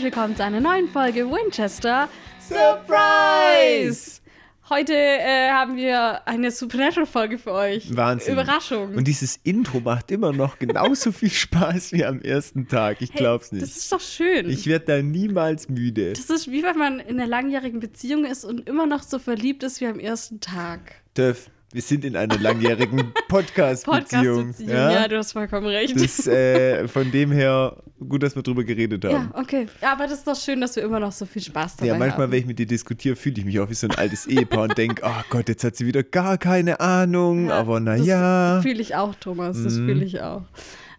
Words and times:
herzlich 0.00 0.16
willkommen 0.16 0.34
zu 0.34 0.42
einer 0.44 0.60
neuen 0.60 0.88
Folge 0.88 1.30
Winchester 1.30 2.08
Surprise! 2.38 4.22
Heute 4.70 4.94
äh, 4.94 5.50
haben 5.50 5.76
wir 5.76 6.26
eine 6.26 6.50
Supernatural-Folge 6.50 7.36
für 7.36 7.52
euch. 7.52 7.94
Wahnsinn. 7.94 8.32
Überraschung. 8.32 8.94
Und 8.94 9.06
dieses 9.06 9.38
Intro 9.42 9.80
macht 9.80 10.10
immer 10.10 10.32
noch 10.32 10.58
genauso 10.58 11.12
viel 11.12 11.28
Spaß 11.28 11.92
wie 11.92 12.06
am 12.06 12.22
ersten 12.22 12.66
Tag. 12.66 13.02
Ich 13.02 13.12
glaub's 13.12 13.52
nicht. 13.52 13.62
Das 13.62 13.76
ist 13.76 13.92
doch 13.92 14.00
schön. 14.00 14.48
Ich 14.48 14.66
werde 14.66 14.86
da 14.86 15.02
niemals 15.02 15.68
müde. 15.68 16.14
das 16.14 16.30
ist 16.30 16.50
wie 16.50 16.62
wenn 16.62 16.78
man 16.78 17.00
in 17.00 17.20
einer 17.20 17.26
langjährigen 17.26 17.80
Beziehung 17.80 18.24
ist 18.24 18.46
und 18.46 18.66
immer 18.70 18.86
noch 18.86 19.02
so 19.02 19.18
verliebt 19.18 19.62
ist 19.64 19.82
wie 19.82 19.86
am 19.86 19.98
ersten 19.98 20.40
Tag. 20.40 20.94
Dörf, 21.12 21.50
wir 21.72 21.82
sind 21.82 22.04
in 22.04 22.16
einer 22.16 22.38
langjährigen 22.38 23.12
Podcast-Beziehung. 23.28 24.48
Podcast-Beziehung, 24.48 24.70
ja? 24.70 25.06
du 25.08 25.16
hast 25.18 25.32
vollkommen 25.32 25.66
recht. 25.68 25.94
Das, 26.00 26.26
äh, 26.26 26.88
von 26.88 27.10
dem 27.12 27.30
her, 27.30 27.76
gut, 28.08 28.22
dass 28.22 28.34
wir 28.34 28.42
drüber 28.42 28.64
geredet 28.64 29.04
haben. 29.04 29.12
ja, 29.12 29.30
okay. 29.40 29.66
Ja, 29.80 29.92
aber 29.92 30.04
das 30.04 30.14
ist 30.18 30.26
doch 30.26 30.36
schön, 30.36 30.60
dass 30.60 30.74
wir 30.76 30.82
immer 30.82 30.98
noch 31.00 31.12
so 31.12 31.26
viel 31.26 31.42
Spaß 31.42 31.76
dabei 31.76 31.86
Ja, 31.88 31.96
manchmal, 31.96 32.22
haben. 32.24 32.32
wenn 32.32 32.40
ich 32.40 32.46
mit 32.46 32.58
dir 32.58 32.66
diskutiere, 32.66 33.14
fühle 33.16 33.36
ich 33.38 33.44
mich 33.44 33.60
auch 33.60 33.70
wie 33.70 33.74
so 33.74 33.86
ein 33.86 33.94
altes 33.94 34.26
Ehepaar 34.26 34.64
und 34.64 34.76
denke, 34.78 35.02
oh 35.04 35.22
Gott, 35.30 35.48
jetzt 35.48 35.62
hat 35.64 35.76
sie 35.76 35.86
wieder 35.86 36.02
gar 36.02 36.38
keine 36.38 36.80
Ahnung, 36.80 37.50
aber 37.50 37.78
naja, 37.80 38.56
Das 38.56 38.62
fühle 38.64 38.80
ich 38.80 38.96
auch, 38.96 39.14
Thomas. 39.14 39.62
Das 39.62 39.74
fühle 39.76 40.04
ich 40.04 40.20
auch. 40.20 40.42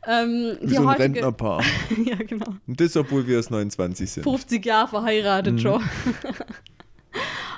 Ähm, 0.07 0.57
wie 0.61 0.73
so 0.73 0.81
ein 0.81 0.87
heutige, 0.87 1.03
Rentnerpaar. 1.03 1.63
ja, 2.05 2.15
genau. 2.15 2.55
Und 2.65 2.81
das, 2.81 2.97
obwohl 2.97 3.27
wir 3.27 3.35
erst 3.35 3.51
29 3.51 4.09
sind. 4.09 4.23
50 4.23 4.65
Jahre 4.65 4.87
verheiratet 4.87 5.53
Mhm. 5.53 5.59
schon. 5.59 5.83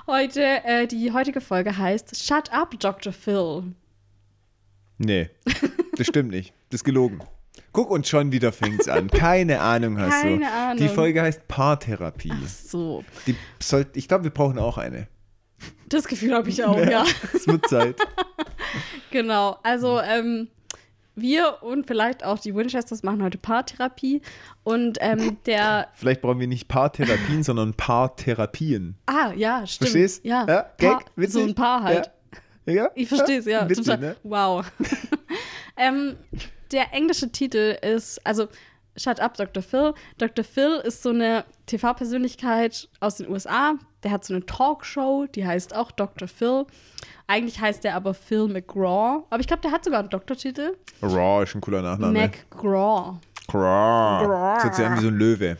Heute, 0.08 0.42
äh, 0.66 0.88
die 0.88 1.12
heutige 1.14 1.40
Folge 1.42 1.78
heißt 1.78 2.16
Shut 2.26 2.52
Up, 2.52 2.78
Dr. 2.80 3.14
Phil. 3.14 3.64
Nee, 4.98 5.30
das 5.98 6.08
stimmt 6.08 6.32
nicht. 6.32 6.54
Das 6.70 6.80
ist 6.82 6.84
gelogen. 6.84 7.20
Guck 7.72 7.90
und 7.90 8.08
schon 8.08 8.32
wieder 8.32 8.52
fängt's 8.52 8.88
an. 8.88 9.08
Keine 9.10 9.60
Ahnung 9.62 9.98
hast 10.00 10.24
du. 10.24 10.28
Keine 10.28 10.52
Ahnung. 10.52 10.78
Die 10.78 10.90
Folge 10.90 11.22
heißt 11.22 11.48
Paartherapie. 11.48 12.34
So, 12.48 13.04
Die 13.26 13.36
soll, 13.62 13.86
ich 13.94 14.08
glaube, 14.08 14.26
wir 14.26 14.32
brauchen 14.32 14.60
auch 14.60 14.78
eine. 14.78 15.08
das 15.90 16.08
Gefühl 16.08 16.34
habe 16.34 16.50
ich 16.50 16.64
auch, 16.64 16.78
ja. 16.78 17.06
Es 17.34 17.48
wird 17.48 17.68
Zeit. 17.68 17.96
Genau. 19.12 19.60
Also, 19.62 20.02
ähm, 20.02 20.48
wir 21.16 21.58
und 21.62 21.88
vielleicht 21.88 22.24
auch 22.24 22.40
die 22.40 22.56
Winchesters 22.56 23.04
machen 23.04 23.24
heute 23.24 23.38
Paartherapie. 23.38 24.22
Und 24.64 24.98
ähm, 25.02 25.38
der. 25.46 25.90
Vielleicht 25.94 26.22
brauchen 26.22 26.40
wir 26.40 26.48
nicht 26.48 26.68
Paartherapien, 26.68 27.44
sondern 27.44 27.74
Paartherapien. 27.74 28.96
Ah, 29.06 29.32
ja, 29.36 29.66
stimmt. 29.68 29.92
Verstehst? 29.92 30.26
Ja, 30.26 30.46
Ja, 30.48 30.72
Gag? 30.78 31.16
Paar, 31.16 31.28
so 31.28 31.42
ein 31.42 31.56
Paar 31.56 31.84
halt. 31.84 32.12
Ja? 32.66 32.74
ja? 32.74 32.92
Ich 32.96 33.08
verstehe 33.08 33.40
es, 33.40 33.46
ja. 33.46 33.68
Witzig, 33.70 34.00
ne? 34.00 34.16
Wow. 34.24 34.66
ähm, 35.78 36.16
der 36.72 36.94
englische 36.94 37.32
Titel 37.32 37.78
ist, 37.82 38.26
also 38.26 38.48
Shut 38.96 39.20
Up, 39.20 39.36
Dr. 39.36 39.64
Phil. 39.64 39.94
Dr. 40.18 40.44
Phil 40.44 40.82
ist 40.84 41.04
so 41.04 41.10
eine 41.10 41.46
TV-Persönlichkeit 41.66 42.90
aus 43.00 43.18
den 43.18 43.30
USA. 43.30 43.76
Der 44.04 44.12
hat 44.12 44.26
so 44.26 44.34
eine 44.34 44.46
Talkshow, 44.46 45.28
die 45.34 45.46
heißt 45.46 45.76
auch 45.76 45.92
Dr. 45.92 46.28
Phil. 46.28 46.66
Eigentlich 47.28 47.60
heißt 47.60 47.84
der 47.84 47.96
aber 47.96 48.14
Phil 48.14 48.48
McGraw. 48.48 49.24
Aber 49.30 49.40
ich 49.40 49.48
glaube, 49.48 49.62
der 49.62 49.72
hat 49.72 49.84
sogar 49.84 50.02
einen 50.02 50.10
Doktortitel. 50.10 50.76
Raw 51.02 51.44
ist 51.44 51.56
ein 51.56 51.62
cooler 51.62 51.82
Nachname. 51.82 52.14
McGraw. 52.14 53.20
Craw. 53.48 54.56
Das 54.56 54.64
hört 54.64 54.76
sich 54.76 54.86
an 54.86 54.98
wie 54.98 55.02
so 55.02 55.08
ein 55.08 55.16
Löwe. 55.16 55.58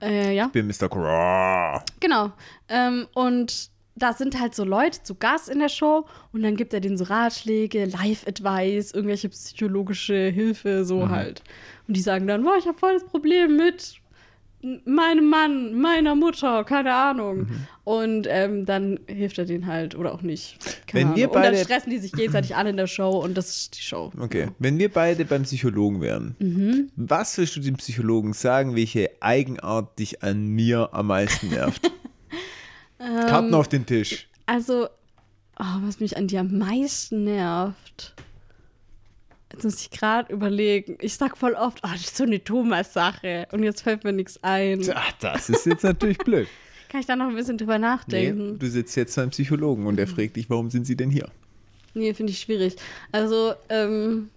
Äh, 0.00 0.34
ja. 0.34 0.46
Ich 0.46 0.52
bin 0.52 0.66
Mr. 0.66 0.88
Craw. 0.88 1.82
Genau. 2.00 2.32
Ähm, 2.68 3.06
und 3.14 3.70
da 3.96 4.12
sind 4.12 4.38
halt 4.38 4.54
so 4.54 4.64
Leute 4.64 5.02
zu 5.02 5.14
Gast 5.14 5.48
in 5.48 5.58
der 5.58 5.70
Show 5.70 6.06
und 6.32 6.42
dann 6.42 6.56
gibt 6.56 6.74
er 6.74 6.80
denen 6.80 6.98
so 6.98 7.04
Ratschläge, 7.04 7.86
Live-Advice, 7.86 8.92
irgendwelche 8.92 9.30
psychologische 9.30 10.28
Hilfe, 10.28 10.84
so 10.84 11.08
halt. 11.08 11.42
Und 11.88 11.96
die 11.96 12.02
sagen 12.02 12.26
dann, 12.26 12.44
boah, 12.44 12.56
ich 12.58 12.66
habe 12.66 12.78
voll 12.78 12.94
das 12.94 13.04
Problem 13.04 13.56
mit 13.56 13.96
meinem 14.84 15.28
Mann, 15.30 15.74
meiner 15.80 16.14
Mutter, 16.14 16.64
keine 16.64 16.94
Ahnung. 16.94 17.46
Und 17.84 18.26
ähm, 18.28 18.66
dann 18.66 18.98
hilft 19.06 19.38
er 19.38 19.44
denen 19.44 19.66
halt 19.66 19.94
oder 19.94 20.12
auch 20.12 20.22
nicht. 20.22 20.58
Keine 20.86 21.10
Wenn 21.10 21.16
wir 21.16 21.24
Ahnung. 21.26 21.36
und 21.36 21.42
dann 21.42 21.52
beide- 21.52 21.64
stressen 21.64 21.90
die 21.90 21.98
sich 21.98 22.12
gegenseitig 22.12 22.56
alle 22.56 22.70
in 22.70 22.76
der 22.76 22.86
Show 22.86 23.10
und 23.10 23.34
das 23.36 23.48
ist 23.48 23.78
die 23.78 23.82
Show. 23.82 24.10
Okay, 24.18 24.48
wenn 24.58 24.78
wir 24.78 24.90
beide 24.90 25.24
beim 25.24 25.42
Psychologen 25.44 26.00
wären, 26.00 26.34
Mhm. 26.38 26.90
was 26.96 27.36
willst 27.38 27.56
du 27.56 27.60
dem 27.60 27.76
Psychologen 27.76 28.32
sagen, 28.32 28.74
welche 28.76 29.10
Eigenart 29.20 29.98
dich 29.98 30.22
an 30.22 30.46
mir 30.48 30.90
am 30.92 31.06
meisten 31.08 31.48
nervt? 31.50 31.90
Ähm, 32.98 33.26
Karten 33.26 33.52
auf 33.54 33.68
den 33.68 33.84
Tisch. 33.84 34.26
Also, 34.46 34.86
oh, 35.58 35.64
was 35.82 36.00
mich 36.00 36.16
an 36.16 36.28
dir 36.28 36.40
am 36.40 36.56
meisten 36.56 37.24
nervt. 37.24 38.14
Jetzt 39.52 39.64
muss 39.64 39.80
ich 39.80 39.90
gerade 39.90 40.32
überlegen. 40.32 40.98
Ich 41.00 41.14
sag 41.16 41.36
voll 41.38 41.54
oft, 41.54 41.80
oh, 41.84 41.88
das 41.92 42.00
ist 42.02 42.16
so 42.16 42.24
eine 42.24 42.42
Thomas-Sache. 42.42 43.46
Und 43.52 43.62
jetzt 43.62 43.82
fällt 43.82 44.02
mir 44.04 44.12
nichts 44.12 44.42
ein. 44.42 44.82
Ach, 44.94 45.12
das 45.20 45.48
ist 45.48 45.66
jetzt 45.66 45.84
natürlich 45.84 46.18
blöd. 46.18 46.48
Kann 46.88 47.00
ich 47.00 47.06
da 47.06 47.16
noch 47.16 47.28
ein 47.28 47.34
bisschen 47.34 47.58
drüber 47.58 47.78
Nee, 47.78 47.84
nachdenken? 47.86 48.58
du 48.58 48.68
sitzt 48.68 48.96
jetzt 48.96 49.14
beim 49.16 49.30
Psychologen 49.30 49.86
und 49.86 49.96
der 49.96 50.06
fragt 50.06 50.36
dich, 50.36 50.48
warum 50.50 50.70
sind 50.70 50.86
sie 50.86 50.96
denn 50.96 51.10
hier? 51.10 51.28
Nee, 51.94 52.12
finde 52.14 52.32
ich 52.32 52.38
schwierig. 52.40 52.76
Also, 53.12 53.54
ähm. 53.68 54.30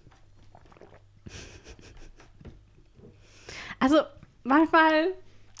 Also, 3.78 4.00
manchmal. 4.44 5.12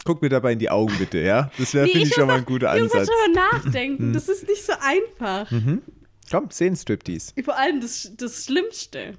Guck 0.04 0.22
mir 0.22 0.28
dabei 0.30 0.52
in 0.52 0.58
die 0.58 0.70
Augen 0.70 0.94
bitte, 0.98 1.18
ja? 1.18 1.50
Das 1.58 1.74
wäre, 1.74 1.86
Nee, 1.86 1.92
finde 1.92 2.06
ich, 2.08 2.14
schon 2.14 2.26
mal 2.26 2.38
ein 2.38 2.44
guter 2.44 2.74
Ich 2.76 2.82
muss 2.82 2.92
Ansatz. 2.92 3.08
halt 3.08 3.28
drüber 3.36 3.40
nachdenken. 3.52 4.12
Das 4.12 4.28
ist 4.28 4.48
nicht 4.48 4.64
so 4.64 4.72
einfach. 4.80 5.50
Komm, 6.30 6.50
Szenenstriptease. 6.50 7.32
Vor 7.44 7.56
allem 7.58 7.80
das, 7.80 8.10
das 8.16 8.44
Schlimmste. 8.46 9.14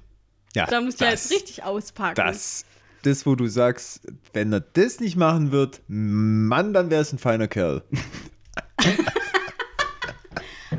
Ja, 0.54 0.66
Da 0.66 0.80
muss 0.80 0.94
ich 0.94 1.00
ja 1.00 1.10
jetzt 1.10 1.30
richtig 1.30 1.62
auspacken. 1.62 2.14
Das, 2.16 2.64
das, 3.02 3.24
wo 3.26 3.34
du 3.34 3.46
sagst, 3.46 4.02
wenn 4.32 4.52
er 4.52 4.60
das 4.60 5.00
nicht 5.00 5.16
machen 5.16 5.50
wird, 5.50 5.80
Mann, 5.88 6.72
dann 6.74 6.90
wäre 6.90 7.02
es 7.02 7.12
ein 7.12 7.18
feiner 7.18 7.48
Kerl. 7.48 7.82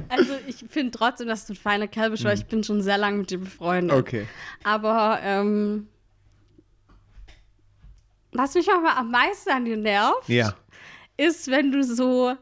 Also 0.10 0.34
ich 0.46 0.64
finde 0.70 0.92
trotzdem, 0.92 1.28
dass 1.28 1.48
du 1.48 1.54
ein 1.54 1.56
feiner 1.56 1.88
Kerl 1.88 2.12
bist, 2.12 2.24
weil 2.24 2.38
ich 2.38 2.46
bin 2.46 2.64
schon 2.64 2.84
sehr 2.84 3.00
lange 3.00 3.18
mit 3.18 3.32
dir 3.32 3.40
befreundet. 3.40 3.96
Mhm. 3.96 4.00
Okay. 4.00 4.28
Aber 4.64 5.20
ähm, 5.24 5.88
was 8.32 8.54
mich 8.54 8.70
aber 8.72 8.96
am 8.96 9.10
meisten 9.10 9.50
an 9.50 9.66
dir 9.66 9.78
nervt, 9.78 10.30
Ja. 10.30 10.54
ist, 11.18 11.50
wenn 11.50 11.72
du 11.72 11.84
so, 11.84 12.36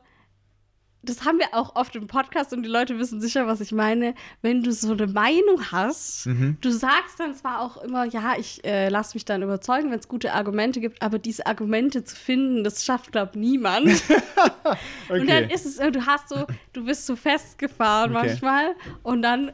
das 1.04 1.26
haben 1.26 1.40
wir 1.40 1.48
auch 1.54 1.76
oft 1.76 1.96
im 1.96 2.08
Podcast 2.08 2.54
und 2.54 2.64
die 2.64 2.70
Leute 2.70 3.00
wissen 3.00 3.20
sicher, 3.22 3.48
was 3.48 3.60
ich 3.62 3.72
meine, 3.72 4.14
wenn 4.42 4.62
du 4.64 4.72
so 4.72 4.92
eine 4.92 5.08
Meinung 5.08 5.72
hast, 5.72 6.28
Mhm. 6.28 6.58
du 6.62 6.70
sagst 6.72 7.20
dann 7.20 7.34
zwar 7.34 7.62
auch 7.62 7.78
immer, 7.78 8.06
ja, 8.06 8.36
ich 8.38 8.64
äh, 8.64 8.90
lasse 8.90 9.16
mich 9.16 9.26
dann 9.26 9.42
überzeugen, 9.42 9.90
wenn 9.92 10.00
es 10.00 10.08
gute 10.08 10.34
Argumente 10.34 10.80
gibt, 10.80 11.02
aber 11.02 11.18
diese 11.20 11.46
Argumente 11.48 12.04
zu 12.04 12.16
finden, 12.16 12.64
das 12.64 12.86
schafft, 12.86 13.12
glaube 13.12 13.40
niemand. 13.40 13.88
Und 15.10 15.28
dann 15.30 15.46
Okay. 15.46 15.54
ist 15.54 15.66
es, 15.66 15.78
äh, 15.80 15.92
du 15.92 16.06
hast 16.06 16.30
so, 16.30 16.48
du 16.74 16.86
bist 16.86 17.06
so 17.06 17.16
festgefahren 17.16 18.16
Okay. 18.16 18.28
manchmal 18.28 18.76
und 19.04 19.22
dann, 19.22 19.52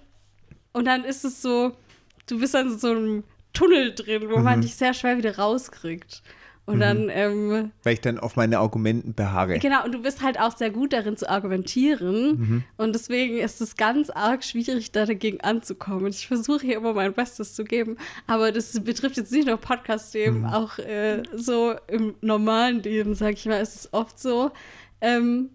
und 0.74 0.86
dann 0.86 1.04
ist 1.04 1.24
es 1.26 1.42
so, 1.42 1.76
du 2.28 2.40
bist 2.40 2.54
dann 2.54 2.68
in 2.68 2.78
so 2.78 2.90
einem 2.92 3.24
Tunnel 3.54 3.96
drin, 3.96 4.30
wo 4.30 4.38
Mhm. 4.38 4.44
man 4.44 4.62
dich 4.62 4.76
sehr 4.76 4.94
schwer 4.94 5.18
wieder 5.18 5.38
rauskriegt. 5.38 6.22
Und 6.68 6.82
dann, 6.82 7.10
ähm, 7.10 7.72
Weil 7.84 7.94
ich 7.94 8.02
dann 8.02 8.20
auf 8.20 8.36
meine 8.36 8.60
Argumenten 8.60 9.14
beharre. 9.14 9.58
genau, 9.58 9.86
und 9.86 9.94
du 9.94 10.02
bist 10.02 10.22
halt 10.22 10.38
auch 10.40 10.56
sehr 10.56 10.70
gut 10.70 10.92
darin 10.94 11.16
zu 11.16 11.30
argumentieren. 11.30 12.38
Mhm. 12.38 12.64
Und 12.76 12.94
deswegen 12.94 13.38
ist 13.38 13.62
es 13.62 13.78
ganz 13.78 14.10
arg 14.10 14.44
schwierig, 14.44 14.92
da 14.92 15.06
dagegen 15.06 15.40
anzukommen. 15.42 16.08
Ich 16.08 16.28
versuche 16.28 16.66
hier 16.66 16.78
immer 16.78 16.94
mein 16.94 17.14
Bestes 17.14 17.56
zu 17.56 17.64
geben, 17.64 17.96
aber 18.28 18.52
das 18.52 18.78
betrifft 18.84 19.16
jetzt 19.18 19.32
nicht 19.32 19.48
nur 19.48 19.58
Podcast-Themen, 19.58 20.42
Mhm. 20.42 20.46
auch 20.46 20.78
äh, 20.78 21.24
so 21.34 21.74
im 21.88 22.16
normalen 22.22 22.84
Leben, 22.84 23.16
sag 23.16 23.34
ich 23.34 23.46
mal, 23.46 23.62
ist 23.62 23.76
es 23.76 23.94
oft 23.94 24.20
so. 24.20 24.52
Ähm, 25.00 25.50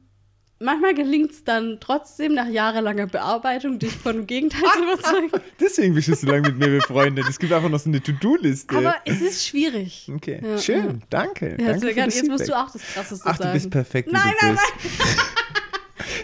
manchmal 0.63 0.95
gelingt 0.95 1.33
es 1.33 1.45
dann 1.45 1.79
trotzdem 1.81 2.35
nach 2.35 2.49
jahrelanger 2.49 3.07
Bearbeitung, 3.07 3.79
dich 3.79 3.93
von 3.93 4.17
dem 4.17 4.27
Gegenteil 4.27 4.63
zu 4.75 4.83
überzeugen. 4.83 5.31
Deswegen 5.61 5.95
bist 5.95 6.09
du 6.09 6.15
so 6.15 6.27
lange 6.27 6.49
mit 6.49 6.59
mir 6.59 6.69
befreundet. 6.69 7.27
Es 7.29 7.39
gibt 7.39 7.53
einfach 7.53 7.69
noch 7.69 7.79
so 7.81 7.89
eine 7.91 8.03
To-Do-Liste. 8.03 8.77
Aber 8.77 8.97
es 9.05 9.21
ist 9.21 9.47
schwierig. 9.47 10.11
Okay, 10.15 10.41
Ja, 10.43 10.59
schön, 10.59 11.03
danke. 11.11 11.57
Ja, 11.61 11.73
danke 11.73 11.95
das 11.95 12.15
Jetzt 12.15 12.29
musst 12.29 12.49
du 12.49 12.57
auch 12.59 12.71
das 12.71 12.83
Krasseste 12.83 13.25
Ach, 13.29 13.37
sagen. 13.37 13.51
du 13.51 13.55
bist 13.55 13.71
perfekt, 13.71 14.09
wie 14.09 14.13
Nein, 14.13 14.33
du 14.41 14.47
nein, 14.47 14.59
bist. 14.83 15.19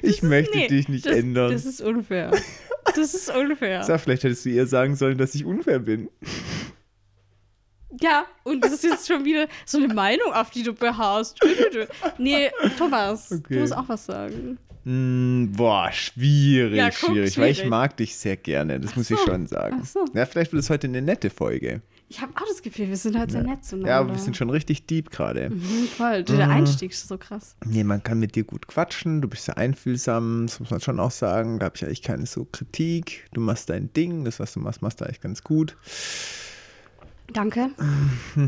Ich 0.02 0.22
möchte 0.22 0.56
Nee, 0.56 0.68
dich 0.68 0.88
nicht 0.88 1.06
das, 1.06 1.16
ändern. 1.16 1.52
Das 1.52 1.64
ist 1.64 1.80
unfair. 1.80 2.30
Das 2.94 3.14
ist 3.14 3.34
unfair. 3.34 3.82
Sag, 3.84 4.00
vielleicht 4.00 4.24
hättest 4.24 4.44
du 4.44 4.50
eher 4.50 4.66
sagen 4.66 4.96
sollen, 4.96 5.18
dass 5.18 5.34
ich 5.34 5.44
unfair 5.44 5.80
bin. 5.80 6.08
Ja, 8.00 8.26
und 8.44 8.62
das 8.64 8.72
ist 8.72 8.84
jetzt 8.84 9.06
schon 9.08 9.24
wieder 9.24 9.46
so 9.64 9.78
eine 9.78 9.92
Meinung, 9.92 10.32
auf 10.32 10.50
die 10.50 10.62
du 10.62 10.72
beharrst. 10.74 11.38
Nee, 12.18 12.50
Thomas, 12.76 13.32
Okay. 13.32 13.54
du 13.54 13.60
musst 13.60 13.76
auch 13.76 13.88
was 13.88 14.04
sagen. 14.06 14.58
Mm, 14.84 15.52
boah, 15.52 15.90
schwierig, 15.92 16.76
Ja, 16.76 16.90
guck, 16.90 17.10
schwierig, 17.10 17.36
Weil 17.38 17.50
ich 17.50 17.56
schwierig. 17.58 17.70
mag 17.70 17.96
dich 17.96 18.16
sehr 18.16 18.36
gerne, 18.36 18.78
das 18.80 18.94
muss 18.96 19.10
ich 19.10 19.18
so, 19.18 19.24
schon 19.26 19.46
sagen. 19.46 19.80
ach 19.82 19.86
so. 19.86 20.04
Ja, 20.14 20.24
vielleicht 20.26 20.52
wird 20.52 20.62
es 20.62 20.70
heute 20.70 20.86
eine 20.86 21.02
nette 21.02 21.30
Folge. 21.30 21.82
Ich 22.10 22.22
habe 22.22 22.32
auch 22.36 22.46
das 22.48 22.62
Gefühl, 22.62 22.88
wir 22.88 22.96
sind 22.96 23.18
halt 23.18 23.30
sehr 23.30 23.42
nett 23.42 23.64
zueinander. 23.66 23.90
Ja, 23.90 24.00
aber 24.00 24.10
wir 24.12 24.18
sind 24.18 24.34
schon 24.34 24.48
richtig 24.48 24.86
deep 24.86 25.10
gerade. 25.10 25.50
Mhm, 25.50 25.88
voll. 25.94 26.22
Der 26.24 26.48
Einstieg 26.48 26.92
ist 26.92 27.06
so 27.06 27.18
krass. 27.18 27.54
Nee, 27.66 27.84
man 27.84 28.02
kann 28.02 28.18
mit 28.18 28.34
dir 28.34 28.44
gut 28.44 28.66
quatschen, 28.66 29.20
du 29.20 29.28
bist 29.28 29.44
sehr 29.44 29.58
einfühlsam, 29.58 30.46
das 30.46 30.58
muss 30.58 30.70
man 30.70 30.80
schon 30.80 31.00
auch 31.00 31.10
sagen. 31.10 31.58
Da 31.58 31.66
habe 31.66 31.76
ich 31.76 31.84
eigentlich 31.84 32.02
keine 32.02 32.24
so 32.24 32.46
Kritik. 32.50 33.26
Du 33.34 33.42
machst 33.42 33.68
dein 33.68 33.92
Ding, 33.92 34.24
das, 34.24 34.40
was 34.40 34.54
du 34.54 34.60
machst, 34.60 34.80
machst 34.80 35.00
du 35.00 35.04
eigentlich 35.04 35.20
ganz 35.20 35.42
gut. 35.44 35.76
Danke. 37.32 37.68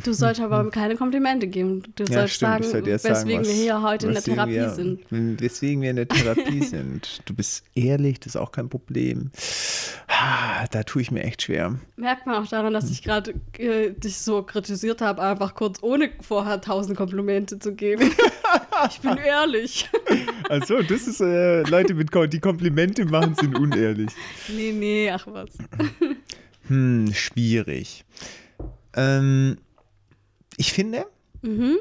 Du 0.04 0.12
sollst 0.14 0.40
aber 0.40 0.70
keine 0.70 0.96
Komplimente 0.96 1.46
geben. 1.46 1.82
Du 1.96 2.04
Ja, 2.04 2.20
sollst 2.20 2.34
stimmt, 2.36 2.50
sagen, 2.50 2.64
sollte 2.64 2.86
weswegen 2.92 3.14
sagen, 3.44 3.44
wir 3.44 3.52
hier 3.52 3.82
heute 3.82 4.06
in 4.06 4.14
der 4.14 4.22
Therapie 4.22 4.52
wir, 4.52 4.70
sind. 4.70 5.00
Weswegen 5.10 5.82
wir 5.82 5.90
in 5.90 5.96
der 5.96 6.08
Therapie 6.08 6.62
sind. 6.64 7.20
Du 7.26 7.34
bist 7.34 7.64
ehrlich, 7.74 8.20
das 8.20 8.34
ist 8.34 8.40
auch 8.40 8.52
kein 8.52 8.70
Problem. 8.70 9.30
Ah, 10.08 10.66
Da 10.70 10.82
tue 10.82 11.02
ich 11.02 11.10
mir 11.10 11.22
echt 11.24 11.42
schwer. 11.42 11.78
Merkt 11.96 12.26
man 12.26 12.36
auch 12.42 12.48
daran, 12.48 12.72
dass 12.72 12.90
ich 12.90 13.02
gerade 13.02 13.34
äh, 13.58 13.90
dich 13.92 14.16
so 14.18 14.42
kritisiert 14.42 15.02
habe, 15.02 15.22
einfach 15.22 15.54
kurz 15.54 15.82
ohne 15.82 16.10
vorher 16.22 16.60
tausend 16.62 16.96
Komplimente 16.96 17.58
zu 17.58 17.74
geben. 17.74 18.10
ich 18.88 19.00
bin 19.00 19.16
ehrlich. 19.24 19.90
Also, 20.48 20.82
das 20.82 21.06
ist 21.06 21.20
äh, 21.20 21.62
Leute, 21.64 21.92
mit, 21.94 22.10
die 22.32 22.40
Komplimente 22.40 23.04
machen, 23.04 23.34
sind 23.34 23.58
unehrlich. 23.58 24.10
nee, 24.48 24.72
nee, 24.72 25.10
ach 25.10 25.26
was. 25.26 25.50
Hm, 26.68 27.12
schwierig. 27.12 28.04
Ähm, 28.96 29.58
ich 30.56 30.72
finde, 30.72 31.06
Mhm. 31.42 31.76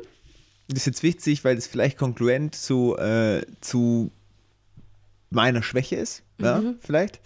das 0.68 0.80
ist 0.80 0.86
jetzt 0.86 1.04
wichtig, 1.04 1.44
weil 1.44 1.56
das 1.56 1.68
vielleicht 1.68 1.98
kongruent 1.98 2.56
zu, 2.56 2.98
äh, 2.98 3.42
zu 3.62 4.12
meiner 5.32 5.62
Schwäche 5.64 5.96
ist, 5.98 6.24
ja, 6.40 6.64
vielleicht. 6.80 7.20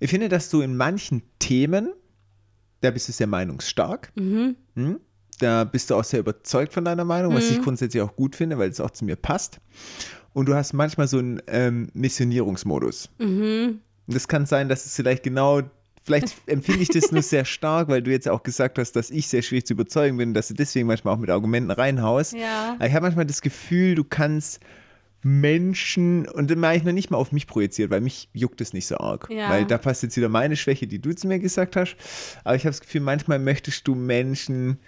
Ich 0.00 0.10
finde, 0.10 0.28
dass 0.28 0.50
du 0.50 0.60
in 0.60 0.76
manchen 0.76 1.22
Themen, 1.38 1.92
da 2.80 2.90
bist 2.90 3.08
du 3.08 3.12
sehr 3.12 3.26
meinungsstark, 3.26 4.12
Mhm. 4.16 4.56
hm? 4.74 5.00
da 5.38 5.64
bist 5.64 5.90
du 5.90 5.94
auch 5.94 6.04
sehr 6.04 6.20
überzeugt 6.20 6.72
von 6.72 6.84
deiner 6.84 7.04
Meinung, 7.04 7.34
was 7.34 7.50
ich 7.50 7.60
grundsätzlich 7.62 8.02
auch 8.02 8.16
gut 8.16 8.34
finde, 8.36 8.58
weil 8.58 8.70
es 8.70 8.80
auch 8.80 8.90
zu 8.90 9.04
mir 9.04 9.16
passt. 9.16 9.58
Und 10.32 10.46
du 10.48 10.54
hast 10.54 10.72
manchmal 10.74 11.08
so 11.08 11.18
einen 11.18 11.40
ähm, 11.46 11.88
Missionierungsmodus. 11.94 13.08
Mhm. 13.18 13.80
Das 14.06 14.28
kann 14.28 14.46
sein, 14.46 14.68
dass 14.68 14.84
es 14.86 14.94
vielleicht 14.96 15.22
genau, 15.22 15.62
vielleicht 16.06 16.34
empfinde 16.46 16.82
ich 16.82 16.88
das 16.88 17.10
nur 17.12 17.22
sehr 17.22 17.44
stark, 17.44 17.88
weil 17.88 18.00
du 18.00 18.10
jetzt 18.10 18.28
auch 18.28 18.42
gesagt 18.42 18.78
hast, 18.78 18.92
dass 18.92 19.10
ich 19.10 19.26
sehr 19.28 19.42
schwierig 19.42 19.66
zu 19.66 19.74
überzeugen 19.74 20.16
bin, 20.16 20.32
dass 20.32 20.48
du 20.48 20.54
deswegen 20.54 20.86
manchmal 20.86 21.14
auch 21.14 21.18
mit 21.18 21.28
Argumenten 21.30 21.70
reinhaust. 21.70 22.32
Ja. 22.32 22.74
Aber 22.76 22.86
ich 22.86 22.94
habe 22.94 23.04
manchmal 23.04 23.26
das 23.26 23.42
Gefühl, 23.42 23.96
du 23.96 24.04
kannst 24.04 24.60
Menschen, 25.22 26.28
und 26.28 26.50
dann 26.50 26.60
mache 26.60 26.76
ich 26.76 26.84
noch 26.84 26.92
nicht 26.92 27.10
mal 27.10 27.18
auf 27.18 27.32
mich 27.32 27.48
projiziert, 27.48 27.90
weil 27.90 28.00
mich 28.00 28.28
juckt 28.32 28.60
es 28.60 28.72
nicht 28.72 28.86
so 28.86 28.96
arg. 28.98 29.26
Ja. 29.28 29.50
Weil 29.50 29.64
da 29.64 29.76
passt 29.76 30.04
jetzt 30.04 30.16
wieder 30.16 30.28
meine 30.28 30.54
Schwäche, 30.54 30.86
die 30.86 31.00
du 31.00 31.14
zu 31.14 31.26
mir 31.26 31.40
gesagt 31.40 31.74
hast. 31.74 31.96
Aber 32.44 32.54
ich 32.54 32.62
habe 32.62 32.70
das 32.70 32.80
Gefühl, 32.80 33.00
manchmal 33.00 33.40
möchtest 33.40 33.88
du 33.88 33.96
Menschen, 33.96 34.78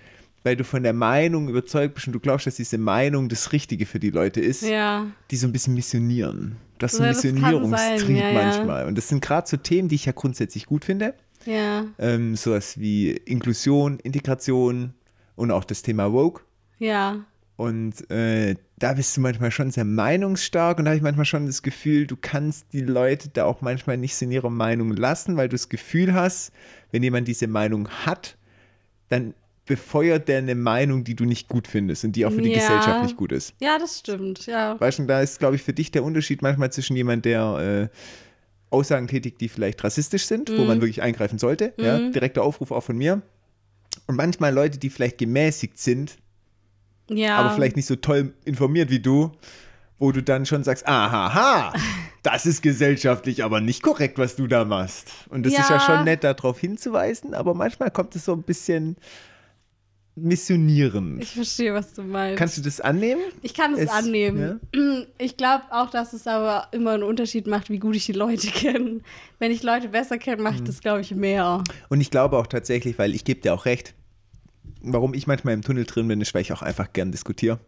weil 0.44 0.54
du 0.54 0.62
von 0.62 0.84
der 0.84 0.92
Meinung 0.92 1.48
überzeugt 1.48 1.94
bist 1.94 2.06
und 2.06 2.12
du 2.12 2.20
glaubst, 2.20 2.46
dass 2.46 2.54
diese 2.54 2.78
Meinung 2.78 3.28
das 3.28 3.52
Richtige 3.52 3.84
für 3.84 3.98
die 3.98 4.10
Leute 4.10 4.40
ist, 4.40 4.62
Ja. 4.62 5.06
die 5.32 5.36
so 5.36 5.48
ein 5.48 5.52
bisschen 5.52 5.74
missionieren. 5.74 6.56
Das 6.78 6.94
ist 6.94 7.00
Ja, 7.00 7.06
ein 7.06 7.10
Missionierungstrieb 7.10 8.16
ja, 8.16 8.30
ja. 8.30 8.42
manchmal. 8.42 8.86
Und 8.86 8.96
das 8.96 9.08
sind 9.08 9.22
gerade 9.22 9.48
so 9.48 9.56
Themen, 9.56 9.88
die 9.88 9.96
ich 9.96 10.06
ja 10.06 10.12
grundsätzlich 10.12 10.66
gut 10.66 10.84
finde. 10.84 11.14
Ja. 11.44 11.86
Ähm, 11.98 12.36
sowas 12.36 12.78
wie 12.78 13.10
Inklusion, 13.10 13.98
Integration 14.00 14.94
und 15.36 15.50
auch 15.50 15.64
das 15.64 15.82
Thema 15.82 16.12
Woke. 16.12 16.42
Ja. 16.78 17.24
Und 17.56 18.08
äh, 18.10 18.54
da 18.76 18.92
bist 18.92 19.16
du 19.16 19.20
manchmal 19.20 19.50
schon 19.50 19.72
sehr 19.72 19.84
meinungsstark 19.84 20.78
und 20.78 20.84
da 20.84 20.90
habe 20.90 20.96
ich 20.96 21.02
manchmal 21.02 21.24
schon 21.24 21.46
das 21.46 21.62
Gefühl, 21.62 22.06
du 22.06 22.16
kannst 22.16 22.72
die 22.72 22.82
Leute 22.82 23.30
da 23.30 23.46
auch 23.46 23.62
manchmal 23.62 23.96
nicht 23.96 24.14
so 24.14 24.26
in 24.26 24.30
ihrer 24.30 24.50
Meinung 24.50 24.92
lassen, 24.92 25.36
weil 25.36 25.48
du 25.48 25.54
das 25.54 25.68
Gefühl 25.68 26.14
hast, 26.14 26.52
wenn 26.92 27.02
jemand 27.02 27.26
diese 27.26 27.48
Meinung 27.48 27.88
hat, 27.88 28.36
dann 29.08 29.34
befeuert 29.68 30.26
der 30.26 30.38
eine 30.38 30.54
Meinung, 30.56 31.04
die 31.04 31.14
du 31.14 31.24
nicht 31.24 31.46
gut 31.48 31.68
findest 31.68 32.04
und 32.04 32.12
die 32.16 32.26
auch 32.26 32.32
für 32.32 32.42
die 32.42 32.48
Ja. 32.50 32.56
Gesellschaft 32.58 33.02
nicht 33.02 33.16
gut 33.16 33.30
ist. 33.30 33.54
Ja, 33.60 33.78
das 33.78 34.00
stimmt. 34.00 34.46
Ja. 34.46 34.80
Weißt 34.80 34.98
du, 34.98 35.04
da 35.04 35.20
ist, 35.20 35.38
glaube 35.38 35.54
ich, 35.56 35.62
für 35.62 35.72
dich 35.72 35.92
der 35.92 36.02
Unterschied 36.02 36.42
manchmal 36.42 36.72
zwischen 36.72 36.96
jemand, 36.96 37.24
der 37.24 37.90
äh, 37.92 38.74
Aussagen 38.74 39.06
tätigt, 39.06 39.40
die 39.40 39.48
vielleicht 39.48 39.82
rassistisch 39.84 40.26
sind, 40.26 40.50
wo 40.50 40.62
Mhm. 40.62 40.66
man 40.66 40.80
wirklich 40.80 41.00
eingreifen 41.02 41.38
sollte. 41.38 41.72
Ja? 41.78 42.10
Direkter 42.10 42.42
Aufruf 42.42 42.70
auch 42.72 42.82
von 42.82 42.96
mir. 42.98 43.22
Und 44.06 44.16
manchmal 44.16 44.52
Leute, 44.52 44.78
die 44.78 44.90
vielleicht 44.90 45.18
gemäßigt 45.18 45.78
sind, 45.78 46.16
Ja. 47.08 47.36
aber 47.36 47.50
vielleicht 47.54 47.76
nicht 47.76 47.86
so 47.86 47.96
toll 47.96 48.32
informiert 48.44 48.90
wie 48.90 49.00
du, 49.00 49.32
wo 49.98 50.12
du 50.12 50.22
dann 50.22 50.46
schon 50.46 50.64
sagst, 50.64 50.86
aha, 50.86 51.34
ha, 51.34 51.72
das 52.22 52.46
ist 52.46 52.62
gesellschaftlich 52.62 53.42
aber 53.42 53.60
nicht 53.60 53.82
korrekt, 53.82 54.18
was 54.18 54.36
du 54.36 54.46
da 54.46 54.64
machst. 54.64 55.10
Und 55.28 55.44
das 55.44 55.52
ist 55.54 55.68
ja 55.70 55.76
Ja. 55.76 55.80
schon 55.80 56.04
nett, 56.04 56.22
darauf 56.24 56.58
hinzuweisen, 56.60 57.34
aber 57.34 57.54
manchmal 57.54 57.90
kommt 57.90 58.14
es 58.16 58.24
so 58.26 58.32
ein 58.32 58.42
bisschen 58.42 58.96
missionierend. 60.22 61.22
Ich 61.22 61.32
verstehe, 61.32 61.74
was 61.74 61.92
du 61.94 62.02
meinst. 62.02 62.38
Kannst 62.38 62.58
du 62.58 62.62
das 62.62 62.80
annehmen? 62.80 63.22
ich 63.42 63.54
kann 63.54 63.74
es, 63.74 63.80
Es- 63.80 63.90
annehmen. 63.90 64.60
Ich 65.18 65.36
glaube 65.36 65.64
auch, 65.70 65.90
dass 65.90 66.12
es 66.12 66.26
aber 66.26 66.68
immer 66.72 66.92
einen 66.92 67.02
Unterschied 67.02 67.46
macht, 67.46 67.70
wie 67.70 67.78
gut 67.78 67.96
ich 67.96 68.06
die 68.06 68.12
Leute 68.12 68.46
kenne. 68.52 69.00
Wenn 69.38 69.50
ich 69.50 69.62
Leute 69.62 69.88
besser 69.88 70.18
kenne, 70.18 70.42
mache 70.42 70.56
ich 70.56 70.60
Mhm. 70.60 70.66
das, 70.66 70.80
glaube 70.80 71.00
ich, 71.00 71.14
mehr. 71.14 71.62
Und 71.88 72.00
ich 72.00 72.10
glaube 72.10 72.36
auch 72.38 72.46
tatsächlich, 72.46 72.98
weil 72.98 73.14
ich 73.14 73.24
gebe 73.24 73.40
dir 73.40 73.54
auch 73.54 73.64
recht, 73.64 73.94
warum 74.82 75.14
ich 75.14 75.26
manchmal 75.26 75.54
im 75.54 75.62
Tunnel 75.62 75.84
drin 75.84 76.06
bin, 76.08 76.20
ist, 76.20 76.34
weil 76.34 76.42
ich 76.42 76.52
auch 76.52 76.62
einfach 76.62 76.92
gern 76.92 77.10
diskutiere. 77.12 77.58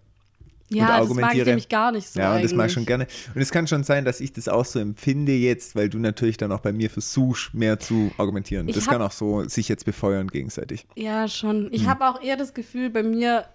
Ja, 0.72 0.86
das 0.86 0.90
mag 0.90 1.00
ich 1.00 1.10
argumentiere. 1.10 1.46
nämlich 1.48 1.68
gar 1.68 1.90
nicht 1.92 2.08
so. 2.08 2.20
ja, 2.20 2.36
und 2.36 2.44
das 2.44 2.52
mache 2.54 2.68
ich 2.68 2.72
schon 2.72 2.86
gerne. 2.86 3.06
Und 3.34 3.40
es 3.42 3.50
kann 3.50 3.66
schon 3.66 3.82
sein, 3.82 4.04
dass 4.04 4.20
ich 4.20 4.32
das 4.32 4.46
auch 4.48 4.64
so 4.64 4.78
empfinde 4.78 5.32
jetzt, 5.32 5.74
weil 5.74 5.88
du 5.88 5.98
natürlich 5.98 6.36
dann 6.36 6.52
auch 6.52 6.60
bei 6.60 6.72
mir 6.72 6.88
versuchst, 6.90 7.52
mehr 7.54 7.80
zu 7.80 8.12
argumentieren. 8.18 8.68
Ich 8.68 8.76
das 8.76 8.86
hab- 8.86 8.92
kann 8.92 9.02
auch 9.02 9.10
so 9.12 9.42
sich 9.48 9.68
jetzt 9.68 9.84
befeuern 9.84 10.28
gegenseitig. 10.28 10.86
Ja, 10.94 11.26
schon. 11.26 11.64
Hm. 11.64 11.68
Ich 11.72 11.86
habe 11.88 12.08
auch 12.08 12.22
eher 12.22 12.36
das 12.36 12.54
Gefühl, 12.54 12.88
bei 12.90 13.02
mir, 13.02 13.46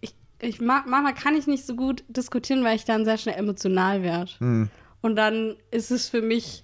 ich, 0.00 0.14
ich 0.40 0.60
mag, 0.60 0.86
manchmal 0.86 1.14
kann 1.14 1.34
ich 1.34 1.46
nicht 1.48 1.66
so 1.66 1.74
gut 1.74 2.04
diskutieren, 2.08 2.62
weil 2.62 2.76
ich 2.76 2.84
dann 2.84 3.04
sehr 3.04 3.18
schnell 3.18 3.34
emotional 3.36 4.02
werde. 4.02 4.30
Hm. 4.38 4.68
Und 5.00 5.16
dann 5.16 5.56
ist 5.72 5.90
es 5.90 6.08
für 6.08 6.22
mich 6.22 6.62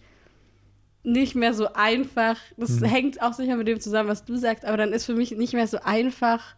nicht 1.03 1.35
mehr 1.35 1.53
so 1.55 1.73
einfach. 1.73 2.37
Das 2.57 2.81
Hm. 2.81 2.85
hängt 2.85 3.23
auch 3.23 3.33
sicher 3.33 3.57
mit 3.57 3.67
dem 3.67 3.81
zusammen, 3.81 4.09
was 4.09 4.25
du 4.25 4.37
sagst, 4.37 4.65
aber 4.65 4.77
dann 4.77 4.93
ist 4.93 5.05
für 5.07 5.15
mich 5.15 5.33
nicht 5.33 5.53
mehr 5.55 5.67
so 5.67 5.79
einfach, 5.83 6.55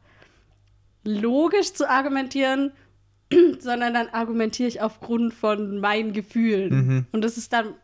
logisch 1.04 1.72
zu 1.72 1.88
argumentieren, 1.88 2.72
sondern 3.58 3.94
dann 3.94 4.08
argumentiere 4.08 4.68
ich 4.68 4.80
aufgrund 4.80 5.34
von 5.34 5.78
meinen 5.80 6.12
Gefühlen. 6.12 6.70
Mhm. 6.86 7.06
Und 7.12 7.22
das 7.22 7.36
ist 7.36 7.52
dann 7.52 7.74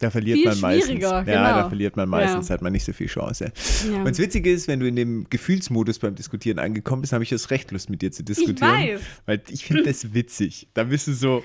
Da 0.00 0.10
verliert 0.10 0.38
Viel 0.38 0.46
man 0.48 0.60
meistens. 0.60 0.86
schwieriger, 0.86 1.08
Ja, 1.10 1.22
genau. 1.22 1.62
da 1.62 1.68
verliert 1.68 1.96
man 1.96 2.08
meistens, 2.08 2.48
Ja. 2.48 2.54
hat 2.54 2.62
man 2.62 2.72
nicht 2.72 2.84
so 2.84 2.92
viel 2.92 3.08
Chance. 3.08 3.52
Ja. 3.90 3.98
Und 3.98 4.08
das 4.08 4.18
Witzige 4.18 4.52
ist, 4.52 4.68
wenn 4.68 4.78
du 4.80 4.86
in 4.86 4.94
dem 4.96 5.26
Gefühlsmodus 5.28 5.98
beim 5.98 6.14
Diskutieren 6.14 6.58
angekommen 6.60 7.02
bist, 7.02 7.12
habe 7.12 7.24
ich 7.24 7.30
das 7.30 7.50
recht 7.50 7.70
Lust 7.72 7.90
mit 7.90 8.00
dir 8.02 8.12
zu 8.12 8.22
diskutieren. 8.22 8.60
weiß. 8.70 9.00
Weil 9.26 9.42
ich 9.50 9.64
finde 9.64 9.82
das 9.86 10.14
witzig. 10.14 10.68
Da 10.74 10.84
bist 10.84 11.08
du 11.08 11.12
so, 11.14 11.42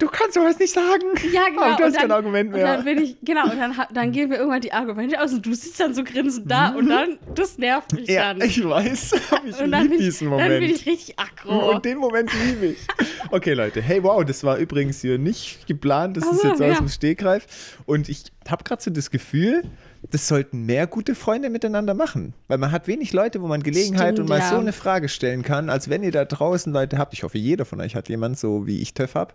du 0.00 0.08
kannst 0.08 0.34
sowas 0.34 0.58
nicht 0.58 0.72
sagen. 0.74 1.04
Ja, 1.32 1.44
genau. 1.48 1.62
Aber 1.62 1.76
du 1.76 1.84
hast 1.84 1.92
und 1.94 2.00
kein 2.00 2.10
Argument 2.10 2.50
mehr. 2.50 2.64
Und 2.64 2.70
dann 2.76 2.84
bin 2.84 3.04
ich, 3.04 3.16
genau, 3.22 3.44
und 3.44 3.56
dann, 3.58 3.74
dann 3.92 4.10
gehen 4.12 4.30
wir 4.30 4.38
irgendwann 4.38 4.60
die 4.60 4.72
Argumente 4.72 5.20
aus 5.22 5.32
und 5.32 5.46
du 5.46 5.54
sitzt 5.54 5.78
dann 5.78 5.94
so 5.94 6.02
grinsend 6.02 6.50
da 6.50 6.70
und 6.70 6.88
dann, 6.88 7.18
das 7.34 7.56
nervt 7.58 7.92
mich 7.92 8.08
Mhm. 8.08 8.14
ja, 8.14 8.34
dann. 8.34 8.48
ich 8.48 8.64
weiß. 8.68 9.12
Ich 9.46 9.58
und 9.60 9.70
dann 9.72 9.82
liebe 9.84 9.94
bin, 9.96 10.00
ich, 10.00 10.04
diesen 10.06 10.30
dann 10.30 10.38
Moment. 10.40 10.60
bin 10.60 10.70
ich 10.70 10.86
richtig 10.86 11.18
aggro. 11.18 11.70
Und 11.74 11.84
den 11.84 11.98
Moment 11.98 12.30
liebe 12.46 12.66
ich. 12.66 12.78
Okay, 13.32 13.52
Leute. 13.54 13.80
Hey, 13.80 14.02
wow, 14.02 14.24
das 14.24 14.42
war 14.42 14.56
übrigens 14.56 15.00
hier 15.02 15.16
nicht 15.18 15.66
geplant. 15.68 16.16
Das 16.16 16.24
ist 16.24 16.30
Also, 16.44 16.48
jetzt 16.48 16.62
aus 16.62 16.68
ja. 16.68 16.74
dem 16.78 16.88
Stegreif. 16.88 17.78
Und 17.86 18.08
ich 18.08 18.24
habe 18.48 18.64
gerade 18.64 18.82
so 18.82 18.90
das 18.90 19.10
Gefühl, 19.10 19.62
das 20.02 20.26
sollten 20.26 20.64
mehr 20.64 20.86
gute 20.86 21.14
Freunde 21.14 21.50
miteinander 21.50 21.94
machen. 21.94 22.34
Weil 22.48 22.58
man 22.58 22.72
hat 22.72 22.88
wenig 22.88 23.12
Leute, 23.12 23.42
wo 23.42 23.46
man 23.46 23.62
Gelegenheit 23.62 24.14
Stimmt, 24.14 24.20
und 24.20 24.28
mal 24.28 24.38
ja. 24.38 24.50
so 24.50 24.56
eine 24.56 24.72
Frage 24.72 25.08
stellen 25.08 25.42
kann, 25.42 25.68
als 25.68 25.90
wenn 25.90 26.02
ihr 26.02 26.12
da 26.12 26.24
draußen 26.24 26.72
Leute 26.72 26.98
habt. 26.98 27.12
Ich 27.12 27.22
hoffe, 27.22 27.38
jeder 27.38 27.64
von 27.64 27.80
euch 27.80 27.94
hat 27.94 28.08
jemand, 28.08 28.38
so 28.38 28.66
wie 28.66 28.80
ich 28.80 28.94
TÜV 28.94 29.14
habe. 29.14 29.34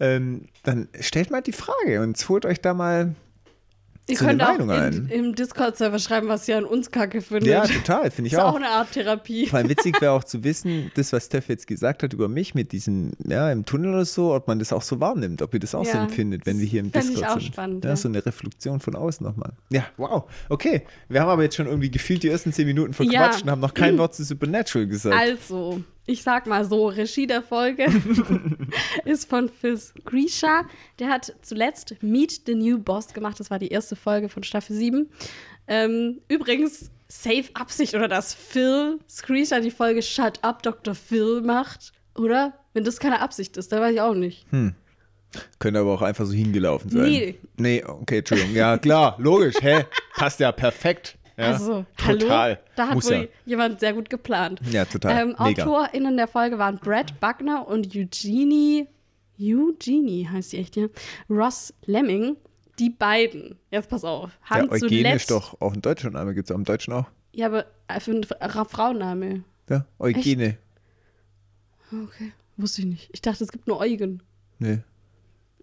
Ähm, 0.00 0.46
dann 0.64 0.88
stellt 1.00 1.30
mal 1.30 1.42
die 1.42 1.52
Frage 1.52 2.00
und 2.00 2.28
holt 2.28 2.46
euch 2.46 2.60
da 2.60 2.74
mal. 2.74 3.14
Ihr 4.08 4.16
so 4.16 4.24
könnt 4.24 4.42
auch 4.42 4.48
Meinung 4.58 4.68
in, 4.70 4.74
ein. 4.76 5.08
im 5.08 5.34
Discord-Server 5.36 6.00
schreiben, 6.00 6.26
was 6.28 6.48
ihr 6.48 6.56
an 6.58 6.64
uns 6.64 6.90
kacke 6.90 7.20
findet. 7.22 7.46
Ja, 7.46 7.64
total, 7.64 8.10
finde 8.10 8.26
ich 8.26 8.32
ist 8.32 8.38
auch 8.40 8.52
auch. 8.52 8.56
eine 8.56 8.68
Art 8.68 8.90
Therapie. 8.92 9.46
Vor 9.46 9.60
allem 9.60 9.68
witzig 9.68 9.94
wäre 10.00 10.10
auch 10.12 10.24
zu 10.24 10.42
wissen, 10.42 10.90
das, 10.96 11.12
was 11.12 11.26
Steph 11.26 11.48
jetzt 11.48 11.68
gesagt 11.68 12.02
hat 12.02 12.12
über 12.12 12.26
mich 12.28 12.54
mit 12.56 12.72
diesem, 12.72 13.12
ja, 13.24 13.50
im 13.52 13.64
Tunnel 13.64 13.94
oder 13.94 14.04
so, 14.04 14.34
ob 14.34 14.48
man 14.48 14.58
das 14.58 14.72
auch 14.72 14.82
so 14.82 14.98
wahrnimmt, 14.98 15.40
ob 15.40 15.54
ihr 15.54 15.60
das 15.60 15.74
auch 15.76 15.84
so 15.84 15.92
Ja, 15.96 16.02
empfindet, 16.02 16.46
wenn 16.46 16.58
wir 16.58 16.66
hier 16.66 16.80
im 16.80 16.90
fänd 16.90 17.04
ich 17.04 17.10
Discord 17.12 17.30
auch 17.30 17.40
sind. 17.40 17.52
spannend, 17.52 17.84
ja, 17.84 17.90
ja. 17.90 17.96
so 17.96 18.08
eine 18.08 18.26
Reflexion 18.26 18.80
von 18.80 18.96
außen 18.96 19.24
nochmal. 19.24 19.52
Ja, 19.70 19.84
wow. 19.98 20.24
Okay, 20.48 20.82
wir 21.08 21.20
haben 21.20 21.28
aber 21.28 21.44
jetzt 21.44 21.54
schon 21.54 21.66
irgendwie 21.66 21.90
gefühlt 21.90 22.24
die 22.24 22.28
ersten 22.28 22.52
zehn 22.52 22.66
Minuten 22.66 22.94
verquatscht 22.94 23.38
Ja. 23.38 23.42
und 23.44 23.50
haben 23.50 23.60
noch 23.60 23.74
kein 23.74 23.98
Wort 23.98 24.16
zu 24.16 24.24
Supernatural 24.24 24.88
gesagt. 24.88 25.16
Also, 25.16 25.80
ich 26.06 26.22
sag 26.22 26.46
mal 26.46 26.64
so, 26.64 26.86
Regie 26.88 27.26
der 27.26 27.42
Folge 27.42 27.86
ist 29.04 29.28
von 29.28 29.48
Fizz 29.48 29.94
Grisha. 30.04 30.62
Der 30.98 31.08
hat 31.08 31.34
zuletzt 31.42 31.94
Meet 32.02 32.42
the 32.46 32.54
New 32.54 32.78
Boss 32.78 33.12
gemacht. 33.14 33.38
Das 33.38 33.50
war 33.50 33.58
die 33.58 33.68
erste 33.68 33.94
Folge 33.94 34.28
von 34.28 34.42
Staffel 34.42 34.74
7. 34.74 35.08
Ähm, 35.68 36.20
übrigens, 36.28 36.90
safe 37.08 37.44
Absicht, 37.54 37.94
oder 37.94 38.08
dass 38.08 38.34
Phil 38.34 38.98
Screesha 39.08 39.60
die 39.60 39.70
Folge 39.70 40.02
Shut 40.02 40.42
Up, 40.42 40.62
Dr. 40.62 40.94
Phil 40.94 41.40
macht, 41.40 41.92
oder? 42.16 42.54
Wenn 42.74 42.84
das 42.84 42.98
keine 42.98 43.20
Absicht 43.20 43.56
ist, 43.56 43.70
dann 43.70 43.80
weiß 43.80 43.94
ich 43.94 44.00
auch 44.00 44.14
nicht. 44.14 44.46
Könnte 45.58 45.80
aber 45.80 45.92
auch 45.92 46.02
einfach 46.02 46.24
so 46.24 46.32
hingelaufen 46.32 46.90
sein. 46.90 47.02
Nee. 47.02 47.38
Nee, 47.56 47.84
okay, 47.84 48.18
Entschuldigung. 48.18 48.54
Ja, 48.54 48.78
klar, 48.78 49.16
logisch, 49.18 49.56
hä? 49.60 49.84
Passt 50.14 50.40
ja 50.40 50.52
perfekt. 50.52 51.16
Ja, 51.36 51.44
also, 51.46 51.86
total. 51.96 52.50
hallo? 52.50 52.60
Da 52.76 52.88
hat 52.88 52.94
Muss 52.94 53.06
wohl 53.06 53.14
ja. 53.14 53.26
jemand 53.46 53.80
sehr 53.80 53.92
gut 53.94 54.10
geplant. 54.10 54.60
Ja, 54.70 54.84
total. 54.84 55.22
Ähm, 55.22 55.28
Mega. 55.42 55.64
AutorInnen 55.64 56.16
der 56.16 56.28
Folge 56.28 56.58
waren 56.58 56.78
Brad 56.78 57.18
Buckner 57.20 57.66
und 57.66 57.94
Eugenie, 57.96 58.86
Eugenie 59.40 60.28
heißt 60.30 60.50
sie 60.50 60.58
echt, 60.58 60.76
ja, 60.76 60.86
Ross 61.30 61.72
Lemming. 61.86 62.36
Die 62.78 62.90
beiden, 62.90 63.58
jetzt 63.70 63.88
pass 63.90 64.04
auf, 64.04 64.30
haben 64.42 64.70
Eugene 64.70 64.88
zuletzt, 64.88 65.16
ist 65.22 65.30
doch 65.30 65.60
auch 65.60 65.72
ein 65.74 65.82
deutscher 65.82 66.10
Name, 66.10 66.34
gibt 66.34 66.48
es 66.48 66.52
auch 66.54 66.58
im 66.58 66.64
Deutschen 66.64 66.92
auch. 66.94 67.06
Ja, 67.32 67.46
aber 67.46 67.66
äh, 67.88 68.00
für 68.00 68.12
einen 68.12 68.24
Fra- 68.24 68.64
Frauenname. 68.64 69.44
Ja, 69.68 69.84
Eugene. 69.98 70.56
Okay. 71.92 72.32
Wusste 72.56 72.82
ich 72.82 72.86
nicht. 72.88 73.10
Ich 73.12 73.20
dachte, 73.22 73.44
es 73.44 73.52
gibt 73.52 73.66
nur 73.66 73.78
Eugen. 73.80 74.22
Nee. 74.58 74.78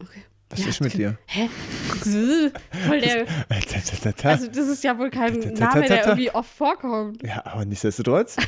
Okay. 0.01 0.21
Was 0.49 0.65
ist 0.65 0.81
mit 0.81 0.93
dir? 0.93 1.17
Hä? 1.27 1.47
Voll 2.87 3.01
der. 3.01 3.25
Also, 4.23 4.47
das 4.47 4.67
ist 4.67 4.83
ja 4.83 4.97
wohl 4.97 5.09
kein 5.09 5.37
Name, 5.53 5.85
der 5.87 6.05
irgendwie 6.07 6.31
oft 6.31 6.49
vorkommt. 6.49 7.21
ja, 7.23 7.45
aber 7.45 7.65
nichtsdestotrotz. 7.65 8.37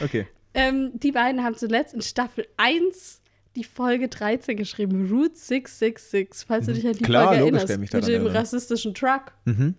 Okay. 0.00 0.28
Ähm, 0.54 0.92
die 0.94 1.10
beiden 1.10 1.42
haben 1.42 1.56
zuletzt 1.56 1.94
in 1.94 2.00
Staffel 2.02 2.46
1 2.58 3.20
die 3.56 3.64
Folge 3.64 4.06
13 4.08 4.56
geschrieben, 4.56 5.08
Route 5.10 5.34
666, 5.36 6.46
falls 6.46 6.66
du 6.66 6.74
dich 6.74 6.86
an 6.86 6.92
die 6.92 7.00
Mhm. 7.00 7.04
Klar, 7.06 7.26
Folge 7.28 7.40
logisch, 7.40 7.60
erinnerst. 7.62 7.80
mich 7.80 7.92
mit 7.92 7.92
daran 7.94 8.06
dem 8.06 8.14
erinnern. 8.22 8.36
rassistischen 8.36 8.94
Truck. 8.94 9.32
Mhm. 9.46 9.74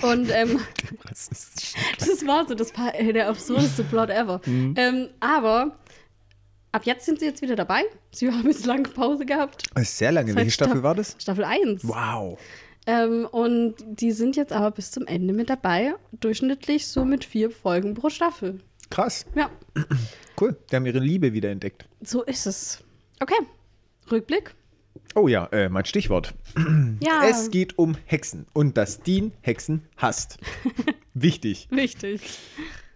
Und 0.00 0.30
ähm, 0.30 0.58
das 1.08 2.26
war 2.26 2.46
so, 2.48 2.54
das 2.54 2.74
war 2.78 2.94
äh, 2.98 3.12
der 3.12 3.28
absurdeste 3.28 3.84
Plot 3.84 4.08
ever. 4.08 4.40
Mhm. 4.46 4.74
Ähm, 4.78 5.08
aber 5.20 5.76
ab 6.72 6.82
jetzt 6.86 7.06
sind 7.06 7.20
sie 7.20 7.26
jetzt 7.26 7.42
wieder 7.42 7.56
dabei. 7.56 7.82
Sie 8.12 8.30
haben 8.30 8.46
jetzt 8.46 8.66
lange 8.66 8.84
Pause 8.88 9.24
gehabt. 9.26 9.64
Sehr 9.78 10.12
lange. 10.12 10.28
Seit 10.32 10.36
Welche 10.36 10.50
Staffel 10.52 10.72
Staff- 10.74 10.82
war 10.82 10.94
das? 10.94 11.16
Staffel 11.18 11.44
1. 11.44 11.86
Wow. 11.86 12.38
Ähm, 12.86 13.26
und 13.30 13.74
die 13.86 14.10
sind 14.12 14.36
jetzt 14.36 14.52
aber 14.52 14.70
bis 14.70 14.90
zum 14.90 15.06
Ende 15.06 15.34
mit 15.34 15.50
dabei. 15.50 15.94
Durchschnittlich 16.12 16.86
so 16.86 17.04
mit 17.04 17.24
vier 17.24 17.50
Folgen 17.50 17.94
pro 17.94 18.08
Staffel. 18.08 18.60
Krass. 18.90 19.26
Ja, 19.34 19.50
Cool. 20.40 20.56
Die 20.70 20.76
haben 20.76 20.86
ihre 20.86 20.98
Liebe 21.00 21.32
wieder 21.34 21.50
entdeckt. 21.50 21.86
so 22.00 22.22
ist 22.22 22.46
es. 22.46 22.82
Okay. 23.20 23.34
Rückblick. 24.10 24.54
Oh 25.14 25.28
ja, 25.28 25.44
äh, 25.52 25.68
mein 25.68 25.84
Stichwort. 25.84 26.34
Ja. 27.02 27.22
Es 27.28 27.50
geht 27.50 27.78
um 27.78 27.96
Hexen 28.06 28.46
und 28.52 28.76
dass 28.76 29.00
Dean 29.00 29.32
Hexen 29.42 29.82
hasst. 29.96 30.38
Wichtig. 31.14 31.66
Wichtig. 31.70 32.20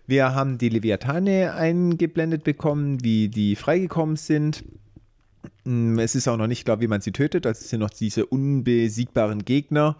Wir 0.06 0.34
haben 0.34 0.58
die 0.58 0.68
Leviathane 0.68 1.54
eingeblendet 1.54 2.44
bekommen, 2.44 3.02
wie 3.02 3.28
die 3.28 3.56
freigekommen 3.56 4.16
sind. 4.16 4.64
Mm, 5.64 5.98
Es 5.98 6.14
ist 6.14 6.28
auch 6.28 6.36
noch 6.36 6.46
nicht 6.46 6.64
klar, 6.64 6.80
wie 6.80 6.86
man 6.86 7.00
sie 7.00 7.12
tötet. 7.12 7.44
Das 7.44 7.68
sind 7.68 7.80
noch 7.80 7.90
diese 7.90 8.26
unbesiegbaren 8.26 9.44
Gegner. 9.44 9.96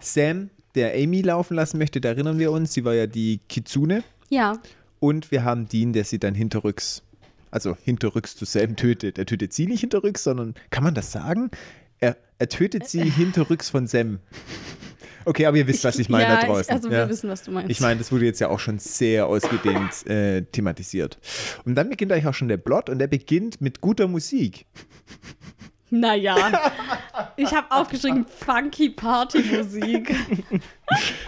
Sam, 0.00 0.50
der 0.74 0.94
Amy 0.94 1.22
laufen 1.22 1.54
lassen 1.54 1.78
möchte, 1.78 2.00
da 2.00 2.10
erinnern 2.10 2.38
wir 2.38 2.50
uns. 2.50 2.72
Sie 2.74 2.84
war 2.84 2.94
ja 2.94 3.06
die 3.06 3.40
Kitsune. 3.48 4.02
Ja. 4.28 4.58
Und 4.98 5.30
wir 5.30 5.44
haben 5.44 5.68
Dean, 5.68 5.92
der 5.92 6.04
sie 6.04 6.18
dann 6.18 6.34
hinterrücks, 6.34 7.02
also 7.50 7.76
hinterrücks 7.84 8.34
zu 8.34 8.44
Sam 8.44 8.74
tötet. 8.76 9.18
Er 9.18 9.26
tötet 9.26 9.52
sie 9.52 9.66
nicht 9.66 9.80
hinterrücks, 9.80 10.24
sondern, 10.24 10.54
kann 10.70 10.82
man 10.82 10.94
das 10.94 11.12
sagen? 11.12 11.50
Er, 12.00 12.16
er 12.38 12.48
tötet 12.48 12.88
sie 12.88 13.08
hinterrücks 13.10 13.70
von 13.70 13.86
Sam. 13.86 14.18
Okay, 15.26 15.44
aber 15.44 15.56
ihr 15.56 15.66
wisst, 15.66 15.82
was 15.82 15.98
ich 15.98 16.08
meine 16.08 16.22
ja, 16.22 16.40
da 16.40 16.46
draußen. 16.46 16.62
Ich, 16.62 16.70
also 16.70 16.88
ja. 16.88 16.98
wir 16.98 17.08
wissen, 17.08 17.28
was 17.28 17.42
du 17.42 17.50
meinst. 17.50 17.68
Ich 17.68 17.80
meine, 17.80 17.98
das 17.98 18.12
wurde 18.12 18.24
jetzt 18.24 18.40
ja 18.40 18.48
auch 18.48 18.60
schon 18.60 18.78
sehr 18.78 19.26
ausgedehnt 19.26 20.06
äh, 20.06 20.42
thematisiert. 20.42 21.18
Und 21.64 21.74
dann 21.74 21.90
beginnt 21.90 22.12
eigentlich 22.12 22.28
auch 22.28 22.34
schon 22.34 22.46
der 22.46 22.58
Plot 22.58 22.88
und 22.88 23.00
der 23.00 23.08
beginnt 23.08 23.60
mit 23.60 23.80
guter 23.80 24.06
Musik. 24.06 24.66
Naja. 25.90 26.36
ich 27.36 27.52
habe 27.52 27.70
aufgeschrieben 27.72 28.24
funky 28.26 28.90
Partymusik. 28.90 30.14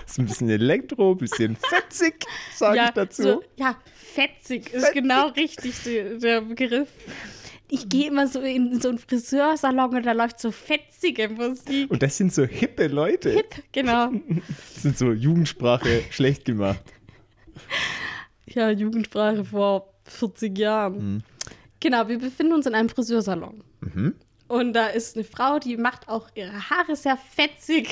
Ist 0.07 0.19
ein 0.19 0.27
bisschen 0.27 0.49
Elektro, 0.49 1.13
ein 1.13 1.19
bisschen 1.19 1.57
fetzig, 1.57 2.25
sage 2.55 2.77
ja, 2.77 2.85
ich 2.87 2.91
dazu. 2.91 3.23
So, 3.23 3.43
ja, 3.57 3.77
fetzig 3.95 4.73
ist 4.73 4.93
genau 4.93 5.29
richtig 5.29 5.75
die, 5.85 6.19
der 6.21 6.41
Begriff. 6.43 6.89
Ich 7.71 7.89
gehe 7.89 8.09
immer 8.09 8.27
so 8.27 8.41
in 8.41 8.81
so 8.81 8.89
einen 8.89 8.99
Friseursalon 8.99 9.97
und 9.97 10.07
da 10.07 10.13
läuft 10.13 10.41
so 10.41 10.51
fetzige 10.51 11.29
Musik. 11.29 11.91
Und 11.91 12.03
das 12.03 12.17
sind 12.17 12.33
so 12.33 12.45
hippe 12.45 12.87
Leute. 12.87 13.31
Hip, 13.31 13.63
genau. 13.73 14.11
Das 14.75 14.83
sind 14.83 14.97
so 14.97 15.13
Jugendsprache 15.13 16.03
schlecht 16.11 16.47
gemacht. 16.47 16.83
Ja, 18.47 18.71
Jugendsprache 18.71 19.45
vor 19.45 19.93
40 20.05 20.57
Jahren. 20.57 21.15
Mhm. 21.15 21.23
Genau, 21.81 22.09
wir 22.09 22.19
befinden 22.19 22.55
uns 22.55 22.67
in 22.67 22.75
einem 22.75 22.89
Friseursalon. 22.89 23.63
Und 24.49 24.73
da 24.73 24.87
ist 24.89 25.17
eine 25.17 25.25
Frau, 25.25 25.59
die 25.59 25.77
macht 25.77 26.09
auch 26.09 26.29
ihre 26.35 26.71
Haare 26.71 26.97
sehr 26.97 27.17
fetzig. 27.17 27.89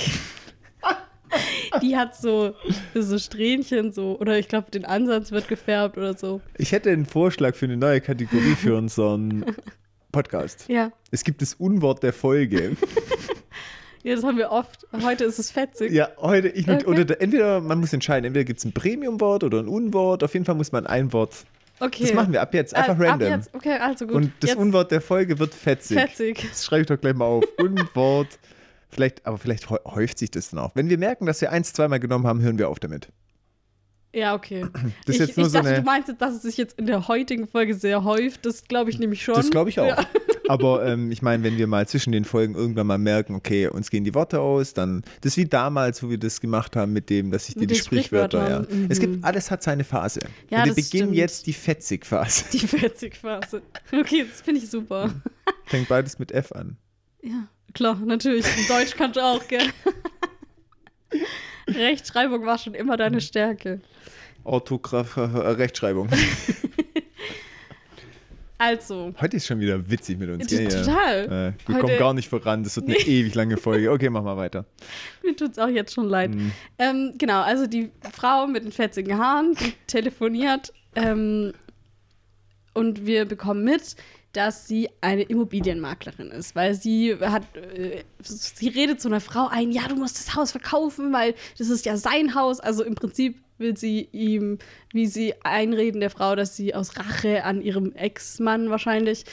die 1.83 1.97
hat 1.97 2.17
so, 2.17 2.55
so 2.95 3.19
Strähnchen 3.19 3.93
so, 3.93 4.19
oder 4.19 4.39
ich 4.39 4.49
glaube, 4.49 4.71
den 4.71 4.85
Ansatz 4.85 5.33
wird 5.33 5.49
gefärbt 5.49 5.97
oder 5.99 6.17
so. 6.17 6.41
Ich 6.59 6.73
hätte 6.73 6.91
einen 6.91 7.07
Vorschlag 7.07 7.55
für 7.55 7.67
eine 7.67 7.77
neue 7.77 8.01
Kategorie 8.01 8.55
für 8.55 8.77
unseren 8.77 9.45
Podcast. 10.13 10.65
Ja. 10.69 10.93
Es 11.11 11.25
gibt 11.25 11.43
das 11.43 11.55
Unwort 11.55 12.03
der 12.03 12.13
Folge. 12.13 12.77
Ja, 14.03 14.15
das 14.15 14.23
haben 14.23 14.39
wir 14.39 14.53
oft. 14.53 14.87
Heute 15.03 15.25
ist 15.25 15.41
es 15.41 15.51
fetzig. 15.51 15.91
Ja, 15.91 16.11
heute, 16.19 16.47
ich 16.47 16.69
Okay. 16.71 16.85
oder 16.87 17.21
entweder, 17.21 17.61
man 17.61 17.81
muss 17.81 17.93
entscheiden, 17.93 18.25
entweder 18.25 18.45
gibt 18.45 18.61
es 18.61 18.65
ein 18.65 18.71
Premium-Wort 18.71 19.43
oder 19.43 19.59
ein 19.59 19.67
Unwort. 19.67 20.23
Auf 20.23 20.33
jeden 20.33 20.45
Fall 20.45 20.55
muss 20.55 20.71
man 20.71 20.87
ein 20.87 21.13
Wort. 21.13 21.35
Okay. 21.81 22.05
Das 22.05 22.15
machen 22.15 22.33
wir 22.33 22.41
ab 22.41 22.55
jetzt, 22.55 22.73
einfach 22.73 22.97
Äh, 23.01 23.09
random. 23.09 23.33
Ab 23.33 23.39
jetzt. 23.39 23.51
Okay, 23.53 23.73
also 23.73 24.07
gut. 24.07 24.15
Und 24.15 24.33
das 24.39 24.51
jetzt 24.51 24.61
Unwort 24.61 24.93
der 24.93 25.01
Folge 25.01 25.37
wird 25.41 25.53
fetzig. 25.55 25.99
fetzig. 25.99 26.47
Das 26.49 26.65
schreibe 26.65 26.83
ich 26.83 26.87
doch 26.87 27.01
gleich 27.01 27.15
mal 27.17 27.25
auf. 27.25 27.45
Unwort. 27.59 28.29
Vielleicht, 28.89 29.27
aber 29.27 29.39
vielleicht 29.39 29.69
häu- 29.71 29.85
häuft 29.85 30.19
sich 30.19 30.31
das 30.31 30.51
dann 30.51 30.61
auch. 30.61 30.75
Wenn 30.77 30.89
wir 30.89 30.99
merken, 30.99 31.27
dass 31.27 31.41
wir 31.41 31.51
eins, 31.53 31.73
zweimal 31.73 32.01
genommen 32.01 32.27
haben, 32.27 32.41
hören 32.41 32.59
wir 32.59 32.69
auf 32.69 32.79
damit. 32.79 33.09
Ja, 34.15 34.35
okay. 34.35 34.65
Das 35.05 35.17
ist 35.17 35.21
ich 35.21 35.27
jetzt 35.29 35.37
nur 35.37 35.47
ich 35.47 35.53
so 35.53 35.59
dachte, 35.59 35.69
eine- 35.71 35.79
du 35.81 35.85
meinst, 35.85 36.15
dass 36.19 36.35
es 36.37 36.43
sich 36.43 36.57
jetzt 36.57 36.79
in 36.79 36.87
der 36.87 37.07
heutigen 37.09 37.47
Folge 37.47 37.75
sehr 37.75 38.03
häuft. 38.05 38.47
Das 38.47 38.65
glaube 38.65 38.89
ich 38.89 38.99
nämlich 38.99 39.23
schon. 39.23 39.35
Das 39.35 39.51
glaube 39.51 39.69
ich 39.69 39.79
auch. 39.81 39.87
Ja. 39.89 40.07
Aber 40.49 40.87
ähm, 40.87 41.11
ich 41.11 41.21
meine, 41.23 41.43
wenn 41.43 41.59
wir 41.59 41.67
mal 41.67 41.87
zwischen 41.89 42.13
den 42.13 42.25
Folgen 42.25 42.55
irgendwann 42.55 42.87
mal 42.87 42.97
merken, 42.99 43.35
okay, 43.35 43.67
uns 43.67 43.91
gehen 43.91 44.05
die 44.05 44.15
Worte 44.15 44.41
aus, 44.41 44.73
dann 44.75 45.03
das 45.21 45.33
ist 45.33 45.37
wie 45.39 45.45
damals, 45.45 46.03
wo 46.05 46.09
wir 46.09 46.19
das 46.19 46.41
gemacht 46.41 46.77
haben 46.77 46.93
mit 46.93 47.11
dem, 47.11 47.33
dass 47.33 47.49
ich 47.49 47.57
dir 47.57 47.67
die 47.67 47.75
Sprichwörter, 47.75 48.49
ja. 48.49 48.61
Mhm. 48.61 48.87
Es 48.89 49.01
gibt 49.01 49.23
alles 49.25 49.51
hat 49.51 49.63
seine 49.65 49.83
Phase. 49.85 50.21
Ja, 50.49 50.61
Und 50.61 50.67
wir 50.67 50.75
beginnen 50.77 51.09
stimmt. 51.09 51.15
jetzt 51.17 51.47
die 51.49 51.53
Fetzig-Phase. 51.53 52.45
Die 52.53 52.61
Fetzig-Phase. 52.61 53.61
Okay, 53.93 54.25
das 54.31 54.41
finde 54.41 54.61
ich 54.61 54.71
super. 54.71 55.11
Fängt 55.65 55.89
beides 55.89 56.19
mit 56.21 56.31
F 56.31 56.53
an. 56.53 56.77
Ja, 57.23 57.49
klar, 57.77 57.97
natürlich. 58.05 58.45
Deutsch 58.69 58.97
kannst 58.97 59.17
du 59.17 59.21
auch, 59.21 59.47
gell? 59.47 59.69
Rechtschreibung 61.69 62.45
war 62.45 62.59
schon 62.59 62.75
immer 62.75 62.97
deine 62.97 63.21
Stärke. 63.21 63.81
Orthograf, 64.45 65.17
äh, 65.17 65.21
Rechtschreibung. 65.21 66.09
Also, 68.59 69.13
Heute 69.21 69.37
ist 69.37 69.47
schon 69.47 69.61
wieder 69.61 69.91
witzig 69.91 70.19
mit 70.19 70.31
uns. 70.31 70.51
Ja. 70.51 70.67
total. 70.67 71.25
Äh, 71.25 71.29
wir 71.69 71.75
Heute- 71.75 71.81
kommen 71.81 71.99
gar 71.99 72.15
nicht 72.15 72.27
voran. 72.29 72.65
Das 72.65 72.75
wird 72.77 72.87
eine 72.89 72.97
ewig 73.07 73.35
lange 73.35 73.59
Folge. 73.59 73.91
Okay, 73.93 74.09
mach 74.09 74.23
mal 74.23 74.39
weiter. 74.39 74.65
Mir 75.23 75.37
tut 75.37 75.53
es 75.53 75.59
auch 75.59 75.69
jetzt 75.69 75.93
schon 75.93 76.09
leid. 76.09 76.35
Mhm. 76.35 76.53
Ähm, 76.79 77.13
genau, 77.19 77.43
also 77.43 77.67
die 77.67 77.91
Frau 78.15 78.47
mit 78.47 78.65
den 78.65 78.73
fetzigen 78.73 79.19
Haaren, 79.19 79.55
die 79.61 79.75
telefoniert 79.87 80.73
ähm, 80.95 81.53
und 82.73 83.05
wir 83.05 83.27
bekommen 83.27 83.63
mit, 83.63 83.95
dass 84.37 84.69
sie 84.69 84.91
eine 85.01 85.23
Immobilienmaklerin 85.23 86.31
ist, 86.31 86.55
weil 86.55 86.75
sie 86.75 87.17
hat, 87.21 87.45
äh, 87.57 88.03
sie 88.23 88.69
redet 88.69 89.01
zu 89.01 89.09
einer 89.09 89.21
Frau 89.21 89.49
ein, 89.49 89.73
ja, 89.73 89.89
du 89.89 89.97
musst 89.97 90.19
das 90.19 90.35
Haus 90.35 90.51
verkaufen, 90.51 91.13
weil 91.13 91.35
das 91.57 91.71
ist 91.71 91.87
ja 91.87 91.97
sein 91.97 92.35
Haus. 92.35 92.61
Also 92.61 92.85
im 92.85 92.95
Prinzip 92.95 93.41
will 93.57 93.77
sie 93.79 94.09
ihm, 94.13 94.59
wie 94.93 95.07
sie 95.07 95.33
einreden 95.43 96.01
der 96.01 96.11
Frau, 96.11 96.37
dass 96.37 96.55
sie 96.55 96.75
aus 96.75 96.99
Rache 96.99 97.45
an 97.45 97.63
ihrem 97.63 97.93
Ex-Mann 97.95 98.69
wahrscheinlich 98.69 99.25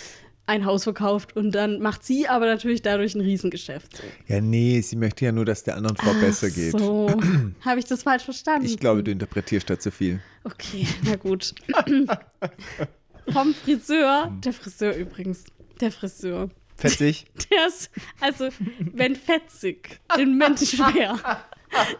ein 0.45 0.65
Haus 0.65 0.83
verkauft 0.83 1.35
und 1.35 1.51
dann 1.51 1.79
macht 1.79 2.03
sie 2.05 2.27
aber 2.27 2.45
natürlich 2.45 2.81
dadurch 2.81 3.15
ein 3.15 3.21
Riesengeschäft. 3.21 4.03
Ja, 4.27 4.41
nee, 4.41 4.81
sie 4.81 4.95
möchte 4.95 5.25
ja 5.25 5.31
nur, 5.31 5.45
dass 5.45 5.63
der 5.63 5.77
anderen 5.77 5.95
Frau 5.97 6.13
besser 6.13 6.49
geht. 6.49 6.71
So, 6.71 7.09
habe 7.61 7.79
ich 7.79 7.85
das 7.85 8.03
falsch 8.03 8.23
verstanden? 8.23 8.65
Ich 8.65 8.77
glaube, 8.77 9.03
du 9.03 9.11
interpretierst 9.11 9.69
da 9.69 9.79
zu 9.79 9.91
viel. 9.91 10.21
Okay, 10.43 10.87
na 11.05 11.15
gut. 11.15 11.53
Vom 13.31 13.53
Friseur, 13.53 14.31
der 14.43 14.53
Friseur 14.53 14.95
übrigens, 14.95 15.45
der 15.79 15.91
Friseur. 15.91 16.49
Fetzig? 16.75 17.25
Der 17.51 17.67
ist, 17.67 17.91
also, 18.19 18.49
wenn 18.79 19.15
fetzig 19.15 19.99
ein 20.07 20.37
Mensch 20.37 20.77
wäre, 20.77 21.19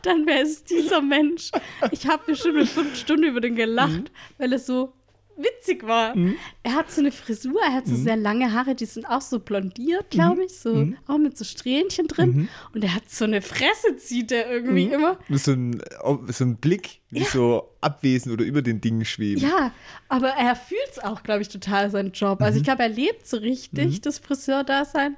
dann 0.02 0.26
wäre 0.26 0.42
es 0.42 0.64
dieser 0.64 1.02
Mensch. 1.02 1.52
Ich 1.92 2.08
habe 2.08 2.24
bestimmt 2.26 2.58
eine 2.58 2.66
fünf 2.66 2.98
Stunden 2.98 3.26
über 3.26 3.40
den 3.40 3.56
gelacht, 3.56 4.12
weil 4.40 4.52
es 4.54 4.66
so 4.66 4.94
witzig 5.38 5.86
war. 5.88 6.16
Er 6.64 6.76
hat 6.76 6.92
so 6.92 7.02
eine 7.02 7.12
Frisur, 7.12 7.60
er 7.66 7.74
hat 7.74 7.88
so 7.88 7.96
sehr 7.96 8.16
lange 8.16 8.54
Haare, 8.54 8.76
die 8.76 8.86
sind 8.86 9.06
auch 9.06 9.22
so 9.22 9.40
blondiert, 9.40 10.10
glaube 10.10 10.46
ich, 10.46 10.60
so 10.60 10.90
auch 11.08 11.18
mit 11.18 11.38
so 11.38 11.44
Strähnchen 11.46 12.08
drin. 12.08 12.50
Und 12.74 12.84
er 12.84 12.96
hat 12.96 13.10
so 13.10 13.26
eine 13.26 13.42
Fresse, 13.42 13.98
zieht 13.98 14.32
er 14.32 14.50
irgendwie 14.50 14.86
immer. 14.86 15.18
So 15.30 15.54
ein, 15.54 15.82
so 16.28 16.44
ein 16.44 16.58
Blick, 16.58 17.02
wie 17.10 17.24
so 17.24 17.70
abwesend 17.82 18.34
oder 18.34 18.46
über 18.46 18.62
den 18.62 18.82
Dingen 18.82 19.06
schweben. 19.06 19.42
Ja, 19.42 19.72
aber 20.10 20.30
er 20.30 20.56
fühlt 20.56 20.90
es 20.92 21.00
auch, 21.00 21.24
glaube 21.24 21.42
ich, 21.42 21.50
total, 21.50 21.92
seinen 21.92 22.12
Job. 22.12 22.42
Also 22.42 22.58
ich 22.58 22.64
glaube, 22.64 22.84
er 22.84 22.90
lebt 22.90 23.28
so 23.28 23.38
richtig, 23.38 24.02
das 24.02 24.20
Friseur-Dasein. 24.20 25.16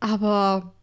Aber, 0.00 0.74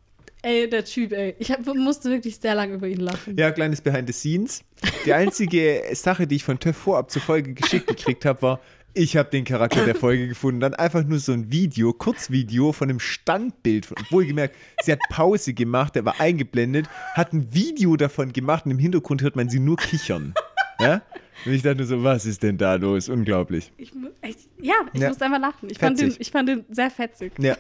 ey, 0.43 0.69
der 0.69 0.85
Typ, 0.85 1.11
ey, 1.11 1.35
ich 1.39 1.51
hab, 1.51 1.65
musste 1.65 2.09
wirklich 2.09 2.37
sehr 2.37 2.53
lange 2.55 2.75
über 2.75 2.87
ihn 2.87 2.99
lachen. 2.99 3.35
Ja, 3.37 3.51
kleines 3.51 3.81
Behind 3.81 4.07
the 4.07 4.13
Scenes. 4.13 4.63
Die 5.05 5.13
einzige 5.13 5.81
Sache, 5.93 6.27
die 6.27 6.35
ich 6.35 6.43
von 6.43 6.59
TÜV 6.59 6.77
vorab 6.77 7.09
zur 7.11 7.21
Folge 7.21 7.53
geschickt 7.53 7.87
gekriegt 7.87 8.25
habe, 8.25 8.41
war, 8.41 8.59
ich 8.93 9.17
habe 9.17 9.29
den 9.31 9.43
Charakter 9.43 9.85
der 9.85 9.95
Folge 9.95 10.27
gefunden. 10.27 10.59
Dann 10.59 10.75
einfach 10.75 11.03
nur 11.03 11.17
so 11.17 11.31
ein 11.31 11.51
Video, 11.51 11.93
Kurzvideo 11.93 12.71
von 12.73 12.89
einem 12.89 12.99
Standbild. 12.99 13.89
Wohlgemerkt, 14.11 14.55
sie 14.83 14.91
hat 14.91 14.99
Pause 15.09 15.53
gemacht, 15.55 15.95
der 15.95 16.05
war 16.05 16.19
eingeblendet, 16.19 16.87
hat 17.15 17.33
ein 17.33 17.51
Video 17.53 17.95
davon 17.95 18.31
gemacht 18.33 18.65
und 18.65 18.71
im 18.71 18.77
Hintergrund 18.79 19.23
hört 19.23 19.35
man 19.35 19.49
sie 19.49 19.59
nur 19.59 19.77
kichern. 19.77 20.35
ja? 20.79 21.01
Und 21.45 21.53
ich 21.53 21.63
dachte 21.63 21.83
so, 21.85 22.03
was 22.03 22.27
ist 22.27 22.43
denn 22.43 22.57
da 22.59 22.75
los? 22.75 23.09
Unglaublich. 23.09 23.71
Ich, 23.77 23.91
echt, 24.21 24.41
ja, 24.61 24.75
ich 24.93 25.01
Ja. 25.01 25.09
muss 25.09 25.19
einfach 25.21 25.39
lachen. 25.39 25.69
Ich 25.71 25.79
fand, 25.79 25.99
den, 25.99 26.15
ich 26.19 26.29
fand 26.29 26.47
den 26.49 26.63
sehr 26.69 26.91
fetzig. 26.91 27.33
Ja, 27.39 27.57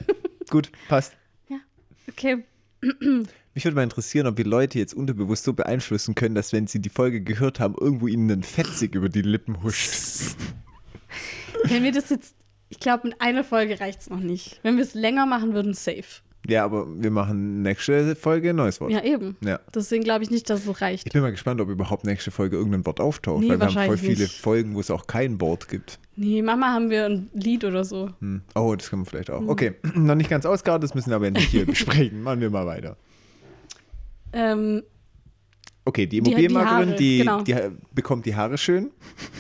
gut, 0.51 0.71
passt. 0.87 1.13
Ja, 1.49 1.57
okay. 2.07 2.43
Mich 3.53 3.65
würde 3.65 3.75
mal 3.75 3.83
interessieren, 3.83 4.27
ob 4.27 4.37
wir 4.37 4.45
Leute 4.45 4.79
jetzt 4.79 4.93
unterbewusst 4.93 5.43
so 5.43 5.53
beeinflussen 5.53 6.15
können, 6.15 6.35
dass 6.35 6.53
wenn 6.53 6.67
sie 6.67 6.79
die 6.79 6.89
Folge 6.89 7.21
gehört 7.21 7.59
haben, 7.59 7.75
irgendwo 7.79 8.07
ihnen 8.07 8.29
ein 8.31 8.43
Fetzig 8.43 8.95
über 8.95 9.09
die 9.09 9.21
Lippen 9.21 9.61
huscht. 9.63 10.35
Wenn 11.65 11.83
wir 11.83 11.91
das 11.91 12.09
jetzt, 12.09 12.35
ich 12.69 12.79
glaube, 12.79 13.09
mit 13.09 13.21
einer 13.21 13.43
Folge 13.43 13.79
reicht 13.79 14.01
es 14.01 14.09
noch 14.09 14.19
nicht. 14.19 14.59
Wenn 14.63 14.75
wir 14.75 14.83
es 14.83 14.95
länger 14.95 15.25
machen 15.25 15.53
würden, 15.53 15.73
safe. 15.73 16.21
Ja, 16.47 16.65
aber 16.65 16.85
wir 17.01 17.09
machen 17.09 17.61
nächste 17.61 18.15
Folge 18.17 18.49
ein 18.49 18.57
neues 18.57 18.81
Wort. 18.81 18.91
Ja, 18.91 19.01
eben. 19.03 19.37
Ja. 19.41 19.59
Deswegen 19.73 20.03
glaube 20.03 20.23
ich 20.23 20.29
nicht, 20.29 20.49
dass 20.49 20.65
es 20.65 20.81
reicht. 20.81 21.07
Ich 21.07 21.13
bin 21.13 21.21
mal 21.21 21.31
gespannt, 21.31 21.61
ob 21.61 21.69
überhaupt 21.69 22.05
nächste 22.05 22.31
Folge 22.31 22.57
irgendein 22.57 22.85
Wort 22.85 22.99
auftaucht, 22.99 23.41
Nee, 23.41 23.49
weil 23.49 23.59
wir 23.59 23.67
haben 23.73 23.85
voll 23.87 23.97
viele 23.97 24.23
nicht. 24.23 24.37
Folgen, 24.37 24.75
wo 24.75 24.81
es 24.81 24.91
auch 24.91 25.07
kein 25.07 25.39
Wort 25.39 25.69
gibt. 25.69 25.99
Nee, 26.15 26.41
Mama 26.41 26.67
haben 26.73 26.89
wir 26.89 27.05
ein 27.05 27.29
Lied 27.33 27.63
oder 27.63 27.85
so. 27.85 28.09
Hm. 28.19 28.41
Oh, 28.55 28.75
das 28.75 28.89
können 28.89 29.03
wir 29.03 29.09
vielleicht 29.09 29.29
auch. 29.31 29.39
Hm. 29.39 29.49
Okay, 29.49 29.73
noch 29.95 30.15
nicht 30.15 30.29
ganz 30.29 30.45
ausgearbeitet, 30.45 30.89
das 30.89 30.95
müssen 30.95 31.09
wir 31.11 31.15
aber 31.15 31.31
nicht 31.31 31.49
hier 31.49 31.65
besprechen. 31.65 32.21
Machen 32.23 32.41
wir 32.41 32.49
mal 32.49 32.65
weiter. 32.65 32.97
Ähm, 34.33 34.83
Okay, 35.85 36.05
die 36.07 36.21
Die- 36.21 36.21
die 36.23 36.29
Immobilienmaklerin, 36.29 36.87
Haare, 36.89 36.95
die, 36.97 37.17
genau. 37.19 37.41
die, 37.41 37.55
bekommt 37.93 38.25
die 38.25 38.35
Haare 38.35 38.57
schön. 38.57 38.91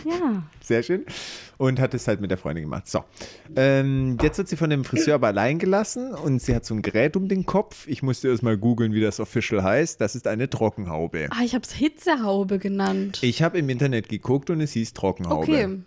ja. 0.05 0.43
Sehr 0.61 0.83
schön. 0.83 1.05
Und 1.57 1.79
hat 1.79 1.93
es 1.93 2.07
halt 2.07 2.19
mit 2.19 2.31
der 2.31 2.37
Freundin 2.37 2.63
gemacht. 2.65 2.87
So. 2.89 3.03
Ähm, 3.55 4.17
jetzt 4.21 4.37
wird 4.37 4.47
sie 4.49 4.55
von 4.57 4.69
dem 4.69 4.83
Friseur 4.83 5.15
aber 5.15 5.27
allein 5.27 5.59
gelassen 5.59 6.13
und 6.13 6.41
sie 6.41 6.53
hat 6.55 6.65
so 6.65 6.73
ein 6.73 6.81
Gerät 6.81 7.15
um 7.15 7.27
den 7.29 7.45
Kopf. 7.45 7.87
Ich 7.87 8.01
musste 8.03 8.27
erst 8.29 8.43
mal 8.43 8.57
googeln, 8.57 8.93
wie 8.93 9.01
das 9.01 9.19
official 9.19 9.63
heißt. 9.63 10.01
Das 10.01 10.15
ist 10.15 10.27
eine 10.27 10.49
Trockenhaube. 10.49 11.27
Ah, 11.31 11.43
ich 11.45 11.53
habe 11.53 11.63
es 11.65 11.71
Hitzehaube 11.73 12.59
genannt. 12.59 13.19
Ich 13.21 13.41
habe 13.43 13.57
im 13.59 13.69
Internet 13.69 14.09
geguckt 14.09 14.49
und 14.49 14.59
es 14.61 14.71
hieß 14.73 14.93
Trockenhaube. 14.93 15.43
Okay. 15.43 15.77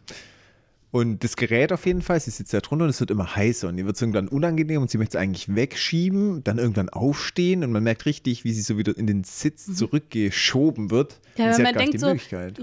Und 0.97 1.25
das 1.25 1.37
Gerät 1.37 1.73
auf 1.73 1.85
jeden 1.85 2.01
Fall, 2.01 2.19
sie 2.21 2.31
sitzt 2.31 2.55
da 2.55 2.61
drunter 2.61 2.85
und 2.85 2.91
es 2.91 3.01
wird 3.01 3.11
immer 3.11 3.37
heißer 3.37 3.69
und 3.69 3.77
ihr 3.77 3.85
wird 3.85 3.97
es 3.97 4.01
irgendwann 4.01 4.29
unangenehm 4.29 4.81
und 4.81 4.91
sie 4.91 4.97
möchte 4.97 5.19
es 5.19 5.23
eigentlich 5.23 5.55
wegschieben, 5.55 6.43
dann 6.43 6.57
irgendwann 6.57 6.89
aufstehen 6.89 7.63
und 7.65 7.71
man 7.71 7.83
merkt 7.83 8.07
richtig, 8.07 8.45
wie 8.45 8.53
sie 8.55 8.63
so 8.63 8.79
wieder 8.79 8.97
in 8.97 9.07
den 9.07 9.23
Sitz 9.23 9.67
zurückgeschoben 9.77 10.91
wird. 10.91 11.21
Mhm. 11.37 11.43
Ja, 11.45 11.53
sie 11.53 11.63
man 11.65 11.75
denkt 11.75 12.01
so, 12.01 12.15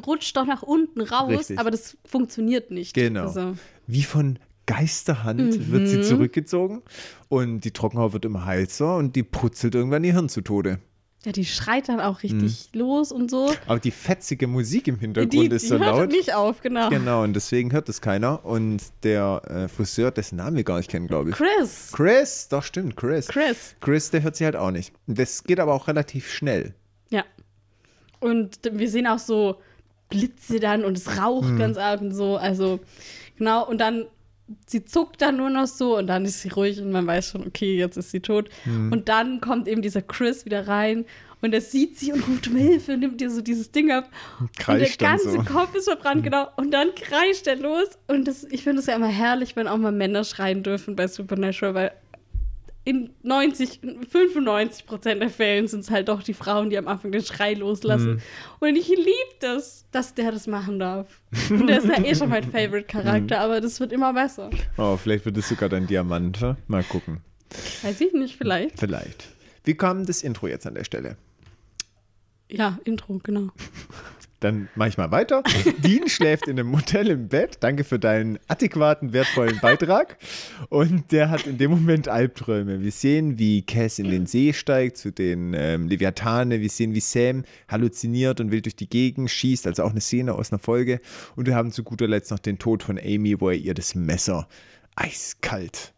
rutscht 0.08 0.36
doch 0.36 0.48
nach 0.48 0.64
unten 0.64 1.02
raus, 1.02 1.30
Richtig. 1.42 1.60
aber 1.60 1.70
das 1.70 1.96
funktioniert 2.06 2.72
nicht. 2.72 2.96
Genau. 2.96 3.26
Also, 3.28 3.54
Wie 3.86 4.02
von 4.02 4.40
Geisterhand 4.66 5.72
wird 5.72 5.84
Mhm. 5.84 5.88
sie 5.88 6.02
zurückgezogen 6.02 6.82
und 7.30 7.62
die 7.62 7.72
Trockenhaube 7.72 8.14
wird 8.14 8.26
immer 8.26 8.46
heißer 8.48 8.96
und 8.98 9.16
die 9.16 9.22
putzelt 9.22 9.76
irgendwann 9.76 10.04
ihr 10.04 10.14
Hirn 10.14 10.28
zu 10.28 10.42
Tode. 10.42 10.80
Ja, 11.26 11.32
die 11.32 11.46
schreit 11.46 11.88
dann 11.90 12.00
auch 12.02 12.22
richtig 12.24 12.70
los 12.74 13.12
und 13.12 13.32
so. 13.32 13.54
Aber 13.68 13.80
die 13.80 13.92
fetzige 13.92 14.46
Musik 14.48 14.88
im 14.88 14.96
Die, 14.96 15.02
Hintergrund 15.02 15.34
die 15.34 15.56
ist 15.56 15.68
so 15.70 15.80
hört 15.80 15.86
laut. 15.98 16.10
nicht 16.12 16.34
auf, 16.34 16.62
genau. 16.62 16.90
Genau, 16.90 17.24
und 17.24 17.34
deswegen 17.34 17.72
hört 17.72 17.88
es 17.88 18.02
keiner. 18.02 18.44
Und 18.44 18.82
der 19.04 19.42
äh, 19.48 19.68
Friseur, 19.70 20.12
dessen 20.12 20.36
Namen 20.36 20.58
wir 20.58 20.64
gar 20.64 20.78
nicht 20.78 20.90
kennen, 20.90 21.08
glaube 21.08 21.30
ich. 21.30 21.36
Chris. 21.36 21.92
Chris, 21.94 22.48
doch 22.50 22.64
stimmt, 22.64 22.98
Chris. 22.98 23.28
Chris. 23.30 23.76
Chris, 23.80 24.12
der 24.12 24.24
hört 24.24 24.36
sie 24.36 24.46
halt 24.46 24.56
auch 24.58 24.72
nicht. 24.72 24.94
Das 25.08 25.44
geht 25.46 25.60
aber 25.60 25.74
auch 25.74 25.88
relativ 25.88 26.30
schnell. 26.32 26.74
Ja. 27.10 27.24
Und 28.20 28.60
wir 28.72 28.90
sehen 28.90 29.08
auch 29.08 29.20
so 29.20 29.58
Blitze 30.10 30.60
dann 30.60 30.84
und 30.84 30.98
es 30.98 31.18
raucht 31.18 31.50
Mhm. 31.50 31.58
ganz 31.60 31.78
arg 31.78 32.02
und 32.02 32.12
so. 32.12 32.38
Also, 32.38 32.80
genau. 33.38 33.68
Und 33.68 33.80
dann, 33.80 34.06
sie 34.68 34.86
zuckt 34.86 35.22
dann 35.22 35.38
nur 35.38 35.50
noch 35.50 35.68
so 35.68 35.98
und 35.98 36.08
dann 36.08 36.26
ist 36.26 36.42
sie 36.42 36.50
ruhig 36.50 36.82
und 36.82 36.92
man 36.92 37.08
weiß 37.08 37.30
schon, 37.30 37.48
okay, 37.48 37.78
jetzt 37.78 37.98
ist 37.98 38.12
sie 38.12 38.20
tot. 38.20 38.50
Mhm. 38.66 38.92
Und 38.92 39.10
dann 39.10 39.42
kommt 39.42 39.68
eben 39.68 39.82
dieser 39.82 40.02
Chris 40.02 40.46
wieder 40.46 40.68
rein 40.68 41.06
und 41.44 41.54
er 41.54 41.62
sieht 41.62 41.98
sie 41.98 42.14
und 42.14 42.26
ruft 42.28 42.48
um 42.48 42.56
Hilfe 42.56 42.94
und 42.94 43.02
nimmt 43.02 43.22
ihr 43.22 43.30
so 43.30 43.42
dieses 43.42 43.72
Ding 43.72 43.92
ab. 43.92 44.10
und 44.40 44.58
der 44.58 44.66
kreischt 44.66 45.00
ganze 45.00 45.32
so. 45.32 45.44
Kopf 45.44 45.76
ist 45.76 45.90
verbrannt, 45.90 46.24
genau. 46.24 46.48
Und 46.56 46.72
dann 46.72 46.96
kreischt 46.96 47.48
er 47.48 47.58
los. 47.58 47.90
Und 48.08 48.30
das, 48.30 48.46
ich 48.46 48.64
finde 48.64 48.80
es 48.80 48.86
ja 48.86 48.96
immer 48.96 49.08
herrlich, 49.08 49.56
wenn 49.58 49.68
auch 49.68 49.78
mal 49.78 49.92
Männer 49.92 50.24
schreien 50.24 50.64
dürfen 50.64 50.96
bei 50.96 51.08
Supernatural, 51.08 51.74
weil 51.74 51.92
in 52.86 53.12
90, 53.24 53.80
95 54.10 54.86
Prozent 54.86 55.22
der 55.22 55.30
Fällen 55.30 55.68
sind 55.68 55.82
es 55.82 55.90
halt 55.90 56.10
doch 56.10 56.22
die 56.22 56.34
Frauen, 56.34 56.70
die 56.70 56.78
am 56.78 56.88
Anfang 56.88 57.12
den 57.12 57.24
Schrei 57.24 57.54
loslassen. 57.54 58.22
Und 58.60 58.76
ich 58.76 58.90
liebe 58.90 59.12
das, 59.40 59.86
dass 59.92 60.14
der 60.14 60.32
das 60.32 60.48
machen 60.48 60.80
darf. 60.80 61.22
Und 61.50 61.68
der 61.68 61.78
ist 61.78 61.88
ja 61.88 62.04
eh 62.04 62.14
schon 62.14 62.30
mein 62.30 62.44
Favorite-Charakter, 62.44 63.40
aber 63.40 63.62
das 63.62 63.80
wird 63.80 63.94
immer 63.94 64.14
besser. 64.14 64.50
Oh, 64.78 64.98
vielleicht 64.98 65.26
wird 65.26 65.38
es 65.38 65.48
sogar 65.48 65.70
dein 65.70 65.88
Diamant. 65.88 66.42
hä? 66.42 66.56
Mal 66.68 66.84
gucken. 66.84 67.22
Weiß 67.84 68.02
ich 68.02 68.14
nicht, 68.14 68.36
vielleicht. 68.36 68.80
Vielleicht. 68.80 69.30
Wie 69.64 69.76
kam 69.76 70.06
das 70.06 70.24
Intro 70.24 70.48
jetzt 70.48 70.68
an 70.68 70.74
der 70.74 70.84
Stelle? 70.84 71.16
Ja, 72.52 72.80
Intro, 72.84 73.20
genau. 73.24 73.50
Dann 74.44 74.68
mache 74.76 74.90
ich 74.90 74.98
mal 74.98 75.10
weiter. 75.12 75.42
Dean 75.78 76.10
schläft 76.10 76.48
in 76.48 76.60
einem 76.60 76.70
Motel 76.70 77.08
im 77.08 77.30
Bett. 77.30 77.58
Danke 77.62 77.84
für 77.86 77.98
deinen 77.98 78.40
adäquaten, 78.48 79.14
wertvollen 79.14 79.60
Beitrag. 79.62 80.18
Und 80.70 81.12
der 81.14 81.30
hat 81.30 81.48
in 81.48 81.58
dem 81.58 81.72
Moment 81.72 82.10
Albträume. 82.10 82.82
Wir 82.82 82.92
sehen, 82.92 83.40
wie 83.40 83.62
Cass 83.62 84.00
in 84.00 84.10
den 84.10 84.26
See 84.26 84.52
steigt 84.52 84.98
zu 84.98 85.12
den 85.12 85.54
ähm, 85.56 85.88
Leviathane. 85.88 86.60
Wir 86.60 86.70
sehen, 86.70 86.94
wie 86.94 87.00
Sam 87.00 87.44
halluziniert 87.70 88.42
und 88.42 88.52
wild 88.52 88.66
durch 88.66 88.76
die 88.76 88.90
Gegend 88.90 89.32
schießt. 89.32 89.66
Also 89.66 89.84
auch 89.84 89.92
eine 89.92 90.02
Szene 90.02 90.34
aus 90.34 90.52
einer 90.52 90.60
Folge. 90.60 91.00
Und 91.38 91.48
wir 91.48 91.56
haben 91.56 91.72
zu 91.72 91.84
guter 91.84 92.08
Letzt 92.08 92.32
noch 92.32 92.40
den 92.40 92.60
Tod 92.60 92.84
von 92.84 93.00
Amy, 93.00 93.40
wo 93.40 93.50
er 93.50 93.56
ihr 93.56 93.74
das 93.74 93.96
Messer 93.96 94.50
eiskalt 94.96 95.94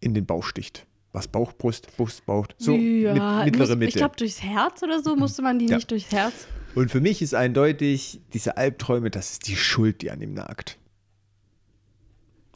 in 0.00 0.14
den 0.14 0.26
Bauch 0.26 0.44
sticht. 0.44 0.86
Was? 1.12 1.26
Bauch, 1.26 1.52
Brust, 1.54 1.88
Brust, 1.96 2.24
Bauch? 2.26 2.46
So, 2.58 2.76
ja, 2.76 3.14
mit, 3.14 3.46
mittlere 3.46 3.70
muss, 3.70 3.76
Mitte. 3.78 3.88
Ich 3.88 3.94
glaube, 3.94 4.16
durchs 4.16 4.42
Herz 4.42 4.82
oder 4.82 5.02
so 5.02 5.16
musste 5.16 5.42
man 5.42 5.58
die 5.58 5.66
Ja. 5.66 5.76
nicht 5.76 5.90
durchs 5.90 6.12
Herz. 6.12 6.46
Und 6.78 6.92
für 6.92 7.00
mich 7.00 7.22
ist 7.22 7.34
eindeutig, 7.34 8.20
diese 8.34 8.56
Albträume, 8.56 9.10
das 9.10 9.32
ist 9.32 9.48
die 9.48 9.56
Schuld, 9.56 10.00
die 10.00 10.12
an 10.12 10.20
ihm 10.22 10.32
nagt. 10.34 10.78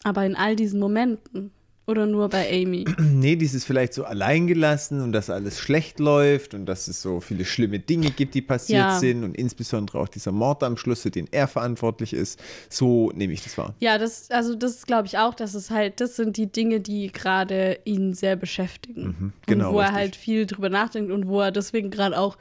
Aber 0.05 0.25
in 0.25 0.37
all 0.37 0.55
diesen 0.55 0.79
Momenten. 0.79 1.51
Oder 1.89 2.07
nur 2.07 2.29
bei 2.29 2.49
Amy. 2.49 2.85
Nee, 3.01 3.35
dieses 3.35 3.65
vielleicht 3.65 3.95
so 3.95 4.05
alleingelassen 4.05 5.01
und 5.01 5.11
dass 5.11 5.29
alles 5.29 5.59
schlecht 5.59 5.99
läuft 5.99 6.55
und 6.55 6.67
dass 6.67 6.87
es 6.87 7.03
so 7.03 7.19
viele 7.19 7.45
schlimme 7.45 7.81
Dinge 7.81 8.11
gibt, 8.13 8.35
die 8.37 8.43
passiert 8.43 8.79
Ja. 8.79 8.99
sind 9.01 9.25
und 9.25 9.37
insbesondere 9.37 9.99
auch 9.99 10.07
dieser 10.09 10.31
Mord 10.31 10.63
am 10.63 10.77
Schluss, 10.77 11.03
für 11.03 11.11
den 11.11 11.27
er 11.33 11.49
verantwortlich 11.49 12.13
ist. 12.13 12.41
So 12.71 13.11
nehme 13.17 13.33
ich 13.33 13.43
das 13.43 13.59
wahr. 13.59 13.75
Ja, 13.81 13.99
das, 13.99 14.31
also 14.31 14.55
das 14.55 14.87
glaube 14.87 15.09
ich 15.09 15.19
auch, 15.19 15.35
dass 15.35 15.55
es 15.55 15.71
halt, 15.71 16.01
das 16.01 16.15
sind 16.15 16.37
die 16.37 16.47
Dinge, 16.47 16.79
die 16.79 17.11
gerade 17.11 17.81
ihn 17.85 18.15
sehr 18.15 18.37
beschäftigen. 18.37 19.33
genau, 19.47 19.71
und 19.71 19.75
wo 19.75 19.79
er 19.81 19.87
richtig. 19.87 19.97
halt 19.99 20.17
viel 20.17 20.47
drüber 20.47 20.69
nachdenkt 20.69 21.11
und 21.11 21.27
wo 21.27 21.41
er 21.41 21.51
deswegen 21.51 21.91
gerade 21.91 22.17
auch 22.17 22.39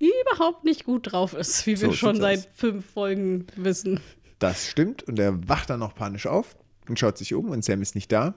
überhaupt 0.00 0.64
nicht 0.64 0.84
gut 0.84 1.12
drauf 1.12 1.34
ist, 1.34 1.66
wie 1.66 1.80
wir 1.80 1.88
So 1.88 1.92
schon 1.92 2.16
seit 2.16 2.38
aus. 2.38 2.48
fünf 2.54 2.86
Folgen 2.92 3.46
wissen. 3.56 4.00
Das 4.38 4.66
stimmt 4.68 5.02
und 5.02 5.18
er 5.18 5.48
wacht 5.48 5.68
dann 5.70 5.80
noch 5.80 5.94
panisch 5.94 6.26
auf 6.26 6.56
und 6.88 6.98
schaut 6.98 7.18
sich 7.18 7.34
um 7.34 7.50
und 7.50 7.64
Sam 7.64 7.82
ist 7.82 7.94
nicht 7.94 8.10
da, 8.10 8.34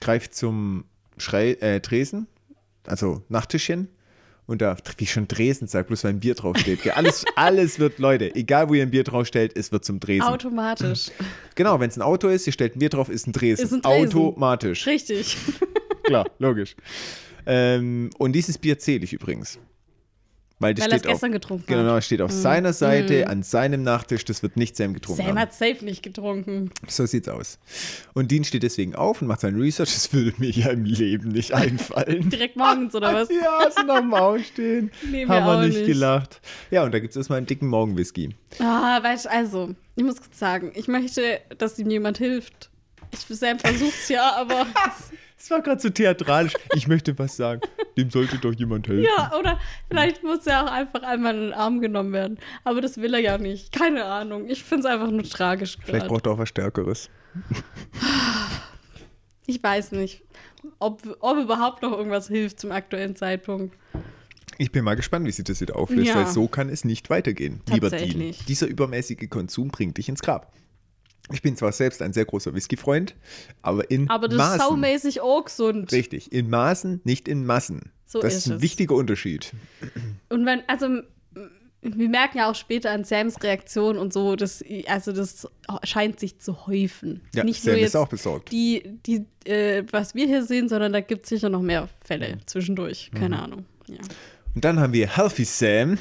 greift 0.00 0.34
zum 0.34 0.84
Schrei 1.18 1.52
äh, 1.60 1.80
Tresen, 1.80 2.26
also 2.86 3.22
Nachttischchen. 3.28 3.88
Und 4.46 4.60
da, 4.60 4.76
wie 4.98 5.04
ich 5.04 5.10
schon 5.12 5.26
Dresen 5.26 5.68
sagt, 5.68 5.86
bloß 5.88 6.04
weil 6.04 6.10
ein 6.10 6.20
Bier 6.20 6.34
draufsteht. 6.34 6.94
Alles, 6.94 7.24
alles 7.34 7.78
wird, 7.78 7.98
Leute, 7.98 8.34
egal 8.34 8.68
wo 8.68 8.74
ihr 8.74 8.82
ein 8.82 8.90
Bier 8.90 9.02
draufstellt, 9.02 9.56
es 9.56 9.72
wird 9.72 9.86
zum 9.86 10.00
Dresen. 10.00 10.26
Automatisch. 10.28 11.10
Genau, 11.54 11.78
wenn 11.80 11.88
es 11.88 11.96
ein 11.96 12.02
Auto 12.02 12.28
ist, 12.28 12.46
ihr 12.48 12.52
stellt 12.52 12.74
ein 12.76 12.80
Bier 12.80 12.88
drauf, 12.90 13.08
ist 13.08 13.26
ein 13.28 13.32
Dresen. 13.32 13.64
Ist 13.64 13.72
ein 13.72 13.80
Dresen. 13.80 14.18
Automatisch. 14.18 14.86
Richtig. 14.86 15.36
Klar, 16.02 16.28
logisch. 16.40 16.74
Ähm, 17.46 18.10
und 18.18 18.32
dieses 18.32 18.58
Bier 18.58 18.78
zähle 18.78 19.04
ich 19.04 19.12
übrigens. 19.12 19.58
Weil 20.64 20.72
das 20.72 20.86
Weil 20.86 20.92
er 20.92 20.96
es 20.96 21.02
gestern 21.02 21.32
getrunken 21.32 21.66
genau, 21.66 21.80
hat. 21.80 21.86
Mhm. 21.90 21.94
das 21.96 22.06
steht 22.06 22.22
auf 22.22 22.30
seiner 22.30 22.72
Seite, 22.72 23.28
an 23.28 23.42
seinem 23.42 23.82
Nachtisch, 23.82 24.24
das 24.24 24.42
wird 24.42 24.56
nicht 24.56 24.76
Sam 24.76 24.94
getrunken 24.94 25.18
Sam 25.18 25.26
haben. 25.32 25.38
hat 25.38 25.52
safe 25.52 25.84
nicht 25.84 26.02
getrunken. 26.02 26.70
So 26.88 27.04
sieht's 27.04 27.28
aus. 27.28 27.58
Und 28.14 28.30
Dean 28.30 28.44
steht 28.44 28.62
deswegen 28.62 28.94
auf 28.94 29.20
und 29.20 29.28
macht 29.28 29.40
sein 29.40 29.56
Research. 29.56 29.92
Das 29.92 30.10
würde 30.14 30.32
mir 30.38 30.48
ja 30.48 30.70
im 30.70 30.86
Leben 30.86 31.32
nicht 31.32 31.52
einfallen. 31.54 32.30
Direkt 32.30 32.56
morgens 32.56 32.94
oder 32.94 33.12
was? 33.12 33.28
ja, 33.28 33.70
so 33.76 33.82
nach 33.82 33.98
dem 34.00 34.14
Aufstehen. 34.14 34.90
Nee, 35.10 35.26
Haben 35.26 35.44
wir 35.44 35.66
nicht 35.66 35.76
nicht. 35.76 35.86
gelacht. 35.86 36.40
Ja, 36.70 36.82
und 36.82 36.94
da 36.94 36.98
gibt 36.98 37.10
es 37.10 37.16
erstmal 37.18 37.36
einen 37.36 37.46
dicken 37.46 37.68
Morgenwhisky. 37.68 38.34
Ah, 38.58 39.02
weißt 39.02 39.26
du, 39.26 39.30
also, 39.30 39.74
ich 39.96 40.02
muss 40.02 40.16
kurz 40.16 40.38
sagen, 40.38 40.72
ich 40.74 40.88
möchte, 40.88 41.40
dass 41.58 41.78
ihm 41.78 41.90
jemand 41.90 42.16
hilft. 42.16 42.70
Ich, 43.12 43.20
Sam 43.36 43.58
versucht's 43.58 44.08
ja, 44.08 44.34
aber. 44.34 44.66
Das 45.44 45.50
war 45.50 45.60
gerade 45.60 45.78
so 45.78 45.90
theatralisch. 45.90 46.54
Ich 46.74 46.88
möchte 46.88 47.18
was 47.18 47.36
sagen. 47.36 47.60
Dem 47.98 48.08
sollte 48.08 48.38
doch 48.38 48.54
jemand 48.54 48.88
helfen. 48.88 49.04
ja, 49.04 49.30
oder 49.38 49.60
vielleicht 49.90 50.22
muss 50.22 50.46
er 50.46 50.64
auch 50.64 50.72
einfach 50.72 51.02
einmal 51.02 51.34
in 51.34 51.40
den 51.42 51.52
Arm 51.52 51.82
genommen 51.82 52.14
werden. 52.14 52.38
Aber 52.64 52.80
das 52.80 52.96
will 52.96 53.12
er 53.12 53.20
ja 53.20 53.36
nicht. 53.36 53.70
Keine 53.70 54.06
Ahnung. 54.06 54.48
Ich 54.48 54.64
finde 54.64 54.88
es 54.88 54.94
einfach 54.94 55.10
nur 55.10 55.22
tragisch 55.22 55.76
Vielleicht 55.84 56.08
braucht 56.08 56.24
er 56.26 56.32
auch 56.32 56.38
was 56.38 56.48
Stärkeres. 56.48 57.10
Ich 59.46 59.62
weiß 59.62 59.92
nicht, 59.92 60.22
ob, 60.78 61.02
ob 61.20 61.36
überhaupt 61.36 61.82
noch 61.82 61.92
irgendwas 61.92 62.28
hilft 62.28 62.60
zum 62.60 62.72
aktuellen 62.72 63.14
Zeitpunkt. 63.14 63.76
Ich 64.56 64.72
bin 64.72 64.84
mal 64.84 64.96
gespannt, 64.96 65.26
wie 65.26 65.32
sich 65.32 65.44
das 65.44 65.60
wieder 65.60 65.76
auflöst, 65.76 66.08
Ja. 66.08 66.14
weil 66.14 66.26
so 66.28 66.48
kann 66.48 66.70
es 66.70 66.82
nicht 66.86 67.10
weitergehen. 67.10 67.60
Lieber 67.70 67.90
Dean, 67.90 68.34
dieser 68.48 68.66
übermäßige 68.68 69.28
Konsum 69.28 69.68
bringt 69.68 69.98
dich 69.98 70.08
ins 70.08 70.22
Grab. 70.22 70.50
Ich 71.32 71.40
bin 71.42 71.56
zwar 71.56 71.72
selbst 71.72 72.02
ein 72.02 72.12
sehr 72.12 72.24
großer 72.26 72.54
Whisky-Freund, 72.54 73.14
aber 73.62 73.90
in 73.90 74.10
Aber 74.10 74.28
das 74.28 74.36
Maßen. 74.36 74.60
ist 74.60 74.66
saumäßig 74.66 75.20
auch 75.22 75.44
gesund. 75.44 75.90
Richtig, 75.92 76.32
in 76.32 76.50
Maßen, 76.50 77.00
nicht 77.04 77.28
in 77.28 77.46
Massen. 77.46 77.92
So 78.06 78.20
das 78.20 78.34
ist 78.34 78.46
ist 78.46 78.52
ein 78.52 78.62
wichtiger 78.62 78.94
Unterschied. 78.94 79.52
Und 80.28 80.44
wenn, 80.44 80.62
also 80.68 80.86
wir 81.80 82.08
merken 82.08 82.38
ja 82.38 82.50
auch 82.50 82.54
später 82.54 82.90
an 82.90 83.04
Sams 83.04 83.42
Reaktion 83.42 83.98
und 83.98 84.12
so, 84.12 84.36
dass, 84.36 84.64
also 84.86 85.12
das 85.12 85.48
scheint 85.82 86.18
sich 86.20 86.38
zu 86.38 86.66
häufen. 86.66 87.22
Ja, 87.34 87.44
Nicht 87.44 87.62
Sam 87.62 87.74
nur 87.74 87.82
ist 87.82 87.96
auch 87.96 88.08
besorgt. 88.08 88.52
die, 88.52 88.82
die 89.06 89.26
äh, 89.50 89.84
was 89.90 90.14
wir 90.14 90.26
hier 90.26 90.44
sehen, 90.44 90.68
sondern 90.68 90.92
da 90.92 91.00
gibt 91.00 91.24
es 91.24 91.28
sicher 91.30 91.48
noch 91.48 91.60
mehr 91.62 91.88
Fälle 92.04 92.38
zwischendurch. 92.46 93.10
Mhm. 93.12 93.18
Keine 93.18 93.42
Ahnung. 93.42 93.64
Ja. 93.88 93.98
Und 94.54 94.64
dann 94.64 94.78
haben 94.80 94.92
wir 94.92 95.16
Healthy 95.16 95.44
Sam, 95.44 95.98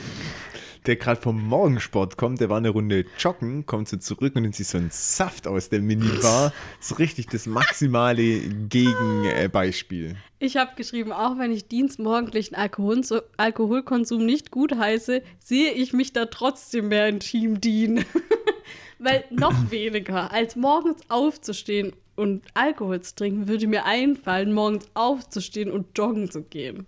der 0.85 0.95
gerade 0.95 1.19
vom 1.19 1.41
Morgensport 1.47 2.17
kommt. 2.17 2.41
Der 2.41 2.49
war 2.49 2.57
eine 2.57 2.69
Runde 2.69 3.05
joggen, 3.17 3.65
kommt 3.65 3.87
so 3.87 3.97
zurück 3.97 4.35
und 4.35 4.43
nimmt 4.43 4.55
sich 4.55 4.67
so 4.67 4.77
einen 4.77 4.89
Saft 4.91 5.47
aus 5.47 5.69
der 5.69 5.81
Minibar. 5.81 6.53
So 6.79 6.95
richtig 6.95 7.27
das 7.27 7.45
maximale 7.45 8.39
Gegenbeispiel. 8.69 10.15
Ich 10.39 10.57
habe 10.57 10.71
geschrieben, 10.75 11.13
auch 11.13 11.37
wenn 11.37 11.51
ich 11.51 11.67
dienstmorgendlichen 11.67 12.55
Alkohol 12.55 13.01
Alkoholkonsum 13.37 14.25
nicht 14.25 14.51
gut 14.51 14.75
heiße, 14.77 15.21
sehe 15.39 15.71
ich 15.71 15.93
mich 15.93 16.11
da 16.11 16.25
trotzdem 16.25 16.89
mehr 16.89 17.07
in 17.07 17.19
Team 17.19 17.61
Dean. 17.61 18.03
Weil 18.99 19.23
noch 19.29 19.53
weniger 19.71 20.31
als 20.31 20.55
morgens 20.55 21.01
aufzustehen 21.09 21.93
und 22.15 22.43
Alkohol 22.53 23.01
zu 23.01 23.15
trinken, 23.15 23.47
würde 23.47 23.67
mir 23.67 23.85
einfallen, 23.85 24.53
morgens 24.53 24.87
aufzustehen 24.93 25.71
und 25.71 25.97
joggen 25.97 26.29
zu 26.29 26.43
gehen. 26.43 26.85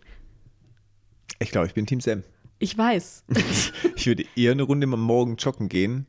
Ich 1.40 1.52
glaube, 1.52 1.68
ich 1.68 1.74
bin 1.74 1.86
Team 1.86 2.02
Sam. 2.02 2.24
Ich 2.66 2.76
weiß. 2.76 3.24
Ich 3.96 4.08
würde 4.08 4.26
eher 4.36 4.52
eine 4.54 4.64
Runde 4.64 4.88
am 4.92 5.00
Morgen 5.00 5.36
joggen 5.38 5.70
gehen, 5.70 6.08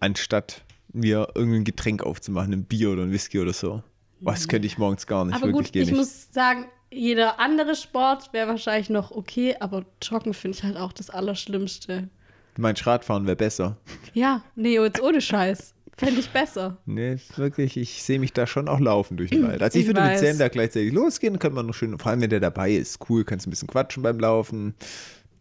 anstatt 0.00 0.64
mir 0.92 1.28
irgendein 1.34 1.64
Getränk 1.64 2.02
aufzumachen, 2.02 2.52
ein 2.54 2.64
Bier 2.64 2.90
oder 2.90 3.02
ein 3.02 3.12
Whisky 3.12 3.38
oder 3.38 3.52
so. 3.52 3.82
Das 4.22 4.48
könnte 4.48 4.66
ich 4.66 4.78
morgens 4.78 5.06
gar 5.06 5.24
nicht, 5.26 5.34
aber 5.34 5.46
wirklich 5.48 5.68
gut, 5.72 5.76
ich 5.76 5.88
nicht. 5.88 5.96
muss 5.96 6.28
sagen, 6.32 6.66
jeder 6.90 7.38
andere 7.38 7.74
Sport 7.76 8.32
wäre 8.32 8.48
wahrscheinlich 8.48 8.88
noch 8.90 9.10
okay, 9.10 9.56
aber 9.60 9.84
Joggen 10.02 10.32
finde 10.34 10.56
ich 10.56 10.64
halt 10.64 10.76
auch 10.78 10.92
das 10.94 11.10
Allerschlimmste. 11.10 12.08
Du 12.54 12.62
meinst, 12.62 12.86
Radfahren 12.86 13.26
wäre 13.26 13.36
besser. 13.36 13.76
Ja, 14.14 14.42
nee, 14.56 14.74
jetzt 14.78 15.02
ohne 15.02 15.20
Scheiß. 15.20 15.74
Fände 15.98 16.18
ich 16.20 16.30
besser. 16.30 16.78
Nee, 16.86 17.18
wirklich, 17.36 17.76
ich 17.76 18.02
sehe 18.02 18.18
mich 18.18 18.32
da 18.32 18.46
schon 18.46 18.68
auch 18.68 18.80
laufen 18.80 19.18
durch 19.18 19.30
den 19.30 19.46
Wald. 19.46 19.62
Also 19.62 19.78
ich, 19.78 19.82
Ich 19.82 19.88
würde 19.88 20.00
mit 20.00 20.12
weiß. 20.12 20.20
Sam 20.20 20.38
da 20.38 20.48
gleichzeitig 20.48 20.94
losgehen, 20.94 21.38
könnte 21.38 21.56
man 21.56 21.66
noch 21.66 21.74
schön, 21.74 21.98
vor 21.98 22.10
allem 22.10 22.22
wenn 22.22 22.30
der 22.30 22.40
dabei 22.40 22.72
ist, 22.72 22.98
cool, 23.10 23.22
kannst 23.24 23.46
ein 23.46 23.50
bisschen 23.50 23.68
quatschen 23.68 24.02
beim 24.02 24.18
Laufen. 24.18 24.74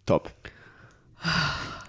Top. 0.10 0.32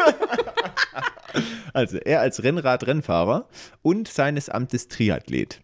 Also 1.73 1.97
er 1.97 2.21
als 2.21 2.41
Rennrad-Rennfahrer 2.41 3.47
und 3.83 4.07
seines 4.07 4.49
Amtes 4.49 4.87
Triathlet. 4.87 5.61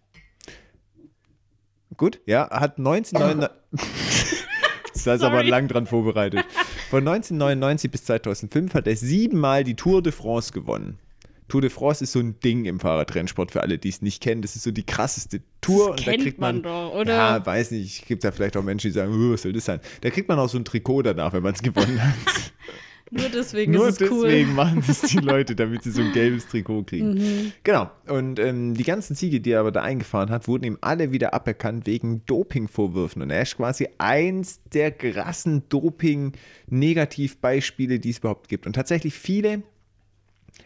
Gut, 1.98 2.20
ja, 2.28 2.48
hat 2.52 2.78
1999. 2.78 3.50
das 4.94 5.00
ist 5.00 5.08
aber 5.08 5.38
Sorry. 5.38 5.50
lang 5.50 5.68
dran 5.68 5.88
vorbereitet. 5.88 6.46
Von 6.94 7.08
1999 7.08 7.90
bis 7.90 8.04
2005 8.04 8.76
hat 8.76 8.86
er 8.86 8.96
siebenmal 8.96 9.64
die 9.64 9.74
Tour 9.74 10.04
de 10.04 10.12
France 10.12 10.54
gewonnen. 10.54 11.00
Tour 11.48 11.62
de 11.62 11.72
France 11.72 12.04
ist 12.04 12.12
so 12.12 12.20
ein 12.20 12.40
Ding 12.42 12.66
im 12.66 12.80
Fahrradrennsport 12.80 13.50
für 13.50 13.64
alle, 13.64 13.80
die 13.80 13.90
es 13.90 14.04
nicht 14.04 14.22
kennen. 14.22 14.44
Das 14.44 14.56
ist 14.56 14.62
so 14.62 14.70
die 14.70 14.86
krasseste 14.86 15.42
Tour. 15.60 15.88
Das 15.88 15.90
und 15.90 16.06
da 16.06 16.12
kennt 16.12 16.24
kriegt 16.24 16.40
man, 16.40 16.58
man 16.58 16.64
doch, 16.66 16.94
oder? 16.94 17.16
Ja, 17.16 17.44
weiß 17.44 17.72
nicht. 17.72 18.02
Es 18.02 18.08
gibt 18.08 18.24
da 18.24 18.32
vielleicht 18.32 18.56
auch 18.58 18.62
Menschen, 18.62 18.90
die 18.90 18.94
sagen, 18.94 19.12
"Uh, 19.12 19.34
was 19.34 19.42
soll 19.42 19.54
das 19.54 19.66
sein? 19.66 19.80
Da 20.02 20.12
kriegt 20.12 20.30
man 20.30 20.38
auch 20.38 20.48
so 20.48 20.60
ein 20.60 20.66
Trikot 20.66 21.02
danach, 21.02 21.34
wenn 21.34 21.42
man 21.42 21.56
es 21.56 21.62
gewonnen 21.64 22.00
hat. 22.00 22.14
Nur 23.16 23.30
deswegen 23.30 23.74
Nur 23.74 23.90
ist 23.90 24.02
es 24.02 24.10
cool. 24.10 24.28
deswegen 24.28 24.56
machen 24.56 24.84
das 24.88 25.02
die 25.02 25.18
Leute, 25.20 25.56
damit 25.56 25.84
sie 25.84 25.92
so 25.92 26.02
ein 26.02 26.14
gelbes 26.14 26.48
Trikot 26.48 26.82
kriegen. 26.84 27.14
Mhm. 27.14 27.52
Genau. 27.64 27.92
Und 28.08 28.40
ähm, 28.40 28.74
die 28.74 28.84
ganzen 28.84 29.14
Siege, 29.16 29.40
die 29.40 29.52
er 29.52 29.60
aber 29.60 29.72
da 29.72 29.84
eingefahren 29.84 30.32
hat, 30.32 30.48
wurden 30.48 30.64
ihm 30.64 30.80
alle 30.82 31.12
wieder 31.12 31.36
aberkannt 31.36 31.86
wegen 31.86 32.26
Dopingvorwürfen. 32.26 33.22
Und 33.22 33.30
er 33.30 33.44
ist 33.44 33.58
quasi 33.58 33.88
eins 34.00 34.62
der 34.74 34.90
krassen 34.92 35.70
Doping-Negativbeispiele, 35.70 38.00
die 38.00 38.10
es 38.10 38.18
überhaupt 38.18 38.50
gibt. 38.50 38.66
Und 38.66 38.74
tatsächlich 38.74 39.14
viele, 39.14 39.62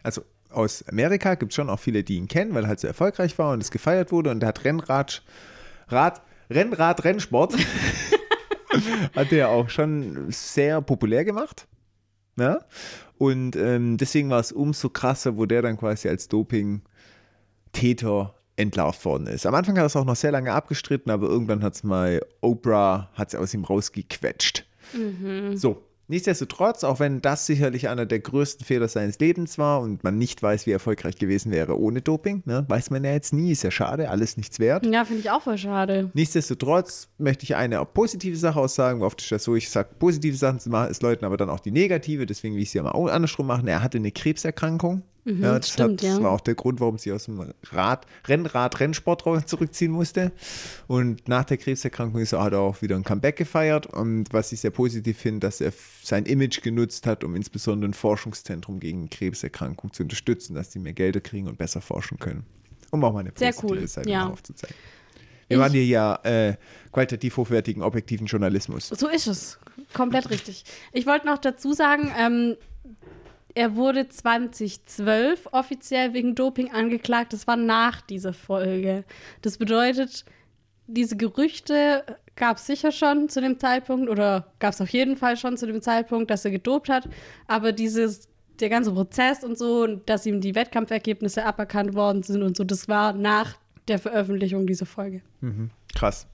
also 0.03 0.21
aus 0.49 0.88
Amerika 0.88 1.36
gibt 1.36 1.51
es 1.51 1.57
schon 1.57 1.69
auch 1.69 1.81
viele, 1.81 2.05
die 2.05 2.15
ihn 2.15 2.29
kennen, 2.29 2.53
weil 2.53 2.63
er 2.63 2.69
halt 2.69 2.79
so 2.79 2.88
erfolgreich 2.88 3.38
war 3.38 3.51
und 3.51 3.62
es 3.62 3.71
gefeiert 3.71 4.13
wurde. 4.13 4.31
Und 4.31 4.41
er 4.41 4.47
hat 4.49 4.63
Rennrad, 4.63 5.21
Rad, 5.89 6.21
Rennrad, 6.49 7.03
Rennsport 7.03 7.55
hat 9.15 9.31
er 9.31 9.49
auch 9.49 9.69
schon 9.69 10.31
sehr 10.31 10.81
populär 10.81 11.25
gemacht. 11.25 11.67
Ja? 12.38 12.60
Und 13.17 13.56
ähm, 13.56 13.97
deswegen 13.97 14.30
war 14.30 14.39
es 14.39 14.52
umso 14.52 14.89
krasser, 14.89 15.38
wo 15.38 15.45
der 15.45 15.62
dann 15.62 15.78
quasi 15.78 16.08
als 16.08 16.28
Doping-Täter 16.28 18.36
entlarvt 18.56 19.04
worden 19.06 19.28
ist. 19.28 19.45
Am 19.45 19.56
Anfang 19.56 19.76
hat 19.76 19.84
er 19.84 19.88
es 19.88 19.95
auch 19.95 20.06
noch 20.06 20.15
sehr 20.15 20.32
lange 20.32 20.52
abgestritten, 20.52 21.12
aber 21.12 21.28
irgendwann 21.28 21.63
hat 21.63 21.76
es 21.76 21.84
mal 21.84 22.21
Oprah 22.41 23.10
hat's 23.13 23.36
aus 23.36 23.54
ihm 23.54 23.63
rausgequetscht. 23.63 24.65
So, 25.56 25.84
nichtsdestotrotz, 26.08 26.84
auch 26.84 27.00
wenn 27.00 27.22
das 27.22 27.46
sicherlich 27.46 27.89
einer 27.89 28.06
der 28.06 28.20
größten 28.20 28.65
Fehler 28.65 28.88
seines 28.88 29.20
Lebens 29.20 29.58
war 29.58 29.82
und 29.82 30.04
man 30.04 30.17
nicht 30.17 30.41
weiß, 30.41 30.65
wie 30.65 30.72
erfolgreich 30.72 31.17
gewesen 31.17 31.52
wäre 31.52 31.80
ohne 31.80 32.02
Doping, 32.02 32.43
ne? 32.46 32.65
weiß 32.67 32.89
man 32.89 33.04
ja 33.04 33.12
jetzt 33.12 33.34
nie, 33.34 33.52
ist 33.52 33.63
ja 33.63 33.72
schade, 33.72 34.10
alles 34.10 34.38
nichts 34.38 34.60
wert. 34.60 34.86
Ja, 34.86 35.06
finde 35.06 35.22
ich 35.22 35.32
auch 35.32 35.41
voll 35.41 35.58
schade. 35.58 36.12
Nichtsdestotrotz 36.13 37.10
möchte 37.17 37.43
ich 37.43 37.56
eine 37.56 37.84
positive 37.86 38.38
Sache 38.38 38.60
aussagen. 38.60 39.02
Oft 39.02 39.22
ist 39.22 39.32
das 39.32 39.43
so, 39.43 39.56
ich 39.56 39.70
sage 39.70 39.89
positive 40.00 40.36
Sachen 40.36 40.60
zu 40.60 40.70
machen, 40.70 40.91
es 40.91 41.02
Leuten 41.02 41.26
aber 41.26 41.38
dann 41.38 41.50
auch 41.50 41.60
die 41.60 41.72
negative. 41.72 42.26
Deswegen 42.26 42.56
will 42.56 42.63
ich 42.63 42.72
sie 42.72 42.78
ja 42.78 42.84
mal 42.84 42.91
auch 42.91 43.08
andersrum 43.08 43.48
machen. 43.48 43.67
Er 43.67 43.84
hatte 43.84 43.98
eine 43.98 44.12
Krebserkrankung. 44.12 45.04
Ja, 45.28 45.58
das, 45.58 45.70
stimmt, 45.70 46.02
hat, 46.02 46.10
das 46.10 46.18
ja. 46.18 46.24
war 46.24 46.32
auch 46.32 46.42
der 46.42 46.56
Grund, 46.56 46.80
warum 46.80 46.98
sie 46.98 47.12
aus 47.12 47.26
dem 47.26 47.54
Rad, 47.72 48.06
Rennrad, 48.28 48.80
Rennsport 48.80 49.24
zurückziehen 49.48 49.92
musste. 49.92 50.32
Und 50.88 51.28
nach 51.28 51.44
der 51.44 51.58
Krebserkrankung 51.58 52.22
ist 52.22 52.34
er, 52.34 52.44
hat 52.44 52.54
er 52.54 52.60
auch 52.60 52.82
wieder 52.82 52.96
ein 52.96 53.04
Comeback 53.04 53.36
gefeiert. 53.36 53.88
Und 53.88 54.32
was 54.32 54.52
ich 54.52 54.62
sehr 54.62 54.72
positiv 54.72 55.18
finde, 55.18 55.42
dass 55.48 55.62
er 55.62 55.74
sein 56.02 56.26
Image 56.26 56.62
genutzt 56.62 57.06
hat, 57.06 57.24
um 57.24 57.36
insbesondere 57.36 57.90
ein 57.90 57.94
Forschungszentrum 57.94 58.80
gegen 58.80 59.10
Krebserkrankung 59.10 59.92
zu 59.94 60.04
unterstützen, 60.04 60.56
dass 60.56 60.70
die 60.70 60.80
mehr 60.80 60.94
Gelder 60.94 61.20
kriegen 61.20 61.48
und 61.48 61.58
besser 61.58 61.82
forschen 61.82 62.18
können. 62.20 62.46
Um 62.92 63.04
auch 63.04 63.12
mal 63.12 63.20
eine 63.20 63.32
Sehr 63.36 63.52
positive 63.52 63.82
cool, 63.82 63.88
Seite 63.88 64.10
ja. 64.10 64.28
aufzuzeigen. 64.30 64.76
Wir 65.50 65.58
Ich- 65.58 65.62
waren 65.62 65.72
hier 65.72 65.86
ja 65.86 66.16
äh, 66.24 66.56
qualitativ 66.92 67.38
hochwertigen, 67.38 67.82
objektiven 67.82 68.28
Journalismus. 68.28 68.90
So 68.90 69.08
ist 69.08 69.28
es. 69.28 69.60
Komplett 69.94 70.30
richtig. 70.30 70.63
Ich 70.92 71.06
wollte 71.06 71.26
noch 71.26 71.38
dazu 71.38 71.74
sagen, 71.74 72.12
ähm, 72.18 72.56
er 73.58 73.76
wurde 73.76 74.08
2012 74.08 75.50
offiziell 75.52 76.13
wegen 76.13 76.36
Doping 76.36 76.70
angeklagt. 76.72 77.34
Das 77.34 77.48
war 77.48 77.58
nach 77.58 78.02
dieser 78.02 78.32
Folge. 78.32 79.04
Das 79.41 79.58
bedeutet, 79.58 80.26
diese 80.86 81.17
Gerüchte 81.17 82.04
gab 82.36 82.58
es 82.58 82.67
sicher 82.67 82.91
schon 82.91 83.30
zu 83.30 83.41
dem 83.41 83.58
Zeitpunkt 83.58 84.10
oder 84.10 84.54
gab 84.60 84.74
es 84.74 84.82
auf 84.82 84.89
jeden 84.89 85.17
Fall 85.17 85.38
schon 85.38 85.58
zu 85.58 85.65
dem 85.65 85.82
Zeitpunkt, 85.82 86.30
dass 86.30 86.46
er 86.46 86.52
gedopt 86.52 86.88
hat. 86.88 87.10
Aber 87.48 87.72
dieses, 87.72 88.30
der 88.60 88.70
ganze 88.70 88.91
Prozess 88.91 89.43
und 89.43 89.58
so, 89.58 89.88
dass 89.88 90.28
ihm 90.28 90.39
die 90.39 90.54
Wettkampfergebnisse 90.54 91.43
aberkannt 91.43 91.96
worden 91.96 92.22
sind 92.22 92.43
und 92.43 92.56
so, 92.56 92.63
das 92.63 92.88
war 92.88 93.13
nach 93.13 93.58
der 93.88 93.98
Veröffentlichung 93.98 94.67
dieser 94.67 94.86
Folge. 94.86 95.24
Krass. 95.96 96.28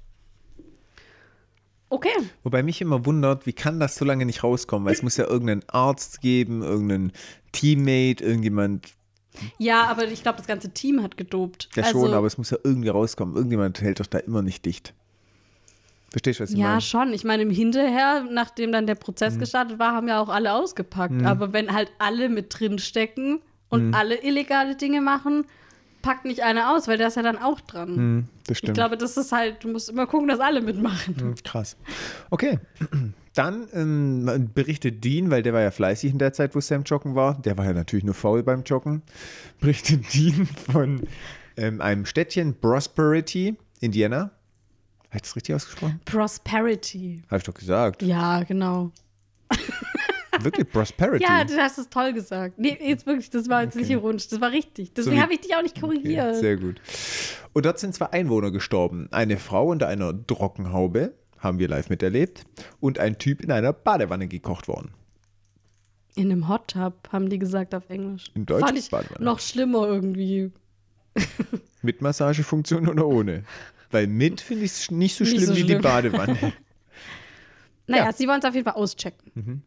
Okay. 1.94 2.10
Wobei 2.42 2.64
mich 2.64 2.82
immer 2.82 3.06
wundert, 3.06 3.46
wie 3.46 3.54
kann 3.54 3.80
das 3.80 3.94
so 3.96 4.04
lange 4.04 4.26
nicht 4.26 4.44
rauskommen? 4.44 4.88
Weil 4.88 4.94
es 4.94 5.04
muss 5.04 5.16
ja 5.16 5.28
irgendeinen 5.28 5.62
Arzt 5.68 6.22
geben, 6.22 6.64
irgendeinen 6.64 7.12
Teammate, 7.52 8.24
irgendjemand, 8.24 8.88
Ja, 9.60 9.86
aber 9.86 10.08
ich 10.08 10.24
glaube, 10.24 10.38
das 10.40 10.48
ganze 10.48 10.72
Team 10.72 11.04
hat 11.04 11.18
gedopt. 11.18 11.70
ja 11.76 11.84
also, 11.84 12.06
schon, 12.08 12.14
aber 12.16 12.26
es 12.26 12.40
muss 12.40 12.50
ja 12.50 12.58
irgendwie 12.64 12.90
rauskommen. 12.90 13.36
Irgendjemand 13.36 13.80
hält 13.82 14.00
doch 14.00 14.08
da 14.08 14.18
immer 14.18 14.42
nicht 14.42 14.66
dicht. 14.66 14.96
Verstehst 16.10 16.40
du, 16.40 16.44
was 16.46 16.50
ich 16.52 16.58
Ja, 16.58 16.70
meine? 16.70 16.82
schon. 16.82 17.14
Ich 17.14 17.24
meine, 17.26 17.44
im 17.44 17.52
Hinterher, 17.52 18.26
nachdem 18.28 18.72
dann 18.72 18.88
der 18.88 18.96
Prozess 18.96 19.38
gestartet 19.38 19.78
war, 19.78 19.94
haben 19.94 20.08
ja 20.08 20.20
auch 20.20 20.30
alle 20.30 20.54
ausgepackt. 20.54 21.24
Aber 21.24 21.54
wenn 21.54 21.74
halt 21.74 21.92
alle 22.00 22.28
mit 22.28 22.60
drin 22.60 22.80
stecken 22.80 23.40
und 23.70 23.94
alle 23.94 24.24
illegale 24.24 24.76
Dinge 24.76 25.02
machen, 25.02 25.46
packt 26.04 26.26
nicht 26.26 26.42
einer 26.44 26.72
aus, 26.76 26.88
weil 26.88 27.00
der 27.00 27.08
ist 27.08 27.16
ja 27.16 27.24
dann 27.24 27.38
auch 27.40 27.60
dran. 27.62 27.96
Hm, 27.96 28.28
das 28.46 28.52
Ich 28.52 28.58
stimmt. 28.60 28.76
glaube, 28.76 28.96
das 28.98 29.18
ist 29.18 29.32
halt, 29.32 29.64
du 29.64 29.70
musst 29.70 29.90
immer 29.90 30.06
gucken, 30.06 30.28
dass 30.28 30.40
alle 30.40 30.62
mitmachen. 30.62 31.16
Hm, 31.18 31.36
Krass. 31.44 31.76
Okay. 32.30 32.60
Dann 33.34 33.68
ähm, 33.74 34.52
berichtet 34.54 35.04
Dean, 35.04 35.32
weil 35.32 35.42
der 35.42 35.54
war 35.54 35.62
ja 35.62 35.72
fleißig 35.72 36.12
in 36.12 36.20
der 36.20 36.34
Zeit, 36.34 36.54
wo 36.54 36.60
Sam 36.62 36.84
joggen 36.84 37.16
war. 37.16 37.42
Der 37.42 37.58
war 37.58 37.66
ja 37.66 37.74
natürlich 37.74 38.06
nur 38.06 38.14
faul 38.14 38.44
beim 38.44 38.62
Joggen. 38.62 39.02
Berichtet 39.60 40.14
Dean 40.14 40.46
von 40.72 41.08
ähm, 41.58 41.82
einem 41.82 42.06
Städtchen 42.06 42.54
Prosperity, 42.54 43.58
Indiana. 43.80 44.30
Habe 45.08 45.16
ich 45.16 45.22
das 45.24 45.36
richtig 45.36 45.56
ausgesprochen? 45.56 46.00
Prosperity. 46.06 47.24
Habe 47.28 47.38
ich 47.38 47.44
doch 47.44 47.56
gesagt. 47.56 48.04
Ja, 48.04 48.44
genau. 48.44 48.92
Wirklich 50.42 50.70
Prosperity. 50.70 51.24
Ja, 51.24 51.44
du 51.44 51.56
hast 51.58 51.78
es 51.78 51.90
toll 51.90 52.14
gesagt. 52.14 52.58
Nee, 52.58 52.78
jetzt 52.82 53.06
wirklich, 53.06 53.30
das 53.30 53.48
war 53.50 53.64
jetzt 53.64 53.76
nicht 53.76 53.86
Okay. 53.86 53.94
ironisch. 53.94 54.28
Das 54.30 54.42
war 54.42 54.52
richtig. 54.52 54.94
Deswegen 54.94 55.18
wie- 55.18 55.22
habe 55.22 55.34
ich 55.34 55.42
dich 55.42 55.56
auch 55.56 55.62
nicht 55.62 55.80
korrigiert. 55.80 56.30
Okay, 56.30 56.40
sehr 56.40 56.58
gut. 56.58 56.82
Und 57.54 57.66
dort 57.66 57.78
sind 57.80 57.94
zwei 57.94 58.08
Einwohner 58.08 58.52
gestorben. 58.52 59.08
Eine 59.12 59.38
Frau 59.38 59.68
unter 59.68 59.88
einer 59.88 60.14
Trockenhaube, 60.26 61.14
haben 61.38 61.60
wir 61.60 61.68
live 61.68 61.90
miterlebt, 61.90 62.44
und 62.80 63.00
ein 63.00 63.18
Typ 63.20 63.42
in 63.42 63.52
einer 63.52 63.74
Badewanne 63.74 64.28
gekocht 64.28 64.68
worden. 64.68 64.92
In 66.16 66.32
einem 66.32 66.48
Hot 66.48 66.70
Tub, 66.70 67.10
haben 67.12 67.30
die 67.30 67.40
gesagt 67.40 67.74
auf 67.76 67.90
Englisch. 67.90 68.26
Im 68.36 68.46
Deutsch 68.46 68.66
Fand 68.66 68.78
ich 68.78 68.90
Badewanne. 68.90 69.24
noch 69.26 69.40
schlimmer 69.40 69.88
irgendwie. 69.88 70.52
Mit 71.82 72.02
Massagefunktion 72.02 72.88
oder 72.88 73.06
ohne? 73.08 73.44
Weil 73.92 74.08
mit 74.08 74.42
finde 74.42 74.64
ich 74.66 74.72
es 74.72 74.92
nicht 74.92 75.16
so 75.16 75.24
Nicht 75.24 75.34
schlimm 75.36 75.46
so 75.46 75.56
wie 75.56 75.62
die 75.64 75.68
schlimm. 75.70 75.82
Badewanne. 75.82 76.54
Naja, 77.86 78.06
Ja. 78.06 78.14
sie 78.14 78.28
wollen 78.30 78.40
es 78.40 78.46
auf 78.46 78.56
jeden 78.56 78.64
Fall 78.66 78.76
auschecken. 78.82 79.32
Mhm. 79.36 79.62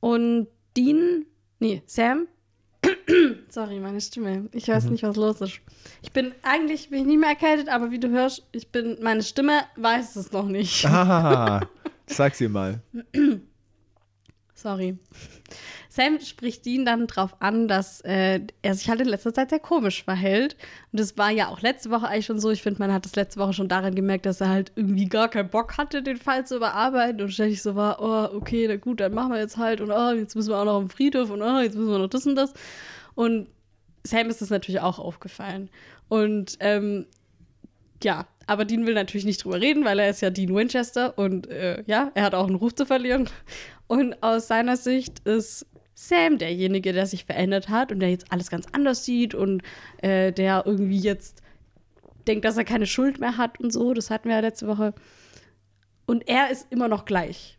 Und 0.00 0.48
Dean, 0.76 1.26
nee, 1.58 1.82
Sam, 1.86 2.26
sorry, 3.48 3.80
meine 3.80 4.00
Stimme. 4.00 4.48
Ich 4.52 4.68
Mhm. 4.68 4.72
weiß 4.72 4.84
nicht, 4.90 5.02
was 5.02 5.16
los 5.16 5.40
ist. 5.40 5.60
Ich 6.02 6.12
bin, 6.12 6.32
eigentlich 6.42 6.90
bin 6.90 7.00
ich 7.00 7.06
nicht 7.06 7.18
mehr 7.20 7.30
erkältet, 7.30 7.68
aber 7.68 7.90
wie 7.90 7.98
du 7.98 8.08
hörst, 8.10 8.46
ich 8.52 8.68
bin, 8.70 8.98
meine 9.02 9.22
Stimme 9.22 9.62
weiß 9.76 10.16
es 10.16 10.30
noch 10.32 10.46
nicht. 10.46 10.84
ah, 10.86 11.60
sag's 12.06 12.40
ihr 12.40 12.48
mal. 12.48 12.80
Sorry. 14.54 14.98
Sam 15.98 16.20
spricht 16.20 16.64
Dean 16.64 16.84
dann 16.84 17.08
drauf 17.08 17.34
an, 17.40 17.66
dass 17.66 18.02
äh, 18.02 18.38
er 18.62 18.74
sich 18.74 18.88
halt 18.88 19.00
in 19.00 19.08
letzter 19.08 19.34
Zeit 19.34 19.50
sehr 19.50 19.58
komisch 19.58 20.04
verhält. 20.04 20.56
Und 20.92 21.00
das 21.00 21.18
war 21.18 21.32
ja 21.32 21.48
auch 21.48 21.60
letzte 21.60 21.90
Woche 21.90 22.06
eigentlich 22.06 22.26
schon 22.26 22.38
so. 22.38 22.50
Ich 22.50 22.62
finde, 22.62 22.78
man 22.78 22.92
hat 22.92 23.04
das 23.04 23.16
letzte 23.16 23.40
Woche 23.40 23.52
schon 23.52 23.66
daran 23.66 23.96
gemerkt, 23.96 24.24
dass 24.24 24.40
er 24.40 24.48
halt 24.48 24.70
irgendwie 24.76 25.06
gar 25.06 25.28
keinen 25.28 25.50
Bock 25.50 25.76
hatte, 25.76 26.04
den 26.04 26.16
Fall 26.16 26.46
zu 26.46 26.54
überarbeiten 26.54 27.20
und 27.20 27.32
ständig 27.32 27.62
so 27.62 27.74
war, 27.74 28.00
oh, 28.00 28.36
okay, 28.36 28.66
na 28.68 28.76
gut, 28.76 29.00
dann 29.00 29.12
machen 29.12 29.32
wir 29.32 29.40
jetzt 29.40 29.56
halt 29.56 29.80
und 29.80 29.90
oh, 29.90 30.12
jetzt 30.12 30.36
müssen 30.36 30.50
wir 30.50 30.58
auch 30.58 30.64
noch 30.64 30.76
am 30.76 30.88
Friedhof 30.88 31.30
und 31.30 31.42
oh, 31.42 31.58
jetzt 31.58 31.74
müssen 31.74 31.90
wir 31.90 31.98
noch 31.98 32.06
das 32.06 32.24
und 32.28 32.36
das. 32.36 32.52
Und 33.16 33.48
Sam 34.04 34.28
ist 34.28 34.40
das 34.40 34.50
natürlich 34.50 34.80
auch 34.80 35.00
aufgefallen. 35.00 35.68
Und 36.06 36.58
ähm, 36.60 37.06
ja, 38.04 38.28
aber 38.46 38.64
Dean 38.64 38.86
will 38.86 38.94
natürlich 38.94 39.26
nicht 39.26 39.42
drüber 39.42 39.60
reden, 39.60 39.84
weil 39.84 39.98
er 39.98 40.10
ist 40.10 40.20
ja 40.20 40.30
Dean 40.30 40.54
Winchester 40.54 41.18
und 41.18 41.48
äh, 41.48 41.82
ja, 41.88 42.12
er 42.14 42.22
hat 42.22 42.36
auch 42.36 42.46
einen 42.46 42.54
Ruf 42.54 42.76
zu 42.76 42.86
verlieren. 42.86 43.28
Und 43.88 44.22
aus 44.22 44.46
seiner 44.46 44.76
Sicht 44.76 45.26
ist 45.26 45.66
Sam 46.00 46.38
derjenige, 46.38 46.92
der 46.92 47.06
sich 47.06 47.24
verändert 47.24 47.68
hat 47.68 47.90
und 47.90 47.98
der 47.98 48.08
jetzt 48.08 48.30
alles 48.32 48.50
ganz 48.50 48.66
anders 48.70 49.04
sieht 49.04 49.34
und 49.34 49.62
äh, 50.00 50.32
der 50.32 50.62
irgendwie 50.64 51.00
jetzt 51.00 51.42
denkt, 52.28 52.44
dass 52.44 52.56
er 52.56 52.62
keine 52.62 52.86
Schuld 52.86 53.18
mehr 53.18 53.36
hat 53.36 53.58
und 53.58 53.72
so. 53.72 53.92
Das 53.94 54.08
hatten 54.08 54.28
wir 54.28 54.36
ja 54.36 54.40
letzte 54.40 54.68
Woche. 54.68 54.94
Und 56.06 56.28
er 56.28 56.52
ist 56.52 56.68
immer 56.70 56.86
noch 56.86 57.04
gleich, 57.04 57.58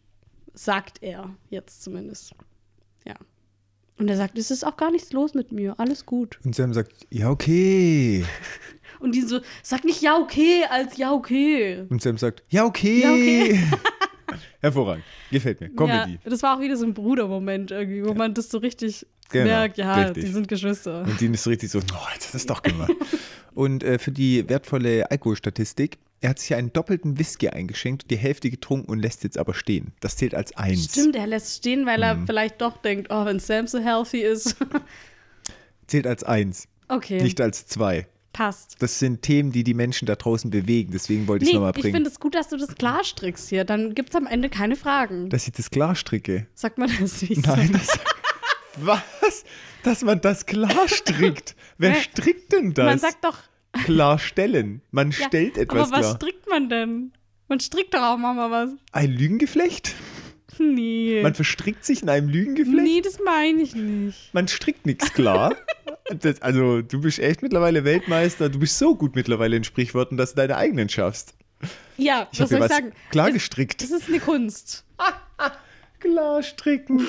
sagt 0.53 1.03
er 1.03 1.35
jetzt 1.49 1.83
zumindest. 1.83 2.33
Ja. 3.05 3.15
Und 3.97 4.09
er 4.09 4.15
sagt, 4.15 4.37
es 4.37 4.51
ist 4.51 4.63
auch 4.65 4.77
gar 4.77 4.89
nichts 4.89 5.11
los 5.11 5.33
mit 5.33 5.51
mir, 5.51 5.77
alles 5.77 6.05
gut. 6.05 6.39
Und 6.45 6.55
Sam 6.55 6.73
sagt, 6.73 6.93
ja, 7.09 7.29
okay. 7.29 8.23
Und 9.01 9.15
die 9.15 9.21
so, 9.21 9.41
sag 9.63 9.83
nicht 9.83 10.01
ja 10.01 10.17
okay 10.17 10.63
als 10.69 10.95
ja 10.95 11.11
okay. 11.11 11.85
Und 11.89 12.01
Sam 12.01 12.17
sagt, 12.17 12.43
ja, 12.47 12.63
okay. 12.63 13.01
Ja, 13.01 13.11
okay. 13.11 13.63
Hervorragend. 14.61 15.03
Gefällt 15.31 15.61
mir. 15.61 15.69
Comedy. 15.69 16.19
Ja, 16.23 16.29
das 16.29 16.43
war 16.43 16.57
auch 16.57 16.61
wieder 16.61 16.77
so 16.77 16.85
ein 16.85 16.93
Brudermoment 16.93 17.71
irgendwie, 17.71 18.03
wo 18.05 18.13
man 18.13 18.33
das 18.33 18.49
so 18.49 18.57
richtig 18.59 19.05
Genau, 19.31 19.45
merkt, 19.45 19.77
ja, 19.77 19.93
richtig. 19.93 20.23
die 20.25 20.31
sind 20.31 20.47
Geschwister. 20.47 21.03
Und 21.03 21.21
Dean 21.21 21.33
ist 21.35 21.45
richtig 21.47 21.69
so, 21.69 21.77
oh, 21.79 22.07
jetzt 22.13 22.29
hat 22.29 22.35
es 22.35 22.45
doch 22.47 22.63
gemacht. 22.63 22.91
und 23.53 23.83
äh, 23.83 23.99
für 23.99 24.11
die 24.11 24.49
wertvolle 24.49 25.11
Alkoholstatistik, 25.11 25.99
er 26.21 26.31
hat 26.31 26.39
sich 26.39 26.55
einen 26.55 26.73
doppelten 26.73 27.19
Whisky 27.19 27.47
eingeschenkt, 27.49 28.09
die 28.09 28.17
Hälfte 28.17 28.49
getrunken 28.49 28.89
und 28.91 28.97
lässt 28.99 29.23
jetzt 29.23 29.37
aber 29.37 29.53
stehen. 29.53 29.93
Das 29.99 30.17
zählt 30.17 30.33
als 30.33 30.57
eins. 30.57 30.85
Stimmt, 30.85 31.15
er 31.15 31.27
lässt 31.27 31.57
stehen, 31.57 31.85
weil 31.85 31.97
Mhm. 31.97 32.03
er 32.03 32.25
vielleicht 32.25 32.59
doch 32.59 32.77
denkt, 32.77 33.07
oh, 33.11 33.23
wenn 33.25 33.39
Sam 33.39 33.67
so 33.67 33.77
healthy 33.79 34.21
ist. 34.21 34.55
Zählt 35.87 36.07
als 36.07 36.23
eins, 36.23 36.67
okay, 36.87 37.21
nicht 37.21 37.39
als 37.39 37.67
zwei. 37.67 38.07
Passt. 38.33 38.75
Das 38.79 38.99
sind 38.99 39.21
Themen, 39.21 39.51
die 39.51 39.63
die 39.63 39.73
Menschen 39.73 40.05
da 40.05 40.15
draußen 40.15 40.49
bewegen. 40.49 40.91
Deswegen 40.91 41.27
wollte 41.27 41.43
ich 41.43 41.49
es 41.49 41.53
nochmal 41.55 41.73
ich 41.75 41.81
bringen. 41.81 41.95
finde 41.95 42.09
es 42.09 42.19
gut, 42.19 42.35
dass 42.35 42.49
du 42.49 42.57
das 42.57 42.75
klar 42.75 43.03
strickst 43.03 43.49
hier. 43.49 43.63
Dann 43.65 43.95
gibt 43.95 44.09
es 44.09 44.15
am 44.15 44.27
Ende 44.27 44.49
keine 44.49 44.75
Fragen. 44.75 45.29
dass 45.29 45.47
ich 45.47 45.53
das 45.53 45.69
klar 45.69 45.95
stricke. 45.95 46.47
Sagt 46.53 46.77
man 46.77 46.89
das 46.99 47.21
nicht 47.21 47.45
so? 47.45 47.51
Nein, 47.55 47.71
das. 47.73 47.99
Was? 48.77 49.43
Dass 49.83 50.03
man 50.03 50.21
das 50.21 50.45
klar 50.45 50.87
strickt? 50.87 51.55
Wer 51.77 51.95
strickt 52.01 52.51
denn 52.53 52.73
das? 52.73 52.85
Man 52.85 52.99
sagt 52.99 53.23
doch, 53.25 53.37
Klarstellen. 53.73 54.81
Man 54.91 55.11
ja, 55.19 55.27
stellt 55.27 55.57
etwas 55.57 55.87
aber 55.87 55.97
was 55.97 55.99
klar. 56.01 56.15
strickt 56.15 56.49
man 56.49 56.69
denn? 56.69 57.11
Man 57.47 57.59
strickt 57.59 57.93
doch 57.93 58.01
auch 58.01 58.17
mal 58.17 58.51
was. 58.51 58.69
Ein 58.91 59.11
Lügengeflecht? 59.11 59.95
Nee. 60.59 61.21
Man 61.23 61.33
verstrickt 61.35 61.85
sich 61.85 62.01
in 62.03 62.09
einem 62.09 62.27
Lügengeflecht? 62.27 62.83
nee, 62.83 63.01
das 63.01 63.19
meine 63.23 63.61
ich 63.61 63.75
nicht. 63.75 64.33
Man 64.33 64.47
strickt 64.47 64.85
nichts 64.85 65.13
klar. 65.13 65.55
Das, 66.21 66.41
also, 66.41 66.81
du 66.81 67.01
bist 67.01 67.19
echt 67.19 67.41
mittlerweile 67.41 67.83
Weltmeister. 67.83 68.49
Du 68.49 68.59
bist 68.59 68.77
so 68.77 68.95
gut 68.95 69.15
mittlerweile 69.15 69.55
in 69.55 69.63
Sprichworten, 69.63 70.17
dass 70.17 70.31
du 70.31 70.37
deine 70.37 70.57
eigenen 70.57 70.89
schaffst. 70.89 71.33
Ja, 71.97 72.27
Ich 72.31 72.39
was 72.39 72.49
soll 72.49 72.61
ich 72.61 72.67
sagen? 72.71 72.91
klar 73.11 73.27
Es- 73.27 73.33
gestrickt. 73.33 73.81
Das 73.81 73.91
ist 73.91 74.07
eine 74.07 74.19
Kunst. 74.19 74.85
Klar 75.99 76.41
stricken. 76.43 77.05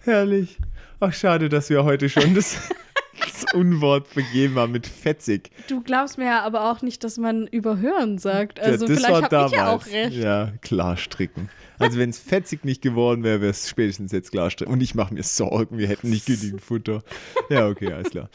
Herrlich. 0.00 0.58
Ach, 0.98 1.12
schade, 1.12 1.48
dass 1.48 1.70
wir 1.70 1.84
heute 1.84 2.08
schon 2.08 2.34
das, 2.34 2.56
das 3.20 3.44
Unwort 3.54 4.08
vergeben 4.08 4.56
haben 4.56 4.72
mit 4.72 4.86
fetzig. 4.86 5.50
Du 5.68 5.82
glaubst 5.82 6.18
mir 6.18 6.26
ja 6.26 6.42
aber 6.42 6.70
auch 6.70 6.82
nicht, 6.82 7.04
dass 7.04 7.18
man 7.18 7.46
überhören 7.46 8.18
sagt. 8.18 8.60
Also 8.60 8.84
Ja, 8.86 8.88
das 8.94 8.98
vielleicht 8.98 9.12
war 9.12 9.22
habe 9.22 9.46
ich 9.46 9.52
ja 9.52 9.68
auch 9.68 9.84
damals. 9.84 9.92
recht. 9.92 10.16
Ja, 10.16 10.52
klar 10.62 10.96
stricken. 10.96 11.48
Also 11.78 11.98
wenn 11.98 12.08
es 12.10 12.18
fetzig 12.18 12.64
nicht 12.64 12.80
geworden 12.80 13.22
wäre, 13.22 13.40
wäre 13.42 13.50
es 13.50 13.68
spätestens 13.68 14.10
jetzt 14.12 14.30
klar 14.32 14.50
stricken. 14.50 14.72
Und 14.72 14.82
ich 14.82 14.94
mache 14.94 15.12
mir 15.12 15.22
Sorgen, 15.22 15.76
wir 15.78 15.88
hätten 15.88 16.08
nicht 16.10 16.24
genügend 16.26 16.62
Futter. 16.62 17.02
Ja, 17.50 17.68
okay, 17.68 17.92
alles 17.92 18.10
klar. 18.10 18.30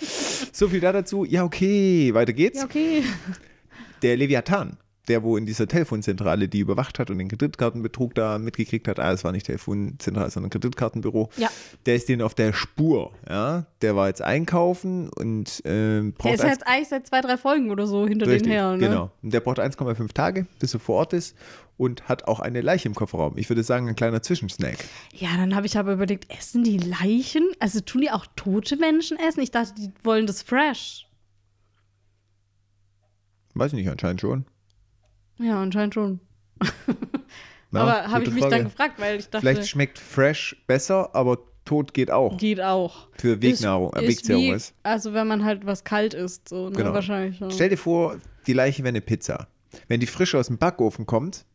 So 0.52 0.67
viel 0.70 0.80
da 0.80 0.91
dazu. 0.91 1.26
Ja, 1.26 1.44
okay, 1.44 2.13
weiter 2.13 2.34
geht's. 2.34 2.60
Ja, 2.60 2.65
okay. 2.65 3.04
Der 4.04 4.15
Leviathan, 4.17 4.78
der 5.12 5.24
wo 5.24 5.36
in 5.36 5.45
dieser 5.45 5.67
Telefonzentrale 5.67 6.47
die 6.47 6.60
überwacht 6.60 6.97
hat 6.97 7.10
und 7.10 7.17
den 7.17 7.28
Kreditkartenbetrug 7.28 8.15
da 8.15 8.39
mitgekriegt 8.39 8.88
hat, 8.88 8.97
ah, 8.97 9.12
es 9.12 9.26
war 9.26 9.34
nicht 9.34 9.45
Telefonzentrale, 9.45 10.32
sondern 10.32 10.50
Kreditkartenbüro, 10.50 11.30
Ja. 11.36 11.50
der 11.86 11.95
ist 11.97 12.08
denen 12.08 12.21
auf 12.21 12.34
der 12.34 12.54
Spur. 12.54 13.12
Ja? 13.30 13.65
Der 13.82 13.97
war 13.97 14.08
jetzt 14.08 14.21
einkaufen 14.21 15.10
und 15.10 15.62
ähm, 15.65 16.13
braucht 16.13 16.39
Der 16.39 16.45
ist 16.45 16.52
jetzt 16.60 16.65
eigentlich 16.65 16.88
seit 16.88 17.08
zwei, 17.08 17.19
drei 17.19 17.36
Folgen 17.36 17.71
oder 17.71 17.88
so 17.88 18.08
hinter 18.08 18.26
Richtig, 18.26 18.43
den 18.43 18.52
her. 18.54 18.71
Ne? 18.71 18.78
genau. 18.78 19.12
Und 19.21 19.34
der 19.34 19.41
braucht 19.41 19.60
1,5 19.60 20.13
Tage, 20.13 20.47
bis 20.60 20.74
er 20.74 20.80
vor 20.80 20.95
Ort 20.95 21.12
ist 21.12 21.36
und 21.76 22.08
hat 22.08 22.24
auch 22.30 22.39
eine 22.39 22.62
Leiche 22.62 22.88
im 22.88 22.95
Kofferraum. 22.95 23.38
Ich 23.38 23.50
würde 23.50 23.63
sagen, 23.63 23.89
ein 23.89 23.95
kleiner 23.97 24.21
Zwischensnack. 24.21 24.78
Ja, 25.13 25.36
dann 25.36 25.56
habe 25.56 25.65
ich 25.65 25.78
aber 25.78 25.91
überlegt, 25.91 26.32
essen 26.34 26.63
die 26.63 26.78
Leichen? 26.78 27.43
Also 27.60 27.82
tun 27.82 28.00
die 28.02 28.12
auch 28.12 28.28
tote 28.38 28.78
Menschen 28.78 29.17
essen? 29.19 29.41
Ich 29.41 29.52
dachte, 29.52 29.74
die 29.78 29.91
wollen 30.04 30.26
das 30.26 30.41
fresh. 30.41 31.06
Weiß 33.56 33.74
ich 33.74 33.80
nicht, 33.80 33.89
anscheinend 33.89 34.21
schon. 34.21 34.45
Ja, 35.41 35.62
anscheinend 35.62 35.93
schon. 35.93 36.19
Na, 37.71 37.82
aber 37.82 38.12
habe 38.12 38.23
ich 38.25 38.32
mich 38.32 38.41
Frage. 38.43 38.56
dann 38.56 38.63
gefragt, 38.65 38.99
weil 38.99 39.19
ich 39.19 39.30
dachte, 39.30 39.45
Vielleicht 39.47 39.69
schmeckt 39.69 39.97
fresh 39.97 40.56
besser, 40.67 41.15
aber 41.15 41.39
tot 41.63 41.93
geht 41.93 42.12
auch. 42.12 42.38
geht 42.38 42.60
auch. 42.60 43.08
Für 43.17 43.41
Wegnahrung, 43.41 43.93
äh, 43.93 44.06
Ist- 44.06 44.23
ist 44.23 44.30
wie-. 44.30 44.58
Also 44.84 45.13
wenn 45.13 45.27
man 45.27 45.45
halt 45.45 45.65
was 45.65 45.84
kalt 45.84 46.13
isst, 46.13 46.49
so, 46.49 46.69
ne? 46.69 46.75
Genau. 46.75 46.93
Wahrscheinlich. 46.93 47.39
Ja. 47.39 47.49
Stell 47.49 47.69
dir 47.69 47.77
vor, 47.77 48.17
die 48.45 48.54
Leiche 48.54 48.84
wäre 48.84 48.89
eine 48.89 49.01
Pizza. 49.01 49.47
Wenn 49.88 49.99
die 50.01 50.08
frisch 50.08 50.36
aus 50.36 50.47
dem 50.47 50.58
Backofen 50.58 51.06
kommt, 51.06 51.45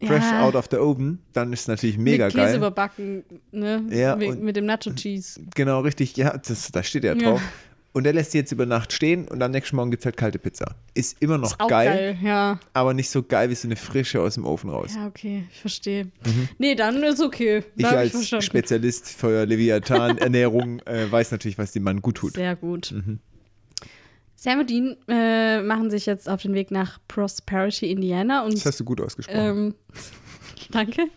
fresh 0.00 0.22
Ja. 0.30 0.42
out 0.44 0.54
of 0.54 0.66
the 0.70 0.76
oven, 0.76 1.18
dann 1.32 1.52
ist 1.52 1.62
es 1.62 1.68
natürlich 1.68 1.98
mega 1.98 2.26
mit 2.26 2.34
Käse 2.34 2.46
geil. 2.46 2.56
überbacken, 2.58 3.24
ne? 3.50 3.82
Ja, 3.90 4.14
mit, 4.14 4.40
mit 4.40 4.54
dem 4.54 4.66
Nacho 4.66 4.92
Cheese. 4.92 5.40
Genau, 5.54 5.80
richtig. 5.80 6.16
Ja, 6.16 6.36
das, 6.38 6.70
da 6.70 6.82
steht 6.84 7.02
ja 7.02 7.14
Ja. 7.14 7.40
Und 7.96 8.04
der 8.04 8.12
lässt 8.12 8.32
sie 8.32 8.38
jetzt 8.38 8.52
über 8.52 8.66
Nacht 8.66 8.92
stehen 8.92 9.26
und 9.26 9.42
am 9.42 9.50
nächsten 9.52 9.74
Morgen 9.74 9.90
gibt 9.90 10.02
es 10.02 10.04
halt 10.04 10.18
kalte 10.18 10.38
Pizza. 10.38 10.74
Ist 10.92 11.16
immer 11.20 11.38
noch 11.38 11.52
Ist 11.52 11.58
geil, 11.66 11.68
geil. 11.68 12.18
ja. 12.22 12.60
aber 12.74 12.92
nicht 12.92 13.08
so 13.08 13.22
geil 13.22 13.48
wie 13.48 13.54
so 13.54 13.66
eine 13.66 13.76
frische 13.76 14.20
aus 14.20 14.34
dem 14.34 14.44
Ofen 14.44 14.68
raus. 14.68 14.92
Ja, 14.94 15.06
okay, 15.06 15.44
ich 15.50 15.60
verstehe. 15.62 16.08
Nee, 16.58 16.74
dann 16.74 17.02
ist 17.02 17.22
okay. 17.22 17.60
Mhm. 17.60 17.64
Ich 17.76 17.82
Da 17.84 17.90
hab 17.92 17.96
als 17.96 18.10
verstanden. 18.10 18.44
Spezialist 18.44 19.08
für 19.08 19.46
Leviathan-Ernährung 19.46 20.80
äh, 20.84 21.10
weiß 21.10 21.30
natürlich, 21.30 21.56
was 21.56 21.72
dem 21.72 21.84
Mann 21.84 22.02
gut 22.02 22.16
tut. 22.18 22.34
Sehr 22.34 22.54
gut. 22.54 22.92
Mhm. 22.92 23.18
Sam 24.34 24.58
und 24.60 24.68
Dean 24.68 24.96
äh, 25.08 25.62
machen 25.62 25.90
sich 25.90 26.04
jetzt 26.04 26.28
auf 26.28 26.42
den 26.42 26.52
Weg 26.52 26.70
nach 26.70 26.98
Prosperity, 27.08 27.90
Indiana. 27.90 28.44
Und, 28.44 28.52
Das 28.56 28.66
hast 28.66 28.80
du 28.80 28.84
gut 28.84 29.00
ausgesprochen. 29.00 29.38
ähm, 29.40 29.74
danke. 30.70 31.08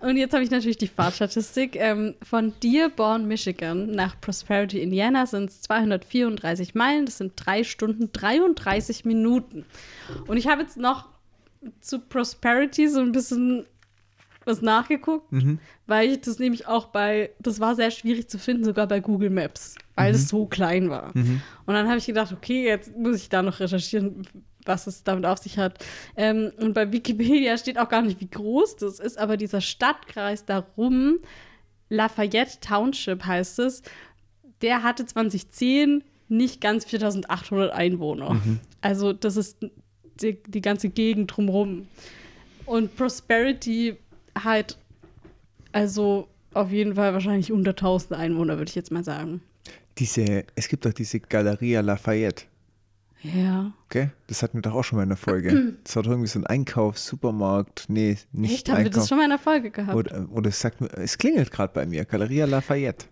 Und 0.00 0.16
jetzt 0.16 0.32
habe 0.32 0.42
ich 0.44 0.50
natürlich 0.50 0.76
die 0.78 0.88
Fahrtstatistik. 0.88 1.76
Ähm, 1.76 2.14
von 2.22 2.52
Dearborn, 2.62 3.26
Michigan 3.26 3.90
nach 3.90 4.20
Prosperity, 4.20 4.80
Indiana 4.82 5.26
sind 5.26 5.50
es 5.50 5.60
234 5.62 6.74
Meilen. 6.74 7.06
Das 7.06 7.18
sind 7.18 7.32
drei 7.36 7.64
Stunden 7.64 8.10
33 8.12 9.04
Minuten. 9.04 9.64
Und 10.26 10.36
ich 10.36 10.48
habe 10.48 10.62
jetzt 10.62 10.76
noch 10.76 11.08
zu 11.80 11.98
Prosperity 12.00 12.88
so 12.88 13.00
ein 13.00 13.12
bisschen 13.12 13.66
was 14.44 14.60
nachgeguckt, 14.60 15.30
Mhm. 15.30 15.60
weil 15.86 16.10
ich 16.10 16.20
das 16.22 16.40
nämlich 16.40 16.66
auch 16.66 16.86
bei, 16.86 17.30
das 17.38 17.60
war 17.60 17.76
sehr 17.76 17.92
schwierig 17.92 18.28
zu 18.28 18.38
finden, 18.40 18.64
sogar 18.64 18.88
bei 18.88 18.98
Google 18.98 19.30
Maps, 19.30 19.76
weil 19.94 20.08
Mhm. 20.10 20.16
es 20.16 20.28
so 20.28 20.46
klein 20.46 20.90
war. 20.90 21.14
Und 21.14 21.40
dann 21.74 21.86
habe 21.86 21.98
ich 21.98 22.06
gedacht, 22.06 22.32
okay, 22.32 22.64
jetzt 22.66 22.96
muss 22.96 23.16
ich 23.18 23.28
da 23.28 23.42
noch 23.42 23.60
recherchieren, 23.60 24.26
was 24.64 24.86
es 24.86 25.04
damit 25.04 25.26
auf 25.26 25.38
sich 25.38 25.58
hat. 25.58 25.84
Ähm, 26.16 26.52
und 26.58 26.74
bei 26.74 26.92
Wikipedia 26.92 27.56
steht 27.58 27.78
auch 27.78 27.88
gar 27.88 28.02
nicht, 28.02 28.20
wie 28.20 28.28
groß 28.28 28.76
das 28.76 28.98
ist, 28.98 29.18
aber 29.18 29.36
dieser 29.36 29.60
Stadtkreis 29.60 30.44
darum, 30.44 31.18
Lafayette 31.88 32.60
Township 32.60 33.24
heißt 33.24 33.58
es, 33.58 33.82
der 34.62 34.82
hatte 34.82 35.04
2010 35.04 36.04
nicht 36.28 36.60
ganz 36.60 36.86
4800 36.86 37.72
Einwohner. 37.72 38.40
Also 38.80 39.12
das 39.12 39.36
ist 39.36 39.58
die, 40.22 40.38
die 40.46 40.60
ganze 40.60 40.88
Gegend 40.88 41.36
drumherum. 41.36 41.86
Und 42.64 42.96
Prosperity 42.96 43.96
halt, 44.42 44.78
also 45.72 46.28
auf 46.54 46.70
jeden 46.70 46.94
Fall 46.94 47.12
wahrscheinlich 47.12 47.52
unter 47.52 47.70
1000 47.70 48.18
Einwohner, 48.18 48.56
würde 48.58 48.68
ich 48.68 48.74
jetzt 48.74 48.92
mal 48.92 49.04
sagen. 49.04 49.42
Diese, 49.98 50.44
es 50.54 50.68
gibt 50.68 50.86
doch 50.86 50.92
diese 50.92 51.20
Galeria 51.20 51.80
Lafayette. 51.80 52.44
Ja. 53.22 53.72
Okay? 53.86 54.10
Das 54.26 54.42
hatten 54.42 54.58
wir 54.58 54.62
doch 54.62 54.74
auch 54.74 54.82
schon 54.82 54.96
mal 54.96 55.04
in 55.04 55.08
der 55.10 55.16
Folge. 55.18 55.74
Das 55.84 55.94
war 55.96 56.02
doch 56.02 56.10
irgendwie 56.10 56.28
so 56.28 56.38
ein 56.40 56.46
Einkaufs-, 56.46 57.06
Supermarkt. 57.06 57.84
Nee, 57.88 58.18
nicht 58.32 58.52
Echt, 58.54 58.68
haben 58.68 58.78
wir 58.78 58.84
das 58.86 58.94
Einkauf. 58.94 59.08
schon 59.08 59.18
mal 59.18 59.24
in 59.24 59.30
der 59.30 59.38
Folge 59.38 59.70
gehabt? 59.70 59.94
Oder, 59.96 60.26
oder 60.30 60.48
es 60.48 60.60
sagt 60.60 60.80
es 60.80 61.18
klingelt 61.18 61.50
gerade 61.52 61.72
bei 61.72 61.86
mir. 61.86 62.04
Galeria 62.04 62.46
Lafayette. 62.46 63.06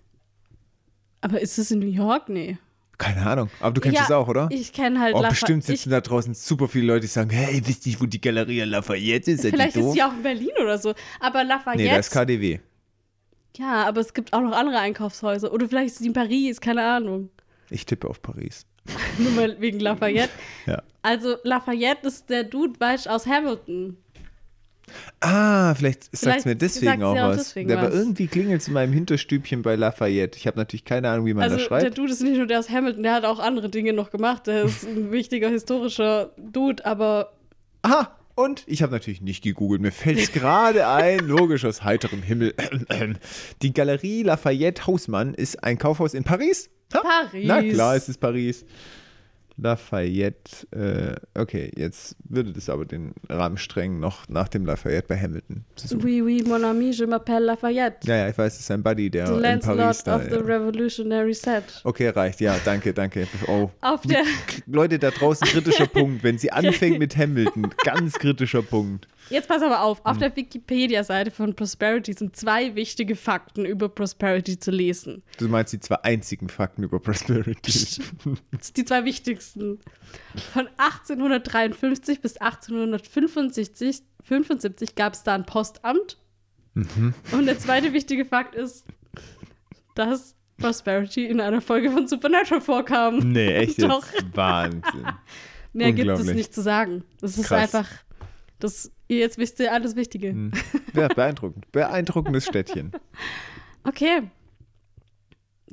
Aber 1.20 1.40
ist 1.40 1.58
es 1.58 1.70
in 1.70 1.78
New 1.80 1.86
York? 1.90 2.28
Nee. 2.28 2.58
Keine 2.98 3.24
Ahnung. 3.26 3.50
Aber 3.60 3.72
du 3.72 3.80
kennst 3.80 3.98
ja, 3.98 4.04
es 4.04 4.10
auch, 4.10 4.28
oder? 4.28 4.48
Ich 4.50 4.72
kenne 4.72 5.00
halt 5.00 5.14
Oh, 5.14 5.20
Lafa- 5.22 5.30
bestimmt 5.30 5.60
ich, 5.60 5.66
sitzen 5.66 5.90
da 5.90 6.00
draußen 6.00 6.34
super 6.34 6.68
viele 6.68 6.86
Leute, 6.86 7.02
die 7.02 7.06
sagen, 7.06 7.30
hey, 7.30 7.62
wisst 7.64 7.86
ihr, 7.86 7.98
wo 8.00 8.06
die 8.06 8.20
Galeria 8.20 8.64
Lafayette 8.66 9.30
ist? 9.30 9.40
Vielleicht 9.42 9.76
ist 9.76 9.92
sie 9.92 10.02
auch 10.02 10.12
in 10.12 10.22
Berlin 10.22 10.50
oder 10.60 10.76
so. 10.78 10.94
Aber 11.20 11.44
Lafayette. 11.44 11.82
Nee, 11.82 11.88
da 11.88 11.96
ist 11.96 12.10
KDW. 12.10 12.58
ja, 13.56 13.84
aber 13.86 14.00
es 14.00 14.12
gibt 14.12 14.32
auch 14.32 14.40
noch 14.42 14.52
andere 14.52 14.78
Einkaufshäuser. 14.80 15.52
Oder 15.52 15.68
vielleicht 15.68 15.92
ist 15.92 15.98
sie 15.98 16.08
in 16.08 16.12
Paris, 16.12 16.60
keine 16.60 16.84
Ahnung. 16.84 17.30
Ich 17.70 17.86
tippe 17.86 18.08
auf 18.08 18.20
Paris. 18.20 18.66
Nur 19.18 19.32
mal 19.32 19.60
wegen 19.60 19.80
Lafayette. 19.80 20.30
Ja. 20.66 20.82
Also 21.02 21.36
Lafayette 21.44 22.06
ist 22.08 22.28
der 22.30 22.44
Dude, 22.44 22.78
weißt 22.78 23.06
du, 23.06 23.10
aus 23.10 23.26
Hamilton. 23.26 23.96
Ah, 25.20 25.74
vielleicht 25.74 26.04
sagt 26.04 26.14
es 26.14 26.20
Vielleicht 26.20 26.46
mir 26.46 26.56
deswegen 26.56 27.02
auch 27.04 27.16
auch 27.16 27.28
was. 27.28 27.36
deswegen 27.36 27.68
Der 27.68 27.76
war 27.78 27.88
was. 27.88 27.94
irgendwie 27.94 28.26
klingelt 28.26 28.66
in 28.66 28.74
meinem 28.74 28.92
Hinterstübchen 28.92 29.62
bei 29.62 29.76
Lafayette. 29.76 30.36
Ich 30.36 30.46
habe 30.46 30.58
natürlich 30.58 30.84
keine 30.84 31.08
Ahnung, 31.10 31.26
wie 31.26 31.34
man 31.34 31.44
Also 31.44 31.56
das 31.56 31.68
der 31.68 31.80
schreibt. 31.80 31.98
Dude 31.98 32.12
ist 32.12 32.22
nicht 32.22 32.36
nur 32.38 32.46
der 32.46 32.58
aus 32.58 32.70
Hamilton, 32.70 33.02
der 33.04 33.14
hat 33.14 33.24
auch 33.24 33.38
andere 33.38 33.68
Dinge 33.68 33.92
noch 33.92 34.10
gemacht. 34.10 34.46
Der 34.48 34.64
ist 34.64 34.84
ein 34.84 35.12
wichtiger 35.12 35.48
historischer 35.48 36.32
Dude, 36.38 36.84
aber 36.84 37.32
Aha, 37.82 38.16
und 38.34 38.64
ich 38.66 38.82
habe 38.82 38.92
natürlich 38.92 39.20
nicht 39.20 39.42
gegoogelt. 39.44 39.80
Mir 39.80 39.92
fällt 39.92 40.18
es 40.18 40.32
gerade 40.32 40.88
ein, 40.88 41.20
logisch 41.20 41.64
aus 41.64 41.84
heiterem 41.84 42.22
Himmel. 42.22 42.54
Die 43.62 43.72
Galerie 43.72 44.22
Lafayette 44.24 44.86
Hausmann 44.86 45.34
ist 45.34 45.62
ein 45.62 45.78
Kaufhaus 45.78 46.14
in 46.14 46.24
Paris. 46.24 46.68
Ha? 46.94 47.00
Paris. 47.02 47.46
Na 47.46 47.62
klar, 47.62 47.96
es 47.96 48.08
ist 48.08 48.18
Paris. 48.18 48.64
Lafayette, 49.62 50.66
äh, 50.70 51.38
okay, 51.38 51.70
jetzt 51.76 52.16
würde 52.24 52.52
das 52.52 52.70
aber 52.70 52.86
den 52.86 53.12
Rahmen 53.28 53.58
strengen, 53.58 54.00
noch 54.00 54.26
nach 54.28 54.48
dem 54.48 54.64
Lafayette 54.64 55.06
bei 55.08 55.18
Hamilton 55.20 55.64
zu 55.76 55.88
suchen. 55.88 56.02
oui, 56.02 56.22
oui, 56.22 56.42
mon 56.46 56.64
ami, 56.64 56.92
je 56.92 57.04
m'appelle 57.04 57.44
Lafayette. 57.44 58.06
Ja, 58.06 58.16
ja, 58.16 58.28
ich 58.30 58.38
weiß, 58.38 58.54
es 58.54 58.60
ist 58.60 58.70
ein 58.70 58.82
Buddy, 58.82 59.10
der 59.10 59.26
The 59.26 59.34
in 59.34 59.60
Paris 59.60 60.02
da. 60.04 60.16
of 60.16 60.22
the 60.24 60.30
Ja. 60.30 60.40
Revolutionary 60.40 61.34
Set. 61.34 61.64
Okay, 61.84 62.08
reicht. 62.08 62.40
Ja, 62.40 62.56
danke, 62.64 62.94
danke. 62.94 63.26
Oh. 63.48 63.70
Auf 63.82 64.00
der, 64.02 64.22
Leute 64.66 64.98
da 64.98 65.10
draußen, 65.10 65.46
kritischer 65.46 65.86
Punkt. 65.92 66.22
Wenn 66.22 66.38
sie 66.38 66.50
anfängt 66.50 66.98
mit 66.98 67.16
Hamilton, 67.16 67.68
ganz 67.84 68.14
kritischer 68.14 68.62
Punkt. 68.62 69.08
Jetzt 69.30 69.48
pass 69.48 69.62
aber 69.62 69.80
auf, 69.82 69.98
Hm. 69.98 70.06
auf 70.06 70.18
der 70.18 70.34
Wikipedia-Seite 70.36 71.30
von 71.30 71.54
Prosperity 71.54 72.12
sind 72.12 72.36
zwei 72.36 72.74
wichtige 72.74 73.16
Fakten 73.16 73.64
über 73.64 73.88
Prosperity 73.88 74.58
zu 74.58 74.70
lesen. 74.70 75.22
Du 75.38 75.48
meinst 75.48 75.72
die 75.72 75.80
zwei 75.80 75.96
einzigen 76.02 76.48
Fakten 76.48 76.82
über 76.82 77.00
Prosperity. 77.00 78.02
Die 78.76 78.84
zwei 78.84 79.04
wichtigsten. 79.04 79.78
Von 80.52 80.68
1853 80.76 82.20
bis 82.20 82.36
1875 82.36 84.02
75 84.24 84.94
gab 84.94 85.14
es 85.14 85.22
da 85.22 85.34
ein 85.34 85.46
Postamt. 85.46 86.18
Mhm. 86.74 87.14
Und 87.32 87.46
der 87.46 87.58
zweite 87.58 87.92
wichtige 87.92 88.24
Fakt 88.24 88.54
ist, 88.54 88.84
dass 89.94 90.34
Prosperity 90.58 91.26
in 91.26 91.40
einer 91.40 91.60
Folge 91.60 91.90
von 91.90 92.06
Supernatural 92.06 92.60
vorkam. 92.60 93.18
Nee, 93.18 93.54
echt 93.54 93.78
jetzt? 93.78 93.90
Doch. 93.90 94.06
Wahnsinn. 94.34 94.82
Mehr 95.72 95.92
gibt 95.92 96.10
es 96.10 96.24
nicht 96.26 96.54
zu 96.54 96.62
sagen. 96.62 97.04
Das 97.20 97.38
ist 97.38 97.46
Krass. 97.46 97.74
einfach, 97.74 97.88
das, 98.58 98.92
jetzt 99.18 99.38
wisst 99.38 99.60
ihr 99.60 99.72
alles 99.72 99.96
Wichtige. 99.96 100.28
Hm. 100.30 100.52
Ja, 100.94 101.08
beeindruckend. 101.08 101.70
Beeindruckendes 101.72 102.46
Städtchen. 102.46 102.92
Okay. 103.84 104.22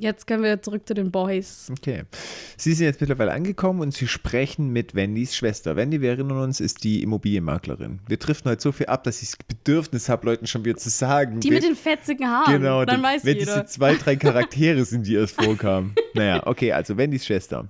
Jetzt 0.00 0.28
können 0.28 0.44
wir 0.44 0.62
zurück 0.62 0.86
zu 0.86 0.94
den 0.94 1.10
Boys. 1.10 1.66
Okay. 1.72 2.04
Sie 2.56 2.72
sind 2.72 2.86
jetzt 2.86 3.00
mittlerweile 3.00 3.32
angekommen 3.32 3.80
und 3.80 3.92
sie 3.92 4.06
sprechen 4.06 4.68
mit 4.72 4.94
Wendys 4.94 5.34
Schwester. 5.34 5.74
Wendy, 5.74 6.00
wir 6.00 6.10
erinnern 6.10 6.38
uns, 6.38 6.60
ist 6.60 6.84
die 6.84 7.02
Immobilienmaklerin. 7.02 7.98
Wir 8.06 8.16
driften 8.16 8.48
heute 8.48 8.62
so 8.62 8.70
viel 8.70 8.86
ab, 8.86 9.02
dass 9.02 9.22
ich 9.22 9.30
das 9.30 9.38
Bedürfnis 9.48 10.08
habe, 10.08 10.24
Leuten 10.26 10.46
schon 10.46 10.64
wieder 10.64 10.76
zu 10.76 10.88
sagen. 10.88 11.40
Die 11.40 11.50
mit 11.50 11.64
den 11.64 11.74
fetzigen 11.74 12.28
Haaren. 12.28 12.52
Genau, 12.52 12.84
Dann 12.84 12.98
die- 12.98 13.02
weiß 13.02 13.24
wenn 13.24 13.38
jeder. 13.38 13.54
diese 13.54 13.66
zwei, 13.66 13.96
drei 13.96 14.14
Charaktere 14.14 14.84
sind, 14.84 15.04
die 15.04 15.14
erst 15.16 15.34
vorkamen. 15.42 15.96
Naja, 16.14 16.46
okay, 16.46 16.70
also 16.70 16.96
Wendys 16.96 17.26
Schwester. 17.26 17.68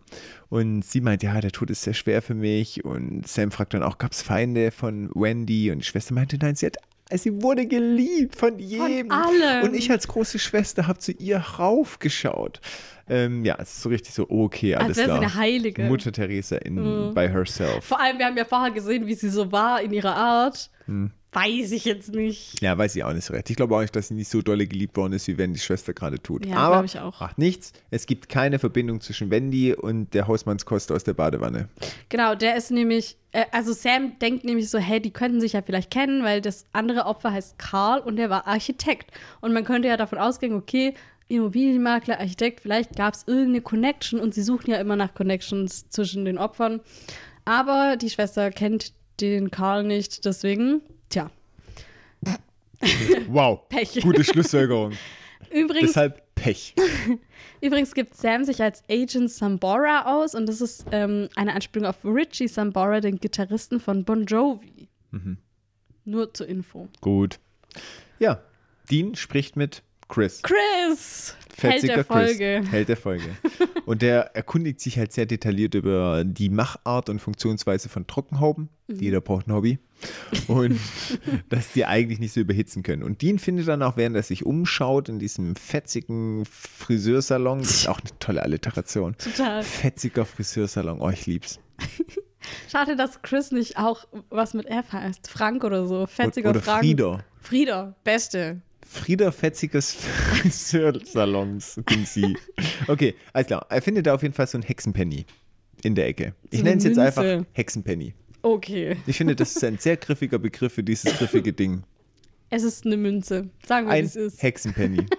Und 0.50 0.82
sie 0.82 1.00
meint, 1.00 1.22
ja, 1.22 1.40
der 1.40 1.50
Tod 1.52 1.70
ist 1.70 1.82
sehr 1.82 1.94
schwer 1.94 2.22
für 2.22 2.34
mich. 2.34 2.84
Und 2.84 3.26
Sam 3.26 3.50
fragt 3.50 3.74
dann 3.74 3.82
auch, 3.82 3.98
gab 3.98 4.12
es 4.12 4.22
Feinde 4.22 4.70
von 4.70 5.10
Wendy? 5.14 5.70
Und 5.70 5.80
die 5.80 5.84
Schwester 5.84 6.14
meinte, 6.14 6.38
nein, 6.40 6.54
sie 6.54 6.66
hat. 6.66 6.76
Sie 7.10 7.42
wurde 7.42 7.66
geliebt 7.66 8.36
von 8.36 8.58
jedem. 8.58 9.10
allen. 9.10 9.62
Und 9.62 9.74
ich 9.74 9.90
als 9.90 10.08
große 10.08 10.38
Schwester 10.38 10.86
habe 10.86 10.98
zu 10.98 11.12
ihr 11.12 11.38
raufgeschaut. 11.38 12.60
Ähm, 13.08 13.46
ja, 13.46 13.56
es 13.58 13.76
ist 13.76 13.82
so 13.82 13.88
richtig 13.88 14.12
so, 14.12 14.28
okay, 14.28 14.74
Als 14.74 14.84
alles 14.84 14.96
sie 14.98 15.04
klar. 15.04 15.16
eine 15.18 15.34
Heilige. 15.34 15.82
Mhm. 15.82 15.88
Mutter 15.88 16.12
Teresa 16.12 16.56
in, 16.56 17.14
by 17.14 17.28
herself. 17.28 17.84
Vor 17.84 17.98
allem, 17.98 18.18
wir 18.18 18.26
haben 18.26 18.36
ja 18.36 18.44
vorher 18.44 18.70
gesehen, 18.70 19.06
wie 19.06 19.14
sie 19.14 19.30
so 19.30 19.50
war 19.50 19.80
in 19.80 19.92
ihrer 19.92 20.14
Art. 20.14 20.70
Hm. 20.84 21.10
Weiß 21.32 21.72
ich 21.72 21.84
jetzt 21.84 22.14
nicht. 22.14 22.60
Ja, 22.62 22.78
weiß 22.78 22.96
ich 22.96 23.04
auch 23.04 23.12
nicht 23.12 23.24
so 23.24 23.34
recht. 23.34 23.50
Ich 23.50 23.56
glaube 23.56 23.76
auch 23.76 23.82
nicht, 23.82 23.94
dass 23.94 24.08
sie 24.08 24.14
nicht 24.14 24.30
so 24.30 24.40
dolle 24.40 24.66
geliebt 24.66 24.96
worden 24.96 25.12
ist, 25.12 25.28
wie 25.28 25.36
Wendy 25.36 25.58
Schwester 25.60 25.92
gerade 25.92 26.18
tut. 26.22 26.46
Ja, 26.46 26.56
Aber 26.56 26.84
ich 26.84 26.98
auch. 26.98 27.20
macht 27.20 27.36
nichts. 27.36 27.74
Es 27.90 28.06
gibt 28.06 28.30
keine 28.30 28.58
Verbindung 28.58 29.02
zwischen 29.02 29.30
Wendy 29.30 29.74
und 29.74 30.14
der 30.14 30.26
Hausmannskost 30.26 30.90
aus 30.90 31.04
der 31.04 31.12
Badewanne. 31.12 31.68
Genau, 32.08 32.34
der 32.34 32.56
ist 32.56 32.70
nämlich, 32.70 33.18
äh, 33.32 33.44
also 33.52 33.74
Sam 33.74 34.18
denkt 34.20 34.44
nämlich 34.44 34.70
so, 34.70 34.78
hey, 34.78 35.00
die 35.00 35.10
könnten 35.10 35.40
sich 35.40 35.52
ja 35.52 35.60
vielleicht 35.60 35.90
kennen, 35.90 36.24
weil 36.24 36.40
das 36.40 36.64
andere 36.72 37.04
Opfer 37.04 37.30
heißt 37.32 37.58
Karl 37.58 38.00
und 38.00 38.16
der 38.16 38.30
war 38.30 38.46
Architekt. 38.46 39.10
Und 39.42 39.52
man 39.52 39.64
könnte 39.64 39.88
ja 39.88 39.98
davon 39.98 40.18
ausgehen, 40.18 40.54
okay, 40.54 40.94
Immobilienmakler, 41.28 42.18
Architekt, 42.20 42.60
vielleicht 42.60 42.96
gab 42.96 43.12
es 43.12 43.24
irgendeine 43.26 43.60
Connection 43.60 44.18
und 44.18 44.32
sie 44.32 44.42
suchen 44.42 44.70
ja 44.70 44.78
immer 44.78 44.96
nach 44.96 45.12
Connections 45.14 45.90
zwischen 45.90 46.24
den 46.24 46.38
Opfern. 46.38 46.80
Aber 47.44 47.96
die 47.96 48.08
Schwester 48.08 48.50
kennt 48.50 48.92
den 49.20 49.50
Karl 49.50 49.84
nicht, 49.84 50.24
deswegen, 50.24 50.80
tja, 51.08 51.30
Wow. 53.28 53.68
Pech. 53.68 54.00
Gute 54.02 54.24
Schlussfolgerung. 54.24 54.92
Übrigens, 55.50 55.90
Deshalb 55.90 56.34
Pech. 56.34 56.74
Übrigens 57.60 57.94
gibt 57.94 58.14
Sam 58.14 58.44
sich 58.44 58.62
als 58.62 58.82
Agent 58.88 59.30
Sambora 59.30 60.04
aus 60.06 60.34
und 60.34 60.46
das 60.46 60.60
ist 60.60 60.86
ähm, 60.92 61.28
eine 61.34 61.54
Anspielung 61.54 61.88
auf 61.88 62.04
Richie 62.04 62.46
Sambora, 62.46 63.00
den 63.00 63.18
Gitarristen 63.18 63.80
von 63.80 64.04
Bon 64.04 64.24
Jovi. 64.24 64.88
Mhm. 65.10 65.38
Nur 66.04 66.32
zur 66.32 66.46
Info. 66.46 66.88
Gut. 67.00 67.38
Ja, 68.18 68.42
Dean 68.90 69.14
spricht 69.14 69.56
mit 69.56 69.82
Chris. 70.08 70.42
Chris! 70.42 71.34
Held 71.60 71.74
Fetziger 71.74 71.94
der 71.94 72.04
Chris. 72.04 72.26
Folge. 72.28 72.62
Held 72.70 72.88
der 72.88 72.96
Folge. 72.96 73.24
Und 73.84 74.02
der 74.02 74.36
erkundigt 74.36 74.80
sich 74.80 74.98
halt 74.98 75.12
sehr 75.12 75.26
detailliert 75.26 75.74
über 75.74 76.22
die 76.24 76.50
Machart 76.50 77.08
und 77.08 77.20
Funktionsweise 77.20 77.88
von 77.88 78.06
Trockenhauben. 78.06 78.68
Mhm. 78.86 78.98
Jeder 78.98 79.20
braucht 79.20 79.48
ein 79.48 79.52
Hobby. 79.52 79.78
Und 80.46 80.78
dass 81.48 81.72
die 81.72 81.84
eigentlich 81.84 82.20
nicht 82.20 82.32
so 82.32 82.40
überhitzen 82.40 82.82
können. 82.82 83.02
Und 83.02 83.22
Dean 83.22 83.38
findet 83.38 83.66
dann 83.66 83.82
auch, 83.82 83.96
während 83.96 84.14
er 84.14 84.22
sich 84.22 84.46
umschaut, 84.46 85.08
in 85.08 85.18
diesem 85.18 85.56
fetzigen 85.56 86.44
Friseursalon, 86.44 87.58
das 87.60 87.70
ist 87.70 87.88
auch 87.88 88.00
eine 88.00 88.10
tolle 88.20 88.42
Alliteration. 88.42 89.16
Total. 89.16 89.62
Fetziger 89.62 90.24
Friseursalon, 90.24 91.00
oh, 91.00 91.10
ich 91.10 91.26
lieb's. 91.26 91.58
Schade, 92.68 92.96
dass 92.96 93.22
Chris 93.22 93.50
nicht 93.50 93.78
auch 93.78 94.06
was 94.30 94.54
mit 94.54 94.66
F 94.66 94.92
heißt. 94.92 95.28
Frank 95.28 95.64
oder 95.64 95.86
so. 95.86 96.06
Fetziger 96.06 96.50
Oder 96.50 96.60
Frank. 96.60 96.80
Frieder. 96.80 97.24
Frieder, 97.40 97.96
beste. 98.04 98.62
Frieder 98.90 99.32
Fetziges 99.32 99.92
Friseursalons, 99.92 101.78
sie. 102.06 102.36
Okay, 102.86 103.14
alles 103.32 103.46
klar. 103.48 103.66
Er 103.68 103.82
findet 103.82 104.06
da 104.06 104.14
auf 104.14 104.22
jeden 104.22 104.34
Fall 104.34 104.46
so 104.46 104.56
ein 104.58 104.62
Hexenpenny 104.62 105.26
in 105.82 105.94
der 105.94 106.08
Ecke. 106.08 106.34
Ich 106.50 106.60
So 106.60 106.64
nenne 106.64 106.78
es 106.78 106.84
jetzt 106.84 106.98
einfach. 106.98 107.44
Hexenpenny. 107.52 108.14
Okay. 108.42 108.96
Ich 109.06 109.16
finde, 109.18 109.36
das 109.36 109.54
ist 109.56 109.64
ein 109.64 109.78
sehr 109.78 109.96
griffiger 109.96 110.38
Begriff 110.38 110.72
für 110.72 110.82
dieses 110.82 111.12
griffige 111.18 111.52
Ding. 111.52 111.82
Es 112.50 112.62
ist 112.62 112.86
eine 112.86 112.96
Münze. 112.96 113.50
Sagen 113.66 113.88
wir, 113.88 113.92
Ein 113.92 114.04
es 114.06 114.16
ist. 114.16 114.42
Hexenpenny. 114.42 115.06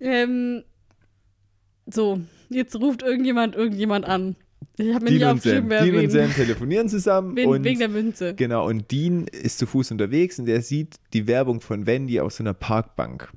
Ähm, 0.00 0.62
so, 1.86 2.20
jetzt 2.50 2.76
ruft 2.76 3.02
irgendjemand 3.02 3.56
irgendjemand 3.56 4.04
an. 4.04 4.36
Ich 4.78 4.94
habe 4.94 5.04
mir 5.04 5.18
Dean 5.18 5.32
und 5.32 5.42
Sam. 5.42 5.68
Dean 5.68 5.94
und 5.94 6.02
wen. 6.02 6.10
Sam 6.10 6.32
telefonieren 6.32 6.88
zusammen. 6.88 7.36
Wen, 7.36 7.48
und 7.48 7.64
wegen 7.64 7.78
der 7.80 7.88
Münze. 7.88 8.34
Genau, 8.34 8.66
und 8.66 8.90
Dean 8.90 9.26
ist 9.26 9.58
zu 9.58 9.66
Fuß 9.66 9.90
unterwegs 9.90 10.38
und 10.38 10.48
er 10.48 10.62
sieht 10.62 10.96
die 11.12 11.26
Werbung 11.26 11.60
von 11.60 11.86
Wendy 11.86 12.20
auf 12.20 12.32
so 12.32 12.42
einer 12.42 12.54
Parkbank. 12.54 13.30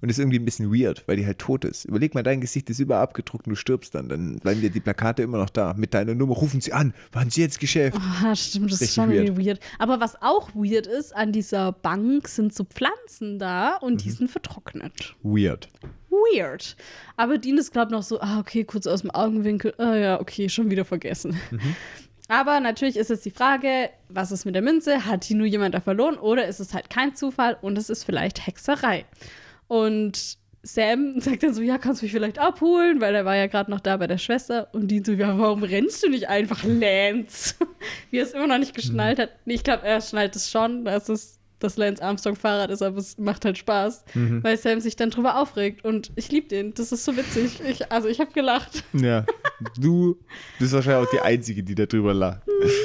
Und 0.00 0.08
ist 0.08 0.18
irgendwie 0.18 0.38
ein 0.38 0.44
bisschen 0.44 0.72
weird, 0.72 1.02
weil 1.06 1.16
die 1.16 1.26
halt 1.26 1.38
tot 1.38 1.64
ist. 1.64 1.84
Überleg 1.84 2.14
mal, 2.14 2.22
dein 2.22 2.40
Gesicht 2.40 2.68
ist 2.70 2.78
überall 2.78 3.02
abgedruckt 3.02 3.46
und 3.46 3.50
du 3.50 3.56
stirbst 3.56 3.94
dann. 3.94 4.08
Dann 4.08 4.36
bleiben 4.38 4.60
dir 4.60 4.70
die 4.70 4.80
Plakate 4.80 5.22
immer 5.22 5.38
noch 5.38 5.50
da. 5.50 5.74
Mit 5.76 5.94
deiner 5.94 6.14
Nummer 6.14 6.34
rufen 6.34 6.60
sie 6.60 6.72
an. 6.72 6.94
Waren 7.12 7.30
sie 7.30 7.40
jetzt 7.42 7.60
Geschäft? 7.60 7.98
Ah, 8.22 8.34
stimmt, 8.36 8.66
das 8.66 8.74
ist 8.74 8.80
Richtig 8.82 8.94
schon 8.94 9.10
weird. 9.10 9.24
irgendwie 9.26 9.46
weird. 9.46 9.60
Aber 9.78 10.00
was 10.00 10.20
auch 10.22 10.50
weird 10.54 10.86
ist, 10.86 11.14
an 11.14 11.32
dieser 11.32 11.72
Bank 11.72 12.28
sind 12.28 12.54
so 12.54 12.64
Pflanzen 12.64 13.38
da 13.38 13.76
und 13.76 13.94
Mhm. 13.94 13.98
die 13.98 14.10
sind 14.10 14.30
vertrocknet. 14.30 15.14
Weird. 15.22 15.68
Weird. 16.10 16.76
Aber 17.16 17.38
Dean 17.38 17.58
ist, 17.58 17.72
glaube 17.72 17.88
ich, 17.88 17.92
noch 17.92 18.02
so, 18.02 18.20
ah, 18.20 18.38
okay, 18.40 18.64
kurz 18.64 18.86
aus 18.86 19.00
dem 19.02 19.10
Augenwinkel. 19.10 19.74
Ah 19.78 19.96
ja, 19.96 20.20
okay, 20.20 20.48
schon 20.48 20.70
wieder 20.70 20.84
vergessen. 20.84 21.36
Mhm. 21.50 21.60
Aber 22.28 22.60
natürlich 22.60 22.96
ist 22.96 23.10
jetzt 23.10 23.24
die 23.26 23.30
Frage, 23.30 23.90
was 24.08 24.32
ist 24.32 24.44
mit 24.46 24.54
der 24.54 24.62
Münze? 24.62 25.04
Hat 25.06 25.28
die 25.28 25.34
nur 25.34 25.46
jemand 25.46 25.74
da 25.74 25.80
verloren 25.80 26.16
oder 26.16 26.46
ist 26.46 26.60
es 26.60 26.72
halt 26.72 26.88
kein 26.88 27.14
Zufall 27.14 27.56
und 27.60 27.76
es 27.76 27.90
ist 27.90 28.04
vielleicht 28.04 28.46
Hexerei? 28.46 29.04
Und 29.72 30.36
Sam 30.62 31.14
sagt 31.20 31.42
dann 31.42 31.54
so, 31.54 31.62
ja, 31.62 31.78
kannst 31.78 32.02
du 32.02 32.04
mich 32.04 32.12
vielleicht 32.12 32.38
abholen, 32.38 33.00
weil 33.00 33.14
er 33.14 33.24
war 33.24 33.36
ja 33.36 33.46
gerade 33.46 33.70
noch 33.70 33.80
da 33.80 33.96
bei 33.96 34.06
der 34.06 34.18
Schwester. 34.18 34.68
Und 34.74 34.88
Dean 34.88 35.02
so, 35.02 35.12
ja, 35.12 35.38
warum 35.38 35.62
rennst 35.62 36.02
du 36.02 36.10
nicht 36.10 36.28
einfach, 36.28 36.62
Lance? 36.62 37.54
Wie 38.10 38.18
er 38.18 38.24
es 38.24 38.32
immer 38.32 38.46
noch 38.46 38.58
nicht 38.58 38.74
geschnallt 38.74 39.18
hat. 39.18 39.30
Nee, 39.46 39.54
ich 39.54 39.64
glaube, 39.64 39.86
er 39.86 40.02
schnallt 40.02 40.36
es 40.36 40.50
schon, 40.50 40.84
dass 40.84 41.08
es 41.08 41.38
das 41.58 41.78
Lance 41.78 42.02
Armstrong 42.02 42.36
Fahrrad 42.36 42.70
ist, 42.70 42.82
aber 42.82 42.98
es 42.98 43.16
macht 43.16 43.44
halt 43.46 43.56
Spaß, 43.56 44.04
weil 44.14 44.56
Sam 44.58 44.80
sich 44.80 44.96
dann 44.96 45.10
drüber 45.10 45.40
aufregt. 45.40 45.84
Und 45.84 46.10
ich 46.16 46.30
liebe 46.30 46.48
den. 46.48 46.74
Das 46.74 46.90
ist 46.92 47.04
so 47.04 47.16
witzig. 47.16 47.60
Ich, 47.66 47.90
also 47.90 48.08
ich 48.08 48.20
habe 48.20 48.32
gelacht. 48.32 48.82
Ja. 48.92 49.24
Du 49.80 50.18
bist 50.58 50.72
wahrscheinlich 50.72 51.06
auch 51.06 51.10
die 51.12 51.20
Einzige, 51.20 51.62
die 51.62 51.76
da 51.76 51.86
drüber 51.86 52.12
lacht. 52.12 52.42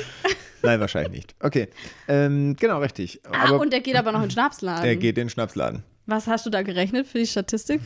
Nein, 0.62 0.80
wahrscheinlich 0.80 1.12
nicht. 1.12 1.36
Okay. 1.42 1.68
Ähm, 2.08 2.56
genau, 2.58 2.80
richtig. 2.80 3.20
Ah, 3.26 3.48
Aber 3.50 3.60
und 3.60 3.74
er 3.74 3.82
geht 3.82 3.96
aber 3.96 4.12
noch 4.12 4.22
in 4.22 4.28
den 4.28 4.32
Schnapsladen. 4.32 4.86
er 4.86 4.96
geht 4.96 5.18
in 5.18 5.26
den 5.26 5.30
Schnapsladen. 5.32 5.84
Was 6.08 6.26
hast 6.28 6.45
du 6.45 6.49
da 6.49 6.62
gerechnet 6.64 7.05
für 7.05 7.20
die 7.20 7.28
Statistik? 7.28 7.82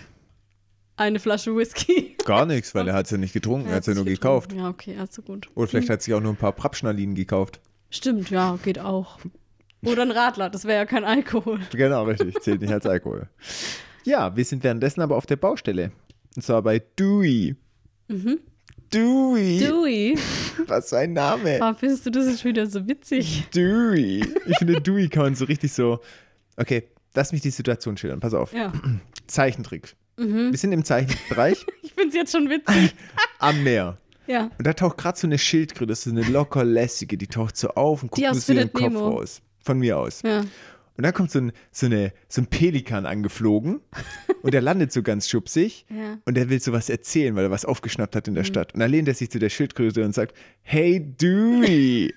Eine 0.96 1.20
Flasche 1.20 1.56
Whisky. 1.56 2.16
Gar 2.26 2.46
nichts, 2.46 2.76
weil 2.76 2.88
er 2.88 2.94
hat 2.94 3.06
es 3.06 3.12
ja 3.12 3.18
nicht 3.18 3.34
getrunken, 3.34 3.68
er 3.70 3.76
hat 3.76 3.82
es 3.82 3.88
ja 3.88 3.96
nur 3.96 4.04
sich 4.04 4.20
gekauft. 4.20 4.50
getrunken. 4.50 4.64
Ja, 4.66 4.70
okay, 4.70 4.98
also 5.00 5.22
gut. 5.24 5.50
Oder 5.56 5.68
vielleicht 5.68 5.90
hat 5.90 6.02
sich 6.04 6.14
auch 6.14 6.22
nur 6.22 6.32
ein 6.34 6.38
paar 6.38 6.52
Prapschnalinen 6.52 7.16
gekauft. 7.16 7.60
Stimmt, 7.90 8.30
ja, 8.30 8.58
geht 8.64 8.78
auch. 8.80 9.20
Oder 9.84 10.04
ein 10.04 10.12
Radler, 10.12 10.50
das 10.52 10.66
wäre 10.66 10.78
ja 10.78 10.86
kein 10.86 11.04
Alkohol. 11.04 11.60
Genau, 11.72 12.04
richtig. 12.04 12.40
Zählt 12.42 12.62
nicht 12.62 12.72
als 12.72 12.86
Alkohol. 12.86 13.28
Ja, 14.04 14.36
wir 14.36 14.46
sind 14.46 14.64
währenddessen 14.64 15.02
aber 15.02 15.16
auf 15.18 15.26
der 15.26 15.38
Baustelle. 15.38 15.92
Und 16.36 16.44
zwar 16.44 16.62
bei 16.62 16.80
Dewey. 17.00 17.56
Dewey. 18.94 19.58
Dewey, 19.60 20.18
Was 20.68 20.90
für 20.90 20.98
ein 21.00 21.14
Name. 21.14 21.58
warum 21.60 21.76
findest 21.76 22.06
du 22.06 22.12
das 22.12 22.28
jetzt 22.28 22.44
wieder 22.46 22.68
so 22.68 22.88
witzig? 22.88 23.46
Dewey. 23.56 24.24
Ich 24.46 24.58
finde, 24.58 24.80
Dewey 24.82 25.08
kann 25.10 25.24
man 25.24 25.36
so 25.36 25.46
richtig 25.46 25.72
so. 25.74 26.00
Okay, 26.58 26.84
lass 27.14 27.32
mich 27.32 27.42
die 27.42 27.50
Situation 27.52 27.98
schildern. 27.98 28.20
Pass 28.20 28.34
auf. 28.34 28.54
Ja, 28.54 28.72
Zeichentrick. 29.28 29.96
Wir 30.18 30.56
sind 30.58 30.72
im 30.72 30.84
Zeichentrickbereich 30.84 31.66
ich 31.82 31.94
finde 31.94 32.10
es 32.10 32.16
jetzt 32.16 32.32
schon 32.34 32.48
witzig. 32.50 32.94
am 33.40 33.64
Meer. 33.64 33.98
Ja, 34.28 34.52
Und 34.58 34.68
da 34.68 34.74
taucht 34.74 34.98
gerade 34.98 35.18
so 35.18 35.26
eine 35.26 35.40
Schildkröte, 35.40 35.88
das 35.88 36.00
ist 36.00 36.04
so 36.06 36.12
eine 36.12 36.22
locker 36.30 36.64
lässige, 36.64 37.18
die 37.18 37.26
taucht 37.28 37.58
so 37.58 37.70
auf 37.70 38.04
und 38.04 38.12
guckt 38.12 38.24
nur 38.24 38.36
so 38.36 38.54
ihren 38.54 38.72
Kopf 38.72 38.84
Nemo. 38.84 39.08
raus. 39.10 39.42
Von 39.64 39.80
mir 39.80 39.98
aus. 39.98 40.22
ja. 40.24 40.42
Und 40.98 41.04
dann 41.06 41.14
kommt 41.14 41.32
so 41.32 41.40
ein, 41.40 41.52
so, 41.72 41.88
eine, 41.88 42.14
so 42.28 42.42
ein 42.42 42.46
Pelikan 42.48 43.08
angeflogen 43.08 43.80
und 44.44 44.54
der 44.54 44.62
landet 44.62 44.92
so 44.92 45.02
ganz 45.02 45.28
schubsig 45.28 45.86
Ja. 45.90 46.20
und 46.26 46.36
der 46.36 46.50
will 46.50 46.62
so 46.62 46.72
was 46.74 46.90
erzählen, 46.90 47.36
weil 47.36 47.46
er 47.46 47.52
was 47.52 47.66
aufgeschnappt 47.66 48.16
hat 48.16 48.28
in 48.28 48.36
der 48.36 48.44
Stadt. 48.44 48.74
Und 48.76 48.82
dann 48.82 48.92
lehnt 48.92 49.08
er 49.08 49.16
sich 49.16 49.32
zu 49.32 49.40
der 49.40 49.50
Schildkröte 49.50 50.04
und 50.06 50.14
sagt, 50.14 50.36
hey 50.62 51.00
Dewey. 51.00 52.14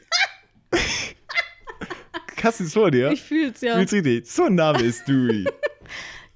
Hast 2.44 2.60
du 2.60 2.64
es 2.64 2.72
vor 2.74 2.90
dir? 2.90 3.10
Ich 3.10 3.22
fühl's 3.22 3.60
ja. 3.62 3.76
Fühlst 3.76 3.92
richtig? 3.94 4.30
So 4.30 4.44
ein 4.44 4.54
Name 4.54 4.82
ist 4.82 5.06
Dewey. 5.08 5.44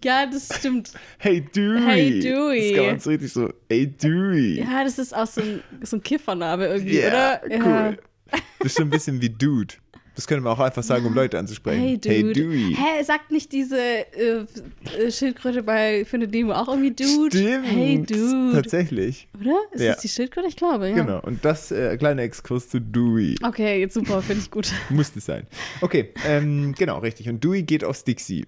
Ja, 0.05 0.27
das 0.27 0.49
stimmt. 0.57 0.93
Hey 1.19 1.41
Dewey. 1.41 1.83
Hey, 1.83 2.21
Dewey. 2.21 2.69
Das 2.71 2.77
kann 2.77 2.87
man 2.87 3.01
so 3.01 3.11
richtig 3.11 3.33
so, 3.33 3.53
hey 3.69 3.85
Dewey. 3.89 4.61
Ja, 4.61 4.85
das 4.85 4.97
ist 4.97 5.13
auch 5.13 5.27
so 5.27 5.41
ein, 5.41 5.61
so 5.83 5.97
ein 5.97 6.03
Kiffername 6.05 6.69
irgendwie, 6.69 7.01
Ja, 7.01 7.09
oder? 7.09 7.41
cool. 7.67 7.99
Das 8.31 8.67
ist 8.67 8.77
schon 8.77 8.87
ein 8.87 8.91
bisschen 8.91 9.21
wie 9.21 9.29
Dude. 9.31 9.75
Das 10.19 10.27
können 10.27 10.43
wir 10.43 10.51
auch 10.51 10.59
einfach 10.59 10.83
sagen, 10.83 11.07
um 11.07 11.15
Leute 11.15 11.39
anzusprechen. 11.39 11.81
Hey, 11.81 11.97
Dude. 11.97 12.11
Hey 12.13 12.33
Dewey. 12.33 12.75
Hä, 12.77 13.05
sagt 13.05 13.31
nicht 13.31 13.53
diese 13.53 13.79
äh, 13.79 14.47
äh, 14.99 15.13
Schildkröte 15.13 15.63
bei 15.63 16.05
Findet 16.05 16.33
Nemo 16.33 16.55
auch 16.55 16.67
irgendwie 16.67 16.91
Dude? 16.91 17.31
Stimmt. 17.37 17.65
Hey, 17.69 18.03
Dude. 18.03 18.51
Tatsächlich. 18.53 19.29
Oder? 19.41 19.57
Ist 19.71 19.81
Ja. 19.81 19.93
das 19.93 20.01
die 20.03 20.09
Schildkröte? 20.09 20.49
Ich 20.49 20.57
glaube, 20.57 20.89
ja. 20.89 20.97
Genau. 20.97 21.21
Und 21.21 21.45
das 21.45 21.71
äh, 21.71 21.97
kleiner 21.97 22.23
Exkurs 22.23 22.69
zu 22.69 22.81
Dewey. 22.81 23.37
Okay, 23.45 23.79
jetzt 23.79 23.95
super, 23.95 24.21
finde 24.21 24.43
ich 24.43 24.51
gut. 24.51 24.73
Musste 24.91 25.21
sein. 25.21 25.47
Okay, 25.83 26.13
ähm, 26.27 26.75
genau, 26.77 26.99
richtig. 26.99 27.29
Und 27.29 27.45
Dewey 27.45 27.63
geht 27.63 27.85
aufs 27.85 28.03
Dixie. 28.03 28.45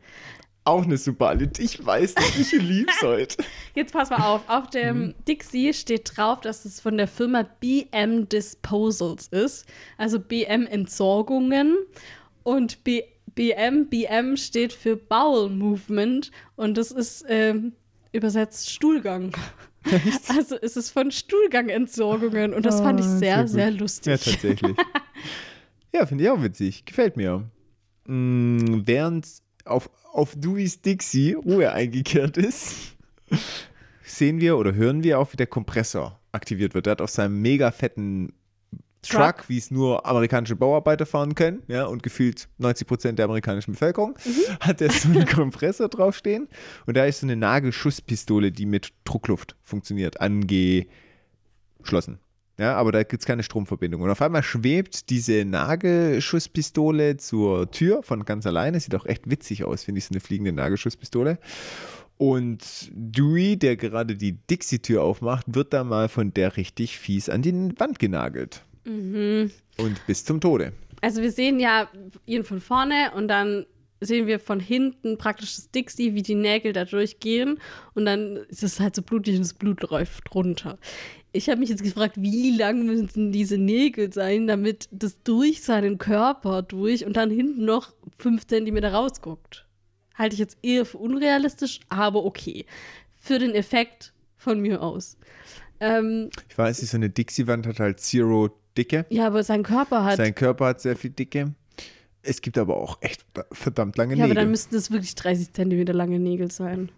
Auch 0.65 0.85
eine 0.85 0.99
super 0.99 1.35
Lied. 1.35 1.59
Ich 1.59 1.85
weiß 1.85 2.15
nicht, 2.17 2.39
ich 2.39 2.53
lieb's 2.63 3.01
heute. 3.03 3.43
Jetzt 3.75 3.93
pass 3.93 4.11
mal 4.11 4.23
auf. 4.27 4.43
Auf 4.49 4.65
Mhm. 4.67 4.71
dem 4.73 5.15
Dixie 5.27 5.73
steht 5.73 6.17
drauf, 6.17 6.41
dass 6.43 6.65
es 6.65 6.81
von 6.81 6.97
der 6.99 7.09
Firma 7.09 7.43
BM 7.61 8.29
Disposals 8.29 9.29
ist. 9.29 9.67
Also 9.97 10.21
BM 10.21 10.67
Entsorgungen. 10.67 11.77
Und 12.43 12.85
B 12.85 13.03
BM, 13.35 13.89
BM 13.89 14.37
steht 14.37 14.73
für 14.73 14.97
Bowel 14.97 15.49
Movement. 15.51 16.31
Und 16.57 16.77
das 16.77 16.91
ist 16.91 17.25
ähm, 17.29 17.73
übersetzt 18.13 18.71
Stuhlgang. 18.71 19.33
Also 20.29 20.57
es 20.61 20.77
ist 20.77 20.91
von 20.91 21.11
Stuhlgangentsorgungen. 21.11 22.53
Und 22.53 22.67
das 22.67 22.83
fand 22.83 23.01
ich 23.01 23.07
Ah, 23.07 23.17
sehr, 23.17 23.37
sehr 23.37 23.49
sehr, 23.49 23.71
lustig. 23.71 24.07
Ja, 24.07 24.17
tatsächlich. 24.33 24.77
ja, 25.95 26.05
finde 26.05 26.25
ich 26.25 26.31
auch 26.31 26.43
witzig. 26.43 26.85
Gefällt 26.85 27.17
mir. 27.17 27.49
Mm, 28.07 28.83
während 28.85 29.27
auf, 29.65 29.89
auf 30.13 30.35
Deweys 30.37 30.81
Dixie 30.81 31.35
Ruhe 31.35 31.73
eingekehrt 31.73 32.37
ist, 32.37 32.97
sehen 34.05 34.41
wir 34.41 34.57
oder 34.57 34.75
hören 34.75 35.03
wir 35.03 35.19
auch, 35.19 35.33
wie 35.33 35.37
der 35.37 35.47
Kompressor 35.47 36.19
aktiviert 36.33 36.75
wird. 36.75 36.87
Er 36.87 36.93
hat 36.93 37.01
auf 37.01 37.11
seinem 37.11 37.41
mega 37.41 37.71
fetten 37.71 38.33
Truck, 39.03 39.37
Truck. 39.37 39.49
wie 39.49 39.57
es 39.57 39.71
nur 39.71 40.05
amerikanische 40.05 40.57
Bauarbeiter 40.57 41.07
fahren 41.07 41.35
können, 41.35 41.63
ja, 41.69 41.87
und 41.87 42.03
gefühlt 42.03 42.49
90 42.59 42.87
Prozent 42.87 43.19
der 43.19 43.25
amerikanischen 43.25 43.73
Bevölkerung, 43.73 44.19
hat 44.61 44.83
er 44.83 44.91
so 44.91 45.09
einen 45.09 45.27
Kompressor 45.35 45.89
draufstehen. 45.89 46.49
Und 46.87 46.97
da 46.97 47.07
ist 47.07 47.21
so 47.21 47.27
eine 47.27 47.37
Nagelschusspistole, 47.37 48.53
die 48.53 48.67
mit 48.67 48.93
Druckluft 49.05 49.57
funktioniert, 49.63 50.21
angeschlossen. 50.21 52.19
Ja, 52.61 52.75
aber 52.75 52.93
da 52.93 53.03
gibt 53.05 53.23
es 53.23 53.27
keine 53.27 53.43
Stromverbindung. 53.43 54.03
Und 54.03 54.11
auf 54.11 54.21
einmal 54.21 54.43
schwebt 54.43 55.09
diese 55.09 55.47
Nagelschusspistole 55.47 57.17
zur 57.17 57.71
Tür 57.71 58.03
von 58.03 58.27
ganz 58.27 58.47
alleine. 58.47 58.79
Sieht 58.79 58.95
auch 58.95 59.07
echt 59.07 59.31
witzig 59.31 59.65
aus, 59.65 59.85
finde 59.85 60.01
ich, 60.01 60.05
so 60.05 60.13
eine 60.13 60.21
fliegende 60.21 60.53
Nagelschusspistole. 60.53 61.39
Und 62.19 62.91
Dewey, 62.93 63.57
der 63.57 63.79
gerade 63.79 64.15
die 64.15 64.33
Dixie-Tür 64.33 65.03
aufmacht, 65.03 65.47
wird 65.55 65.73
da 65.73 65.85
mal 65.85 66.11
von 66.11 66.35
der 66.35 66.59
richtig 66.59 66.99
fies 66.99 67.31
an 67.31 67.41
die 67.41 67.73
Wand 67.79 67.99
genagelt. 67.99 68.61
Mhm. 68.85 69.51
Und 69.79 70.07
bis 70.07 70.27
zum 70.27 70.39
Tode. 70.39 70.75
Also 71.01 71.23
wir 71.23 71.33
sehen 71.33 71.61
ja 71.61 71.89
ihn 72.27 72.45
von 72.45 72.61
vorne 72.61 73.13
und 73.17 73.29
dann 73.29 73.65
sehen 74.01 74.27
wir 74.27 74.41
von 74.41 74.61
hinten 74.61 75.19
praktisch 75.19 75.57
das 75.57 75.71
Dixie, 75.71 76.15
wie 76.15 76.23
die 76.23 76.35
Nägel 76.35 76.73
da 76.73 76.85
durchgehen 76.85 77.59
und 77.95 78.07
dann 78.07 78.37
ist 78.49 78.63
es 78.63 78.81
halt 78.81 78.97
so 78.97 79.03
blutig 79.03 79.35
und 79.35 79.43
das 79.43 79.55
Blut 79.55 79.83
läuft 79.91 80.35
runter. 80.35 80.79
Ich 81.33 81.49
habe 81.49 81.61
mich 81.61 81.69
jetzt 81.69 81.83
gefragt, 81.85 82.15
wie 82.19 82.57
lang 82.57 82.87
müssen 82.87 83.31
diese 83.31 83.57
Nägel 83.59 84.13
sein, 84.13 84.47
damit 84.47 84.89
das 84.91 85.23
durch 85.23 85.63
seinen 85.63 85.99
Körper 85.99 86.63
durch 86.63 87.05
und 87.05 87.17
dann 87.17 87.31
hinten 87.31 87.65
noch 87.65 87.93
fünf 88.19 88.47
Zentimeter 88.47 88.93
rausguckt. 88.93 89.67
Halte 90.15 90.35
ich 90.35 90.41
jetzt 90.41 90.59
eher 90.63 90.85
für 90.85 90.99
unrealistisch, 90.99 91.81
aber 91.89 92.25
okay. 92.25 92.67
Für 93.17 93.39
den 93.39 93.55
Effekt 93.55 94.13
von 94.37 94.61
mir 94.61 94.83
aus. 94.83 95.17
Ähm, 95.79 96.31
Ich 96.49 96.59
weiß 96.59 96.81
nicht, 96.81 96.91
so 96.91 96.97
eine 96.97 97.11
Dixie-Wand 97.11 97.67
hat 97.67 97.79
halt 97.81 98.01
Zero 98.01 98.51
Dicke. 98.77 99.07
ja, 99.11 99.27
aber 99.27 99.43
sein 99.45 99.63
Körper 99.63 100.05
hat. 100.05 100.17
Sein 100.17 100.35
Körper 100.35 100.67
hat 100.67 100.81
sehr 100.81 100.97
viel 100.97 101.11
Dicke. 101.11 101.55
Es 102.23 102.43
gibt 102.43 102.59
aber 102.59 102.77
auch 102.77 102.99
echt 103.01 103.25
verdammt 103.53 103.97
lange 103.97 104.15
ja, 104.15 104.25
aber 104.25 104.29
Nägel. 104.29 104.43
dann 104.43 104.51
müssten 104.51 104.75
das 104.75 104.91
wirklich 104.91 105.15
30 105.15 105.53
Zentimeter 105.53 105.93
lange 105.93 106.19
Nägel 106.19 106.51
sein. 106.51 106.91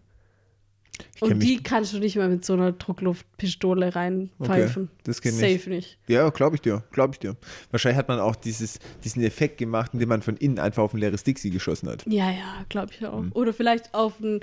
Und 1.20 1.40
die 1.40 1.62
kannst 1.62 1.92
du 1.92 1.98
nicht 1.98 2.16
mal 2.16 2.28
mit 2.28 2.44
so 2.44 2.52
einer 2.52 2.72
Druckluftpistole 2.72 3.94
reinpfeifen. 3.94 4.84
Okay, 4.84 5.00
das 5.04 5.20
ich. 5.24 5.32
Safe 5.32 5.70
nicht. 5.70 5.98
Ja, 6.06 6.28
glaube 6.30 6.56
ich 6.56 6.62
dir, 6.62 6.84
glaube 6.92 7.14
ich 7.14 7.18
dir. 7.18 7.36
Wahrscheinlich 7.70 7.98
hat 7.98 8.08
man 8.08 8.20
auch 8.20 8.36
dieses, 8.36 8.78
diesen 9.04 9.22
Effekt 9.22 9.58
gemacht, 9.58 9.92
indem 9.94 10.08
man 10.08 10.22
von 10.22 10.36
innen 10.36 10.58
einfach 10.58 10.82
auf 10.82 10.94
ein 10.94 10.98
leeres 10.98 11.24
Dixie 11.24 11.50
geschossen 11.50 11.88
hat. 11.88 12.04
Ja, 12.06 12.30
ja, 12.30 12.64
glaube 12.68 12.92
ich 12.92 13.06
auch. 13.06 13.22
Mhm. 13.22 13.32
Oder 13.32 13.52
vielleicht 13.52 13.94
auf 13.94 14.20
ein 14.20 14.40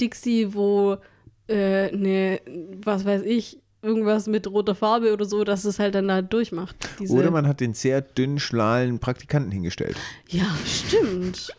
Dixie, 0.00 0.54
wo 0.54 0.98
äh, 1.48 1.94
ne, 1.94 2.40
was 2.82 3.04
weiß 3.04 3.22
ich, 3.22 3.58
irgendwas 3.82 4.26
mit 4.26 4.46
roter 4.46 4.74
Farbe 4.74 5.12
oder 5.12 5.24
so, 5.24 5.44
dass 5.44 5.64
es 5.64 5.78
halt 5.78 5.94
dann 5.94 6.08
da 6.08 6.22
durchmacht. 6.22 6.76
Oder 7.08 7.30
man 7.30 7.46
hat 7.46 7.60
den 7.60 7.74
sehr 7.74 8.00
dünnen, 8.00 8.38
schlalen 8.38 8.98
Praktikanten 8.98 9.50
hingestellt. 9.50 9.96
ja, 10.28 10.46
stimmt. 10.66 11.54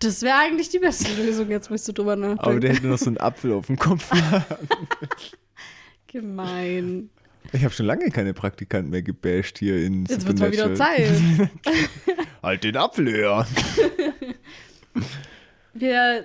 Das 0.00 0.22
wäre 0.22 0.36
eigentlich 0.38 0.68
die 0.70 0.80
beste 0.80 1.10
Lösung, 1.22 1.50
jetzt 1.50 1.70
musst 1.70 1.86
du 1.88 1.92
drüber 1.92 2.16
nachdenken. 2.16 2.44
Aber 2.44 2.60
der 2.60 2.74
hätte 2.74 2.86
noch 2.88 2.98
so 2.98 3.06
einen 3.06 3.18
Apfel 3.18 3.52
auf 3.52 3.66
dem 3.68 3.78
Kopf. 3.78 4.10
Gemein. 6.08 7.10
Ich 7.52 7.62
habe 7.64 7.72
schon 7.72 7.86
lange 7.86 8.10
keine 8.10 8.34
Praktikanten 8.34 8.90
mehr 8.90 9.02
gebasht 9.02 9.58
hier 9.58 9.76
in 9.76 10.06
Jetzt 10.06 10.26
wird 10.26 10.40
mal 10.40 10.50
wieder. 10.50 10.74
Zeit. 10.74 11.12
Halt 12.42 12.64
den 12.64 12.76
Apfel 12.76 13.10
höher. 13.10 13.46
Wir 15.74 16.24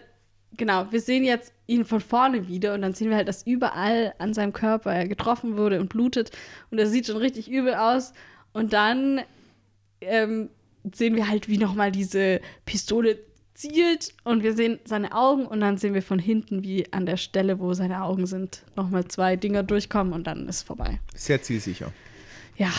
genau, 0.60 0.92
wir 0.92 1.02
sehen 1.02 1.24
jetzt 1.24 1.52
ihn 1.66 1.86
von 1.86 2.02
vorne 2.02 2.48
wieder 2.48 2.76
und 2.76 2.84
dann 2.84 2.94
sehen 2.94 3.10
wir 3.10 3.18
halt, 3.18 3.28
dass 3.28 3.48
überall 3.48 4.14
an 4.20 4.36
seinem 4.36 4.54
Körper 4.54 4.94
er 4.94 5.08
getroffen 5.08 5.58
wurde 5.58 5.80
und 5.80 5.90
blutet 5.90 6.30
und 6.70 6.78
er 6.78 6.86
sieht 6.86 7.08
schon 7.08 7.18
richtig 7.18 7.50
übel 7.50 7.74
aus. 7.74 8.14
Und 8.54 8.74
dann 8.74 9.22
ähm, 10.02 10.50
sehen 10.94 11.16
wir 11.16 11.28
halt, 11.28 11.50
wie 11.50 11.58
nochmal 11.58 11.92
diese 11.92 12.42
Pistole 12.66 13.18
zielt 13.56 14.14
und 14.24 14.44
wir 14.44 14.54
sehen 14.54 14.80
seine 14.86 15.14
Augen 15.14 15.46
und 15.46 15.60
dann 15.62 15.78
sehen 15.78 15.94
wir 15.94 16.02
von 16.02 16.20
hinten, 16.20 16.64
wie 16.64 16.92
an 16.94 17.06
der 17.06 17.18
Stelle, 17.18 17.60
wo 17.60 17.74
seine 17.74 18.04
Augen 18.04 18.26
sind, 18.26 18.64
nochmal 18.76 19.06
zwei 19.06 19.36
Dinger 19.36 19.64
durchkommen 19.64 20.14
und 20.14 20.28
dann 20.28 20.48
ist 20.48 20.64
vorbei. 20.64 21.00
Sehr 21.16 21.42
zielsicher. 21.42 21.92
Ja, 22.58 22.72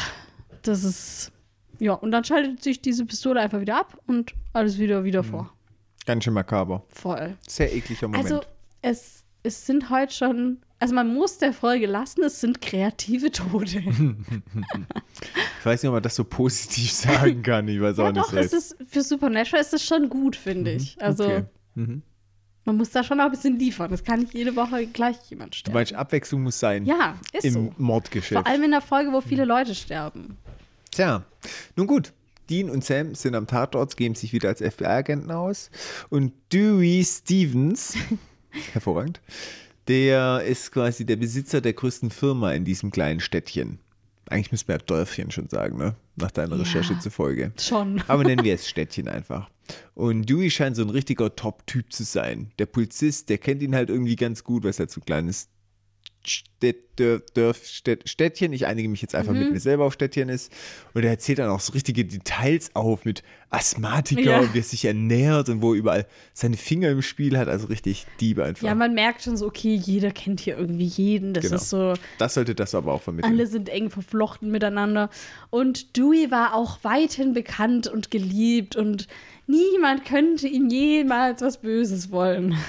das 0.63 0.85
ist. 0.85 1.33
Ja, 1.79 1.95
und 1.95 2.11
dann 2.11 2.25
schaltet 2.25 2.63
sich 2.63 2.83
diese 2.83 3.07
Pistole 3.07 3.41
einfach 3.41 3.61
wieder 3.61 3.79
ab 3.79 3.99
und 4.07 4.35
alles 4.53 4.79
wieder 4.79 5.05
wieder 5.05 5.25
vor. 5.25 5.51
Ganz 6.11 6.25
schön 6.25 6.35
makaber. 6.35 6.83
Voll. 6.89 7.37
Sehr 7.47 7.73
ekliger 7.73 8.09
Moment. 8.09 8.25
Also, 8.25 8.41
es, 8.83 9.23
es 9.45 9.65
sind 9.67 9.91
heute 9.91 10.13
schon. 10.13 10.59
Also, 10.81 10.95
man 10.95 11.15
muss 11.15 11.39
der 11.39 11.53
Folge 11.53 11.87
lassen, 11.87 12.23
es 12.25 12.41
sind 12.41 12.61
kreative 12.61 13.31
Tode. 13.31 13.67
ich 15.61 15.65
weiß 15.67 15.83
nicht, 15.83 15.89
ob 15.89 15.95
man 15.95 16.03
das 16.03 16.17
so 16.17 16.25
positiv 16.25 16.91
sagen 16.91 17.43
kann. 17.45 17.69
Ich 17.69 17.81
weiß 17.81 17.99
auch 18.01 18.07
ja, 18.07 18.13
nicht. 18.13 18.25
doch, 18.25 18.33
es 18.33 18.53
ist, 18.53 18.77
für 18.89 19.03
Supernatural 19.03 19.61
ist 19.61 19.73
es 19.75 19.85
schon 19.85 20.09
gut, 20.09 20.37
finde 20.37 20.73
ich. 20.73 21.01
Also, 21.01 21.25
Okay. 21.25 21.45
Mhm. 21.77 22.03
man 22.65 22.77
muss 22.77 22.91
da 22.91 23.05
schon 23.05 23.19
noch 23.19 23.27
ein 23.27 23.31
bisschen 23.31 23.57
liefern. 23.57 23.91
Das 23.93 24.03
kann 24.03 24.19
nicht 24.21 24.35
jede 24.35 24.57
Woche 24.57 24.87
gleich 24.89 25.17
jemand 25.29 25.55
Du 25.55 25.59
sterben. 25.59 25.75
meinst, 25.75 25.93
Abwechslung 25.95 26.43
muss 26.43 26.59
sein 26.59 26.85
Ja, 26.85 27.15
ist 27.33 27.45
im 27.45 27.53
so. 27.53 27.75
Mordgeschäft. 27.79 28.43
Vor 28.43 28.47
allem 28.53 28.65
in 28.65 28.73
der 28.73 28.81
Folge, 28.81 29.13
wo 29.13 29.21
viele 29.21 29.45
Leute 29.45 29.75
sterben. 29.77 30.37
Tja, 30.91 31.23
nun 31.77 31.87
gut. 31.87 32.13
Dean 32.51 32.69
und 32.69 32.85
Sam 32.85 33.15
sind 33.15 33.35
am 33.35 33.47
Tatort, 33.47 33.97
geben 33.97 34.15
sich 34.15 34.33
wieder 34.33 34.49
als 34.49 34.61
FBI-Agenten 34.61 35.31
aus. 35.31 35.71
Und 36.09 36.33
Dewey 36.53 37.05
Stevens, 37.05 37.95
hervorragend, 38.73 39.21
der 39.89 40.43
ist 40.43 40.73
quasi 40.73 41.07
der 41.07 41.17
Besitzer 41.17 41.61
der 41.61 41.73
größten 41.73 42.11
Firma 42.11 42.53
in 42.53 42.65
diesem 42.65 42.91
kleinen 42.91 43.21
Städtchen. 43.21 43.79
Eigentlich 44.29 44.53
müssen 44.53 44.69
wir 44.69 44.77
ja 44.77 44.83
Dörfchen 44.85 45.31
schon 45.31 45.49
sagen, 45.49 45.79
ne? 45.79 45.97
Nach 46.17 46.31
deiner 46.31 46.57
Ja. 46.57 46.63
Recherche 46.63 46.99
zufolge. 46.99 47.53
Schon. 47.59 48.03
Aber 48.09 48.23
nennen 48.25 48.45
wir 48.45 48.55
es 48.55 48.69
Städtchen 48.69 49.09
einfach. 49.09 49.49
Und 49.95 50.29
Dewey 50.29 50.51
scheint 50.51 50.77
so 50.77 50.83
ein 50.83 50.91
richtiger 50.91 51.35
Top-Typ 51.35 51.93
zu 51.93 52.05
sein. 52.05 52.51
Der 52.59 52.67
Polizist, 52.67 53.29
der 53.29 53.39
kennt 53.39 53.63
ihn 53.63 53.75
halt 53.75 53.89
irgendwie 53.91 54.17
ganz 54.17 54.45
gut, 54.45 54.65
weil 54.65 54.71
es 54.71 54.79
halt 54.79 54.91
so 54.91 55.01
ein 55.01 55.05
kleines 55.05 55.49
Städtchen, 57.65 58.53
ich 58.53 58.67
einige 58.67 58.89
mich 58.89 59.01
jetzt 59.03 59.15
einfach 59.15 59.33
Mhm. 59.33 59.39
mit 59.41 59.53
mir 59.53 59.61
selber 59.61 59.85
auf 59.87 59.95
Städtchen 59.95 60.29
ist. 60.29 60.53
Und 60.95 61.05
er 61.05 61.11
erzählt 61.11 61.39
dann 61.39 61.49
auch 61.49 61.61
so 61.61 61.73
richtige 61.73 62.05
Details 62.05 62.71
auf 62.75 63.05
mit 63.05 63.23
Asthmatiker 63.49 64.21
Ja. 64.23 64.41
und 64.41 64.55
wie 64.55 64.59
er 64.59 64.63
sich 64.65 64.85
ernährt 64.85 65.49
und 65.49 65.63
wo 65.63 65.73
er 65.73 65.79
überall 65.79 66.07
seine 66.35 66.57
Finger 66.57 66.91
im 66.91 67.03
Spiel 67.03 67.37
hat. 67.39 67.49
Also 67.49 67.67
richtig 67.69 68.07
Diebe 68.21 68.45
einfach. 68.45 68.67
Ja, 68.67 68.75
man 68.75 68.95
merkt 68.95 69.23
schon 69.23 69.37
so, 69.37 69.47
okay, 69.47 69.75
jeder 69.75 70.11
kennt 70.11 70.41
hier 70.41 70.57
irgendwie 70.59 70.85
jeden. 70.85 71.33
Das 71.35 71.45
Genau. 71.45 71.57
ist 71.57 71.71
so, 71.71 71.95
das 72.19 72.35
sollte 72.35 72.55
das 72.55 72.75
aber 72.75 72.93
auch 72.93 73.03
vermitteln. 73.03 73.33
alle 73.33 73.47
sind 73.47 73.69
eng 73.69 73.91
verflochten 73.91 74.51
miteinander. 74.51 75.11
Und 75.51 75.97
Dewey 75.97 76.31
war 76.31 76.55
auch 76.55 76.79
weithin 76.83 77.33
bekannt 77.33 77.87
und 77.89 78.11
geliebt 78.11 78.77
und 78.77 79.09
niemand 79.47 80.05
könnte 80.05 80.47
ihm 80.47 80.69
jemals 80.69 81.41
was 81.43 81.61
Böses 81.61 82.11
wollen. 82.11 82.57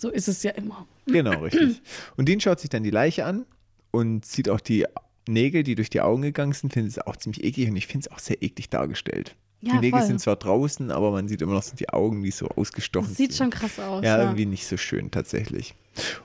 So 0.00 0.10
ist 0.10 0.28
es 0.28 0.44
ja 0.44 0.52
immer. 0.52 0.86
Genau, 1.08 1.40
richtig. 1.40 1.80
Und 2.16 2.28
Dean 2.28 2.40
schaut 2.40 2.60
sich 2.60 2.70
dann 2.70 2.82
die 2.82 2.90
Leiche 2.90 3.24
an 3.24 3.44
und 3.90 4.24
sieht 4.24 4.48
auch 4.48 4.60
die 4.60 4.84
Nägel, 5.28 5.62
die 5.62 5.74
durch 5.74 5.90
die 5.90 6.00
Augen 6.00 6.22
gegangen 6.22 6.52
sind, 6.52 6.72
findet 6.72 6.92
es 6.92 6.98
auch 6.98 7.16
ziemlich 7.16 7.44
eklig 7.44 7.68
und 7.68 7.76
ich 7.76 7.86
finde 7.86 8.06
es 8.08 8.12
auch 8.14 8.18
sehr 8.18 8.42
eklig 8.42 8.68
dargestellt. 8.70 9.34
Ja, 9.60 9.72
die 9.72 9.78
Nägel 9.86 9.98
voll. 9.98 10.06
sind 10.06 10.20
zwar 10.20 10.36
draußen, 10.36 10.92
aber 10.92 11.10
man 11.10 11.26
sieht 11.26 11.42
immer 11.42 11.54
noch 11.54 11.64
so 11.64 11.74
die 11.74 11.88
Augen, 11.88 12.22
die 12.22 12.30
so 12.30 12.46
ausgestochen 12.46 13.08
Das 13.08 13.16
sieht 13.16 13.32
sind. 13.32 13.38
schon 13.38 13.50
krass 13.50 13.78
aus. 13.80 14.04
Ja, 14.04 14.16
Ja, 14.18 14.22
irgendwie 14.22 14.46
nicht 14.46 14.66
so 14.66 14.76
schön 14.76 15.10
tatsächlich. 15.10 15.74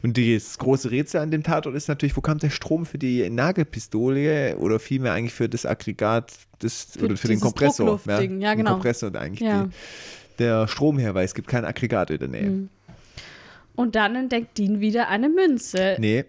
Und 0.03 0.19
das 0.19 0.59
große 0.59 0.91
Rätsel 0.91 1.19
an 1.21 1.31
dem 1.31 1.41
Tatort 1.41 1.75
ist 1.75 1.87
natürlich, 1.87 2.15
wo 2.15 2.21
kam 2.21 2.37
der 2.37 2.51
Strom 2.51 2.85
für 2.85 2.99
die 2.99 3.27
Nagelpistole 3.31 4.55
oder 4.57 4.79
vielmehr 4.79 5.13
eigentlich 5.13 5.33
für 5.33 5.49
das 5.49 5.65
Aggregat 5.65 6.31
des, 6.61 6.89
Für 6.97 7.05
oder 7.05 7.17
für 7.17 7.27
den 7.27 7.39
Kompressor. 7.39 7.99
Ja, 8.05 8.19
Den 8.19 8.39
genau. 8.39 8.73
Kompressor 8.73 9.13
eigentlich 9.15 9.39
Ja. 9.41 9.63
die, 9.63 9.69
der 10.39 10.67
Strom 10.67 10.97
her, 10.99 11.13
weil 11.15 11.25
es 11.25 11.33
gibt 11.33 11.47
kein 11.47 11.65
Aggregat 11.65 12.11
in 12.11 12.19
der 12.19 12.27
Nähe. 12.27 12.49
Mhm. 12.49 12.69
Und 13.75 13.95
dann 13.95 14.15
entdeckt 14.15 14.57
Dean 14.57 14.79
wieder 14.79 15.07
eine 15.09 15.29
Münze. 15.29 15.95
Nee, 15.99 16.25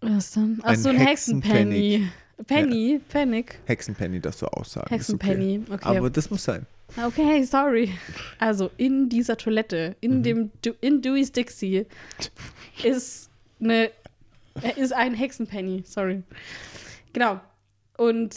Was 0.00 0.32
denn? 0.32 0.58
Ach 0.62 0.70
Ein 0.70 0.78
so, 0.78 0.88
ein 0.88 0.96
Hexenpenny. 0.98 2.08
Penny, 2.48 3.00
Panic. 3.08 3.60
Hexenpenny, 3.66 4.18
das 4.20 4.38
du 4.38 4.46
auch 4.46 4.64
sagen. 4.64 4.92
ist 4.94 5.10
okay. 5.12 5.28
Hexenpenny, 5.28 5.64
okay. 5.70 5.96
Aber 5.96 6.10
das 6.10 6.28
muss 6.30 6.42
sein. 6.42 6.66
Okay, 7.06 7.44
sorry. 7.44 7.90
Also 8.38 8.70
in 8.76 9.08
dieser 9.08 9.36
Toilette, 9.36 9.94
in 10.00 10.18
Mhm. 10.18 10.22
dem 10.24 10.50
du 10.62 10.72
in 10.80 11.00
Dewey's 11.02 11.30
Dixie 11.32 11.86
ist 12.82 13.30
eine 13.60 13.90
äh, 14.60 14.78
ist 14.80 14.92
ein 14.92 15.14
Hexenpenny, 15.14 15.84
sorry. 15.86 16.22
Genau. 17.12 17.40
Und 17.96 18.34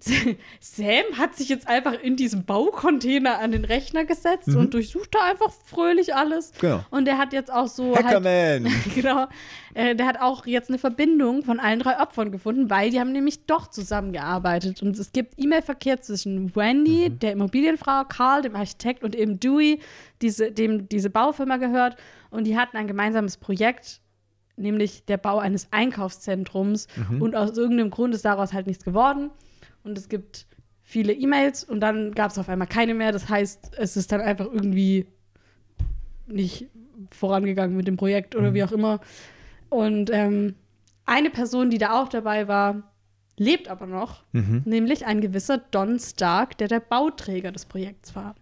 Sam 0.60 1.18
hat 1.18 1.34
sich 1.34 1.48
jetzt 1.48 1.66
einfach 1.66 1.94
in 2.00 2.16
diesem 2.16 2.44
Baucontainer 2.44 3.38
an 3.40 3.50
den 3.50 3.64
Rechner 3.64 4.04
gesetzt 4.04 4.48
und 4.48 4.72
durchsucht 4.74 5.14
da 5.14 5.24
einfach 5.24 5.52
fröhlich 5.64 6.14
alles. 6.14 6.52
Mhm. 6.52 6.58
Genau. 6.60 6.84
Und 6.90 7.04
der 7.06 7.18
hat 7.18 7.32
jetzt 7.32 7.52
auch 7.52 7.66
so 7.66 7.96
halt, 7.96 8.06
Hackerman! 8.06 8.68
genau. 8.94 9.26
Äh, 9.74 9.96
der 9.96 10.06
hat 10.06 10.20
auch 10.20 10.46
jetzt 10.46 10.68
eine 10.70 10.78
Verbindung 10.78 11.42
von 11.42 11.58
allen 11.58 11.80
drei 11.80 12.00
Opfern 12.00 12.30
gefunden, 12.30 12.70
weil 12.70 12.90
die 12.90 13.00
haben 13.00 13.12
nämlich 13.12 13.46
doch 13.46 13.68
zusammengearbeitet. 13.68 14.82
Und 14.82 14.96
es 14.98 15.12
gibt 15.12 15.34
E-Mail-Verkehr 15.36 16.00
zwischen 16.00 16.54
Wendy, 16.54 17.10
der 17.10 17.32
Immobilienfrau, 17.32 18.04
Carl, 18.04 18.42
dem 18.42 18.54
Architekt 18.54 19.02
und 19.02 19.16
eben 19.16 19.40
Dewey, 19.40 19.80
diese, 20.22 20.52
dem 20.52 20.88
diese 20.88 21.10
Baufirma 21.10 21.56
gehört. 21.56 21.96
Und 22.30 22.44
die 22.46 22.56
hatten 22.56 22.76
ein 22.76 22.86
gemeinsames 22.86 23.36
Projekt, 23.36 24.00
nämlich 24.56 25.04
der 25.06 25.16
Bau 25.16 25.38
eines 25.38 25.68
Einkaufszentrums. 25.72 26.86
Und 27.20 27.34
aus 27.34 27.56
irgendeinem 27.56 27.90
Grund 27.90 28.14
ist 28.14 28.24
daraus 28.24 28.52
halt 28.52 28.66
nichts 28.66 28.84
geworden. 28.84 29.30
Und 29.88 29.98
es 29.98 30.08
gibt 30.08 30.46
viele 30.82 31.12
E-Mails 31.12 31.64
und 31.64 31.80
dann 31.80 32.12
gab 32.12 32.30
es 32.30 32.38
auf 32.38 32.48
einmal 32.48 32.68
keine 32.68 32.94
mehr. 32.94 33.12
Das 33.12 33.28
heißt, 33.28 33.72
es 33.76 33.96
ist 33.96 34.12
dann 34.12 34.20
einfach 34.20 34.46
irgendwie 34.46 35.06
nicht 36.26 36.66
vorangegangen 37.10 37.76
mit 37.76 37.86
dem 37.86 37.96
Projekt 37.96 38.36
oder 38.36 38.54
wie 38.54 38.64
auch 38.64 38.72
immer. 38.72 39.00
Und 39.68 40.10
ähm, 40.12 40.54
eine 41.04 41.30
Person, 41.30 41.70
die 41.70 41.78
da 41.78 42.00
auch 42.00 42.08
dabei 42.08 42.48
war, 42.48 42.82
lebt 43.36 43.68
aber 43.68 43.86
noch, 43.86 44.24
nämlich 44.32 45.06
ein 45.06 45.20
gewisser 45.20 45.58
Don 45.58 45.98
Stark, 46.00 46.58
der 46.58 46.68
der 46.68 46.80
Bauträger 46.80 47.52
des 47.52 47.66
Projekts 47.66 48.16
war. 48.16 48.34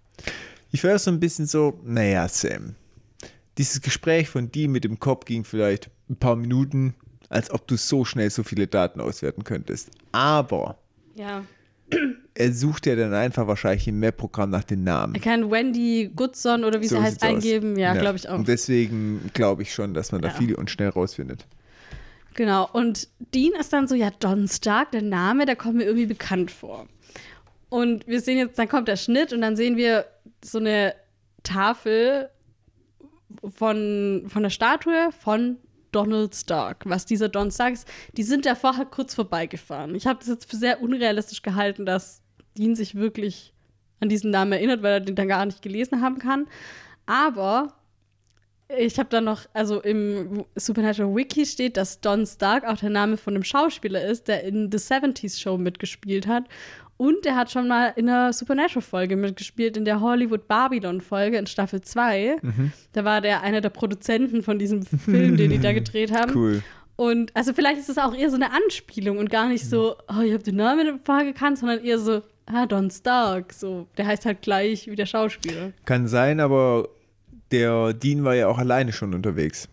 Ich 0.70 0.82
war 0.84 0.99
so 0.99 1.11
ein 1.11 1.20
bisschen 1.20 1.47
so, 1.47 1.78
naja, 1.84 2.26
Sam. 2.28 2.74
Dieses 3.59 3.82
Gespräch 3.82 4.28
von 4.28 4.51
dir 4.51 4.68
mit 4.68 4.84
dem 4.84 4.99
Kopf 4.99 5.26
ging 5.26 5.44
vielleicht 5.44 5.90
ein 6.09 6.16
paar 6.16 6.36
Minuten, 6.36 6.94
als 7.28 7.51
ob 7.51 7.66
du 7.66 7.76
so 7.76 8.05
schnell 8.05 8.30
so 8.30 8.42
viele 8.42 8.66
Daten 8.66 9.01
auswerten 9.01 9.44
könntest. 9.44 9.90
Aber 10.12 10.78
Ja. 11.17 11.45
er 12.35 12.53
sucht 12.53 12.87
ja 12.87 12.97
dann 12.97 13.14
einfach 13.14 13.47
wahrscheinlich 13.47 13.87
im 13.89 14.01
Map-Programm 14.01 14.51
nach 14.51 14.64
den 14.64 14.83
Namen. 14.85 15.14
Er 15.14 15.21
kann 15.21 15.51
Wendy 15.51 16.11
Goodson 16.14 16.64
oder 16.64 16.81
wie 16.81 16.89
So 16.89 16.97
sie 16.97 17.03
heißt 17.03 17.23
eingeben. 17.23 17.77
Ja, 17.79 17.95
glaube 17.95 18.17
ich 18.17 18.29
auch. 18.29 18.35
Und 18.39 18.49
deswegen 18.49 19.31
glaube 19.35 19.62
ich 19.62 19.73
schon, 19.73 19.95
dass 19.95 20.12
man 20.12 20.21
da 20.21 20.29
Ja. 20.29 20.35
viel 20.35 20.55
und 20.55 20.71
schnell 20.71 20.89
rausfindet. 20.89 21.47
Genau, 22.35 22.69
und 22.71 23.09
Dean 23.35 23.53
ist 23.59 23.73
dann 23.73 23.89
so, 23.89 23.95
ja, 23.95 24.11
Don 24.19 24.47
Stark, 24.47 24.91
der 24.91 25.01
Name, 25.03 25.47
der 25.47 25.57
kommt 25.57 25.77
mir 25.77 25.85
irgendwie 25.85 26.07
bekannt 26.07 26.51
vor. 26.51 26.87
Und 27.71 28.07
wir 28.07 28.21
sehen 28.21 28.37
jetzt, 28.37 28.59
dann 28.59 28.69
kommt 28.69 28.89
der 28.89 28.97
Schnitt 28.97 29.33
und 29.33 29.41
dann 29.41 29.57
sehen 29.57 29.77
wir 29.77 30.05
so 30.45 30.59
eine 30.59 30.95
Tafel 31.45 32.29
von, 33.55 34.25
von 34.29 34.43
der 34.43 34.51
Statue 34.51 35.11
von 35.19 35.57
Donald 35.97 36.34
Stark. 36.34 36.84
Was 36.84 37.07
dieser 37.07 37.30
Don 37.30 37.51
Stark 37.51 37.72
ist, 37.72 37.88
die 38.18 38.22
sind 38.22 38.44
da 38.44 38.55
vorher 38.55 38.84
kurz 38.84 39.14
vorbeigefahren. 39.14 39.94
Ich 39.94 40.07
habe 40.07 40.18
das 40.18 40.28
jetzt 40.28 40.51
für 40.51 40.57
sehr 40.57 40.82
unrealistisch 40.82 41.40
gehalten, 41.40 41.86
dass 41.86 42.20
Dean 42.59 42.76
sich 42.76 42.97
wirklich 42.97 43.55
an 44.01 44.11
diesen 44.11 44.30
Namen 44.30 44.53
erinnert, 44.53 44.82
weil 44.82 44.92
er 44.92 45.01
den 45.01 45.14
dann 45.14 45.26
gar 45.26 45.47
nicht 45.47 45.62
gelesen 45.62 46.03
haben 46.03 46.18
kann. 46.18 46.49
Aber 47.07 47.72
ich 48.68 48.99
habe 48.99 49.09
dann 49.09 49.24
noch, 49.24 49.47
also 49.55 49.80
im 49.80 50.44
Supernatural 50.55 51.16
Wiki 51.16 51.47
steht, 51.47 51.78
dass 51.78 52.03
Don 52.03 52.26
Stark 52.26 52.64
auch 52.64 52.76
der 52.76 52.90
Name 52.90 53.16
von 53.16 53.34
einem 53.34 53.44
Schauspieler 53.44 54.05
ist, 54.05 54.28
der 54.28 54.44
in 54.44 54.70
The 54.70 54.76
70s 54.76 55.40
Show 55.40 55.57
mitgespielt 55.57 56.26
hat. 56.26 56.44
Und 56.99 57.26
er 57.26 57.36
hat 57.36 57.51
schon 57.51 57.68
mal 57.68 57.92
in 57.97 58.09
einer 58.09 58.32
Supernatural-Folge 58.32 59.16
mitgespielt, 59.16 59.76
in 59.76 59.84
der 59.84 60.01
Hollywood 60.01 60.49
Babylon-Folge 60.49 61.36
in 61.36 61.47
Staffel 61.47 61.82
2. 61.82 62.38
Mhm. 62.40 62.72
Da 62.92 63.05
war 63.05 63.20
der 63.20 63.42
einer 63.42 63.61
der 63.61 63.68
Produzenten 63.68 64.42
von 64.42 64.59
diesem 64.59 64.82
Film, 64.82 65.36
den 65.36 65.51
die 65.51 65.59
da 65.59 65.72
gedreht 65.74 66.12
haben. 66.12 66.34
Cool. 66.34 66.62
Und 66.97 67.36
also 67.36 67.53
vielleicht 67.53 67.78
ist 67.78 67.90
es 67.90 67.99
auch 67.99 68.14
eher 68.14 68.30
so 68.30 68.36
eine 68.36 68.53
Anspielung 68.53 69.18
und 69.18 69.28
gar 69.28 69.49
nicht 69.49 69.68
so, 69.68 69.97
oh, 70.09 70.22
ich 70.22 70.32
habe 70.32 70.42
den 70.42 70.57
Namen 70.57 70.99
vorher 71.05 71.26
gekannt, 71.26 71.59
sondern 71.59 71.84
eher 71.84 71.99
so, 71.99 72.22
ah, 72.47 72.64
Don 72.64 72.90
Stark. 72.90 73.53
So, 73.53 73.86
der 73.99 74.07
heißt 74.07 74.24
halt 74.24 74.40
gleich 74.40 74.86
wie 74.90 74.97
der 74.97 75.05
Schauspieler. 75.05 75.72
Kann 75.84 76.09
sein, 76.09 76.40
aber 76.40 76.88
der 77.51 77.92
Dean 77.92 78.24
war 78.24 78.34
ja 78.34 78.49
auch 78.49 78.59
alleine 78.59 78.92
schon 78.92 79.12
unterwegs. 79.12 79.68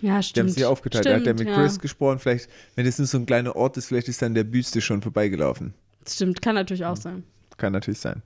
Ja, 0.00 0.08
Die 0.08 0.10
haben 0.12 0.22
stimmt. 0.22 0.50
sich 0.52 0.62
ja 0.62 0.68
aufgeteilt. 0.68 1.04
er 1.06 1.16
hat 1.16 1.26
ja 1.26 1.34
Stimmt, 1.34 1.48
mit 1.50 1.54
Chris 1.54 1.78
gesprochen. 1.78 2.18
Vielleicht, 2.18 2.48
wenn 2.74 2.86
das 2.86 2.98
nur 2.98 3.06
so 3.06 3.18
ein 3.18 3.26
kleiner 3.26 3.54
Ort 3.54 3.76
ist, 3.76 3.86
vielleicht 3.86 4.08
ist 4.08 4.22
dann 4.22 4.34
der 4.34 4.44
Büste 4.44 4.80
schon 4.80 5.02
vorbeigelaufen. 5.02 5.74
Stimmt, 6.06 6.42
kann 6.42 6.54
natürlich 6.54 6.84
auch 6.84 6.96
sein. 6.96 7.24
Kann 7.56 7.72
natürlich 7.72 8.00
sein. 8.00 8.22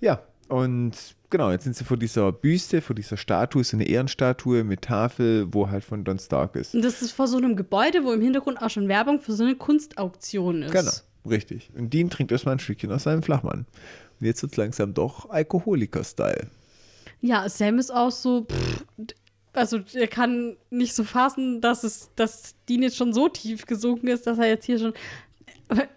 Ja, 0.00 0.22
und 0.48 0.92
genau, 1.30 1.50
jetzt 1.50 1.64
sind 1.64 1.76
sie 1.76 1.84
vor 1.84 1.96
dieser 1.96 2.30
Büste, 2.32 2.80
vor 2.80 2.94
dieser 2.94 3.16
Statue, 3.16 3.64
so 3.64 3.76
eine 3.76 3.86
Ehrenstatue 3.86 4.64
mit 4.64 4.82
Tafel, 4.82 5.46
wo 5.52 5.70
halt 5.70 5.84
von 5.84 6.04
Don 6.04 6.18
Stark 6.18 6.56
ist. 6.56 6.74
Und 6.74 6.82
das 6.82 7.02
ist 7.02 7.12
vor 7.12 7.26
so 7.26 7.38
einem 7.38 7.56
Gebäude, 7.56 8.04
wo 8.04 8.12
im 8.12 8.20
Hintergrund 8.20 8.60
auch 8.60 8.70
schon 8.70 8.88
Werbung 8.88 9.20
für 9.20 9.32
so 9.32 9.44
eine 9.44 9.56
Kunstauktion 9.56 10.62
ist. 10.62 10.72
Genau, 10.72 10.92
richtig. 11.28 11.70
Und 11.74 11.92
Dean 11.92 12.10
trinkt 12.10 12.32
erstmal 12.32 12.56
ein 12.56 12.58
Stückchen 12.58 12.92
aus 12.92 13.04
seinem 13.04 13.22
Flachmann. 13.22 13.66
Und 14.20 14.26
jetzt 14.26 14.42
wird 14.42 14.52
es 14.52 14.58
langsam 14.58 14.94
doch 14.94 15.30
Alkoholiker-Style. 15.30 16.48
Ja, 17.20 17.48
Sam 17.48 17.78
ist 17.78 17.92
auch 17.92 18.10
so, 18.10 18.44
pff, 18.44 18.84
also 19.52 19.80
er 19.94 20.08
kann 20.08 20.56
nicht 20.70 20.94
so 20.94 21.04
fassen, 21.04 21.60
dass 21.60 21.84
es, 21.84 22.10
dass 22.16 22.54
Dean 22.68 22.82
jetzt 22.82 22.96
schon 22.96 23.12
so 23.12 23.28
tief 23.28 23.66
gesunken 23.66 24.08
ist, 24.08 24.26
dass 24.26 24.38
er 24.38 24.48
jetzt 24.48 24.64
hier 24.66 24.78
schon. 24.78 24.92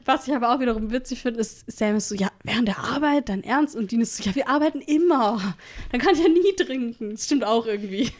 Was 0.05 0.27
ich 0.27 0.33
aber 0.33 0.53
auch 0.53 0.59
wiederum 0.59 0.91
witzig 0.91 1.21
finde, 1.21 1.39
ist, 1.39 1.69
Sam 1.71 1.95
ist 1.95 2.09
so, 2.09 2.15
ja, 2.15 2.29
während 2.43 2.67
der 2.67 2.79
Arbeit, 2.79 3.29
dann 3.29 3.43
ernst 3.43 3.75
und 3.75 3.91
Dean 3.91 4.01
ist 4.01 4.17
so, 4.17 4.23
ja, 4.23 4.35
wir 4.35 4.47
arbeiten 4.49 4.81
immer. 4.81 5.55
Dann 5.91 6.01
kann 6.01 6.13
ich 6.13 6.21
ja 6.21 6.29
nie 6.29 6.55
trinken. 6.55 7.11
Das 7.11 7.25
stimmt 7.25 7.43
auch 7.43 7.65
irgendwie. 7.65 8.11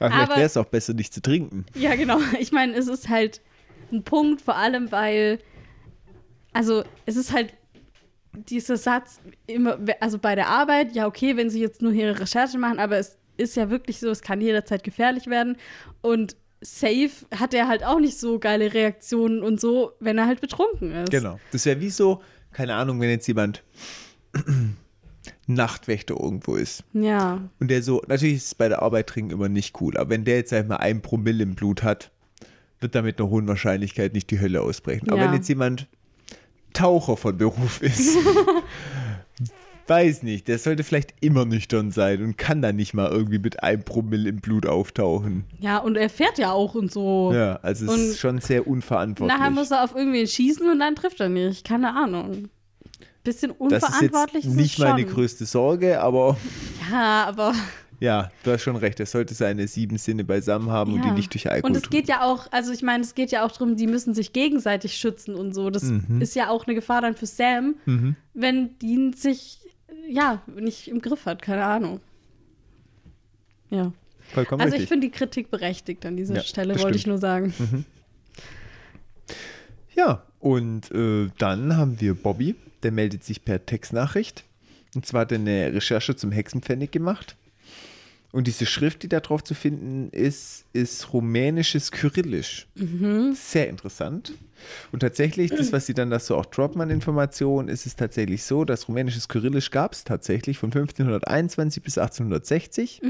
Aber 0.00 0.10
vielleicht 0.10 0.30
wäre 0.30 0.42
es 0.42 0.56
auch 0.56 0.66
besser, 0.66 0.94
nicht 0.94 1.12
zu 1.12 1.22
trinken. 1.22 1.66
Ja, 1.74 1.94
genau. 1.94 2.18
Ich 2.38 2.52
meine, 2.52 2.74
es 2.74 2.88
ist 2.88 3.08
halt 3.08 3.40
ein 3.92 4.04
Punkt, 4.04 4.40
vor 4.40 4.56
allem, 4.56 4.92
weil, 4.92 5.38
also 6.52 6.84
es 7.06 7.16
ist 7.16 7.32
halt 7.32 7.54
dieser 8.32 8.76
Satz 8.76 9.20
immer, 9.46 9.78
also 10.00 10.18
bei 10.18 10.34
der 10.34 10.48
Arbeit, 10.48 10.94
ja, 10.94 11.06
okay, 11.06 11.36
wenn 11.36 11.50
sie 11.50 11.60
jetzt 11.60 11.82
nur 11.82 11.92
ihre 11.92 12.20
Recherche 12.20 12.58
machen, 12.58 12.78
aber 12.78 12.98
es 12.98 13.18
ist 13.36 13.56
ja 13.56 13.70
wirklich 13.70 13.98
so, 14.00 14.10
es 14.10 14.22
kann 14.22 14.40
jederzeit 14.40 14.84
gefährlich 14.84 15.26
werden. 15.26 15.56
Und 16.00 16.36
safe 16.60 17.10
hat 17.34 17.54
er 17.54 17.68
halt 17.68 17.84
auch 17.84 18.00
nicht 18.00 18.18
so 18.18 18.38
geile 18.38 18.72
Reaktionen 18.74 19.42
und 19.42 19.60
so, 19.60 19.92
wenn 20.00 20.18
er 20.18 20.26
halt 20.26 20.40
betrunken 20.40 20.92
ist. 20.92 21.10
Genau. 21.10 21.38
Das 21.52 21.64
wäre 21.66 21.80
wie 21.80 21.90
so, 21.90 22.20
keine 22.52 22.74
Ahnung, 22.74 23.00
wenn 23.00 23.10
jetzt 23.10 23.26
jemand 23.28 23.62
Nachtwächter 25.46 26.14
irgendwo 26.18 26.56
ist. 26.56 26.84
Ja. 26.92 27.48
Und 27.60 27.68
der 27.70 27.82
so, 27.82 28.02
natürlich 28.06 28.36
ist 28.36 28.46
es 28.46 28.54
bei 28.54 28.68
der 28.68 28.82
Arbeit 28.82 29.06
trinken 29.08 29.32
immer 29.32 29.48
nicht 29.48 29.80
cool, 29.80 29.96
aber 29.96 30.10
wenn 30.10 30.24
der 30.24 30.36
jetzt, 30.36 30.50
sag 30.50 30.62
ich 30.62 30.68
mal, 30.68 30.76
ein 30.76 31.00
Promille 31.02 31.42
im 31.42 31.54
Blut 31.54 31.82
hat, 31.82 32.10
wird 32.80 32.94
da 32.94 33.02
mit 33.02 33.18
einer 33.20 33.28
hohen 33.30 33.48
Wahrscheinlichkeit 33.48 34.12
nicht 34.12 34.30
die 34.30 34.40
Hölle 34.40 34.62
ausbrechen. 34.62 35.10
Aber 35.10 35.20
Ja. 35.20 35.26
wenn 35.26 35.34
jetzt 35.34 35.48
jemand 35.48 35.88
Taucher 36.74 37.16
von 37.16 37.36
Beruf 37.36 37.82
ist, 37.82 38.16
weiß 39.88 40.22
nicht, 40.22 40.48
der 40.48 40.58
sollte 40.58 40.84
vielleicht 40.84 41.14
immer 41.20 41.44
nüchtern 41.44 41.90
sein 41.90 42.22
und 42.22 42.36
kann 42.38 42.62
dann 42.62 42.76
nicht 42.76 42.94
mal 42.94 43.10
irgendwie 43.10 43.38
mit 43.38 43.62
einem 43.62 43.82
Promille 43.82 44.28
im 44.28 44.36
Blut 44.40 44.66
auftauchen. 44.66 45.44
Ja, 45.60 45.78
und 45.78 45.96
er 45.96 46.10
fährt 46.10 46.38
ja 46.38 46.52
auch 46.52 46.74
und 46.74 46.92
so. 46.92 47.32
Ja, 47.34 47.56
also 47.62 47.86
es 47.86 47.92
Und 47.92 48.00
ist 48.10 48.18
schon 48.18 48.40
sehr 48.40 48.66
unverantwortlich. 48.66 49.38
Nachher 49.38 49.50
muss 49.50 49.70
er 49.70 49.84
auf 49.84 49.94
irgendwen 49.94 50.26
schießen 50.26 50.68
und 50.70 50.78
dann 50.78 50.94
trifft 50.94 51.20
er 51.20 51.28
nicht. 51.28 51.66
Keine 51.66 51.94
Ahnung. 51.96 52.48
Bisschen 53.24 53.50
das 53.50 53.58
ist 53.58 53.60
unverantwortlich 53.84 54.44
jetzt 54.44 54.52
ist 54.52 54.56
nicht 54.60 54.78
meine 54.78 55.04
größte 55.04 55.44
Sorge, 55.44 56.00
aber 56.00 56.36
Ja, 56.90 57.24
aber 57.26 57.52
ja, 58.00 58.30
du 58.44 58.52
hast 58.52 58.62
schon 58.62 58.76
recht, 58.76 59.00
er 59.00 59.06
sollte 59.06 59.34
seine 59.34 59.66
sieben 59.68 59.98
Sinne 59.98 60.24
beisammen 60.24 60.70
haben 60.70 60.94
und 60.94 61.02
die 61.04 61.08
Ja. 61.08 61.14
nicht 61.14 61.34
durch 61.34 61.50
Alkohol 61.50 61.70
Und 61.70 61.76
es 61.76 61.90
geht 61.90 62.08
ja 62.08 62.22
auch, 62.22 62.46
also 62.52 62.72
ich 62.72 62.82
meine, 62.82 63.02
es 63.02 63.14
geht 63.14 63.30
ja 63.32 63.44
auch 63.44 63.50
darum, 63.52 63.76
die 63.76 63.86
müssen 63.88 64.14
sich 64.14 64.32
gegenseitig 64.32 64.94
schützen 64.96 65.34
und 65.34 65.52
so. 65.52 65.68
Das 65.68 65.82
Mhm. 65.82 66.20
ist 66.22 66.34
ja 66.36 66.48
auch 66.48 66.66
eine 66.66 66.74
Gefahr 66.76 67.02
dann 67.02 67.16
für 67.16 67.26
Sam, 67.26 67.74
wenn 68.34 68.78
Dean 68.78 69.12
sich, 69.12 69.58
ja, 70.08 70.42
nicht 70.54 70.88
im 70.88 71.00
Griff 71.00 71.26
hat, 71.26 71.42
keine 71.42 71.64
Ahnung. 71.64 72.00
Ja. 73.70 73.92
Vollkommen 74.32 74.60
Also 74.60 74.74
ich 74.74 74.82
richtig. 74.82 74.88
finde 74.88 75.06
die 75.08 75.12
Kritik 75.12 75.50
berechtigt 75.50 76.04
an 76.04 76.16
dieser 76.16 76.36
Ja, 76.36 76.42
Stelle, 76.42 76.78
wollte 76.80 76.96
ich 76.98 77.06
nur 77.06 77.18
sagen. 77.18 77.52
Ja, 79.94 80.22
und 80.38 80.90
äh, 80.92 81.28
dann 81.38 81.76
haben 81.76 82.00
wir 82.00 82.14
Bobby, 82.14 82.54
der 82.82 82.92
meldet 82.92 83.24
sich 83.24 83.44
per 83.44 83.64
Textnachricht. 83.64 84.44
Und 84.94 85.04
zwar 85.06 85.22
hat 85.22 85.32
er 85.32 85.38
eine 85.38 85.72
Recherche 85.72 86.14
zum 86.14 86.30
Hexenpfennig 86.30 86.90
gemacht. 86.90 87.36
Und 88.30 88.46
diese 88.46 88.66
Schrift, 88.66 89.02
die 89.02 89.08
da 89.08 89.20
drauf 89.20 89.42
zu 89.42 89.54
finden 89.54 90.10
ist, 90.10 90.66
ist 90.74 91.14
rumänisches 91.14 91.90
Kyrillisch. 91.92 92.66
Sehr 93.32 93.68
interessant. 93.70 94.32
Und 94.92 95.00
tatsächlich, 95.00 95.50
das, 95.50 95.72
was 95.72 95.86
sie 95.86 95.94
dann 95.94 96.10
da 96.10 96.18
so 96.18 96.36
auch 96.36 96.44
droppen 96.46 96.80
an 96.82 96.90
Informationen, 96.90 97.68
ist 97.68 97.86
es 97.86 97.96
tatsächlich 97.96 98.42
so, 98.44 98.64
dass 98.66 98.86
rumänisches 98.88 99.28
Kyrillisch 99.28 99.70
gab 99.70 99.94
es 99.94 100.04
tatsächlich 100.04 100.58
von 100.58 100.68
1521 100.68 101.82
bis 101.82 101.96
1860. 101.96 103.00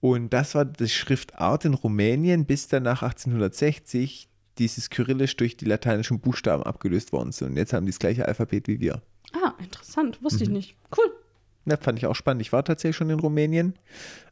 Und 0.00 0.32
das 0.32 0.54
war 0.56 0.64
die 0.64 0.88
Schriftart 0.88 1.64
in 1.64 1.74
Rumänien, 1.74 2.44
bis 2.44 2.66
dann 2.66 2.82
nach 2.82 3.02
1860 3.02 4.28
dieses 4.58 4.90
Kyrillisch 4.90 5.36
durch 5.36 5.56
die 5.56 5.64
lateinischen 5.64 6.18
Buchstaben 6.18 6.64
abgelöst 6.64 7.12
worden 7.12 7.30
sind. 7.30 7.50
Und 7.50 7.56
jetzt 7.56 7.72
haben 7.72 7.86
die 7.86 7.92
das 7.92 8.00
gleiche 8.00 8.26
Alphabet 8.26 8.66
wie 8.66 8.80
wir. 8.80 9.00
Ah, 9.32 9.54
interessant, 9.62 10.22
wusste 10.22 10.38
Mhm. 10.38 10.42
ich 10.42 10.48
nicht. 10.50 10.76
Cool. 10.96 11.12
Das 11.64 11.78
fand 11.80 11.98
ich 11.98 12.06
auch 12.06 12.14
spannend. 12.14 12.42
Ich 12.42 12.52
war 12.52 12.64
tatsächlich 12.64 12.96
schon 12.96 13.10
in 13.10 13.20
Rumänien, 13.20 13.74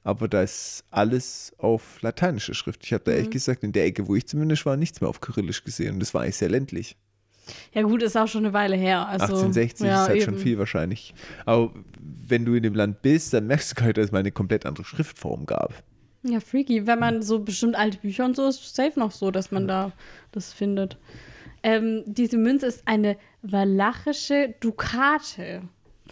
aber 0.03 0.27
da 0.27 0.43
ist 0.43 0.85
alles 0.91 1.53
auf 1.59 2.03
lateinische 2.03 2.55
Schrift. 2.55 2.85
Ich 2.85 2.93
habe 2.93 3.05
da 3.05 3.13
ehrlich 3.13 3.31
gesagt 3.31 3.63
in 3.63 3.73
der 3.73 3.85
Ecke, 3.85 4.09
wo 4.09 4.17
ich 4.17 4.27
zumindest 4.27 4.67
war, 4.67 4.77
nichts 4.77 5.01
mehr 5.01 5.09
auf 5.09 5.21
Kyrillisch 5.21 5.63
gesehen. 5.63 5.95
Und 5.95 6.01
das 6.01 6.13
war 6.13 6.23
eigentlich 6.23 6.37
sehr 6.37 6.49
ländlich. 6.49 6.97
Ja 7.73 7.83
gut, 7.83 8.03
ist 8.03 8.17
auch 8.17 8.29
schon 8.29 8.45
eine 8.45 8.53
Weile 8.53 8.77
her. 8.77 9.07
Also, 9.07 9.25
1860 9.25 9.87
ja, 9.87 10.03
ist 10.03 10.09
halt 10.09 10.23
schon 10.23 10.35
eben. 10.35 10.43
viel 10.43 10.59
wahrscheinlich. 10.59 11.15
Aber 11.47 11.73
wenn 12.01 12.45
du 12.45 12.55
in 12.55 12.63
dem 12.63 12.75
Land 12.75 13.03
bist, 13.03 13.33
dann 13.33 13.47
merkst 13.47 13.73
du 13.73 13.75
gar 13.77 13.87
nicht, 13.87 13.99
dass 13.99 14.07
es 14.07 14.13
mal 14.13 14.19
eine 14.19 14.33
komplett 14.33 14.67
andere 14.67 14.85
Schriftform 14.85 15.47
gab. 15.47 15.73
Ja, 16.23 16.41
freaky. 16.41 16.87
Wenn 16.87 16.99
man 16.99 17.23
so 17.23 17.39
bestimmt 17.39 17.77
alte 17.77 17.99
Bücher 17.99 18.25
und 18.25 18.37
so 18.37 18.49
ist, 18.49 18.75
safe 18.75 18.99
noch 18.99 19.11
so, 19.11 19.31
dass 19.31 19.51
man 19.51 19.67
da 19.67 19.93
das 20.33 20.53
findet. 20.53 20.99
Ähm, 21.63 22.05
diese 22.07 22.37
Münze 22.37 22.67
ist 22.67 22.87
eine 22.87 23.17
walachische 23.43 24.55
Dukate. 24.61 25.63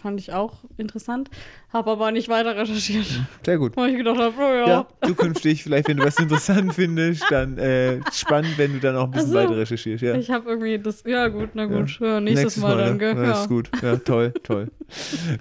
Fand 0.01 0.19
ich 0.19 0.31
auch 0.31 0.59
interessant. 0.77 1.29
Habe 1.73 1.91
aber 1.91 2.11
nicht 2.11 2.29
weiter 2.29 2.55
recherchiert, 2.55 3.05
Sehr 3.45 3.57
gut. 3.57 3.75
weil 3.75 3.89
ich 3.91 3.97
gedacht 3.97 4.17
habe, 4.17 4.33
oh 4.37 4.41
ja. 4.41 4.67
Ja, 4.67 4.87
zukünftig, 5.05 5.61
vielleicht, 5.63 5.87
wenn 5.89 5.97
du 5.97 6.05
was 6.05 6.17
interessant 6.17 6.73
findest, 6.73 7.25
dann 7.29 7.57
äh, 7.57 7.99
spannend, 8.13 8.57
wenn 8.57 8.73
du 8.73 8.79
dann 8.79 8.95
auch 8.95 9.03
ein 9.05 9.11
bisschen 9.11 9.27
Ach 9.29 9.33
so. 9.33 9.37
weiter 9.49 9.57
recherchierst. 9.57 10.01
Ja. 10.01 10.15
Ich 10.15 10.31
habe 10.31 10.49
irgendwie 10.49 10.79
das. 10.79 11.03
Ja, 11.05 11.27
gut, 11.27 11.49
na 11.53 11.65
gut. 11.65 11.99
Ja. 11.99 12.19
nächstes, 12.21 12.57
Mal, 12.57 12.77
dann, 12.77 12.93
ne? 12.93 12.97
gell? 12.99 13.15
Ja, 13.15 13.23
Ja. 13.23 13.41
ist 13.41 13.49
gut. 13.49 13.69
Ja, 13.81 13.97
toll, 13.97 14.33
toll. 14.43 14.71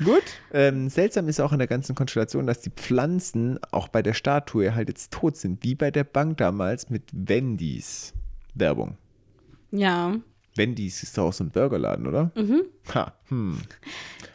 gut. 0.04 0.22
Ähm, 0.52 0.88
seltsam 0.88 1.28
ist 1.28 1.40
auch 1.40 1.52
in 1.52 1.58
der 1.58 1.68
ganzen 1.68 1.94
Konstellation, 1.94 2.46
dass 2.46 2.60
die 2.60 2.70
Pflanzen 2.70 3.58
auch 3.70 3.88
bei 3.88 4.02
der 4.02 4.14
Statue 4.14 4.74
halt 4.74 4.88
jetzt 4.88 5.12
tot 5.12 5.36
sind, 5.36 5.62
wie 5.62 5.74
bei 5.76 5.90
der 5.90 6.04
Bank 6.04 6.38
damals 6.38 6.90
mit 6.90 7.04
Wendy's 7.12 8.12
Werbung. 8.54 8.96
ja. 9.70 10.14
Wendy's 10.58 11.02
ist 11.02 11.16
doch 11.16 11.28
auch 11.28 11.32
so 11.32 11.44
ein 11.44 11.50
Burgerladen, 11.50 12.06
oder? 12.06 12.30
Mhm. 12.34 12.62
Ha, 12.94 13.14
hm. 13.28 13.58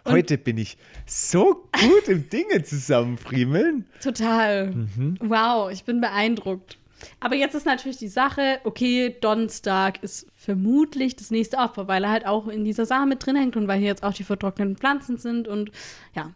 Heute 0.06 0.38
bin 0.38 0.58
ich 0.58 0.78
so 1.06 1.70
gut 1.72 2.08
im 2.08 2.30
Dinge 2.30 2.64
zusammenfriemeln. 2.64 3.86
Total. 4.02 4.72
Mhm. 4.72 5.18
Wow, 5.22 5.72
ich 5.72 5.84
bin 5.84 6.02
beeindruckt. 6.02 6.78
Aber 7.20 7.36
jetzt 7.36 7.54
ist 7.54 7.66
natürlich 7.66 7.98
die 7.98 8.08
Sache, 8.08 8.60
okay, 8.64 9.16
Don 9.22 9.50
Stark 9.50 10.02
ist 10.04 10.28
vermutlich 10.36 11.16
das 11.16 11.32
nächste 11.32 11.58
Opfer, 11.58 11.88
weil 11.88 12.04
er 12.04 12.12
halt 12.12 12.26
auch 12.26 12.48
in 12.48 12.64
dieser 12.64 12.86
Sache 12.86 13.06
mit 13.06 13.26
drin 13.26 13.36
hängt 13.36 13.56
und 13.56 13.68
weil 13.68 13.80
hier 13.80 13.90
jetzt 13.90 14.04
auch 14.04 14.14
die 14.14 14.24
vertrockneten 14.24 14.78
Pflanzen 14.78 15.18
sind 15.18 15.48
und 15.48 15.72
ja. 16.16 16.32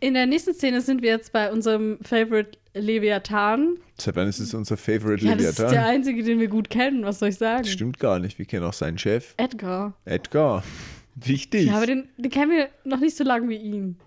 In 0.00 0.14
der 0.14 0.26
nächsten 0.26 0.52
Szene 0.54 0.80
sind 0.82 1.02
wir 1.02 1.10
jetzt 1.10 1.32
bei 1.32 1.50
unserem 1.50 1.98
Favorite 2.02 2.58
Leviathan. 2.74 3.76
Seit 3.98 4.14
wann 4.16 4.28
ist 4.28 4.38
es 4.40 4.52
unser 4.52 4.76
Favorite 4.76 5.24
Ja, 5.24 5.34
das 5.34 5.44
ist 5.46 5.58
der 5.58 5.66
Leviathan? 5.68 5.90
einzige, 5.94 6.22
den 6.22 6.38
wir 6.38 6.48
gut 6.48 6.68
kennen, 6.68 7.04
was 7.04 7.18
soll 7.18 7.30
ich 7.30 7.36
sagen? 7.38 7.64
Stimmt 7.64 7.98
gar 7.98 8.18
nicht. 8.18 8.38
Wir 8.38 8.44
kennen 8.44 8.64
auch 8.64 8.74
seinen 8.74 8.98
Chef. 8.98 9.34
Edgar. 9.38 9.94
Edgar. 10.04 10.62
Wichtig. 11.14 11.66
Ja, 11.66 11.76
aber 11.76 11.86
den, 11.86 12.08
den 12.18 12.30
kennen 12.30 12.50
wir 12.50 12.68
noch 12.84 13.00
nicht 13.00 13.16
so 13.16 13.24
lange 13.24 13.48
wie 13.48 13.56
ihn. 13.56 13.98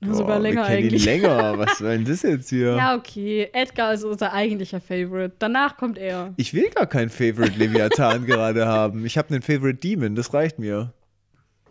Sogar 0.00 0.38
Oh, 0.38 0.42
länger 0.42 0.62
wir 0.62 0.66
kennen 0.76 0.84
eigentlich. 0.86 1.02
Ihn 1.06 1.22
länger. 1.22 1.58
Was 1.58 1.78
soll 1.78 1.96
denn 1.96 2.04
das 2.06 2.22
jetzt 2.22 2.48
hier? 2.50 2.74
Ja, 2.76 2.96
okay. 2.96 3.48
Edgar 3.52 3.92
ist 3.94 4.04
unser 4.04 4.32
eigentlicher 4.32 4.80
Favorite. 4.80 5.34
Danach 5.38 5.76
kommt 5.76 5.96
er. 5.98 6.32
Ich 6.36 6.52
will 6.54 6.68
gar 6.70 6.86
keinen 6.86 7.08
Favorite 7.10 7.58
Leviathan 7.58 8.24
gerade 8.26 8.66
haben. 8.66 9.04
Ich 9.06 9.16
habe 9.18 9.28
einen 9.30 9.42
Favorite 9.42 9.78
Demon, 9.78 10.14
das 10.14 10.32
reicht 10.34 10.58
mir. 10.58 10.92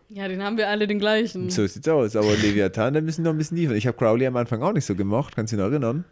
Ja, 0.09 0.27
den 0.27 0.43
haben 0.43 0.57
wir 0.57 0.69
alle 0.69 0.87
den 0.87 0.99
gleichen. 0.99 1.49
So 1.49 1.65
sieht's 1.65 1.87
aus. 1.87 2.15
Aber 2.15 2.35
Leviathan, 2.35 2.93
da 2.93 3.01
müssen 3.01 3.23
wir 3.23 3.29
noch 3.31 3.35
ein 3.35 3.37
bisschen 3.37 3.57
liefern. 3.57 3.75
Ich 3.75 3.87
habe 3.87 3.97
Crowley 3.97 4.27
am 4.27 4.35
Anfang 4.37 4.61
auch 4.61 4.73
nicht 4.73 4.85
so 4.85 4.95
gemocht. 4.95 5.35
Kannst 5.35 5.53
du 5.53 5.57
dich 5.57 5.63
noch 5.65 5.71
erinnern? 5.71 6.05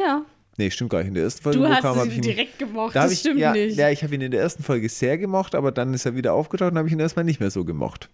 Ja. 0.00 0.24
Nee, 0.58 0.70
stimmt 0.70 0.90
gar 0.90 0.98
nicht. 0.98 1.08
In 1.08 1.14
der 1.14 1.24
ersten 1.24 1.42
Folge, 1.42 1.58
Du 1.58 1.68
hast 1.68 1.82
kam, 1.82 1.98
ihn 1.98 2.10
ich 2.10 2.16
ihn, 2.16 2.22
direkt 2.22 2.58
gemocht. 2.58 2.94
da 2.94 3.04
Das 3.04 3.12
ich, 3.12 3.20
stimmt 3.20 3.40
ja, 3.40 3.52
nicht. 3.52 3.76
Ja, 3.76 3.90
ich 3.90 4.02
habe 4.02 4.14
ihn 4.14 4.20
in 4.20 4.30
der 4.30 4.40
ersten 4.42 4.62
Folge 4.62 4.88
sehr 4.88 5.16
gemocht, 5.18 5.54
aber 5.54 5.72
dann 5.72 5.92
ist 5.94 6.04
er 6.06 6.14
wieder 6.14 6.34
aufgetaucht 6.34 6.72
und 6.72 6.78
habe 6.78 6.88
ich 6.88 6.94
ihn 6.94 7.00
erstmal 7.00 7.24
nicht 7.24 7.40
mehr 7.40 7.50
so 7.50 7.64
gemocht. 7.64 8.10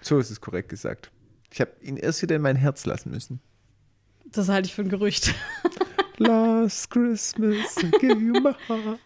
So 0.00 0.18
ist 0.18 0.30
es 0.30 0.40
korrekt 0.40 0.68
gesagt. 0.68 1.10
Ich 1.52 1.60
habe 1.60 1.70
ihn 1.80 1.96
erst 1.96 2.22
wieder 2.22 2.36
in 2.36 2.42
mein 2.42 2.56
Herz 2.56 2.84
lassen 2.86 3.10
müssen. 3.10 3.40
Das 4.32 4.48
halte 4.48 4.66
ich 4.66 4.74
für 4.74 4.82
ein 4.82 4.88
Gerücht. 4.88 5.32
Last 6.18 6.90
Christmas, 6.90 7.76
I 7.82 7.90
give 8.00 8.18
you 8.20 8.32
my 8.40 8.52
heart. 8.68 8.98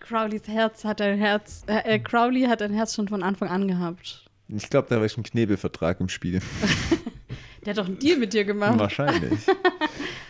Crowleys 0.00 0.46
Herz 0.48 0.84
hat 0.84 1.00
ein 1.00 1.18
Herz. 1.18 1.62
Äh, 1.66 1.94
äh, 1.94 1.98
Crowley 1.98 2.42
hat 2.42 2.60
ein 2.62 2.72
Herz 2.72 2.94
schon 2.94 3.08
von 3.08 3.22
Anfang 3.22 3.48
an 3.48 3.68
gehabt. 3.68 4.23
Ich 4.48 4.68
glaube, 4.70 4.88
da 4.90 5.00
war 5.00 5.08
schon 5.08 5.22
ein 5.22 5.26
Knebelvertrag 5.30 6.00
im 6.00 6.08
Spiel. 6.08 6.40
Der 7.64 7.70
hat 7.70 7.78
doch 7.78 7.86
einen 7.86 7.98
Deal 7.98 8.18
mit 8.18 8.34
dir 8.34 8.44
gemacht. 8.44 8.78
Wahrscheinlich. 8.78 9.40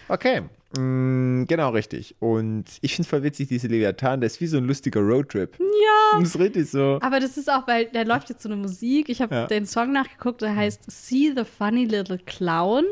Okay. 0.08 0.42
Mm, 0.78 1.44
genau, 1.46 1.70
richtig. 1.70 2.14
Und 2.20 2.64
ich 2.80 2.92
finde 2.94 3.06
es 3.06 3.08
voll 3.08 3.22
witzig, 3.24 3.48
diese 3.48 3.66
Leviathan, 3.66 4.20
der 4.20 4.26
ist 4.28 4.40
wie 4.40 4.46
so 4.46 4.58
ein 4.58 4.64
lustiger 4.64 5.00
Roadtrip. 5.00 5.56
Ja. 5.58 5.66
Das 6.20 6.28
ist 6.28 6.38
richtig 6.38 6.70
so. 6.70 6.98
Aber 7.02 7.18
das 7.18 7.36
ist 7.36 7.50
auch, 7.50 7.66
weil 7.66 7.86
da 7.86 8.02
läuft 8.02 8.28
jetzt 8.28 8.42
so 8.44 8.48
eine 8.48 8.54
Musik. 8.56 9.08
Ich 9.08 9.20
habe 9.20 9.34
Ja. 9.34 9.46
den 9.48 9.66
Song 9.66 9.90
nachgeguckt, 9.90 10.42
der 10.42 10.54
heißt 10.54 10.88
See 10.88 11.32
the 11.36 11.42
Funny 11.44 11.86
Little 11.86 12.18
Clown 12.18 12.84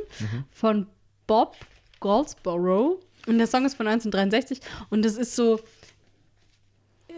von 0.51 0.89
Bob 1.29 1.55
Goldsborough. 2.01 2.99
Und 3.29 3.39
der 3.39 3.47
Song 3.47 3.65
ist 3.65 3.75
von 3.77 3.87
1963 3.87 4.61
und 4.91 5.05
das 5.05 5.17
ist 5.17 5.37
so. 5.37 5.61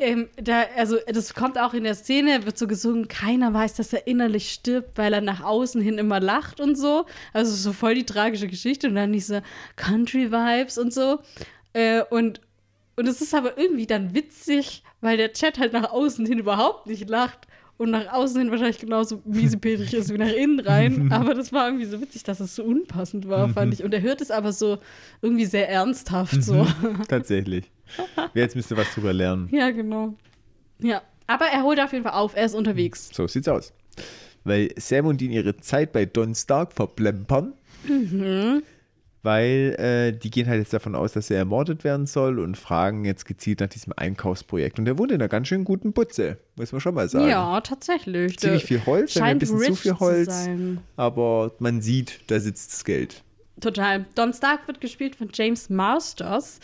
Ähm, 0.00 0.28
da, 0.36 0.64
also 0.76 0.98
das 1.06 1.34
kommt 1.34 1.58
auch 1.58 1.74
in 1.74 1.84
der 1.84 1.94
Szene, 1.94 2.44
wird 2.44 2.58
so 2.58 2.66
gesungen, 2.66 3.08
keiner 3.08 3.52
weiß, 3.54 3.74
dass 3.74 3.92
er 3.92 4.06
innerlich 4.06 4.52
stirbt, 4.52 4.98
weil 4.98 5.12
er 5.12 5.20
nach 5.20 5.42
außen 5.42 5.80
hin 5.80 5.98
immer 5.98 6.20
lacht 6.20 6.60
und 6.60 6.76
so. 6.76 7.06
Also 7.32 7.54
so 7.54 7.72
voll 7.72 7.94
die 7.94 8.06
tragische 8.06 8.48
Geschichte 8.48 8.88
und 8.88 8.94
dann 8.94 9.12
diese 9.12 9.42
Country-Vibes 9.76 10.78
und 10.78 10.92
so. 10.92 11.20
Äh, 11.72 12.02
und, 12.10 12.40
und 12.96 13.06
es 13.06 13.20
ist 13.20 13.34
aber 13.34 13.56
irgendwie 13.58 13.86
dann 13.86 14.14
witzig, 14.14 14.82
weil 15.00 15.16
der 15.16 15.32
Chat 15.32 15.58
halt 15.58 15.72
nach 15.72 15.90
außen 15.90 16.26
hin 16.26 16.38
überhaupt 16.38 16.86
nicht 16.86 17.08
lacht 17.08 17.46
und 17.76 17.90
nach 17.90 18.12
außen 18.12 18.40
hin 18.40 18.50
wahrscheinlich 18.50 18.78
genauso 18.78 19.20
miesepetrig 19.24 19.94
ist 19.94 20.12
wie 20.12 20.18
nach 20.18 20.32
innen 20.32 20.60
rein. 20.60 21.08
Aber 21.12 21.34
das 21.34 21.52
war 21.52 21.66
irgendwie 21.66 21.86
so 21.86 22.00
witzig, 22.00 22.22
dass 22.22 22.40
es 22.40 22.54
so 22.54 22.64
unpassend 22.64 23.28
war, 23.28 23.48
fand 23.48 23.74
ich. 23.74 23.82
Und 23.82 23.92
er 23.92 24.02
hört 24.02 24.20
es 24.20 24.30
aber 24.30 24.52
so 24.52 24.78
irgendwie 25.22 25.44
sehr 25.44 25.68
ernsthaft 25.68 26.42
so. 26.42 26.66
Tatsächlich. 27.08 27.70
Jetzt 28.32 28.56
müsst 28.56 28.70
ihr 28.70 28.76
was 28.76 28.92
drüber 28.94 29.12
lernen. 29.12 29.48
Ja, 29.50 29.70
genau. 29.70 30.14
Ja, 30.78 31.02
aber 31.26 31.46
er 31.46 31.62
holt 31.62 31.80
auf 31.80 31.92
jeden 31.92 32.04
Fall 32.04 32.14
auf, 32.14 32.36
er 32.36 32.46
ist 32.46 32.54
unterwegs. 32.54 33.10
So 33.12 33.26
sieht's 33.26 33.48
aus. 33.48 33.72
Weil 34.44 34.70
Sam 34.76 35.06
und 35.06 35.20
Dean 35.20 35.32
ihre 35.32 35.56
Zeit 35.56 35.92
bei 35.92 36.04
Don 36.04 36.34
Stark 36.34 36.72
verplempern. 36.72 37.54
Weil 39.24 39.74
äh, 39.78 40.12
die 40.12 40.30
gehen 40.30 40.46
halt 40.46 40.60
jetzt 40.60 40.74
davon 40.74 40.94
aus, 40.94 41.14
dass 41.14 41.30
er 41.30 41.38
ermordet 41.38 41.82
werden 41.82 42.06
soll 42.06 42.38
und 42.38 42.58
fragen 42.58 43.06
jetzt 43.06 43.24
gezielt 43.24 43.60
nach 43.60 43.68
diesem 43.68 43.94
Einkaufsprojekt. 43.96 44.78
Und 44.78 44.84
der 44.84 44.98
wohnt 44.98 45.12
in 45.12 45.20
einer 45.20 45.28
ganz 45.28 45.48
schön 45.48 45.64
guten 45.64 45.94
Butze, 45.94 46.36
muss 46.56 46.72
man 46.72 46.82
schon 46.82 46.94
mal 46.94 47.08
sagen. 47.08 47.30
Ja, 47.30 47.58
tatsächlich. 47.62 48.38
Ziemlich 48.38 48.64
viel 48.64 48.84
Holz, 48.84 49.16
ein 49.16 49.20
scheint 49.20 49.40
bisschen 49.40 49.60
zu 49.60 49.76
viel 49.76 49.98
Holz. 49.98 50.44
sein. 50.44 50.80
Aber 50.96 51.52
man 51.58 51.80
sieht, 51.80 52.20
da 52.26 52.38
sitzt 52.38 52.74
das 52.74 52.84
Geld. 52.84 53.24
Total. 53.62 54.04
Don 54.14 54.34
Stark 54.34 54.66
wird 54.66 54.82
gespielt 54.82 55.16
von 55.16 55.30
James 55.32 55.70
Masters. 55.70 56.60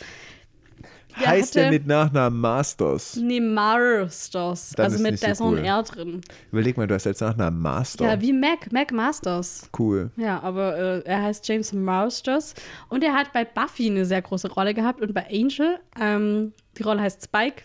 Der 1.19 1.27
heißt 1.27 1.55
er 1.57 1.65
hatte- 1.65 1.73
mit 1.73 1.87
Nachnamen 1.87 2.39
Masters? 2.39 3.15
Nee, 3.15 3.39
Masters. 3.39 4.73
Dann 4.75 4.85
also 4.85 4.95
ist 4.97 5.01
mit 5.01 5.21
da 5.23 5.27
ist 5.27 5.39
noch 5.39 5.51
ein. 5.55 5.65
R 5.65 5.83
drin. 5.83 6.21
Überleg 6.51 6.77
mal, 6.77 6.87
du 6.87 6.95
hast 6.95 7.07
als 7.07 7.19
Nachnamen 7.21 7.59
Master. 7.61 8.05
Ja, 8.05 8.21
wie 8.21 8.33
Mac, 8.33 8.71
Mac 8.71 8.91
Masters. 8.91 9.69
cool. 9.77 10.11
Ja, 10.17 10.41
aber 10.41 10.77
äh, 10.77 10.99
er 11.05 11.23
heißt 11.23 11.47
James 11.47 11.73
Masters 11.73 12.53
und 12.89 13.03
er 13.03 13.13
hat 13.13 13.33
bei 13.33 13.45
Buffy 13.45 13.89
eine 13.89 14.05
sehr 14.05 14.21
große 14.21 14.51
Rolle 14.51 14.73
gehabt 14.73 15.01
und 15.01 15.13
bei 15.13 15.27
Angel. 15.29 15.79
Ähm, 15.99 16.53
die 16.77 16.83
Rolle 16.83 17.01
heißt 17.01 17.23
Spike. 17.23 17.63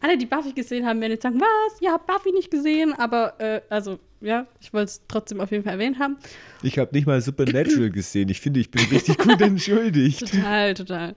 Alle, 0.00 0.16
die 0.16 0.26
Buffy 0.26 0.52
gesehen 0.52 0.86
haben, 0.86 1.00
werden 1.00 1.12
jetzt 1.12 1.24
sagen, 1.24 1.40
was? 1.40 1.80
Ihr 1.80 1.90
habt 1.92 2.06
Buffy 2.06 2.30
nicht 2.32 2.50
gesehen, 2.50 2.94
aber 2.96 3.34
äh, 3.40 3.60
also 3.68 3.98
ja, 4.20 4.46
ich 4.60 4.72
wollte 4.72 4.86
es 4.86 5.02
trotzdem 5.08 5.40
auf 5.40 5.50
jeden 5.50 5.64
Fall 5.64 5.74
erwähnt 5.74 5.98
haben. 5.98 6.16
Ich 6.62 6.78
habe 6.78 6.94
nicht 6.94 7.06
mal 7.06 7.20
Supernatural 7.20 7.90
gesehen. 7.90 8.28
Ich 8.28 8.40
finde, 8.40 8.60
ich 8.60 8.70
bin 8.70 8.84
richtig 8.86 9.18
gut 9.18 9.40
entschuldigt. 9.40 10.20
Total, 10.32 10.74
total. 10.74 11.14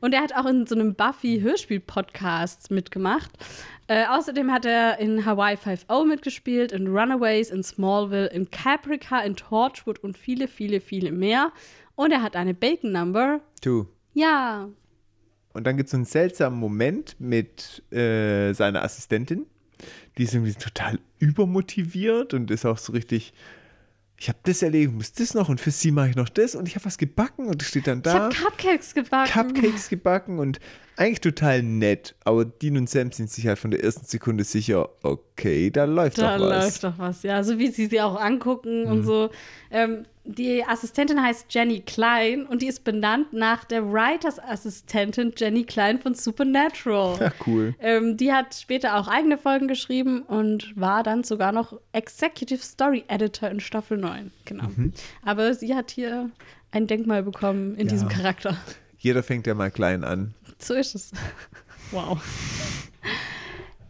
Und 0.00 0.14
er 0.14 0.22
hat 0.22 0.34
auch 0.34 0.46
in 0.46 0.66
so 0.66 0.74
einem 0.74 0.94
Buffy-Hörspiel-Podcast 0.94 2.70
mitgemacht. 2.70 3.30
Äh, 3.86 4.06
außerdem 4.06 4.50
hat 4.52 4.64
er 4.64 4.98
in 4.98 5.24
Hawaii 5.26 5.56
5.0 5.56 6.06
mitgespielt, 6.06 6.72
in 6.72 6.86
Runaways, 6.86 7.50
in 7.50 7.62
Smallville, 7.62 8.28
in 8.28 8.50
Caprica, 8.50 9.20
in 9.20 9.36
Torchwood 9.36 9.98
und 9.98 10.16
viele, 10.16 10.48
viele, 10.48 10.80
viele 10.80 11.12
mehr. 11.12 11.52
Und 11.96 12.10
er 12.12 12.22
hat 12.22 12.36
eine 12.36 12.54
Bacon 12.54 12.92
Number. 12.92 13.40
Du. 13.62 13.88
Ja, 14.14 14.68
Und 15.52 15.66
dann 15.66 15.76
gibt 15.76 15.88
es 15.88 15.90
so 15.90 15.96
einen 15.96 16.04
seltsamen 16.06 16.58
Moment 16.58 17.16
mit 17.18 17.82
äh, 17.92 18.52
seiner 18.52 18.82
Assistentin. 18.84 19.46
Die 20.16 20.22
ist 20.22 20.34
irgendwie 20.34 20.54
total 20.54 20.98
übermotiviert 21.24 22.34
und 22.34 22.50
ist 22.50 22.64
auch 22.66 22.78
so 22.78 22.92
richtig. 22.92 23.32
Ich 24.16 24.28
habe 24.28 24.38
das 24.44 24.62
erledigt, 24.62 24.92
muss 24.92 25.12
das 25.12 25.34
noch 25.34 25.48
und 25.48 25.60
für 25.60 25.72
sie 25.72 25.90
mache 25.90 26.10
ich 26.10 26.16
noch 26.16 26.28
das 26.28 26.54
und 26.54 26.68
ich 26.68 26.76
habe 26.76 26.84
was 26.84 26.98
gebacken 26.98 27.46
und 27.46 27.60
es 27.60 27.68
steht 27.68 27.88
dann 27.88 27.98
ich 27.98 28.04
da. 28.04 28.14
habe 28.14 28.34
Cupcakes 28.34 28.94
gebacken. 28.94 29.32
Cupcakes 29.32 29.88
gebacken 29.88 30.38
und 30.38 30.60
eigentlich 30.96 31.20
total 31.20 31.62
nett. 31.62 32.14
Aber 32.24 32.44
Dean 32.44 32.76
und 32.76 32.88
Sam 32.88 33.10
sind 33.12 33.30
sich 33.30 33.46
halt 33.46 33.58
von 33.58 33.70
der 33.70 33.82
ersten 33.82 34.04
Sekunde 34.06 34.44
sicher, 34.44 34.88
okay, 35.02 35.70
da 35.70 35.84
läuft 35.84 36.18
Da 36.18 36.38
doch 36.38 36.46
was. 36.48 36.64
läuft 36.64 36.84
doch 36.84 36.98
was, 36.98 37.22
ja. 37.22 37.42
So 37.42 37.58
wie 37.58 37.68
sie 37.68 37.86
sie 37.86 38.00
auch 38.00 38.20
angucken 38.20 38.84
und 38.86 39.04
so. 39.04 39.30
Ähm, 39.70 40.04
die 40.26 40.64
Assistentin 40.64 41.20
heißt 41.22 41.46
Jenny 41.50 41.80
Klein 41.80 42.46
und 42.46 42.62
die 42.62 42.66
ist 42.66 42.82
benannt 42.84 43.32
nach 43.34 43.64
der 43.64 43.82
Writers-Assistentin 43.92 45.32
Jenny 45.36 45.64
Klein 45.64 45.98
von 46.00 46.14
Supernatural. 46.14 47.18
Ja, 47.20 47.32
cool. 47.46 47.74
Ähm, 47.80 48.16
die 48.16 48.32
hat 48.32 48.54
später 48.54 48.96
auch 48.96 49.08
eigene 49.08 49.36
Folgen 49.38 49.68
geschrieben 49.68 50.22
und 50.22 50.72
war 50.76 51.02
dann 51.02 51.24
sogar 51.24 51.52
noch 51.52 51.78
Executive 51.92 52.62
Story 52.62 53.04
Editor 53.08 53.50
in 53.50 53.60
Staffel 53.60 53.98
9. 53.98 54.30
Genau. 54.44 54.68
Aber 55.22 55.54
sie 55.54 55.74
hat 55.74 55.90
hier 55.90 56.30
ein 56.70 56.86
Denkmal 56.86 57.22
bekommen 57.22 57.74
in 57.74 57.86
Ja. 57.86 57.92
diesem 57.92 58.08
Charakter. 58.08 58.56
Jeder 58.98 59.22
fängt 59.22 59.46
ja 59.46 59.54
mal 59.54 59.70
klein 59.70 60.02
an. 60.04 60.34
So 60.58 60.74
ist 60.74 60.94
es. 60.94 61.12
Wow. 61.90 62.22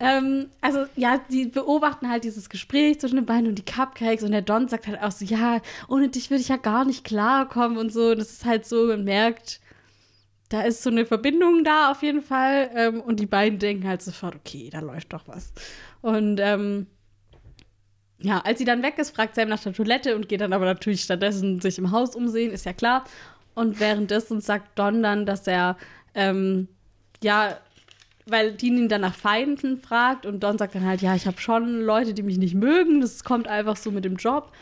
ähm, 0.00 0.50
also, 0.60 0.86
ja, 0.96 1.20
die 1.30 1.46
beobachten 1.46 2.08
halt 2.10 2.24
dieses 2.24 2.48
Gespräch 2.48 3.00
zwischen 3.00 3.16
den 3.16 3.26
beiden 3.26 3.48
und 3.48 3.56
die 3.56 3.64
Cupcakes 3.64 4.24
und 4.24 4.32
der 4.32 4.42
Don 4.42 4.68
sagt 4.68 4.86
halt 4.86 5.00
auch 5.02 5.12
so, 5.12 5.24
ja, 5.24 5.60
ohne 5.88 6.08
dich 6.08 6.30
würde 6.30 6.40
ich 6.40 6.48
ja 6.48 6.56
gar 6.56 6.84
nicht 6.84 7.04
klarkommen 7.04 7.78
und 7.78 7.92
so. 7.92 8.10
Und 8.10 8.18
das 8.18 8.30
ist 8.30 8.44
halt 8.44 8.66
so, 8.66 8.86
man 8.86 9.04
merkt, 9.04 9.60
da 10.48 10.62
ist 10.62 10.82
so 10.82 10.90
eine 10.90 11.06
Verbindung 11.06 11.64
da 11.64 11.90
auf 11.90 12.02
jeden 12.02 12.22
Fall. 12.22 12.70
Ähm, 12.74 13.00
und 13.00 13.20
die 13.20 13.26
beiden 13.26 13.58
denken 13.58 13.88
halt 13.88 14.02
sofort, 14.02 14.34
okay, 14.34 14.70
da 14.70 14.80
läuft 14.80 15.12
doch 15.12 15.26
was. 15.26 15.52
Und 16.02 16.38
ähm, 16.40 16.86
ja, 18.18 18.40
als 18.40 18.58
sie 18.58 18.64
dann 18.64 18.82
weg 18.82 18.98
ist, 18.98 19.14
fragt 19.14 19.34
Sam 19.34 19.48
nach 19.48 19.60
der 19.60 19.72
Toilette 19.72 20.16
und 20.16 20.28
geht 20.28 20.40
dann 20.40 20.52
aber 20.52 20.64
natürlich 20.64 21.02
stattdessen 21.02 21.60
sich 21.60 21.78
im 21.78 21.90
Haus 21.90 22.14
umsehen, 22.14 22.52
ist 22.52 22.64
ja 22.64 22.72
klar. 22.72 23.04
Und 23.54 23.80
währenddessen 23.80 24.40
sagt 24.40 24.78
Don 24.78 25.02
dann, 25.02 25.26
dass 25.26 25.46
er, 25.46 25.76
ähm, 26.14 26.68
ja, 27.22 27.58
weil 28.26 28.52
Dean 28.52 28.78
ihn 28.78 28.88
dann 28.88 29.02
nach 29.02 29.14
Feinden 29.14 29.78
fragt 29.78 30.26
und 30.26 30.40
Don 30.40 30.58
sagt 30.58 30.74
dann 30.74 30.86
halt, 30.86 31.02
ja, 31.02 31.14
ich 31.14 31.26
habe 31.26 31.40
schon 31.40 31.80
Leute, 31.82 32.14
die 32.14 32.22
mich 32.22 32.38
nicht 32.38 32.54
mögen, 32.54 33.00
das 33.00 33.24
kommt 33.24 33.48
einfach 33.48 33.76
so 33.76 33.90
mit 33.90 34.04
dem 34.04 34.16
Job. 34.16 34.52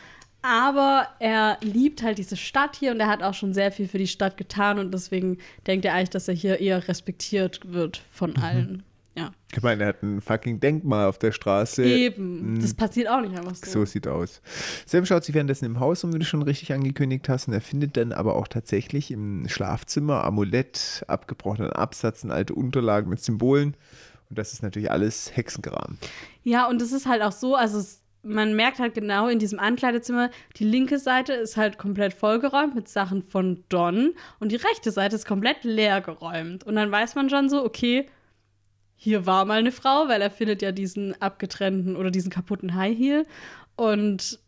Aber 0.41 1.07
er 1.19 1.57
liebt 1.61 2.03
halt 2.03 2.17
diese 2.17 2.35
Stadt 2.35 2.75
hier 2.75 2.91
und 2.91 2.99
er 2.99 3.07
hat 3.07 3.23
auch 3.23 3.33
schon 3.33 3.53
sehr 3.53 3.71
viel 3.71 3.87
für 3.87 3.97
die 3.97 4.07
Stadt 4.07 4.35
getan 4.35 4.77
und 4.77 4.93
deswegen 4.93 5.37
denkt 5.67 5.85
er 5.85 5.93
eigentlich, 5.93 6.09
dass 6.09 6.27
er 6.27 6.33
hier 6.33 6.59
eher 6.59 6.85
respektiert 6.89 7.61
wird 7.71 8.01
von 8.11 8.35
allen. 8.35 8.83
Ja. 9.15 9.31
Ich 9.55 9.61
meine, 9.61 9.83
er 9.83 9.89
hat 9.89 10.01
ein 10.01 10.21
fucking 10.21 10.59
Denkmal 10.59 11.07
auf 11.07 11.19
der 11.19 11.31
Straße. 11.31 11.83
Eben. 11.83 12.59
Das 12.59 12.73
passiert 12.73 13.07
auch 13.09 13.21
nicht 13.21 13.37
einfach 13.37 13.55
so. 13.55 13.71
So 13.71 13.85
sieht 13.85 14.07
aus. 14.07 14.41
Sam 14.87 15.05
schaut 15.05 15.23
sich 15.23 15.35
währenddessen 15.35 15.65
im 15.65 15.79
Haus 15.79 16.03
um, 16.03 16.13
wie 16.13 16.19
du 16.19 16.25
schon 16.25 16.41
richtig 16.41 16.73
angekündigt 16.73 17.29
hast, 17.29 17.47
und 17.47 17.53
er 17.53 17.61
findet 17.61 17.95
dann 17.95 18.11
aber 18.11 18.35
auch 18.35 18.47
tatsächlich 18.47 19.11
im 19.11 19.47
Schlafzimmer 19.47 20.23
Amulett, 20.23 21.03
abgebrochenen 21.07 21.71
Absatz, 21.71 22.25
alte 22.25 22.55
Unterlagen 22.55 23.09
mit 23.09 23.19
Symbolen. 23.19 23.75
Und 24.29 24.39
das 24.39 24.53
ist 24.53 24.63
natürlich 24.63 24.89
alles 24.89 25.35
Hexengram. 25.35 25.97
Ja, 26.43 26.67
und 26.67 26.81
es 26.81 26.91
ist 26.91 27.05
halt 27.05 27.21
auch 27.21 27.31
so, 27.31 27.55
also 27.55 27.77
es, 27.77 28.01
man 28.23 28.55
merkt 28.55 28.79
halt 28.79 28.95
genau 28.95 29.27
in 29.27 29.37
diesem 29.37 29.59
Ankleidezimmer, 29.59 30.31
die 30.55 30.63
linke 30.63 30.97
Seite 30.97 31.33
ist 31.33 31.55
halt 31.55 31.77
komplett 31.77 32.15
vollgeräumt 32.15 32.73
mit 32.73 32.87
Sachen 32.87 33.21
von 33.21 33.63
Don 33.69 34.15
und 34.39 34.51
die 34.51 34.55
rechte 34.55 34.89
Seite 34.89 35.15
ist 35.15 35.27
komplett 35.27 35.63
leer 35.63 36.01
geräumt. 36.01 36.63
Und 36.63 36.75
dann 36.75 36.91
weiß 36.91 37.13
man 37.13 37.29
schon 37.29 37.47
so, 37.47 37.63
okay, 37.63 38.07
hier 38.95 39.25
war 39.25 39.45
mal 39.45 39.59
eine 39.59 39.71
Frau, 39.71 40.07
weil 40.07 40.21
er 40.21 40.31
findet 40.31 40.61
ja 40.61 40.71
diesen 40.71 41.19
abgetrennten 41.21 41.95
oder 41.95 42.11
diesen 42.11 42.31
kaputten 42.31 42.75
High 42.75 42.97
Heel. 42.97 43.25
Und 43.75 44.39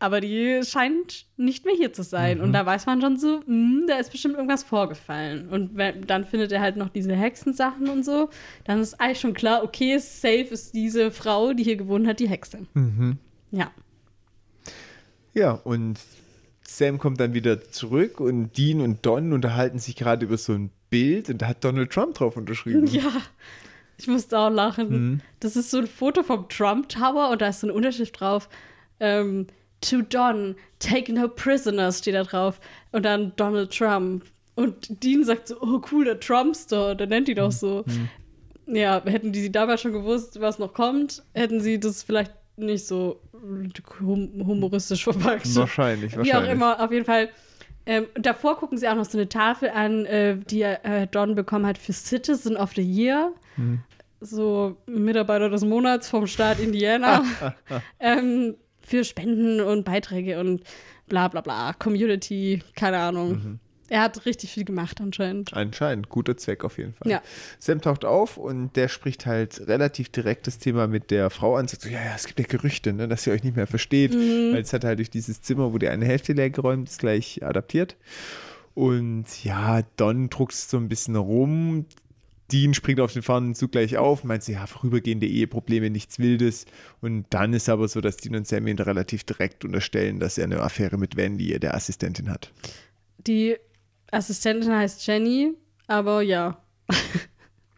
aber 0.00 0.20
die 0.20 0.60
scheint 0.64 1.26
nicht 1.36 1.64
mehr 1.64 1.74
hier 1.74 1.92
zu 1.92 2.04
sein. 2.04 2.40
Und 2.40 2.52
da 2.52 2.64
weiß 2.64 2.86
man 2.86 3.00
schon 3.00 3.18
so, 3.18 3.40
hm, 3.44 3.84
da 3.88 3.96
ist 3.96 4.12
bestimmt 4.12 4.34
irgendwas 4.34 4.62
vorgefallen. 4.62 5.48
Und 5.48 5.76
wenn, 5.76 6.06
dann 6.06 6.24
findet 6.24 6.52
er 6.52 6.60
halt 6.60 6.76
noch 6.76 6.88
diese 6.88 7.16
Hexensachen 7.16 7.88
und 7.88 8.04
so. 8.04 8.30
Dann 8.64 8.80
ist 8.80 9.00
eigentlich 9.00 9.20
schon 9.20 9.34
klar, 9.34 9.64
okay, 9.64 9.98
safe 9.98 10.48
ist 10.50 10.74
diese 10.74 11.10
Frau, 11.10 11.52
die 11.52 11.64
hier 11.64 11.76
gewohnt 11.76 12.06
hat, 12.06 12.20
die 12.20 12.28
Hexe. 12.28 12.58
Ja. 13.50 13.72
Ja, 15.34 15.52
und 15.52 15.98
Sam 16.62 16.98
kommt 16.98 17.18
dann 17.18 17.34
wieder 17.34 17.60
zurück 17.70 18.20
und 18.20 18.56
Dean 18.56 18.80
und 18.80 19.04
Don 19.04 19.32
unterhalten 19.32 19.78
sich 19.78 19.96
gerade 19.96 20.26
über 20.26 20.36
so 20.36 20.52
ein 20.52 20.70
Bild 20.90 21.28
und 21.28 21.42
da 21.42 21.48
hat 21.48 21.64
Donald 21.64 21.90
Trump 21.90 22.14
drauf 22.14 22.36
unterschrieben. 22.36 22.86
Ja. 22.92 23.10
Ich 24.00 24.06
musste 24.06 24.38
auch 24.38 24.50
lachen. 24.50 25.22
Das 25.40 25.56
ist 25.56 25.70
so 25.70 25.78
ein 25.78 25.86
Foto 25.86 26.22
vom 26.22 26.48
Trump 26.48 26.88
Tower 26.88 27.30
und 27.30 27.42
da 27.42 27.48
ist 27.48 27.60
so 27.60 27.66
eine 27.66 27.74
Unterschrift 27.74 28.20
drauf. 28.20 28.48
Ähm, 29.00 29.46
to 29.80 30.02
Don, 30.02 30.54
take 30.78 31.12
no 31.12 31.28
prisoners 31.28 31.98
steht 31.98 32.14
da 32.14 32.22
drauf. 32.24 32.60
Und 32.92 33.04
dann 33.04 33.32
Donald 33.36 33.76
Trump. 33.76 34.24
Und 34.54 35.02
Dean 35.04 35.24
sagt 35.24 35.48
so, 35.48 35.56
oh 35.60 35.80
cool, 35.92 36.04
der 36.04 36.18
Trumpster, 36.20 36.94
der 36.94 37.06
nennt 37.06 37.28
die 37.28 37.34
doch 37.34 37.52
so. 37.52 37.84
Ja, 38.66 39.02
hätten 39.04 39.32
die 39.32 39.50
damals 39.50 39.80
schon 39.80 39.92
gewusst, 39.92 40.40
was 40.40 40.58
noch 40.58 40.74
kommt, 40.74 41.22
hätten 41.34 41.60
sie 41.60 41.78
das 41.80 42.02
vielleicht 42.02 42.32
nicht 42.56 42.86
so 42.86 43.20
hum 44.00 44.30
humoristisch 44.44 45.04
verpackt. 45.04 45.54
Wahrscheinlich, 45.54 46.12
Wie 46.12 46.16
auch 46.16 46.18
wahrscheinlich. 46.18 46.50
immer, 46.52 46.80
auf 46.84 46.90
jeden 46.92 47.04
Fall 47.04 47.28
Ähm, 47.86 48.04
davor 48.16 48.58
gucken 48.58 48.76
sie 48.76 48.86
auch 48.86 48.96
noch 48.96 49.06
so 49.06 49.16
eine 49.16 49.30
Tafel 49.30 49.70
an, 49.70 50.04
äh, 50.04 50.36
die 50.36 50.60
äh, 50.60 51.06
Don 51.10 51.34
bekommen 51.34 51.64
hat 51.64 51.78
für 51.78 51.94
Citizen 51.94 52.54
of 52.54 52.72
the 52.74 52.82
Year. 52.82 53.32
Mhm. 53.56 53.80
So 54.20 54.76
Mitarbeiter 54.86 55.48
des 55.48 55.64
Monats 55.64 56.08
vom 56.08 56.26
Staat 56.26 56.58
Indiana. 56.60 57.24
ähm, 58.00 58.56
für 58.80 59.04
Spenden 59.04 59.60
und 59.60 59.84
Beiträge 59.84 60.40
und 60.40 60.62
bla 61.08 61.28
bla 61.28 61.40
bla. 61.40 61.72
Community, 61.74 62.62
keine 62.74 62.98
Ahnung. 62.98 63.30
Mhm. 63.30 63.60
Er 63.90 64.02
hat 64.02 64.26
richtig 64.26 64.52
viel 64.52 64.64
gemacht 64.64 65.00
anscheinend. 65.00 65.54
Anscheinend, 65.54 66.10
guter 66.10 66.36
Zweck 66.36 66.62
auf 66.62 66.76
jeden 66.76 66.92
Fall. 66.92 67.10
Ja. 67.10 67.22
Sam 67.58 67.80
taucht 67.80 68.04
auf 68.04 68.36
und 68.36 68.76
der 68.76 68.88
spricht 68.88 69.24
halt 69.24 69.66
relativ 69.66 70.10
direkt 70.10 70.46
das 70.46 70.58
Thema 70.58 70.86
mit 70.86 71.10
der 71.10 71.30
Frau 71.30 71.56
an. 71.56 71.68
Sagt 71.68 71.82
so, 71.82 71.88
ja, 71.88 72.04
ja, 72.04 72.12
es 72.14 72.26
gibt 72.26 72.38
ja 72.38 72.44
Gerüchte, 72.46 72.92
ne, 72.92 73.08
dass 73.08 73.26
ihr 73.26 73.32
euch 73.32 73.44
nicht 73.44 73.56
mehr 73.56 73.66
versteht. 73.66 74.14
Mhm. 74.14 74.52
Weil 74.52 74.60
es 74.60 74.74
hat 74.74 74.84
halt 74.84 74.98
durch 74.98 75.10
dieses 75.10 75.40
Zimmer, 75.40 75.72
wo 75.72 75.78
die 75.78 75.88
eine 75.88 76.04
Hälfte 76.04 76.34
leer 76.34 76.50
geräumt 76.50 76.88
ist, 76.88 76.98
gleich 76.98 77.42
adaptiert. 77.42 77.96
Und 78.74 79.24
ja, 79.42 79.80
Don 79.96 80.28
druckst 80.28 80.68
so 80.68 80.76
ein 80.76 80.88
bisschen 80.88 81.16
rum. 81.16 81.86
Dean 82.50 82.72
springt 82.72 83.00
auf 83.00 83.12
den 83.12 83.22
fahrenden 83.22 83.54
Zug 83.54 83.72
gleich 83.72 83.98
auf, 83.98 84.24
meint 84.24 84.42
sie, 84.42 84.52
ja, 84.52 84.66
vorübergehende 84.66 85.26
Eheprobleme, 85.26 85.90
nichts 85.90 86.18
Wildes. 86.18 86.64
Und 87.00 87.26
dann 87.30 87.52
ist 87.52 87.68
aber 87.68 87.88
so, 87.88 88.00
dass 88.00 88.16
Dean 88.16 88.36
und 88.36 88.46
Sam 88.46 88.66
ihn 88.66 88.78
relativ 88.78 89.24
direkt 89.24 89.64
unterstellen, 89.64 90.18
dass 90.18 90.38
er 90.38 90.44
eine 90.44 90.60
Affäre 90.60 90.96
mit 90.96 91.16
Wendy, 91.16 91.58
der 91.60 91.74
Assistentin, 91.74 92.30
hat. 92.30 92.50
Die 93.26 93.56
Assistentin 94.10 94.74
heißt 94.74 95.06
Jenny, 95.06 95.52
aber 95.86 96.22
ja. 96.22 96.58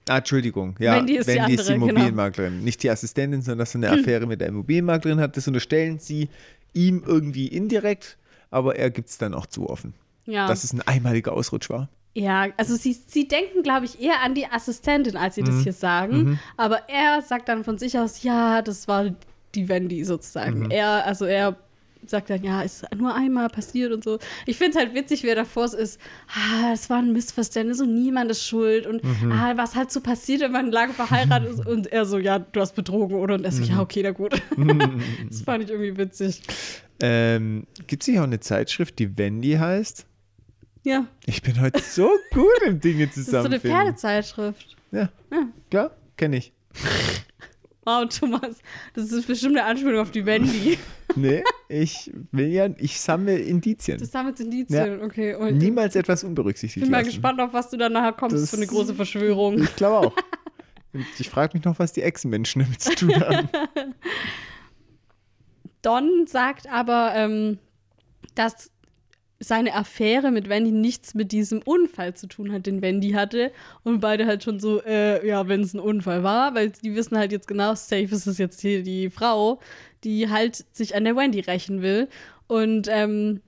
Ah, 0.09 0.19
Entschuldigung. 0.19 0.77
Ja, 0.79 0.97
Wendy 0.97 1.17
ist 1.17 1.29
die 1.29 1.35
Wendy 1.35 1.55
ist 1.55 1.69
die 1.69 1.73
andere, 1.73 1.89
genau. 1.89 2.01
Immobilienmaklerin. 2.01 2.65
Nicht 2.65 2.83
die 2.83 2.91
Assistentin, 2.91 3.43
sondern 3.43 3.59
dass 3.59 3.75
er 3.75 3.83
eine 3.83 3.91
Affäre 3.91 4.27
mit 4.27 4.41
der 4.41 4.49
Immobilienmaklerin 4.49 5.21
hat. 5.21 5.37
Das 5.37 5.47
unterstellen 5.47 5.99
sie 5.99 6.29
ihm 6.73 7.03
irgendwie 7.07 7.47
indirekt, 7.47 8.19
aber 8.51 8.77
er 8.77 8.91
gibt 8.91 9.09
es 9.09 9.19
dann 9.19 9.35
auch 9.35 9.47
zu 9.47 9.69
offen. 9.69 9.95
Ja. 10.27 10.47
Dass 10.49 10.65
es 10.65 10.73
ein 10.73 10.83
einmaliger 10.83 11.33
Ausrutsch 11.33 11.71
war. 11.71 11.89
Ja, 12.21 12.49
also 12.59 12.77
sie, 12.77 12.93
sie 13.07 13.27
denken, 13.27 13.63
glaube 13.63 13.87
ich, 13.87 14.01
eher 14.01 14.21
an 14.23 14.35
die 14.35 14.45
Assistentin, 14.47 15.17
als 15.17 15.37
sie 15.37 15.43
Mhm. 15.43 15.47
das 15.47 15.63
hier 15.63 15.73
sagen. 15.73 16.39
Aber 16.59 16.89
er 16.89 17.23
sagt 17.23 17.49
dann 17.49 17.65
von 17.65 17.79
sich 17.79 17.99
aus, 17.99 18.23
ja, 18.23 18.61
das 18.61 18.87
war 18.89 19.07
die 19.55 19.69
Wendy 19.69 20.05
sozusagen. 20.05 20.65
Mhm. 20.65 20.71
Er, 20.71 21.07
also 21.07 21.25
er 21.25 21.57
sagt 22.07 22.29
dann, 22.31 22.43
ja, 22.43 22.61
ist 22.63 22.85
nur 22.97 23.15
einmal 23.15 23.49
passiert 23.49 23.93
und 23.93 24.05
so. 24.05 24.19
Ich 24.47 24.59
finde 24.59 24.73
es 24.73 24.77
halt 24.77 24.95
witzig, 24.95 25.23
wie 25.23 25.29
er 25.29 25.35
davor 25.35 25.65
ist, 25.73 25.99
ah, 26.29 26.73
es 26.73 26.91
war 26.91 26.99
ein 26.99 27.13
Missverständnis 27.13 27.81
und 27.81 27.95
niemand 27.95 28.31
ist 28.31 28.45
schuld 28.47 28.87
und 28.87 29.03
Mhm. 29.05 29.33
ah, 29.33 29.53
was 29.57 29.75
halt 29.75 29.91
so 29.91 30.01
passiert, 30.01 30.41
wenn 30.43 30.53
man 30.53 30.71
lange 30.73 30.93
verheiratet 30.93 31.49
ist 31.51 31.67
und 31.67 31.87
er 31.87 32.05
so, 32.05 32.19
ja, 32.19 32.39
du 32.39 32.61
hast 32.61 32.75
betrogen, 32.75 33.17
oder? 33.17 33.35
Und 33.37 33.45
er 33.45 33.53
so, 33.53 33.63
Mhm. 33.63 33.69
ja, 33.71 33.81
okay, 33.81 34.01
na 34.03 34.11
gut. 34.11 34.33
das 35.31 35.41
fand 35.43 35.65
ich 35.65 35.71
irgendwie 35.71 35.97
witzig. 35.97 36.43
Ähm, 37.03 37.65
gibt 37.87 38.03
es 38.03 38.07
hier 38.09 38.21
auch 38.21 38.25
eine 38.25 38.41
Zeitschrift, 38.41 38.99
die 38.99 39.17
Wendy 39.17 39.53
heißt? 39.53 40.05
Ja, 40.85 41.07
Ich 41.27 41.43
bin 41.43 41.61
heute 41.61 41.81
so 41.83 42.09
gut 42.33 42.63
im 42.67 42.81
Dinge 42.81 43.07
das 43.07 43.17
ist 43.19 43.27
so 43.31 43.37
eine 43.39 43.43
zusammenfinden. 43.61 43.71
Pferdezeitschrift. 43.79 44.77
Ja, 44.93 45.09
klar, 45.71 45.97
kenne 46.17 46.37
ich. 46.39 46.53
Wow, 47.87 48.07
Thomas, 48.11 48.59
das 48.95 49.11
ist 49.11 49.27
bestimmt 49.27 49.57
eine 49.57 49.65
Anspielung 49.67 50.01
auf 50.01 50.11
die 50.11 50.25
Wendy. 50.27 50.79
Nee, 51.17 51.43
ich 51.69 52.13
will 52.31 52.47
ja, 52.49 52.69
ich 52.79 53.01
sammle 53.01 53.37
Indizien. 53.39 53.99
Das 53.99 54.15
haben 54.15 54.29
jetzt 54.29 54.41
Indizien, 54.41 55.03
okay. 55.03 55.35
Und 55.35 55.57
Niemals 55.59 55.97
etwas 55.97 56.23
ich 56.23 56.29
unberücksichtigt 56.29 56.85
bin 56.85 56.91
mal 56.93 56.99
lassen. 56.99 57.09
gespannt, 57.11 57.41
auf 57.41 57.53
was 57.53 57.69
du 57.71 57.77
dann 57.79 57.95
nachher 57.95 58.13
kommst 58.13 58.37
Das- 58.37 58.51
für 58.51 58.59
eine 58.59 58.67
große 58.69 58.95
Verschwörung. 58.95 59.61
Ich 59.61 59.75
glaube 59.75 60.07
auch. 60.07 60.17
Ich 61.19 61.29
frage 61.31 61.57
mich 61.57 61.65
noch, 61.65 61.79
was 61.81 61.93
die 61.95 62.03
Echsenmenschen 62.03 62.63
damit 62.63 62.81
zu 62.81 62.95
tun 62.95 63.19
haben. 63.19 63.49
Don 65.83 66.27
sagt 66.29 66.69
aber, 66.69 67.13
ähm, 67.17 67.59
dass 68.35 68.71
seine 69.43 69.75
Affäre 69.75 70.31
mit 70.31 70.51
Wendy 70.51 70.71
nichts 70.71 71.15
mit 71.15 71.33
diesem 71.33 71.63
Unfall 71.63 72.15
zu 72.15 72.27
tun 72.27 72.53
hat, 72.53 72.67
den 72.67 72.83
Wendy 72.83 73.13
hatte. 73.13 73.51
Und 73.83 74.01
beide 74.01 74.27
halt 74.27 74.45
schon 74.45 74.61
so, 74.61 74.83
äh, 74.83 75.27
ja, 75.27 75.49
wenn 75.49 75.63
es 75.63 75.73
ein 75.73 75.81
Unfall 75.81 76.23
war, 76.23 76.55
weil 76.55 76.71
die 76.71 76.95
wissen 76.95 77.17
halt 77.17 77.33
jetzt 77.33 77.49
genau, 77.49 77.75
safe 77.75 78.15
ist 78.15 78.27
es 78.27 78.37
jetzt 78.37 78.61
hier 78.61 78.83
die 78.83 79.09
Frau, 79.09 79.59
die 80.05 80.29
halt 80.29 80.67
sich 80.73 80.95
an 80.95 81.05
der 81.05 81.17
Wendy 81.17 81.41
rächen 81.41 81.81
will. 81.81 82.09
Und 82.49 82.87
ähm, 82.91 83.41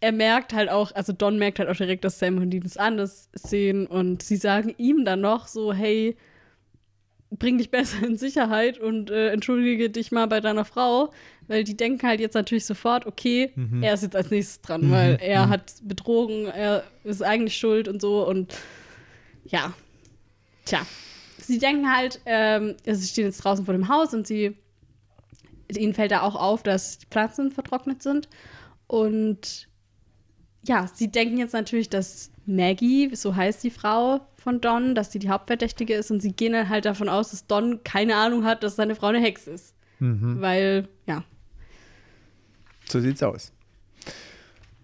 er 0.00 0.12
merkt 0.12 0.52
halt 0.52 0.68
auch, 0.68 0.92
also 0.94 1.12
Don 1.12 1.36
merkt 1.38 1.58
halt 1.58 1.68
auch 1.68 1.76
direkt, 1.76 2.04
dass 2.04 2.18
Sam 2.18 2.38
und 2.38 2.50
Dean 2.50 2.64
es 2.64 2.76
anders 2.76 3.28
sehen. 3.32 3.88
Und 3.88 4.22
sie 4.22 4.36
sagen 4.36 4.72
ihm 4.78 5.04
dann 5.04 5.20
noch 5.20 5.48
so, 5.48 5.72
hey, 5.72 6.16
bring 7.30 7.58
dich 7.58 7.70
besser 7.70 8.06
in 8.06 8.16
Sicherheit 8.16 8.78
und 8.78 9.10
äh, 9.10 9.30
entschuldige 9.30 9.90
dich 9.90 10.12
mal 10.12 10.26
bei 10.26 10.40
deiner 10.40 10.64
Frau, 10.64 11.12
weil 11.48 11.64
die 11.64 11.76
denken 11.76 12.06
halt 12.06 12.20
jetzt 12.20 12.34
natürlich 12.34 12.64
sofort, 12.64 13.06
okay, 13.06 13.52
er 13.82 13.94
ist 13.94 14.02
jetzt 14.02 14.16
als 14.16 14.30
nächstes 14.30 14.60
dran, 14.62 14.90
weil 14.90 15.18
er 15.20 15.48
hat 15.48 15.74
betrogen, 15.82 16.46
er 16.46 16.84
ist 17.02 17.22
eigentlich 17.22 17.56
schuld 17.56 17.88
und 17.88 18.00
so 18.00 18.26
und 18.26 18.54
ja, 19.44 19.74
tja. 20.64 20.86
Sie 21.38 21.58
denken 21.58 21.94
halt, 21.94 22.20
ähm, 22.24 22.76
also 22.86 23.00
sie 23.00 23.08
stehen 23.08 23.26
jetzt 23.26 23.38
draußen 23.38 23.66
vor 23.66 23.74
dem 23.74 23.88
Haus 23.88 24.14
und 24.14 24.26
sie, 24.26 24.56
ihnen 25.76 25.92
fällt 25.92 26.12
da 26.12 26.22
auch 26.22 26.36
auf, 26.36 26.62
dass 26.62 26.98
die 26.98 27.06
Pflanzen 27.06 27.50
vertrocknet 27.50 28.02
sind 28.02 28.28
und 28.86 29.68
ja, 30.66 30.88
sie 30.92 31.10
denken 31.10 31.36
jetzt 31.36 31.52
natürlich, 31.52 31.90
dass 31.90 32.30
Maggie, 32.46 33.14
so 33.14 33.36
heißt 33.36 33.62
die 33.62 33.70
Frau 33.70 34.20
von 34.44 34.60
Don, 34.60 34.94
dass 34.94 35.10
sie 35.10 35.18
die 35.18 35.30
Hauptverdächtige 35.30 35.94
ist 35.94 36.10
und 36.10 36.20
sie 36.20 36.32
gehen 36.32 36.52
dann 36.52 36.68
halt 36.68 36.84
davon 36.84 37.08
aus, 37.08 37.30
dass 37.30 37.46
Don 37.46 37.82
keine 37.82 38.14
Ahnung 38.14 38.44
hat, 38.44 38.62
dass 38.62 38.76
seine 38.76 38.94
Frau 38.94 39.06
eine 39.06 39.20
Hexe 39.20 39.50
ist. 39.50 39.74
Weil, 40.40 40.88
ja. 41.06 41.24
So 42.86 43.00
sieht's 43.00 43.22
aus. 43.22 43.52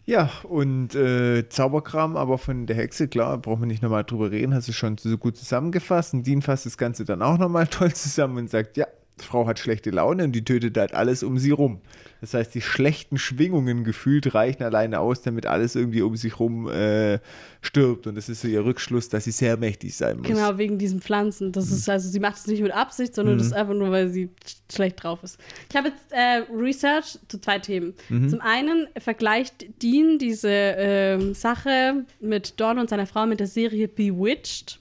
Ja, 0.06 0.30
und 0.44 0.94
äh, 0.94 1.46
Zauberkram, 1.48 2.16
aber 2.16 2.38
von 2.38 2.66
der 2.66 2.74
Hexe, 2.74 3.06
klar, 3.06 3.36
brauchen 3.36 3.60
wir 3.60 3.66
nicht 3.66 3.82
nochmal 3.82 4.02
drüber 4.02 4.30
reden, 4.30 4.54
hast 4.54 4.66
du 4.66 4.72
schon 4.72 4.96
so 4.96 5.18
gut 5.18 5.36
zusammengefasst. 5.36 6.14
Und 6.14 6.26
Dean 6.26 6.40
fasst 6.40 6.64
das 6.64 6.78
Ganze 6.78 7.04
dann 7.04 7.20
auch 7.20 7.36
nochmal 7.36 7.66
toll 7.70 7.92
zusammen 7.92 8.38
und 8.38 8.50
sagt, 8.50 8.78
ja, 8.78 8.86
Frau 9.22 9.46
hat 9.46 9.58
schlechte 9.58 9.90
Laune 9.90 10.24
und 10.24 10.32
die 10.32 10.44
tötet 10.44 10.76
halt 10.76 10.94
alles 10.94 11.22
um 11.22 11.38
sie 11.38 11.50
rum. 11.50 11.80
Das 12.20 12.34
heißt, 12.34 12.54
die 12.54 12.60
schlechten 12.60 13.16
Schwingungen 13.16 13.82
gefühlt 13.84 14.34
reichen 14.34 14.62
alleine 14.62 15.00
aus, 15.00 15.22
damit 15.22 15.46
alles 15.46 15.74
irgendwie 15.74 16.02
um 16.02 16.16
sich 16.16 16.38
rum 16.38 16.68
äh, 16.68 17.18
stirbt. 17.62 18.06
Und 18.06 18.14
das 18.16 18.28
ist 18.28 18.42
so 18.42 18.48
ihr 18.48 18.64
Rückschluss, 18.64 19.08
dass 19.08 19.24
sie 19.24 19.30
sehr 19.30 19.56
mächtig 19.56 19.96
sein 19.96 20.18
muss. 20.18 20.26
Genau, 20.26 20.58
wegen 20.58 20.76
diesen 20.76 21.00
Pflanzen. 21.00 21.52
Das 21.52 21.70
ist 21.70 21.88
also, 21.88 22.10
sie 22.10 22.20
macht 22.20 22.36
es 22.36 22.46
nicht 22.46 22.62
mit 22.62 22.72
Absicht, 22.72 23.14
sondern 23.14 23.38
das 23.38 23.48
ist 23.48 23.52
einfach 23.54 23.74
nur, 23.74 23.90
weil 23.90 24.10
sie 24.10 24.28
sch- 24.46 24.74
schlecht 24.74 25.02
drauf 25.02 25.22
ist. 25.22 25.38
Ich 25.70 25.76
habe 25.76 25.88
jetzt 25.88 26.04
äh, 26.10 26.42
Research 26.54 27.18
zu 27.28 27.40
zwei 27.40 27.58
Themen. 27.58 27.94
Zum 28.28 28.40
einen 28.40 28.86
vergleicht 28.98 29.82
Dean 29.82 30.18
diese 30.18 30.50
ähm, 30.50 31.34
Sache 31.34 32.04
mit 32.20 32.60
Don 32.60 32.78
und 32.78 32.90
seiner 32.90 33.06
Frau 33.06 33.26
mit 33.26 33.40
der 33.40 33.46
Serie 33.46 33.88
Bewitched. 33.88 34.78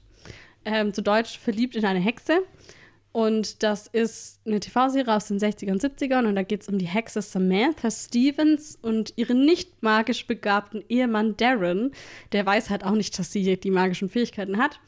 Ähm, 0.66 0.94
zu 0.94 1.02
Deutsch 1.02 1.40
verliebt 1.40 1.78
in 1.78 1.86
eine 1.86 2.00
Hexe. 2.00 2.40
Und 3.12 3.64
das 3.64 3.88
ist 3.88 4.40
eine 4.46 4.60
TV-Serie 4.60 5.16
aus 5.16 5.28
den 5.28 5.40
60er 5.40 5.72
und 5.72 5.82
70ern 5.82 6.28
und 6.28 6.36
da 6.36 6.44
geht 6.44 6.62
es 6.62 6.70
um 6.70 6.78
die 6.78 6.88
Hexe 6.88 7.24
Samantha 7.24 7.90
Stevens 7.90 8.78
und 8.82 9.14
ihren 9.16 9.46
nicht 9.46 9.82
magisch 9.82 10.28
begabten 10.28 10.84
Ehemann 10.90 11.36
Darren. 11.36 11.92
Der 12.34 12.46
weiß 12.46 12.70
halt 12.70 12.86
auch 12.86 12.92
nicht, 12.94 13.18
dass 13.18 13.32
sie 13.32 13.58
die 13.58 13.72
magischen 13.72 14.10
Fähigkeiten 14.10 14.58
hat. 14.58 14.80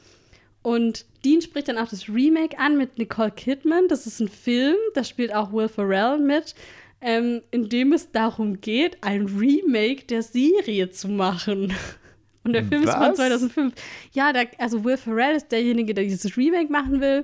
Und 0.61 1.05
Dean 1.25 1.41
spricht 1.41 1.69
dann 1.69 1.79
auch 1.79 1.87
das 1.87 2.07
Remake 2.07 2.59
an 2.59 2.77
mit 2.77 2.99
Nicole 2.99 3.31
Kidman. 3.31 3.87
Das 3.87 4.05
ist 4.05 4.19
ein 4.19 4.27
Film, 4.27 4.77
da 4.93 5.03
spielt 5.03 5.33
auch 5.33 5.51
Will 5.51 5.67
Ferrell 5.67 6.19
mit, 6.19 6.53
ähm, 7.01 7.41
in 7.49 7.69
dem 7.69 7.93
es 7.93 8.11
darum 8.11 8.61
geht, 8.61 8.97
ein 9.01 9.25
Remake 9.25 10.05
der 10.05 10.21
Serie 10.21 10.91
zu 10.91 11.07
machen. 11.07 11.73
Und 12.43 12.53
der 12.53 12.63
Film 12.63 12.83
ist 12.83 12.91
von 12.91 13.01
Was? 13.01 13.15
2005. 13.15 13.73
Ja, 14.13 14.33
der, 14.33 14.47
also 14.57 14.83
Will 14.83 14.97
Ferrell 14.97 15.35
ist 15.35 15.51
derjenige, 15.51 15.93
der 15.93 16.03
dieses 16.03 16.37
Remake 16.37 16.71
machen 16.71 17.01
will. 17.01 17.23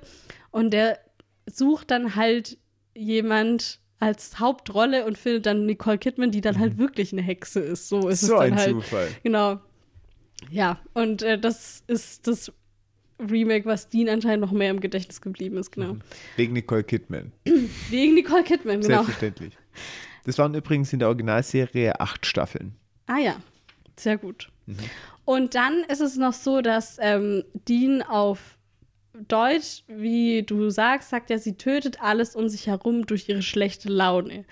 Und 0.51 0.71
der 0.71 0.99
sucht 1.45 1.91
dann 1.91 2.15
halt 2.15 2.57
jemand 2.95 3.79
als 3.99 4.39
Hauptrolle 4.39 5.05
und 5.05 5.17
findet 5.17 5.45
dann 5.47 5.65
Nicole 5.65 5.97
Kidman, 5.97 6.31
die 6.31 6.41
dann 6.41 6.59
halt 6.59 6.77
wirklich 6.77 7.11
eine 7.13 7.21
Hexe 7.21 7.59
ist. 7.59 7.89
So 7.89 8.07
ist 8.09 8.23
Mhm. 8.23 8.27
so 8.27 8.33
es 8.35 8.39
dann 8.39 8.51
ein 8.53 8.57
halt. 8.59 8.69
Zufall. 8.71 9.07
Genau. 9.23 9.59
Ja, 10.51 10.79
und 10.93 11.23
äh, 11.23 11.39
das 11.39 11.83
ist 11.87 12.27
das 12.27 12.51
Remake, 13.19 13.65
was 13.65 13.89
Dean 13.89 14.07
anscheinend 14.09 14.41
noch 14.41 14.51
mehr 14.51 14.69
im 14.69 14.79
Gedächtnis 14.79 15.19
geblieben 15.21 15.57
ist, 15.57 15.71
genau. 15.71 15.97
Wegen 16.35 16.53
Nicole 16.53 16.83
Kidman. 16.83 17.31
Wegen 17.89 18.13
Nicole 18.13 18.43
Kidman, 18.43 18.81
genau. 18.81 18.97
Selbstverständlich. 19.03 19.57
Das 20.25 20.37
waren 20.37 20.53
übrigens 20.53 20.93
in 20.93 20.99
der 20.99 21.07
Originalserie 21.07 21.99
acht 21.99 22.25
Staffeln. 22.27 22.75
Ah 23.07 23.17
ja, 23.17 23.37
sehr 23.95 24.17
gut. 24.17 24.49
Und 25.25 25.55
dann 25.55 25.83
ist 25.89 26.01
es 26.01 26.17
noch 26.17 26.33
so, 26.33 26.61
dass 26.61 26.97
ähm, 27.01 27.43
Dean 27.67 28.03
auf 28.03 28.56
Deutsch, 29.27 29.83
wie 29.87 30.43
du 30.43 30.69
sagst, 30.69 31.09
sagt 31.09 31.31
er, 31.31 31.39
sie 31.39 31.57
tötet 31.57 32.01
alles 32.01 32.35
um 32.35 32.49
sich 32.49 32.67
herum 32.67 33.05
durch 33.05 33.27
ihre 33.29 33.41
schlechte 33.41 33.89
Laune. 33.89 34.45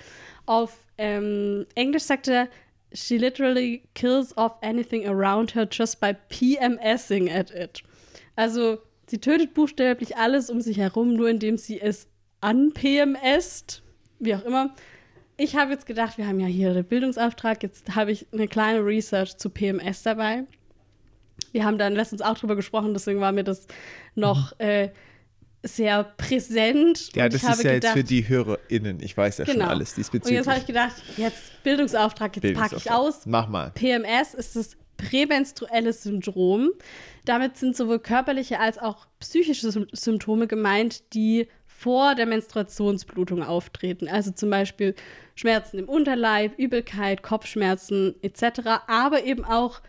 Auf 0.45 0.77
ähm, 0.97 1.65
Englisch 1.75 2.03
sagt 2.03 2.27
er, 2.27 2.47
she 2.93 3.17
literally 3.17 3.83
kills 3.93 4.35
off 4.37 4.53
anything 4.61 5.07
around 5.07 5.55
her 5.55 5.67
just 5.69 5.99
by 5.99 6.13
PMSing 6.29 7.29
at 7.29 7.51
it. 7.51 7.83
Also 8.35 8.79
sie 9.07 9.19
tötet 9.19 9.53
buchstäblich 9.53 10.17
alles 10.17 10.49
um 10.49 10.61
sich 10.61 10.77
herum, 10.77 11.13
nur 11.13 11.29
indem 11.29 11.57
sie 11.57 11.79
es 11.79 12.07
anpmst, 12.41 13.83
wie 14.19 14.35
auch 14.35 14.43
immer. 14.43 14.73
ich 15.37 15.55
habe 15.55 15.71
jetzt 15.71 15.85
gedacht, 15.85 16.17
wir 16.17 16.27
haben 16.27 16.39
ja 16.39 16.47
hier 16.47 16.73
den 16.73 16.85
Bildungsauftrag, 16.85 17.63
jetzt 17.63 17.95
habe 17.95 18.11
ich 18.11 18.25
eine 18.31 18.47
kleine 18.47 18.85
Research 18.85 19.37
zu 19.37 19.49
PMS 19.49 20.03
dabei. 20.03 20.45
Wir 21.55 21.63
haben 21.63 21.77
dann 21.77 21.93
letztens 21.95 22.21
auch 22.21 22.37
drüber 22.37 22.57
gesprochen, 22.57 22.93
deswegen 22.93 23.21
war 23.21 23.31
mir 23.31 23.45
das 23.45 23.65
noch 24.13 24.51
Mhm. 24.59 24.65
äh, 24.65 24.89
sehr 25.63 26.03
präsent. 26.03 27.15
Ja, 27.15 27.23
Und 27.25 27.33
das 27.33 27.43
ist 27.43 27.63
ja 27.63 27.71
jetzt 27.71 27.81
gedacht, 27.81 27.93
für 27.93 28.03
die 28.03 28.27
HörerInnen. 28.27 28.99
Ich 29.01 29.15
weiß 29.15 29.37
ja 29.37 29.45
schon 29.45 29.55
Genau. 29.55 29.67
alles 29.69 29.91
Und 29.91 29.97
diesbezüglich. 29.99 30.35
jetzt 30.37 30.47
habe 30.47 30.59
ich 30.59 30.65
gedacht, 30.65 30.95
jetzt 31.15 31.63
Bildungsauftrag, 31.63 32.35
jetzt 32.35 32.41
packe 32.55 32.75
ich 32.75 32.83
Bildungsauftrag. 32.83 32.97
aus. 32.99 33.25
Mach 33.25 33.47
mal. 33.47 33.71
PMS 33.71 34.33
ist 34.33 34.57
das 34.57 34.75
prämenstruelle 34.97 35.93
Syndrom. 35.93 36.71
Damit 37.23 37.55
sind 37.55 37.77
sowohl 37.77 37.99
körperliche 37.99 38.59
als 38.59 38.77
auch 38.77 39.07
psychische 39.21 39.69
Sym- 39.71 39.87
Symptome 39.93 40.47
gemeint, 40.47 41.13
die 41.13 41.47
vor 41.65 42.15
der 42.15 42.25
Menstruationsblutung 42.25 43.43
auftreten. 43.43 44.07
Also 44.09 44.31
zum 44.31 44.49
Beispiel 44.49 44.93
Schmerzen 45.35 45.77
im 45.79 45.87
Unterleib, 45.87 46.59
Übelkeit, 46.59 47.23
Kopfschmerzen 47.23 48.15
etc. 48.21 48.81
Aber 48.87 49.23
eben 49.23 49.45
auch 49.45 49.81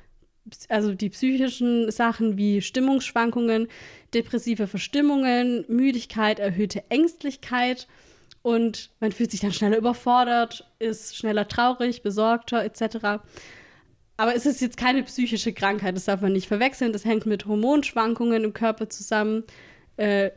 also 0.68 0.94
die 0.94 1.11
psychischen 1.11 1.90
Sachen 1.90 2.36
wie 2.36 2.62
Stimmungsschwankungen, 2.62 3.68
depressive 4.14 4.66
Verstimmungen, 4.66 5.64
Müdigkeit, 5.68 6.38
erhöhte 6.38 6.84
Ängstlichkeit 6.88 7.86
und 8.42 8.90
man 9.01 9.12
fühlt 9.12 9.30
sich 9.30 9.40
dann 9.40 9.53
schneller 9.53 9.78
überfordert, 9.78 10.70
ist 10.78 11.16
schneller 11.16 11.49
traurig, 11.49 12.03
besorgter 12.03 12.64
etc. 12.64 13.20
Aber 14.16 14.34
es 14.34 14.47
ist 14.47 14.61
jetzt 14.61 14.76
keine 14.76 15.03
psychische 15.03 15.53
Krankheit, 15.53 15.97
das 15.97 16.05
darf 16.05 16.20
man 16.20 16.32
nicht 16.32 16.49
verwechseln. 16.49 16.92
Das 16.92 17.05
hängt 17.05 17.26
mit 17.26 17.47
Hormonschwankungen 17.47 18.44
im 18.44 18.53
Körper 18.53 18.88
zusammen. 18.88 19.44
Äh, 19.97 20.30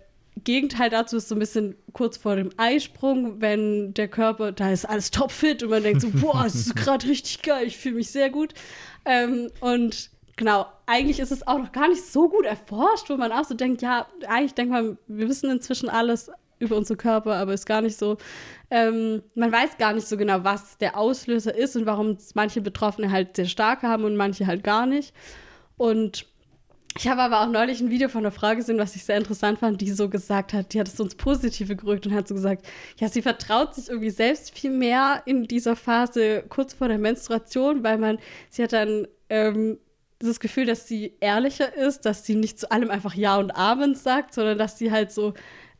Gegenteil 0.43 0.89
dazu 0.89 1.17
ist 1.17 1.27
so 1.27 1.35
ein 1.35 1.39
bisschen 1.39 1.75
kurz 1.93 2.17
vor 2.17 2.35
dem 2.35 2.49
Eisprung, 2.57 3.41
wenn 3.41 3.93
der 3.93 4.07
Körper, 4.07 4.51
da 4.51 4.71
ist 4.71 4.85
alles 4.85 5.11
topfit 5.11 5.63
und 5.63 5.69
man 5.69 5.83
denkt 5.83 6.01
so, 6.01 6.09
boah, 6.13 6.45
es 6.45 6.55
ist 6.55 6.75
gerade 6.75 7.07
richtig 7.07 7.41
geil, 7.41 7.67
ich 7.67 7.77
fühle 7.77 7.95
mich 7.95 8.11
sehr 8.11 8.29
gut. 8.29 8.53
Ähm, 9.05 9.49
und 9.59 10.09
genau, 10.37 10.65
eigentlich 10.85 11.19
ist 11.19 11.31
es 11.31 11.45
auch 11.45 11.59
noch 11.59 11.71
gar 11.71 11.89
nicht 11.89 12.03
so 12.03 12.29
gut 12.29 12.45
erforscht, 12.45 13.09
wo 13.09 13.17
man 13.17 13.31
auch 13.31 13.45
so 13.45 13.53
denkt, 13.53 13.81
ja, 13.81 14.07
eigentlich 14.27 14.53
denkt 14.53 14.71
man, 14.71 14.97
wir 15.07 15.27
wissen 15.27 15.49
inzwischen 15.49 15.89
alles 15.89 16.31
über 16.59 16.75
unsere 16.75 16.97
Körper, 16.97 17.35
aber 17.35 17.53
ist 17.53 17.65
gar 17.65 17.81
nicht 17.81 17.97
so. 17.97 18.17
Ähm, 18.69 19.23
man 19.35 19.51
weiß 19.51 19.77
gar 19.77 19.93
nicht 19.93 20.07
so 20.07 20.17
genau, 20.17 20.43
was 20.43 20.77
der 20.77 20.97
Auslöser 20.97 21.55
ist 21.55 21.75
und 21.75 21.85
warum 21.85 22.17
manche 22.35 22.61
Betroffene 22.61 23.11
halt 23.11 23.35
sehr 23.35 23.45
stark 23.45 23.81
haben 23.81 24.03
und 24.03 24.15
manche 24.15 24.45
halt 24.45 24.63
gar 24.63 24.85
nicht. 24.85 25.13
Und 25.77 26.25
ich 26.97 27.07
habe 27.07 27.21
aber 27.21 27.41
auch 27.41 27.47
neulich 27.47 27.79
ein 27.79 27.91
Video 27.91 28.09
von 28.09 28.21
einer 28.21 28.31
Frau 28.31 28.55
gesehen, 28.55 28.77
was 28.77 28.95
ich 28.95 29.05
sehr 29.05 29.17
interessant 29.17 29.59
fand, 29.59 29.79
die 29.79 29.91
so 29.91 30.09
gesagt 30.09 30.53
hat, 30.53 30.73
die 30.73 30.79
hat 30.79 30.87
es 30.87 30.99
ins 30.99 31.15
Positive 31.15 31.75
gerückt 31.75 32.07
und 32.07 32.13
hat 32.13 32.27
so 32.27 32.33
gesagt, 32.35 32.65
ja, 32.97 33.07
sie 33.07 33.21
vertraut 33.21 33.75
sich 33.75 33.89
irgendwie 33.89 34.09
selbst 34.09 34.57
viel 34.57 34.71
mehr 34.71 35.21
in 35.25 35.43
dieser 35.43 35.75
Phase 35.75 36.43
kurz 36.49 36.73
vor 36.73 36.87
der 36.87 36.97
Menstruation, 36.97 37.83
weil 37.83 37.97
man, 37.99 38.17
sie 38.49 38.63
hat 38.63 38.73
dann 38.73 39.07
ähm, 39.29 39.77
das 40.17 40.39
Gefühl, 40.39 40.65
dass 40.65 40.87
sie 40.87 41.15
ehrlicher 41.19 41.73
ist, 41.73 42.01
dass 42.01 42.25
sie 42.25 42.35
nicht 42.35 42.59
zu 42.59 42.71
allem 42.71 42.89
einfach 42.89 43.13
Ja 43.13 43.37
und 43.37 43.51
Amen 43.51 43.95
sagt, 43.95 44.33
sondern 44.33 44.57
dass 44.57 44.77
sie 44.77 44.91
halt 44.91 45.11
so, 45.11 45.33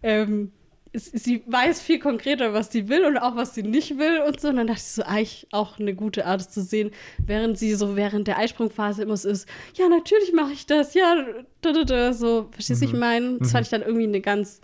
ähm, 0.03 0.53
sie 0.93 1.43
weiß 1.45 1.81
viel 1.81 1.99
konkreter, 1.99 2.53
was 2.53 2.71
sie 2.71 2.89
will 2.89 3.05
und 3.05 3.17
auch 3.17 3.35
was 3.35 3.53
sie 3.53 3.63
nicht 3.63 3.97
will 3.97 4.21
und 4.27 4.39
so. 4.39 4.49
Und 4.49 4.57
dann 4.57 4.67
dachte 4.67 4.79
ich 4.79 4.87
so, 4.87 5.03
eigentlich 5.03 5.47
auch 5.51 5.79
eine 5.79 5.93
gute 5.93 6.25
Art 6.25 6.41
es 6.41 6.49
zu 6.49 6.61
sehen, 6.61 6.91
während 7.17 7.57
sie 7.57 7.75
so 7.75 7.95
während 7.95 8.27
der 8.27 8.37
Eisprungphase 8.37 9.03
immer 9.03 9.17
so 9.17 9.29
ist, 9.29 9.47
ja, 9.75 9.87
natürlich 9.87 10.33
mache 10.33 10.53
ich 10.53 10.65
das, 10.65 10.93
ja, 10.93 11.15
da, 11.61 11.71
da, 11.71 11.83
da, 11.83 12.13
so, 12.13 12.49
verstehst 12.51 12.81
du, 12.81 12.85
was 12.85 12.93
ich 12.93 12.99
meine? 12.99 13.37
Das 13.39 13.51
fand 13.51 13.65
ich 13.65 13.71
dann 13.71 13.81
irgendwie 13.81 14.07
eine 14.07 14.21
ganz 14.21 14.61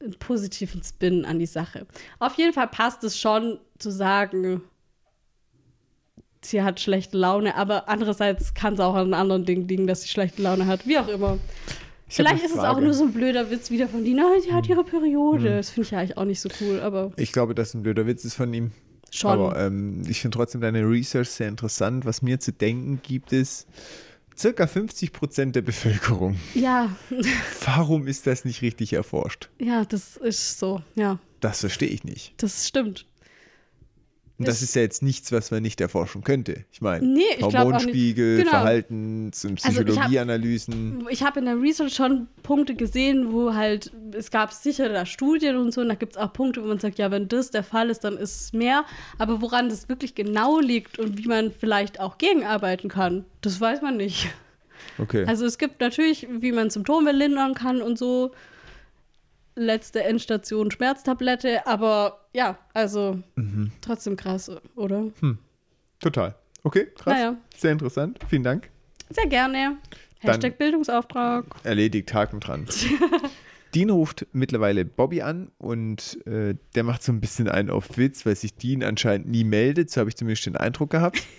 einen 0.00 0.18
positiven 0.18 0.82
Spin 0.82 1.24
an 1.24 1.38
die 1.38 1.46
Sache. 1.46 1.86
Auf 2.18 2.36
jeden 2.36 2.52
Fall 2.52 2.68
passt 2.68 3.04
es 3.04 3.18
schon 3.18 3.58
zu 3.78 3.90
sagen, 3.90 4.62
sie 6.42 6.62
hat 6.62 6.80
schlechte 6.80 7.16
Laune, 7.16 7.54
aber 7.54 7.88
andererseits 7.88 8.54
kann 8.54 8.74
es 8.74 8.80
auch 8.80 8.94
an 8.94 9.14
anderen 9.14 9.44
Dingen 9.44 9.66
liegen, 9.66 9.86
dass 9.86 10.02
sie 10.02 10.08
schlechte 10.08 10.42
Laune 10.42 10.66
hat, 10.66 10.86
wie 10.86 10.98
auch 10.98 11.08
immer. 11.08 11.38
Ich 12.08 12.16
Vielleicht 12.16 12.44
ist 12.44 12.52
es 12.52 12.58
auch 12.58 12.80
nur 12.80 12.92
so 12.92 13.04
ein 13.04 13.12
blöder 13.12 13.50
Witz 13.50 13.70
wieder 13.70 13.88
von 13.88 14.04
die, 14.04 14.14
nein, 14.14 14.40
sie 14.42 14.52
hat 14.52 14.68
ihre 14.68 14.84
Periode. 14.84 15.48
Hm. 15.50 15.56
Das 15.56 15.70
finde 15.70 15.86
ich 15.86 15.90
ja 15.92 15.98
eigentlich 16.00 16.16
auch 16.18 16.24
nicht 16.24 16.40
so 16.40 16.48
cool, 16.60 16.80
aber 16.80 17.12
Ich 17.16 17.32
glaube, 17.32 17.54
das 17.54 17.68
ist 17.68 17.74
ein 17.74 17.82
blöder 17.82 18.06
Witz 18.06 18.24
ist 18.24 18.34
von 18.34 18.52
ihm. 18.52 18.72
schon. 19.10 19.30
Aber 19.30 19.58
ähm, 19.58 20.02
ich 20.06 20.20
finde 20.20 20.36
trotzdem 20.36 20.60
deine 20.60 20.82
Research 20.88 21.30
sehr 21.30 21.48
interessant. 21.48 22.04
Was 22.04 22.20
mir 22.22 22.38
zu 22.40 22.52
denken 22.52 23.00
gibt, 23.02 23.32
ist, 23.32 23.66
circa 24.36 24.66
50 24.66 25.12
Prozent 25.12 25.56
der 25.56 25.62
Bevölkerung. 25.62 26.36
ja, 26.54 26.90
Warum 27.64 28.06
ist 28.06 28.26
das 28.26 28.44
nicht 28.44 28.60
richtig 28.62 28.92
erforscht? 28.92 29.48
ja, 29.58 29.84
das 29.84 30.16
ist 30.18 30.58
so. 30.58 30.82
Ja, 30.94 31.18
Das 31.40 31.60
verstehe 31.60 31.88
ich 31.88 32.04
nicht. 32.04 32.34
das 32.36 32.68
stimmt. 32.68 33.06
Und 34.36 34.48
das 34.48 34.62
ist 34.62 34.74
ja 34.74 34.82
jetzt 34.82 35.00
nichts, 35.00 35.30
was 35.30 35.52
man 35.52 35.62
nicht 35.62 35.80
erforschen 35.80 36.24
könnte. 36.24 36.64
Ich 36.72 36.80
meine, 36.80 37.06
Nee, 37.06 37.22
ich. 37.36 37.42
Hormonspiegel, 37.44 38.38
Genau. 38.38 38.50
Verhaltens- 38.50 39.44
und 39.44 39.64
Also 39.64 39.80
ich 39.82 39.86
hab- 39.90 40.08
Psychologieanalysen. 40.08 41.06
Ich 41.10 41.22
habe 41.22 41.38
in 41.38 41.44
der 41.46 41.60
Research 41.60 41.94
schon 41.94 42.26
Punkte 42.42 42.74
gesehen, 42.74 43.32
wo 43.32 43.54
halt, 43.54 43.92
es 44.12 44.32
gab 44.32 44.52
sicher 44.52 44.88
da 44.88 45.06
Studien 45.06 45.56
und 45.56 45.72
so, 45.72 45.82
und 45.82 45.88
da 45.88 45.94
gibt 45.94 46.16
es 46.16 46.18
auch 46.20 46.32
Punkte, 46.32 46.62
wo 46.62 46.66
man 46.66 46.80
sagt, 46.80 46.98
ja, 46.98 47.12
wenn 47.12 47.28
das 47.28 47.50
der 47.52 47.62
Fall 47.62 47.90
ist, 47.90 48.00
dann 48.02 48.16
ist 48.16 48.40
es 48.40 48.52
mehr. 48.52 48.84
Aber 49.18 49.40
woran 49.40 49.68
das 49.68 49.88
wirklich 49.88 50.16
genau 50.16 50.58
liegt 50.58 50.98
und 50.98 51.16
wie 51.16 51.28
man 51.28 51.52
vielleicht 51.52 52.00
auch 52.00 52.18
gegenarbeiten 52.18 52.88
kann, 52.88 53.24
das 53.40 53.60
weiß 53.60 53.82
man 53.82 53.96
nicht. 53.96 54.28
Okay. 54.98 55.24
Also 55.26 55.46
es 55.46 55.58
gibt 55.58 55.80
natürlich, 55.80 56.26
wie 56.40 56.50
man 56.52 56.70
Symptome 56.70 57.12
lindern 57.12 57.54
kann 57.54 57.80
und 57.80 57.98
so. 57.98 58.32
Letzte 59.56 60.02
Endstation 60.02 60.70
Schmerztablette, 60.70 61.66
aber 61.66 62.26
ja, 62.32 62.58
also 62.72 63.20
Mhm. 63.36 63.70
trotzdem 63.80 64.16
krass, 64.16 64.50
oder? 64.74 65.10
Total. 66.00 66.34
Okay, 66.64 66.86
krass. 66.96 67.14
Naja. 67.14 67.36
Sehr 67.56 67.72
interessant. 67.72 68.18
Vielen 68.28 68.42
Dank. 68.42 68.70
Sehr 69.10 69.26
gerne. 69.26 69.78
Hashtag 70.20 70.58
Bildungsauftrag. 70.58 71.44
Erledigt, 71.62 72.12
Haken 72.14 72.40
dran. 72.40 72.66
Dean 73.74 73.90
ruft 73.90 74.26
mittlerweile 74.32 74.84
Bobby 74.84 75.20
an 75.22 75.50
und 75.58 76.24
äh, 76.26 76.54
der 76.74 76.84
macht 76.84 77.02
so 77.02 77.12
ein 77.12 77.20
bisschen 77.20 77.48
einen 77.48 77.70
auf 77.70 77.96
Witz, 77.98 78.24
weil 78.24 78.36
sich 78.36 78.54
Dean 78.54 78.82
anscheinend 78.82 79.28
nie 79.28 79.44
meldet. 79.44 79.90
So 79.90 80.00
habe 80.00 80.08
ich 80.10 80.16
zumindest 80.16 80.46
den 80.46 80.56
Eindruck 80.56 80.90
gehabt. 80.90 81.22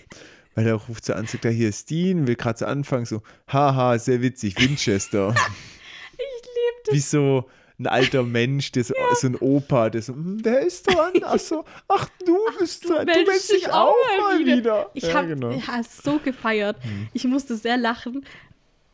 Weil 0.57 0.68
er 0.68 0.76
ruft 0.76 1.03
so 1.03 1.11
an, 1.13 1.28
sagt 1.28 1.43
er, 1.43 1.51
hier 1.51 1.68
ist 1.68 1.89
Dean, 1.89 2.28
will 2.28 2.36
gerade 2.38 2.57
so 2.59 2.66
anfangen, 2.66 3.03
so, 3.05 3.22
haha, 3.51 3.97
sehr 3.99 4.22
witzig, 4.22 4.55
Winchester. 4.57 5.36
Ich 6.13 6.18
liebe 6.18 6.82
das. 6.86 6.95
Wie 6.95 6.99
so 6.99 7.49
ein 7.78 7.88
alter 7.88 8.23
Mensch, 8.23 8.71
der 8.71 8.84
so, 8.86 8.93
so 9.19 9.28
ein 9.28 9.36
Opa, 9.36 9.89
der 9.89 10.01
so, 10.01 10.13
"Hm, 10.13 10.39
wer 10.43 10.61
ist 10.61 10.88
dran? 10.88 11.11
Ach 11.23 11.38
so, 11.39 11.65
ach, 11.89 12.07
du 12.26 12.38
bist 12.59 12.86
dran, 12.88 12.99
du 12.99 13.13
meldest 13.13 13.28
meldest 13.28 13.51
dich 13.51 13.69
auch 13.71 13.93
mal 14.19 14.39
wieder. 14.45 14.89
Ich 14.93 15.03
ja, 15.03 15.13
habe 15.13 15.28
genau. 15.28 15.51
Hm. 15.51 15.59
ja, 15.67 15.82
so 15.84 16.19
gefeiert. 16.19 16.78
Ich 17.13 17.26
musste 17.26 17.55
sehr 17.57 17.78
lachen. 17.78 18.26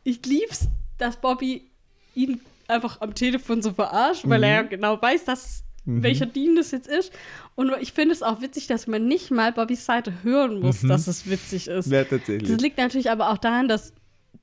Ich 0.04 0.24
lieb's, 0.26 0.66
dass 0.98 1.16
Bobby 1.16 1.70
ihn 2.14 2.40
einfach 2.68 3.00
am 3.00 3.14
Telefon 3.14 3.62
so 3.62 3.72
verarscht, 3.72 4.24
weil 4.28 4.38
Mhm. 4.38 4.44
er 4.44 4.50
ja 4.54 4.62
genau 4.62 5.00
weiß, 5.00 5.24
dass 5.26 5.62
welcher 5.84 6.26
Dean 6.26 6.54
das 6.54 6.70
jetzt 6.70 6.86
ist. 6.86 7.12
Und 7.56 7.72
ich 7.80 7.92
finde 7.92 8.14
es 8.14 8.22
auch 8.22 8.40
witzig, 8.40 8.68
dass 8.68 8.86
man 8.86 9.06
nicht 9.06 9.30
mal 9.32 9.52
Bobbys 9.52 9.84
Seite 9.84 10.12
hören 10.22 10.60
muss, 10.60 10.80
dass 10.82 11.06
es 11.08 11.28
witzig 11.28 11.66
ist. 11.68 11.86
Mhm. 11.88 11.92
Ja, 11.92 12.04
tatsächlich. 12.04 12.50
Das 12.50 12.60
liegt 12.60 12.78
natürlich 12.78 13.10
aber 13.10 13.30
auch 13.30 13.38
daran, 13.38 13.66
dass 13.68 13.92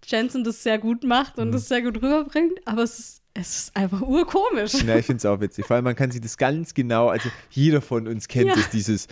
Jensen 0.06 0.44
das 0.44 0.64
sehr 0.64 0.78
gut 0.80 1.04
macht 1.06 1.38
Mhm. 1.38 1.44
und 1.44 1.52
das 1.54 1.68
sehr 1.70 1.82
gut 1.82 1.98
rüberbringt, 2.02 2.60
aber 2.66 2.84
es 2.84 3.00
ist, 3.00 3.19
es 3.40 3.56
ist 3.58 3.76
einfach 3.76 4.02
urkomisch. 4.02 4.74
Ja, 4.84 4.96
ich 4.98 5.06
finde 5.06 5.18
es 5.18 5.26
auch 5.26 5.40
witzig. 5.40 5.66
Vor 5.66 5.76
allem, 5.76 5.86
man 5.86 5.96
kann 5.96 6.12
sich 6.12 6.22
das 6.22 6.38
ganz 6.38 6.74
genau, 6.74 7.08
also 7.10 7.30
jeder 7.52 7.82
von 7.82 8.08
uns 8.08 8.28
kennt 8.28 8.48
Ja. 8.48 8.56
es, 8.56 8.70
dieses, 8.70 9.08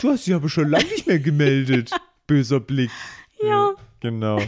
du 0.00 0.10
hast 0.10 0.26
dich 0.26 0.34
aber 0.34 0.48
schon 0.48 0.68
lange 0.68 0.84
nicht 0.86 1.06
mehr 1.06 1.18
gemeldet, 1.18 1.90
böser 2.26 2.60
Blick. 2.60 2.90
Ja. 3.42 3.74
Genau. 4.00 4.40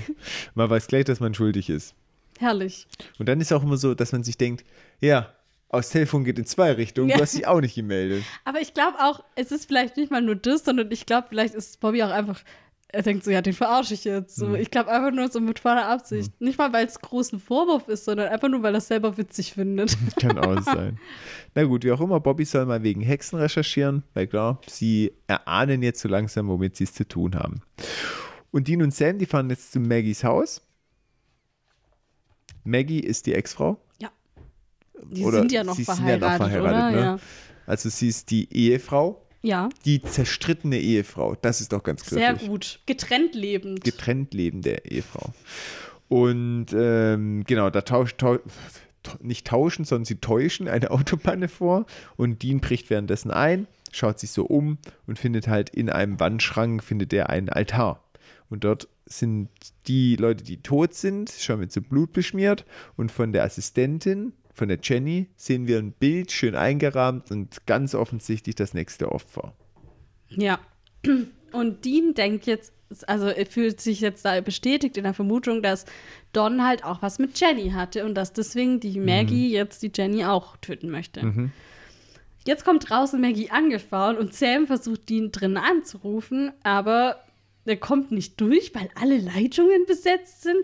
Man 0.55 0.69
weiß 0.71 0.87
gleich, 0.87 1.05
dass 1.05 1.21
man 1.21 1.35
schuldig 1.35 1.71
ist. 1.71 1.95
Herrlich. 2.39 2.87
Und 3.19 3.29
dann 3.29 3.41
ist 3.41 3.53
auch 3.53 3.63
immer 3.63 3.77
so, 3.77 3.95
dass 3.95 4.13
man 4.13 4.23
sich 4.23 4.37
denkt, 4.39 4.65
ja, 5.01 5.33
aus 5.71 5.91
Telefon 5.91 6.25
geht 6.25 6.39
in 6.39 6.47
zwei 6.47 6.73
Richtungen, 6.73 7.11
Ja. 7.11 7.17
du 7.17 7.23
hast 7.23 7.35
dich 7.37 7.47
auch 7.47 7.61
nicht 7.61 7.75
gemeldet. 7.75 8.25
Aber 8.45 8.61
ich 8.61 8.73
glaube 8.75 8.99
auch, 9.01 9.23
es 9.35 9.51
ist 9.53 9.67
vielleicht 9.67 9.97
nicht 9.97 10.11
mal 10.11 10.23
nur 10.23 10.37
das, 10.37 10.65
sondern 10.65 10.91
ich 10.91 11.05
glaube, 11.07 11.27
vielleicht 11.29 11.55
ist 11.55 11.81
Bobby 11.81 12.03
auch 12.03 12.11
einfach, 12.11 12.41
er 12.91 13.03
denkt 13.03 13.23
so, 13.25 13.31
ja, 13.31 13.43
den 13.43 13.53
verarsche 13.53 13.93
ich 13.95 14.05
jetzt. 14.05 14.39
Mhm. 14.39 14.47
So, 14.47 14.55
Ich 14.55 14.71
glaube 14.71 14.91
einfach 14.91 15.13
nur 15.13 15.31
so 15.31 15.41
mit 15.41 15.59
voller 15.59 15.87
Absicht. 15.87 16.41
Nicht 16.41 16.57
mal, 16.59 16.73
weil 16.73 16.87
es 16.87 16.99
großen 17.01 17.39
Vorwurf 17.39 17.87
ist, 17.89 18.07
sondern 18.07 18.29
einfach 18.29 18.49
nur, 18.49 18.63
weil 18.63 18.75
er 18.75 18.79
es 18.79 18.89
selber 18.89 19.17
witzig 19.19 19.53
findet. 19.53 19.97
Kann 20.21 20.39
auch 20.39 20.61
sein. 20.63 20.99
Na 21.55 21.65
gut, 21.65 21.85
wie 21.85 21.93
auch 21.93 22.01
immer, 22.01 22.19
Bobby 22.21 22.45
soll 22.47 22.65
mal 22.65 22.83
wegen 22.83 23.03
Hexen 23.03 23.39
recherchieren, 23.39 24.05
weil 24.15 24.27
klar, 24.27 24.61
sie 24.67 25.13
erahnen 25.27 25.83
jetzt 25.83 26.01
so 26.01 26.09
langsam, 26.09 26.49
womit 26.49 26.77
sie 26.77 26.85
es 26.85 26.95
zu 26.95 27.07
tun 27.07 27.35
haben. 27.35 27.61
Und 28.51 28.69
Dean 28.69 28.81
und 28.83 28.95
Sam, 28.95 29.19
die 29.19 29.27
fahren 29.27 29.51
jetzt 29.51 29.73
zu 29.73 29.81
Maggies 29.81 30.25
Haus. 30.25 30.63
Maggie 32.65 33.01
ist 33.01 33.27
die 33.27 33.35
Ex-Frau. 33.35 33.79
Ja. 34.01 34.11
Die 35.11 35.25
Oder 35.25 35.41
sind 35.41 35.53
ja 35.53 35.63
noch 35.65 35.75
sie 35.75 35.85
sind 35.85 35.97
ja 35.97 36.19
verheiratet, 36.19 36.41
noch 36.41 36.49
verheiratet, 36.49 36.99
oder? 36.99 37.13
ne? 37.17 37.21
Also 37.67 37.91
sie 37.91 38.09
ist 38.09 38.31
die 38.31 38.51
Ehefrau, 38.51 39.28
Ja. 39.43 39.69
die 39.85 40.03
zerstrittene 40.03 40.79
Ehefrau. 40.79 41.37
Das 41.41 41.61
ist 41.61 41.73
doch 41.73 41.83
ganz 41.83 42.05
Sehr 42.07 42.33
griffig. 42.33 42.49
gut. 42.49 42.81
Getrennt 42.87 43.35
lebend. 43.35 43.85
Getrennt 43.85 44.35
lebende 44.35 44.83
Ehefrau. 44.85 45.33
Und 46.09 46.67
ähm, 46.75 47.45
genau, 47.47 47.71
da 47.71 47.83
tauscht, 47.83 48.19
tau 48.19 48.37
t- 48.39 48.43
nicht 49.21 49.47
tauschen, 49.47 49.85
sondern 49.85 50.07
sie 50.07 50.17
täuschen 50.17 50.67
eine 50.69 50.91
Autopanne 50.91 51.49
vor 51.49 51.87
und 52.17 52.43
Dean 52.43 52.61
bricht 52.61 52.91
währenddessen 52.91 53.31
ein, 53.31 53.67
schaut 53.93 54.19
sich 54.19 54.31
so 54.31 54.45
um 54.45 54.79
und 55.07 55.19
findet 55.19 55.49
halt 55.49 55.71
in 55.71 55.91
einem 55.91 56.19
Wandschrank 56.19 56.83
findet 56.83 57.13
er 57.13 57.29
einen 57.31 57.49
Altar. 57.49 58.03
Und 58.51 58.65
dort 58.65 58.89
sind 59.05 59.51
die 59.87 60.17
Leute, 60.17 60.43
die 60.45 60.63
tot 60.63 60.95
sind, 60.95 61.31
schon 61.31 61.61
mit 61.61 61.71
so 61.73 61.83
Blut 61.83 62.13
beschmiert 62.13 62.65
und 62.97 63.13
von 63.13 63.33
der 63.33 63.45
Assistentin, 63.45 64.33
von 64.59 64.69
der 64.69 64.79
Jenny, 64.83 65.29
sehen 65.37 65.67
wir 65.67 65.79
ein 65.79 65.93
Bild 65.93 66.31
schön 66.33 66.55
eingerahmt 66.55 67.31
und 67.31 67.65
ganz 67.67 67.95
offensichtlich 67.95 68.55
das 68.57 68.75
nächste 68.75 69.11
Opfer. 69.13 69.55
Ja. 70.29 70.59
Und 71.53 71.87
Dean 71.87 72.13
denkt 72.13 72.45
jetzt, 72.45 72.75
also 73.07 73.27
er 73.29 73.47
fühlt 73.47 73.81
sich 73.81 74.01
jetzt 74.01 74.23
da 74.27 74.39
bestätigt 74.43 74.99
in 74.99 75.05
der 75.05 75.15
Vermutung, 75.15 75.63
dass 75.63 75.87
Don 76.35 76.63
halt 76.63 76.85
auch 76.85 77.01
was 77.01 77.19
mit 77.19 77.41
Jenny 77.41 77.71
hatte 77.71 78.05
und 78.05 78.15
dass 78.15 78.35
deswegen 78.35 78.81
die 78.81 78.99
Maggie 79.01 79.51
jetzt 79.51 79.83
die 79.83 79.91
Jenny 79.95 80.27
auch 80.27 80.59
töten 80.59 80.91
möchte. 80.91 81.51
Jetzt 82.47 82.67
kommt 82.67 82.91
draußen 82.91 83.19
Maggie 83.19 83.51
angefahren 83.51 84.19
und 84.19 84.35
Sam 84.35 84.67
versucht, 84.67 85.09
Dean 85.09 85.33
drinnen 85.33 85.57
anzurufen, 85.57 86.53
aber 86.63 87.23
er 87.65 87.77
kommt 87.79 88.11
nicht 88.13 88.39
durch, 88.41 88.75
weil 88.75 88.91
alle 88.95 89.17
Leitungen 89.19 89.87
besetzt 89.87 90.43
sind. 90.43 90.59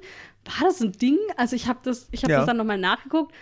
War 0.44 0.68
das 0.68 0.82
ein 0.82 0.92
Ding? 0.92 1.16
Also 1.38 1.56
ich 1.56 1.66
habe 1.66 1.78
das, 1.82 2.08
ich 2.10 2.22
habe 2.24 2.32
Ja. 2.32 2.38
das 2.40 2.46
dann 2.46 2.58
nochmal 2.58 2.76
nachgeguckt. 2.78 3.34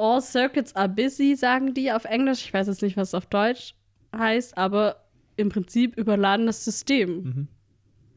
All 0.00 0.22
circuits 0.22 0.74
are 0.74 0.88
busy, 0.88 1.36
sagen 1.36 1.74
die 1.74 1.92
auf 1.92 2.06
Englisch. 2.06 2.46
Ich 2.46 2.54
weiß 2.54 2.68
jetzt 2.68 2.80
nicht, 2.80 2.96
was 2.96 3.08
es 3.08 3.14
auf 3.14 3.26
Deutsch 3.26 3.74
heißt, 4.16 4.56
aber 4.56 4.96
im 5.36 5.50
Prinzip 5.50 5.96
überladenes 5.96 6.64
System. 6.64 7.48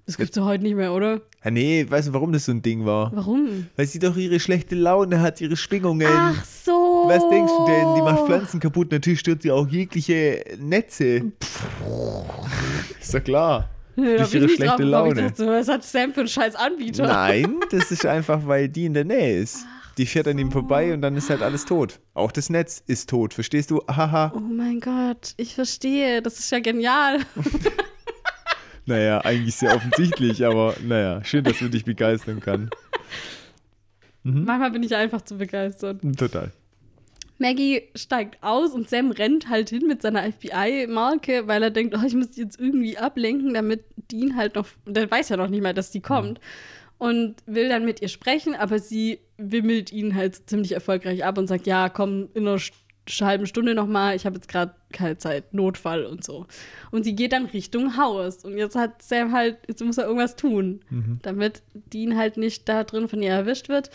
Das 0.05 0.17
gibt's 0.17 0.35
ja 0.37 0.45
heute 0.45 0.63
nicht 0.63 0.75
mehr, 0.75 0.93
oder? 0.93 1.21
Ah, 1.41 1.51
nee, 1.51 1.85
weißt 1.87 2.07
du, 2.07 2.13
warum 2.13 2.31
das 2.31 2.45
so 2.45 2.53
ein 2.53 2.61
Ding 2.61 2.85
war? 2.85 3.11
Warum? 3.13 3.67
Weil 3.75 3.85
sie 3.85 3.99
doch 3.99 4.15
ihre 4.15 4.39
schlechte 4.39 4.75
Laune 4.75 5.19
hat, 5.19 5.41
ihre 5.41 5.57
Schwingungen. 5.57 6.07
Ach 6.09 6.45
so. 6.45 7.03
Was 7.07 7.27
denkst 7.29 7.51
du 7.51 7.65
denn? 7.65 7.95
Die 7.95 8.01
macht 8.01 8.25
Pflanzen 8.27 8.61
kaputt. 8.61 8.91
Natürlich 8.91 9.19
stört 9.19 9.41
sie 9.41 9.51
auch 9.51 9.67
jegliche 9.67 10.41
Netze. 10.59 11.31
Ist 13.01 13.13
doch 13.13 13.23
klar. 13.23 13.69
Ja, 13.95 14.17
durch 14.17 14.33
ihre 14.33 14.47
drauf 14.47 14.55
schlechte. 14.55 14.83
Ich 14.83 14.89
Laune. 14.89 15.15
dachte, 15.15 15.47
was 15.47 15.67
hat 15.67 15.83
Sam 15.83 16.13
für 16.13 16.21
einen 16.21 16.29
scheiß 16.29 16.55
Anbieter? 16.55 17.07
Nein, 17.07 17.55
das 17.69 17.91
ist 17.91 18.05
einfach, 18.05 18.45
weil 18.47 18.69
die 18.69 18.85
in 18.85 18.93
der 18.93 19.05
Nähe 19.05 19.41
ist. 19.41 19.65
Die 19.97 20.05
fährt 20.05 20.27
an 20.27 20.39
ihm 20.39 20.51
vorbei 20.51 20.93
und 20.93 21.01
dann 21.01 21.15
ist 21.15 21.29
halt 21.29 21.41
alles 21.41 21.65
tot. 21.65 21.99
Auch 22.13 22.31
das 22.31 22.49
Netz 22.49 22.83
ist 22.87 23.09
tot. 23.09 23.33
Verstehst 23.33 23.69
du? 23.69 23.81
Haha. 23.87 24.33
Oh 24.35 24.39
mein 24.39 24.79
Gott, 24.79 25.33
ich 25.37 25.53
verstehe. 25.53 26.21
Das 26.21 26.39
ist 26.39 26.51
ja 26.51 26.59
genial. 26.59 27.19
Naja, 28.85 29.19
eigentlich 29.19 29.55
sehr 29.55 29.75
offensichtlich, 29.75 30.45
aber 30.45 30.75
naja, 30.85 31.23
schön, 31.23 31.43
dass 31.43 31.59
du 31.59 31.69
dich 31.69 31.85
begeistern 31.85 32.39
kann. 32.41 32.69
Mhm. 34.23 34.43
Manchmal 34.45 34.71
bin 34.71 34.83
ich 34.83 34.95
einfach 34.95 35.21
zu 35.21 35.37
begeistert. 35.37 36.01
Total. 36.17 36.51
Maggie 37.39 37.83
steigt 37.95 38.41
aus 38.43 38.71
und 38.71 38.89
Sam 38.89 39.11
rennt 39.11 39.49
halt 39.49 39.69
hin 39.69 39.87
mit 39.87 40.01
seiner 40.01 40.23
FBI-Marke, 40.23 41.47
weil 41.47 41.63
er 41.63 41.71
denkt, 41.71 41.95
oh, 41.97 42.05
ich 42.05 42.13
muss 42.13 42.31
die 42.31 42.41
jetzt 42.41 42.59
irgendwie 42.59 42.97
ablenken, 42.97 43.53
damit 43.53 43.83
Dean 44.11 44.35
halt 44.35 44.55
noch, 44.55 44.67
der 44.85 45.09
weiß 45.09 45.29
ja 45.29 45.37
noch 45.37 45.49
nicht 45.49 45.63
mal, 45.63 45.73
dass 45.73 45.91
die 45.91 46.01
kommt. 46.01 46.39
Und 46.99 47.35
will 47.45 47.67
dann 47.69 47.85
mit 47.85 48.01
ihr 48.01 48.07
sprechen, 48.07 48.55
aber 48.55 48.79
sie 48.79 49.19
wimmelt 49.37 49.91
ihn 49.91 50.15
halt 50.15 50.49
ziemlich 50.49 50.73
erfolgreich 50.73 51.25
ab 51.25 51.37
und 51.37 51.47
sagt, 51.47 51.67
ja, 51.67 51.89
komm 51.89 52.29
in 52.33 52.47
einer 52.47 52.59
halben 53.21 53.47
Stunde 53.47 53.75
noch 53.75 53.87
mal, 53.87 54.15
ich 54.15 54.25
habe 54.25 54.35
jetzt 54.35 54.47
gerade 54.47 54.73
keine 54.91 55.17
Zeit, 55.17 55.53
Notfall 55.53 56.05
und 56.05 56.23
so. 56.23 56.45
Und 56.91 57.03
sie 57.03 57.15
geht 57.15 57.33
dann 57.33 57.47
Richtung 57.47 57.97
Haus. 57.97 58.45
Und 58.45 58.57
jetzt 58.57 58.75
hat 58.75 59.01
Sam 59.01 59.33
halt, 59.33 59.57
jetzt 59.67 59.83
muss 59.83 59.97
er 59.97 60.05
irgendwas 60.05 60.35
tun, 60.35 60.81
damit 61.21 61.63
Dean 61.73 62.17
halt 62.17 62.37
nicht 62.37 62.69
da 62.69 62.83
drin 62.83 63.07
von 63.07 63.21
ihr 63.21 63.31
erwischt 63.31 63.69
wird. 63.69 63.89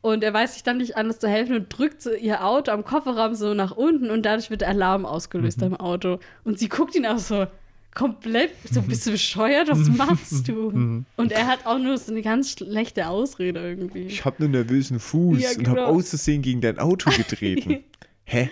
Und 0.00 0.24
er 0.24 0.34
weiß 0.34 0.54
sich 0.54 0.64
dann 0.64 0.78
nicht 0.78 0.96
anders 0.96 1.20
zu 1.20 1.28
helfen 1.28 1.56
und 1.56 1.68
drückt 1.68 2.06
ihr 2.20 2.44
Auto 2.44 2.72
am 2.72 2.84
Kofferraum 2.84 3.34
so 3.34 3.54
nach 3.54 3.70
unten 3.70 4.10
und 4.10 4.24
dadurch 4.24 4.50
wird 4.50 4.62
der 4.62 4.68
Alarm 4.68 5.06
ausgelöst 5.06 5.62
am 5.62 5.76
Auto. 5.76 6.18
Und 6.44 6.58
sie 6.58 6.68
guckt 6.68 6.94
ihn 6.96 7.06
auch 7.06 7.18
so 7.18 7.46
komplett, 7.94 8.52
so 8.70 8.82
bist 8.82 9.06
du 9.06 9.10
bescheuert, 9.12 9.68
was 9.68 9.88
machst 9.88 10.48
du? 10.48 11.04
Und 11.16 11.32
er 11.32 11.46
hat 11.46 11.66
auch 11.66 11.78
nur 11.78 11.96
so 11.98 12.12
eine 12.12 12.22
ganz 12.22 12.52
schlechte 12.52 13.08
Ausrede 13.08 13.60
irgendwie. 13.60 14.06
Ich 14.06 14.24
habe 14.24 14.42
einen 14.42 14.52
nervösen 14.52 14.98
Fuß 14.98 15.40
Ja, 15.40 15.50
und 15.58 15.68
habe 15.68 15.80
genau. 15.80 15.90
aus 15.90 16.08
Versehen 16.10 16.42
gegen 16.42 16.60
dein 16.60 16.78
Auto 16.78 17.10
getreten. 17.10 17.84
Hä? 18.24 18.50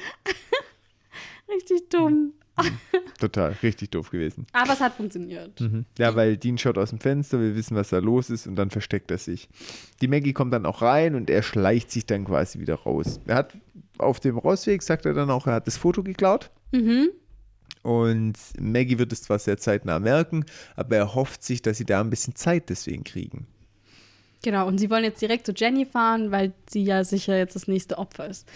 Richtig 1.49 1.89
dumm. 1.91 2.33
Total, 3.19 3.57
richtig 3.63 3.91
doof 3.91 4.11
gewesen. 4.11 4.47
Aber 4.53 4.73
es 4.75 4.81
hat 4.81 4.95
funktioniert. 4.95 5.53
Ja, 5.99 6.15
weil 6.15 6.37
Dean 6.37 6.59
schaut 6.59 6.77
aus 6.79 6.91
dem 6.91 7.01
Fenster, 7.01 7.41
wir 7.41 7.57
wissen, 7.57 7.75
was 7.77 7.89
da 7.89 7.99
los 7.99 8.29
ist 8.31 8.47
und 8.47 8.57
dann 8.57 8.71
versteckt 8.71 9.11
er 9.11 9.19
sich. 9.19 9.49
Die 10.01 10.09
Maggie 10.09 10.33
kommt 10.33 10.53
dann 10.53 10.67
auch 10.67 10.83
rein 10.83 11.15
und 11.15 11.31
er 11.31 11.43
schleicht 11.43 11.91
sich 11.91 12.07
dann 12.07 12.25
quasi 12.27 12.59
wieder 12.61 12.75
raus. 12.75 13.21
Er 13.27 13.37
hat 13.37 13.57
auf 13.99 14.21
dem 14.21 14.39
Rausweg, 14.39 14.83
sagt 14.83 15.07
er 15.07 15.15
dann 15.15 15.31
auch, 15.31 15.47
er 15.47 15.55
hat 15.55 15.67
das 15.67 15.77
Foto 15.77 16.03
geklaut. 16.03 16.51
Mhm. 16.73 17.09
Und 17.83 18.35
Maggie 18.59 18.99
wird 18.99 19.13
es 19.13 19.23
zwar 19.23 19.39
sehr 19.39 19.57
zeitnah 19.57 19.99
merken, 19.99 20.45
aber 20.77 20.97
er 20.97 21.15
hofft 21.15 21.43
sich, 21.43 21.63
dass 21.63 21.79
sie 21.79 21.87
da 21.87 22.01
ein 22.01 22.11
bisschen 22.11 22.35
Zeit 22.35 22.69
deswegen 22.69 23.05
kriegen. 23.05 23.47
Genau, 24.43 24.67
und 24.67 24.79
sie 24.79 24.91
wollen 24.91 25.05
jetzt 25.05 25.21
direkt 25.21 25.47
zu 25.47 25.53
Jenny 25.53 25.85
fahren, 25.85 26.31
weil 26.31 26.53
sie 26.69 26.83
ja 26.83 27.05
sicher 27.05 27.37
jetzt 27.37 27.55
das 27.55 27.69
nächste 27.69 27.99
Opfer 27.99 28.27
ist. 28.29 28.49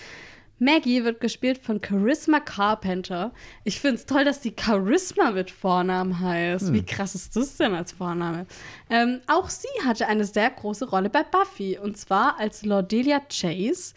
Maggie 0.59 1.05
wird 1.05 1.21
gespielt 1.21 1.59
von 1.59 1.81
Charisma 1.85 2.39
Carpenter. 2.39 3.33
Ich 3.65 3.81
finde 3.81 3.97
es 3.97 4.07
toll, 4.07 4.25
dass 4.25 4.41
die 4.41 4.55
Charisma 4.59 5.33
mit 5.33 5.51
Vornamen 5.51 6.21
heißt. 6.21 6.73
Wie 6.73 6.85
krass 6.85 7.15
ist 7.15 7.35
das 7.35 7.57
denn 7.57 7.75
als 7.75 7.93
Vorname? 7.93 8.47
Ähm, 8.89 9.21
auch 9.27 9.51
sie 9.51 9.69
hatte 9.85 10.07
eine 10.07 10.25
sehr 10.25 10.51
große 10.51 10.89
Rolle 10.89 11.11
bei 11.11 11.25
Buffy. 11.25 11.77
Und 11.79 11.97
zwar 11.99 12.39
als 12.39 12.65
Lordelia 12.65 13.21
Chase 13.29 13.95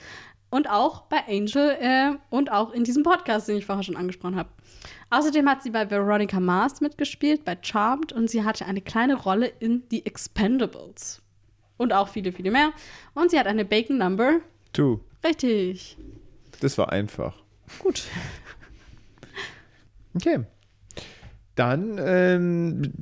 und 0.49 0.69
auch 0.69 1.01
bei 1.03 1.23
Angel 1.27 1.77
äh, 1.79 2.17
und 2.31 2.51
auch 2.51 2.73
in 2.73 2.83
diesem 2.83 3.03
Podcast, 3.03 3.47
den 3.47 3.57
ich 3.57 3.65
vorher 3.65 3.83
schon 3.83 3.95
angesprochen 3.95 4.35
habe. 4.35 4.49
Außerdem 5.09 5.47
hat 5.49 5.63
sie 5.63 5.69
bei 5.69 5.89
Veronica 5.89 6.39
Mars 6.39 6.81
mitgespielt, 6.81 7.45
bei 7.45 7.57
Charmed 7.61 8.11
und 8.11 8.29
sie 8.29 8.43
hatte 8.43 8.65
eine 8.65 8.81
kleine 8.81 9.15
Rolle 9.15 9.47
in 9.59 9.83
The 9.89 10.05
Expendables. 10.05 11.21
Und 11.77 11.93
auch 11.93 12.09
viele, 12.09 12.31
viele 12.31 12.51
mehr. 12.51 12.71
Und 13.13 13.31
sie 13.31 13.39
hat 13.39 13.47
eine 13.47 13.63
Bacon 13.63 13.97
Number. 13.97 14.41
Tu, 14.73 14.99
Richtig. 15.23 15.97
das 16.59 16.77
war 16.77 16.91
einfach. 16.91 17.35
Gut. 17.79 18.03
Okay. 20.15 20.39
Dann 21.55 21.99
ähm, 21.99 22.93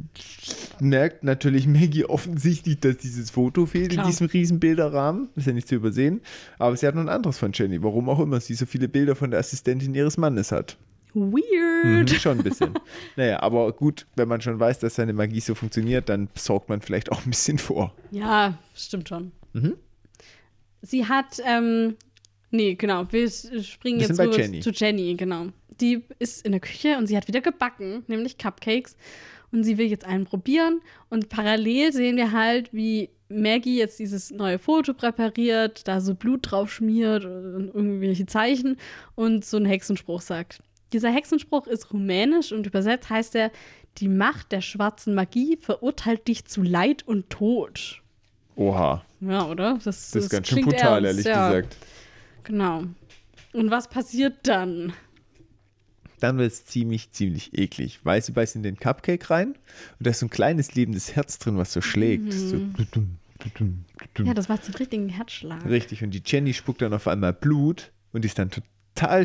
merkt 0.79 1.23
natürlich 1.23 1.67
Maggie 1.67 2.05
offensichtlich, 2.05 2.79
dass 2.79 2.97
dieses 2.97 3.29
Foto 3.29 3.65
fehlt 3.65 3.91
Klar. 3.91 4.05
in 4.05 4.11
diesem 4.11 4.27
riesen 4.27 4.59
Bilderrahmen. 4.59 5.29
Ist 5.35 5.47
ja 5.47 5.53
nicht 5.53 5.67
zu 5.67 5.75
übersehen. 5.75 6.21
Aber 6.57 6.77
sie 6.77 6.87
hat 6.87 6.95
noch 6.95 7.01
ein 7.01 7.09
anderes 7.09 7.37
von 7.37 7.51
Jenny. 7.53 7.83
Warum 7.83 8.09
auch 8.09 8.19
immer 8.19 8.39
sie 8.39 8.53
so 8.53 8.65
viele 8.65 8.87
Bilder 8.87 9.15
von 9.15 9.31
der 9.31 9.39
Assistentin 9.39 9.93
ihres 9.93 10.17
Mannes 10.17 10.51
hat. 10.51 10.77
Weird. 11.15 12.11
Mhm, 12.11 12.15
schon 12.19 12.37
ein 12.39 12.43
bisschen. 12.43 12.73
naja, 13.15 13.41
aber 13.41 13.71
gut, 13.71 14.05
wenn 14.15 14.27
man 14.27 14.41
schon 14.41 14.59
weiß, 14.59 14.79
dass 14.79 14.95
seine 14.95 15.13
Magie 15.13 15.39
so 15.39 15.55
funktioniert, 15.55 16.09
dann 16.09 16.29
sorgt 16.35 16.69
man 16.69 16.81
vielleicht 16.81 17.11
auch 17.11 17.25
ein 17.25 17.29
bisschen 17.29 17.57
vor. 17.57 17.93
Ja, 18.11 18.57
stimmt 18.73 19.09
schon. 19.09 19.31
Mhm. 19.53 19.75
Sie 20.81 21.05
hat, 21.05 21.41
ähm, 21.45 21.95
nee, 22.51 22.75
genau, 22.75 23.07
wir 23.11 23.29
springen 23.29 23.99
Wir 23.99 24.07
jetzt 24.07 24.19
rüber 24.19 24.37
Jenny. 24.37 24.59
zu 24.59 24.71
Jenny, 24.71 25.15
genau. 25.15 25.47
Die 25.81 26.03
ist 26.19 26.45
in 26.45 26.51
der 26.51 26.61
Küche 26.61 26.97
und 26.97 27.07
sie 27.07 27.17
hat 27.17 27.27
wieder 27.27 27.41
gebacken, 27.41 28.03
nämlich 28.07 28.37
Cupcakes. 28.37 28.95
Und 29.51 29.63
sie 29.63 29.77
will 29.77 29.87
jetzt 29.87 30.05
einen 30.05 30.25
probieren. 30.25 30.81
Und 31.09 31.29
parallel 31.29 31.93
sehen 31.93 32.17
wir 32.17 32.33
halt, 32.33 32.73
wie 32.73 33.09
Maggie 33.29 33.77
jetzt 33.77 33.99
dieses 33.99 34.31
neue 34.31 34.59
Foto 34.59 34.93
präpariert, 34.93 35.87
da 35.87 36.01
so 36.01 36.13
Blut 36.13 36.51
drauf 36.51 36.71
schmiert 36.71 37.25
und 37.25 37.73
irgendwelche 37.73 38.25
Zeichen 38.25 38.77
und 39.15 39.45
so 39.45 39.57
einen 39.57 39.65
Hexenspruch 39.65 40.21
sagt. 40.21 40.61
Dieser 40.93 41.09
Hexenspruch 41.09 41.67
ist 41.67 41.91
rumänisch 41.91 42.51
und 42.51 42.67
übersetzt 42.67 43.09
heißt 43.09 43.35
er, 43.35 43.51
die 43.97 44.07
Macht 44.07 44.51
der 44.51 44.61
schwarzen 44.61 45.15
Magie 45.15 45.57
verurteilt 45.57 46.27
dich 46.27 46.45
zu 46.45 46.61
Leid 46.61 47.07
und 47.07 47.29
Tod. 47.29 48.01
Oha, 48.55 49.03
Ja, 49.19 49.47
oder? 49.47 49.79
Das, 49.83 50.11
das 50.11 50.15
ist 50.15 50.29
ganz 50.29 50.47
schön 50.47 50.63
brutal, 50.63 51.05
ernst, 51.05 51.05
ehrlich 51.05 51.25
ja. 51.25 51.49
gesagt. 51.49 51.77
Genau. 52.43 52.83
Und 53.53 53.71
was 53.71 53.89
passiert 53.89 54.35
dann? 54.43 54.93
Dann 56.19 56.37
wird 56.37 56.51
es 56.51 56.65
ziemlich, 56.65 57.11
ziemlich 57.11 57.57
eklig, 57.57 57.99
weil 58.03 58.21
sie 58.21 58.31
beißt 58.31 58.55
in 58.55 58.63
den 58.63 58.77
Cupcake 58.77 59.29
rein 59.29 59.49
und 59.49 60.07
da 60.07 60.11
ist 60.11 60.19
so 60.19 60.27
ein 60.27 60.29
kleines 60.29 60.75
lebendes 60.75 61.15
Herz 61.15 61.39
drin, 61.39 61.57
was 61.57 61.73
so 61.73 61.81
schlägt. 61.81 62.31
So 62.31 62.57
dudum, 62.57 63.17
dudum. 63.39 63.85
Ja, 64.25 64.33
das 64.33 64.47
war 64.47 64.61
zum 64.61 64.75
richtigen 64.75 65.09
Herzschlag. 65.09 65.65
Richtig, 65.65 66.03
und 66.03 66.11
die 66.11 66.21
Jenny 66.25 66.53
spuckt 66.53 66.81
dann 66.81 66.93
auf 66.93 67.07
einmal 67.07 67.33
Blut 67.33 67.91
und 68.13 68.23
ist 68.23 68.39
dann 68.39 68.49
total 68.49 68.69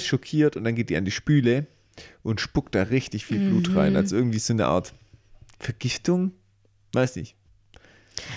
schockiert 0.00 0.56
und 0.56 0.64
dann 0.64 0.74
geht 0.74 0.90
die 0.90 0.96
an 0.96 1.04
die 1.04 1.10
Spüle 1.10 1.66
und 2.22 2.40
spuckt 2.40 2.74
da 2.74 2.82
richtig 2.84 3.26
viel 3.26 3.38
Mhm. 3.40 3.48
Blut 3.50 3.76
rein. 3.76 3.96
Also 3.96 4.16
irgendwie 4.16 4.38
so 4.38 4.52
eine 4.52 4.66
Art 4.66 4.92
Vergiftung? 5.58 6.32
Weiß 6.92 7.16
nicht. 7.16 7.36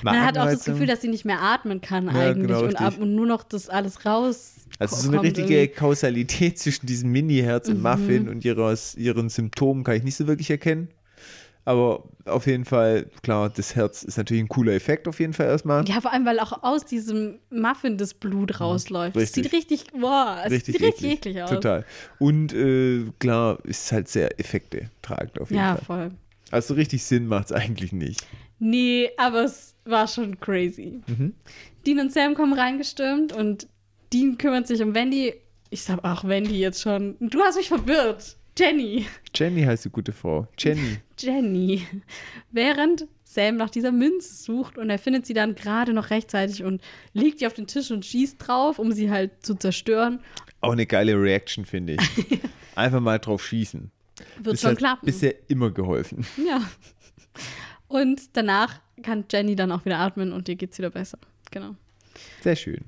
Man 0.02 0.22
hat 0.22 0.38
auch 0.38 0.46
das? 0.46 0.64
Gefühl, 0.66 0.88
dass 0.88 1.02
sie 1.02 1.08
nicht 1.10 1.26
mehr 1.26 1.42
atmen 1.42 1.82
kann 1.82 2.06
Ja, 2.08 2.14
eigentlich 2.14 2.48
genau, 2.48 2.64
und, 2.64 2.76
ab, 2.80 2.98
und 3.00 3.16
nur 3.16 3.26
noch 3.26 3.44
das 3.44 3.70
alles 3.70 4.06
raus. 4.06 4.54
Also 4.80 4.96
so 4.96 5.10
eine 5.12 5.22
richtige 5.22 5.56
irgendwie. 5.56 5.76
Kausalität 5.76 6.58
zwischen 6.60 6.86
diesem 6.86 7.12
Mini-Herz 7.12 7.68
und 7.70 7.78
Mhm. 7.78 7.82
Muffin 7.84 8.30
und 8.30 8.46
ihrer, 8.46 8.78
ihren 8.96 9.30
Symptomen 9.30 9.84
kann 9.84 9.96
ich 9.96 10.04
nicht 10.04 10.16
so 10.16 10.28
wirklich 10.28 10.50
erkennen. 10.50 10.90
Aber 11.66 12.04
auf 12.26 12.46
jeden 12.46 12.66
Fall, 12.66 13.06
klar, 13.22 13.50
das 13.50 13.76
Herz 13.76 14.04
ist 14.04 14.18
natürlich 14.18 14.44
ein 14.44 14.50
cooler 14.50 14.74
Effekt 14.74 15.08
auf 15.08 15.20
jeden 15.20 15.34
Fall 15.34 15.48
erstmal. 15.48 15.88
Ja, 15.88 16.02
vor 16.02 16.12
allem, 16.12 16.26
weil 16.26 16.40
auch 16.40 16.64
aus 16.64 16.86
diesem 16.86 17.40
Muffin 17.50 17.98
das 17.98 18.14
Blut 18.14 18.60
rausläuft. 18.60 19.16
Richtig. 19.16 19.44
sieht 19.46 19.54
richtig, 19.54 19.86
boah, 20.00 20.42
es 20.46 20.52
richtig, 20.52 20.76
sieht 20.76 20.86
richtig 20.86 21.12
eklig 21.14 21.42
aus. 21.42 21.50
Total. 21.50 21.86
Und 22.20 22.54
äh, 22.54 23.06
klar, 23.20 23.60
ist 23.64 23.92
halt 23.92 24.10
sehr 24.10 24.40
Effekte 24.40 24.90
tragend 25.02 25.40
auf 25.40 25.50
jeden 25.52 25.62
Ja, 25.62 25.76
Fall. 25.78 26.10
voll. 26.10 26.12
Also 26.52 26.74
richtig 26.76 27.04
Sinn 27.04 27.28
macht 27.28 27.46
es 27.46 27.52
eigentlich 27.54 27.94
nicht. 27.94 28.26
Nee, 28.60 29.10
aber 29.18 29.44
es 29.46 29.74
war 29.86 30.08
schon 30.08 30.40
crazy. 30.40 31.02
Mhm. 31.08 31.34
Dean 31.86 32.00
und 32.00 32.12
Sam 32.14 32.36
kommen 32.36 32.54
reingestürmt 32.54 33.34
und 33.34 33.68
Dean 34.12 34.38
kümmert 34.38 34.68
sich 34.68 34.82
um 34.82 34.94
Wendy. 34.94 35.34
Ich 35.70 35.84
sag 35.84 36.04
auch 36.04 36.24
Wendy 36.26 36.60
jetzt 36.60 36.82
schon. 36.82 37.16
Du 37.20 37.42
hast 37.42 37.56
mich 37.58 37.70
verwirrt. 37.70 38.38
Jenny. 38.58 39.06
Jenny 39.34 39.64
heißt 39.64 39.86
die 39.86 39.90
gute 39.90 40.12
Frau. 40.12 40.48
Jenny. 40.58 40.98
Jenny. 41.18 41.88
Während 42.52 43.08
Sam 43.24 43.58
nach 43.58 43.70
dieser 43.72 43.92
Münze 43.92 44.34
sucht 44.36 44.78
und 44.78 44.90
er 44.92 45.00
findet 45.00 45.26
sie 45.26 45.34
dann 45.34 45.56
gerade 45.56 45.94
noch 45.94 46.12
rechtzeitig 46.12 46.64
und 46.64 46.82
legt 47.14 47.42
die 47.42 47.48
auf 47.48 47.54
den 47.54 47.66
Tisch 47.66 47.90
und 47.90 48.06
schießt 48.06 48.36
drauf, 48.40 48.78
um 48.78 48.92
sie 48.92 49.10
halt 49.10 49.44
zu 49.44 49.56
zerstören. 49.56 50.20
Auch 50.62 50.74
eine 50.74 50.86
geile 50.86 51.20
Reaction, 51.20 51.66
finde 51.66 51.94
ich. 51.94 52.40
Einfach 52.76 53.00
mal 53.00 53.18
drauf 53.20 53.44
schießen. 53.44 53.90
Wird 54.38 54.54
Das 54.54 54.62
schon 54.62 54.72
hat 54.72 54.78
klappen. 54.78 55.06
bisher 55.06 55.34
immer 55.50 55.72
geholfen. 55.72 56.26
Ja. 56.46 56.62
Und 57.88 58.22
danach 58.38 58.80
kann 59.02 59.26
Jenny 59.32 59.56
dann 59.56 59.72
auch 59.72 59.84
wieder 59.86 59.98
atmen 59.98 60.32
und 60.32 60.48
ihr 60.48 60.56
geht's 60.56 60.78
wieder 60.78 60.92
besser. 60.92 61.18
Genau. 61.52 61.76
Sehr 62.42 62.56
schön. 62.56 62.86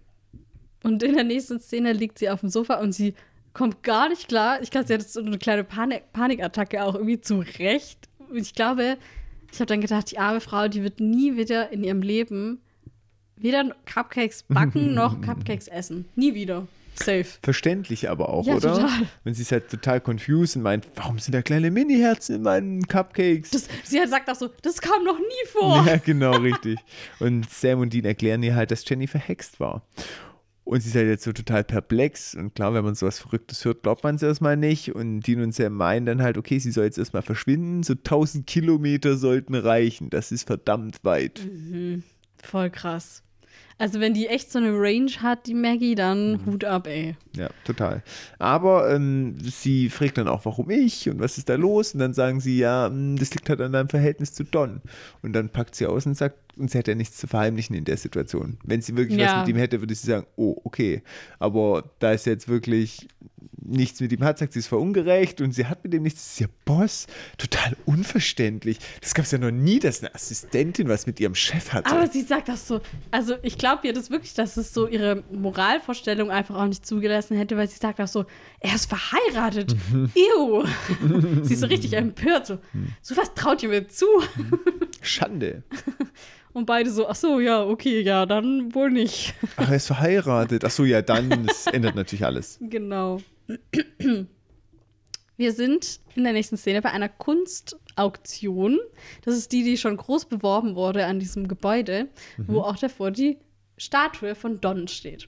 Und 0.84 1.02
in 1.02 1.16
der 1.16 1.24
nächsten 1.24 1.60
Szene 1.60 1.94
liegt 1.94 2.20
sie 2.20 2.30
auf 2.30 2.42
dem 2.42 2.50
Sofa 2.50 2.76
und 2.76 2.92
sie 2.94 3.16
kommt 3.56 3.82
gar 3.82 4.10
nicht 4.10 4.28
klar. 4.28 4.62
Ich 4.62 4.70
glaube, 4.70 4.86
sie 4.86 4.94
hat 4.94 5.02
so 5.02 5.22
eine 5.22 5.40
kleine 5.40 5.64
Panik 5.64 6.14
Panikattacke 6.14 6.84
auch 6.84 6.94
irgendwie 6.94 7.20
zurecht. 7.20 7.98
Und 8.30 8.38
ich 8.38 8.54
glaube, 8.54 8.98
ich 9.52 9.60
habe 9.60 9.66
dann 9.66 9.82
gedacht, 9.82 10.12
die 10.12 10.20
arme 10.20 10.42
Frau, 10.42 10.68
die 10.68 10.84
wird 10.84 11.00
nie 11.00 11.36
wieder 11.38 11.72
in 11.72 11.84
ihrem 11.84 12.02
Leben 12.04 12.60
weder 13.38 13.76
Cupcakes 13.86 14.44
backen 14.48 14.94
noch 14.94 15.22
Cupcakes 15.22 15.68
essen. 15.68 16.06
Nie 16.16 16.36
wieder. 16.36 16.68
Safe. 16.98 17.26
Verständlich 17.44 18.10
aber 18.10 18.30
auch, 18.30 18.46
Ja, 18.46 18.56
oder? 18.56 18.74
total. 18.76 18.90
Wenn 19.26 19.34
sie 19.34 19.42
ist 19.42 19.52
halt 19.52 19.70
total 19.70 20.00
confused 20.00 20.56
und 20.56 20.62
meint, 20.62 20.88
warum 20.96 21.20
sind 21.20 21.34
da 21.36 21.42
kleine 21.42 21.70
Mini-Herzen 21.70 22.38
in 22.38 22.42
meinen 22.42 22.88
Cupcakes? 22.88 23.50
Das, 23.52 23.68
sie 23.84 24.00
hat 24.00 24.10
sagt 24.10 24.30
auch 24.30 24.36
so, 24.36 24.50
das 24.62 24.80
kam 24.80 25.04
noch 25.04 25.20
nie 25.20 25.48
vor. 25.52 25.84
Ja, 25.86 25.98
genau, 25.98 26.38
richtig. 26.38 26.80
Und 27.20 27.50
Sam 27.50 27.82
und 27.82 27.92
Dean 27.94 28.06
erklären 28.06 28.42
ihr 28.44 28.56
halt, 28.56 28.72
dass 28.72 28.88
Jenny 28.88 29.08
verhext 29.08 29.60
war. 29.60 29.82
Und 30.66 30.82
sie 30.82 30.90
ist 30.90 30.96
halt 30.96 31.08
jetzt 31.08 31.24
so 31.24 31.32
total 31.32 31.64
perplex. 31.64 32.34
Und 32.34 32.56
klar, 32.56 32.74
wenn 32.74 32.84
man 32.84 32.96
sowas 32.96 33.20
Verrücktes 33.20 33.64
hört, 33.64 33.84
glaubt 33.84 34.04
man 34.04 34.16
es 34.16 34.24
erstmal 34.24 34.58
nicht. 34.58 34.96
Und 34.96 35.22
Dean 35.22 35.42
und 35.42 35.54
Sam 35.54 35.74
meinen 35.74 36.08
dann 36.08 36.24
halt, 36.24 36.40
okay, 36.40 36.58
sie 36.58 36.72
soll 36.72 36.86
jetzt 36.86 36.98
erstmal 36.98 37.22
verschwinden. 37.22 37.84
So 37.84 37.94
1000 37.94 38.48
Kilometer 38.48 39.16
sollten 39.16 39.54
reichen. 39.54 40.10
Das 40.10 40.32
ist 40.32 40.48
verdammt 40.48 41.04
weit. 41.04 41.40
Voll 42.42 42.72
krass. 42.72 43.22
Also 43.78 44.00
wenn 44.00 44.14
die 44.14 44.28
echt 44.28 44.52
so 44.52 44.60
eine 44.60 44.72
Range 44.72 45.12
hat, 45.22 45.48
die 45.48 45.54
Maggie, 45.54 45.96
dann 45.96 46.40
Hut 46.46 46.64
ab, 46.64 46.88
ey. 46.88 47.18
Ja, 47.36 47.50
total. 47.66 48.04
Aber 48.40 48.90
ähm, 48.94 49.36
sie 49.42 49.90
fragt 49.90 50.18
dann 50.18 50.30
auch, 50.30 50.46
warum 50.46 50.70
ich 50.70 51.10
und 51.10 51.20
was 51.20 51.38
ist 51.38 51.50
da 51.50 51.56
los? 51.56 51.94
Und 51.94 52.00
dann 52.00 52.14
sagen 52.14 52.40
sie, 52.40 52.58
ja, 52.58 52.88
hm, 52.88 53.18
das 53.18 53.34
liegt 53.34 53.50
halt 53.50 53.60
an 53.60 53.74
deinem 53.74 53.90
Verhältnis 53.90 54.34
zu 54.34 54.46
Don. 54.46 54.82
Und 55.22 55.34
dann 55.34 55.50
packt 55.50 55.76
sie 55.76 55.88
aus 55.88 56.06
und 56.06 56.16
sagt, 56.16 56.38
und 56.58 56.72
sie 56.72 56.78
hätte 56.78 56.92
ja 56.92 56.96
nichts 56.96 57.18
zu 57.18 57.28
verheimlichen 57.28 57.76
in 57.76 57.84
der 57.84 57.98
Situation. 57.98 58.58
Wenn 58.64 58.82
sie 58.82 58.96
wirklich 58.96 59.20
Ja. 59.20 59.40
was 59.42 59.48
mit 59.48 59.56
ihm 59.56 59.60
hätte, 59.60 59.82
würde 59.82 59.94
sie 59.94 60.08
sagen, 60.08 60.26
oh, 60.38 60.56
okay. 60.64 61.04
Aber 61.40 61.84
da 62.00 62.14
ist 62.14 62.26
jetzt 62.28 62.48
wirklich 62.48 63.10
nichts 63.68 64.00
mit 64.00 64.12
ihm 64.12 64.24
hat, 64.24 64.38
sagt 64.38 64.54
sie, 64.54 64.60
ist 64.60 64.68
verungerecht 64.68 65.42
und 65.42 65.52
sie 65.52 65.66
hat 65.66 65.84
mit 65.84 65.92
ihm 65.94 66.04
nichts, 66.04 66.22
das 66.24 66.34
ist 66.34 66.42
ihr 66.42 66.50
Boss. 66.66 67.08
Total 67.40 67.76
unverständlich. 67.86 68.78
Das 69.02 69.14
gab 69.16 69.26
es 69.26 69.32
ja 69.32 69.38
noch 69.40 69.50
nie, 69.52 69.80
dass 69.80 70.02
eine 70.04 70.14
Assistentin 70.14 70.88
was 70.88 71.08
mit 71.08 71.20
ihrem 71.20 71.34
Chef 71.36 71.74
hatte. 71.74 71.90
Aber 71.92 72.08
sie 72.08 72.22
sagt 72.22 72.48
das 72.48 72.68
so, 72.68 72.80
also 73.12 73.36
ich 73.42 73.58
glaube 73.58 73.65
ihr 73.84 73.94
das 73.94 74.12
wirklich, 74.12 74.34
dass 74.34 74.58
es 74.58 74.74
so 74.74 74.88
ihre 74.88 75.24
Moralvorstellung 75.32 76.30
einfach 76.30 76.56
auch 76.56 76.68
nicht 76.68 76.86
zugelassen 76.86 77.36
hätte, 77.36 77.58
weil 77.58 77.68
sie 77.68 77.78
sagt 77.78 78.00
auch 78.00 78.08
so, 78.08 78.26
er 78.60 78.76
ist 78.76 78.88
verheiratet. 78.88 79.76
Ew. 80.16 80.66
sie 81.44 81.54
ist 81.54 81.60
so 81.62 81.68
richtig 81.68 81.94
empört, 81.94 82.48
so, 82.48 82.60
so 83.02 83.18
was 83.18 83.34
traut 83.34 83.64
ihr 83.64 83.70
mir 83.70 83.88
zu? 83.88 84.06
Schande. 85.02 85.64
Und 86.56 86.66
beide 86.68 86.90
so, 86.90 87.06
ach 87.10 87.16
so, 87.16 87.42
ja, 87.42 87.66
okay, 87.66 88.00
ja, 88.00 88.26
dann 88.26 88.74
wohl 88.74 88.90
nicht. 88.90 89.34
Ach, 89.58 89.70
er 89.70 89.76
ist 89.76 89.88
verheiratet. 89.88 90.64
Ach 90.64 90.72
so, 90.72 90.86
ja, 90.86 91.02
dann, 91.02 91.46
das 91.46 91.68
ändert 91.74 91.96
natürlich 91.96 92.24
alles. 92.24 92.58
Genau. 92.62 93.20
Wir 95.38 95.52
sind 95.52 96.00
in 96.16 96.24
der 96.24 96.32
nächsten 96.32 96.56
Szene 96.56 96.82
bei 96.82 96.92
einer 96.92 97.10
Kunstauktion. 97.10 98.80
Das 99.26 99.36
ist 99.36 99.52
die, 99.52 99.64
die 99.64 99.76
schon 99.76 99.98
groß 99.98 100.26
beworben 100.26 100.76
wurde 100.76 101.06
an 101.06 101.20
diesem 101.20 101.50
Gebäude, 101.50 102.08
wo 102.38 102.62
auch 102.62 102.78
davor 102.78 103.12
die 103.12 103.38
Statue 103.78 104.36
von 104.36 104.62
Don 104.62 104.88
steht. 104.88 105.28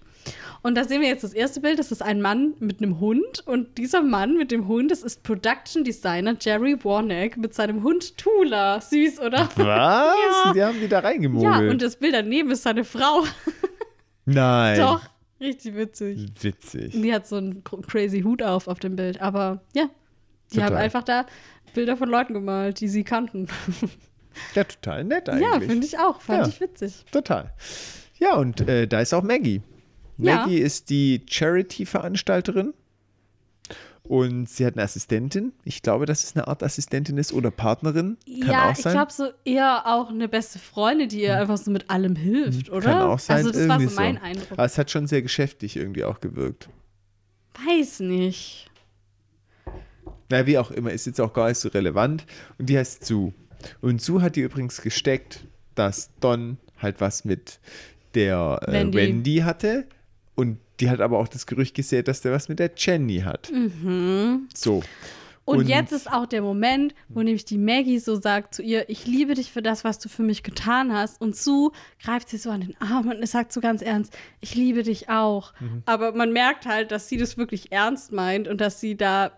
Und 0.62 0.76
da 0.76 0.84
sehen 0.84 1.02
wir 1.02 1.08
jetzt 1.08 1.24
das 1.24 1.34
erste 1.34 1.62
Bild, 1.62 1.80
das 1.80 1.92
ist 1.92 2.02
ein 2.02 2.22
Mann 2.22 2.54
mit 2.60 2.82
einem 2.82 3.00
Hund. 3.00 3.44
Und 3.46 3.78
dieser 3.78 4.02
Mann 4.02 4.36
mit 4.38 4.52
dem 4.52 4.68
Hund, 4.68 4.92
das 4.92 5.02
ist 5.04 5.24
Production 5.24 5.84
Designer 5.84 6.36
Jerry 6.40 6.78
Warnock 6.84 7.38
mit 7.38 7.54
seinem 7.54 7.84
Hund 7.84 8.18
Tula. 8.18 8.82
Süß, 8.82 9.20
oder? 9.20 9.48
Was? 9.56 10.16
Ja. 10.46 10.54
Die 10.54 10.64
haben 10.64 10.80
die 10.82 10.88
da 10.88 10.98
Ja, 10.98 11.08
reingemogelt. 11.08 11.72
und 11.72 11.82
das 11.82 11.96
Bild 11.98 12.14
daneben 12.14 12.52
ist 12.52 12.64
seine 12.64 12.84
Frau. 12.84 13.24
Nein. 14.26 14.80
Doch, 14.80 15.02
richtig 15.40 15.76
witzig. 15.76 16.28
Witzig. 16.42 16.92
Die 16.94 17.14
hat 17.14 17.28
so 17.28 17.38
einen 17.38 17.64
cr- 17.64 17.86
crazy 17.86 18.22
Hut 18.22 18.44
auf 18.44 18.68
auf 18.68 18.80
dem 18.80 18.96
Bild. 18.96 19.22
Aber 19.22 19.62
ja, 19.74 19.90
die 20.52 20.56
Total. 20.56 20.70
haben 20.72 20.76
einfach 20.78 21.04
da 21.04 21.26
Bilder 21.74 21.96
von 21.96 22.10
Leuten 22.10 22.34
gemalt, 22.34 22.80
die 22.82 22.88
sie 22.90 23.04
kannten. 23.04 23.48
Ja, 24.56 24.64
total 24.66 25.04
nett 25.06 25.28
ja, 25.28 25.34
eigentlich. 25.34 25.70
finde 25.70 25.88
ich 25.88 25.98
auch. 26.00 26.20
Fand 26.22 26.44
Ja. 26.44 26.48
ich 26.50 26.60
witzig. 26.60 27.06
Total. 27.12 27.54
Ja, 28.20 28.36
und 28.36 28.62
äh, 28.62 28.88
da 28.88 29.02
ist 29.02 29.14
auch 29.14 29.24
Maggie. 29.24 29.62
Ja. 30.18 30.38
Maggie 30.38 30.58
ist 30.58 30.90
die 30.90 31.22
Charity-Veranstalterin. 31.28 32.74
Und 34.04 34.48
sie 34.48 34.66
hat 34.66 34.76
eine 34.76 34.84
Assistentin. 34.84 35.52
Ich 35.66 35.82
glaube, 35.82 36.06
dass 36.06 36.24
es 36.24 36.34
eine 36.34 36.48
Art 36.48 36.64
Assistentin 36.64 37.18
ist 37.18 37.34
oder 37.34 37.52
Partnerin. 37.52 38.18
Kann 38.40 38.50
ja, 38.50 38.68
auch 38.68 38.72
ich 38.72 38.78
sein. 38.78 38.94
glaube 38.94 39.12
so 39.12 39.30
eher 39.44 39.86
auch 39.86 40.10
eine 40.10 40.30
beste 40.30 40.60
Freundin, 40.60 41.10
die 41.10 41.24
ihr 41.24 41.38
einfach 41.38 41.58
so 41.58 41.72
mit 41.72 41.90
allem 41.90 42.16
hilft, 42.16 42.70
oder? 42.70 42.86
Kann 42.86 43.02
auch 43.02 43.20
sein. 43.20 43.38
Also 43.38 43.52
das 43.52 43.68
war 43.68 43.76
irgendwie 43.82 43.94
so 43.94 43.96
mein 44.00 44.16
so. 44.16 44.22
Eindruck. 44.22 44.52
Aber 44.54 44.66
es 44.66 44.78
hat 44.78 44.92
schon 44.92 45.08
sehr 45.08 45.22
geschäftig 45.22 45.76
irgendwie 45.76 46.06
auch 46.06 46.22
gewirkt. 46.22 46.70
Weiß 47.68 48.00
nicht. 48.00 48.72
Na, 50.30 50.46
wie 50.46 50.58
auch 50.58 50.72
immer, 50.72 50.92
ist 50.92 51.06
jetzt 51.06 51.20
auch 51.20 51.34
gar 51.34 51.50
nicht 51.50 51.58
so 51.58 51.68
relevant. 51.70 52.26
Und 52.58 52.70
die 52.70 52.78
heißt 52.78 53.06
Sue. 53.06 53.34
Und 53.82 54.02
Sue 54.02 54.22
hat 54.22 54.38
die 54.38 54.42
übrigens 54.42 54.82
gesteckt, 54.82 55.46
dass 55.76 56.12
Don 56.22 56.58
halt 56.78 57.02
was 57.02 57.26
mit 57.26 57.60
der 58.18 58.60
äh, 58.68 58.72
Wendy. 58.74 58.98
Wendy. 58.98 59.38
hatte. 59.38 59.86
Und 60.36 60.58
die 60.80 60.90
hat 60.90 61.02
aber 61.02 61.18
auch 61.18 61.28
das 61.28 61.48
Gerücht 61.48 61.76
gesät, 61.76 62.08
dass 62.08 62.22
der 62.22 62.32
was 62.32 62.50
mit 62.50 62.60
der 62.60 62.72
Jenny 62.76 63.20
hat. 63.20 63.48
So. 64.54 64.80
Mhm. 64.80 64.84
Und, 65.46 65.70
jetzt 65.70 65.94
ist 65.94 66.12
auch 66.12 66.26
der 66.26 66.42
Moment, 66.42 66.94
wo 67.08 67.22
nämlich 67.22 67.46
die 67.46 67.58
Maggie 67.58 68.00
so 68.00 68.20
sagt 68.20 68.54
zu 68.54 68.62
ihr, 68.62 68.90
ich 68.90 69.08
liebe 69.08 69.34
dich 69.34 69.50
für 69.50 69.62
das, 69.62 69.86
was 69.86 69.98
du 69.98 70.10
für 70.10 70.22
mich 70.22 70.44
getan 70.44 70.92
hast. 70.92 71.22
Und 71.22 71.38
Sue 71.38 71.72
greift 72.04 72.28
sie 72.28 72.38
so 72.38 72.50
an 72.50 72.60
den 72.60 72.76
Arm 72.82 73.08
und 73.08 73.26
sagt 73.26 73.54
so 73.54 73.62
ganz 73.62 73.82
ernst, 73.82 74.14
ich 74.42 74.56
liebe 74.56 74.84
dich 74.84 75.08
auch. 75.08 75.54
Mhm. 75.62 75.84
Aber 75.86 76.12
man 76.12 76.34
merkt 76.34 76.66
halt, 76.66 76.92
dass 76.92 77.08
sie 77.08 77.16
das 77.16 77.38
wirklich 77.38 77.72
ernst 77.72 78.12
meint 78.12 78.50
und 78.50 78.60
dass 78.60 78.82
sie 78.82 78.98
da 78.98 79.32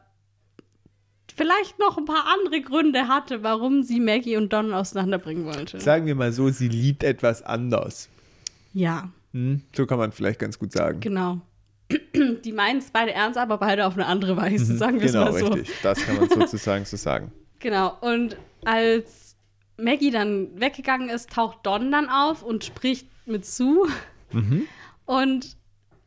vielleicht 1.36 1.78
noch 1.78 2.00
ein 2.00 2.06
paar 2.06 2.26
andere 2.40 2.60
Gründe 2.62 3.08
hatte, 3.08 3.44
warum 3.44 3.84
sie 3.84 4.00
Maggie 4.00 4.36
und 4.36 4.52
Don 4.52 4.74
auseinanderbringen 4.74 5.46
wollte. 5.46 5.80
Sagen 5.80 6.08
wir 6.08 6.16
mal 6.16 6.34
so, 6.34 6.50
sie 6.50 6.70
liebt 6.70 7.04
etwas 7.04 7.44
anders. 7.44 8.10
Ja, 8.74 9.10
Hm? 9.34 9.62
So 9.76 9.86
kann 9.86 10.00
man 10.00 10.12
vielleicht 10.12 10.40
ganz 10.40 10.58
gut 10.58 10.72
sagen. 10.72 11.00
genau. 11.00 11.42
Die 12.44 12.52
meinen 12.52 12.80
es 12.80 12.92
beide 12.92 13.14
ernst, 13.14 13.38
aber 13.38 13.58
beide 13.58 13.88
auf 13.88 13.94
eine 13.96 14.06
andere 14.06 14.38
Weise, 14.38 14.78
sagen 14.78 15.00
wir 15.00 15.08
es 15.08 15.14
genau, 15.14 15.26
mal 15.32 15.40
so. 15.40 15.48
richtig. 15.48 15.76
Das 15.82 16.00
kann 16.06 16.18
man 16.18 16.30
sozusagen 16.30 16.86
so 16.86 16.98
sagen. 16.98 17.32
Genau, 17.62 17.98
und 18.00 18.38
als 18.64 19.36
Maggie 19.76 20.12
dann 20.12 20.62
weggegangen 20.62 21.10
ist, 21.10 21.30
taucht 21.30 21.66
Don 21.66 21.92
dann 21.92 22.08
auf 22.08 22.42
und 22.42 22.64
spricht 22.64 23.06
mit 23.26 23.46
Sue. 23.46 23.90
Mhm. 24.32 24.66
Und, 25.04 25.58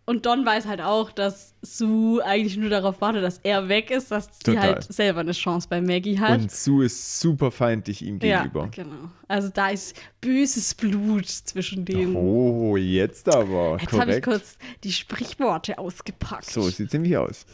und 0.05 0.27
Don 0.27 0.45
weiß 0.45 0.67
halt 0.67 0.81
auch, 0.81 1.13
dass 1.13 1.55
Sue 1.63 2.25
eigentlich 2.25 2.57
nur 2.57 2.71
darauf 2.71 3.01
wartet, 3.01 3.23
dass 3.23 3.39
er 3.39 3.69
weg 3.69 3.91
ist, 3.91 4.11
dass 4.11 4.29
sie 4.45 4.59
halt 4.59 4.93
selber 4.93 5.21
eine 5.21 5.33
Chance 5.33 5.69
bei 5.71 5.81
Maggie 5.81 6.19
hat. 6.19 6.41
Und 6.41 6.51
Sue 6.51 6.87
ist 6.87 7.21
super 7.21 7.53
feindlich 7.53 8.03
ihm 8.03 8.19
ja, 8.21 8.43
gegenüber. 8.43 8.69
genau. 8.69 9.11
Also 9.29 9.49
da 9.49 9.69
ist 9.69 9.97
böses 10.21 10.75
Blut 10.75 11.29
zwischen 11.29 11.85
denen. 11.85 12.17
Oh, 12.17 12.77
jetzt 12.77 13.29
aber. 13.29 13.79
Jetzt 13.81 13.93
habe 13.93 14.17
ich 14.17 14.23
kurz 14.23 14.59
die 14.83 14.93
Sprichworte 14.93 15.79
ausgepackt. 15.79 16.51
So 16.51 16.63
sieht 16.63 16.91
ziemlich 16.91 17.17
aus. 17.17 17.47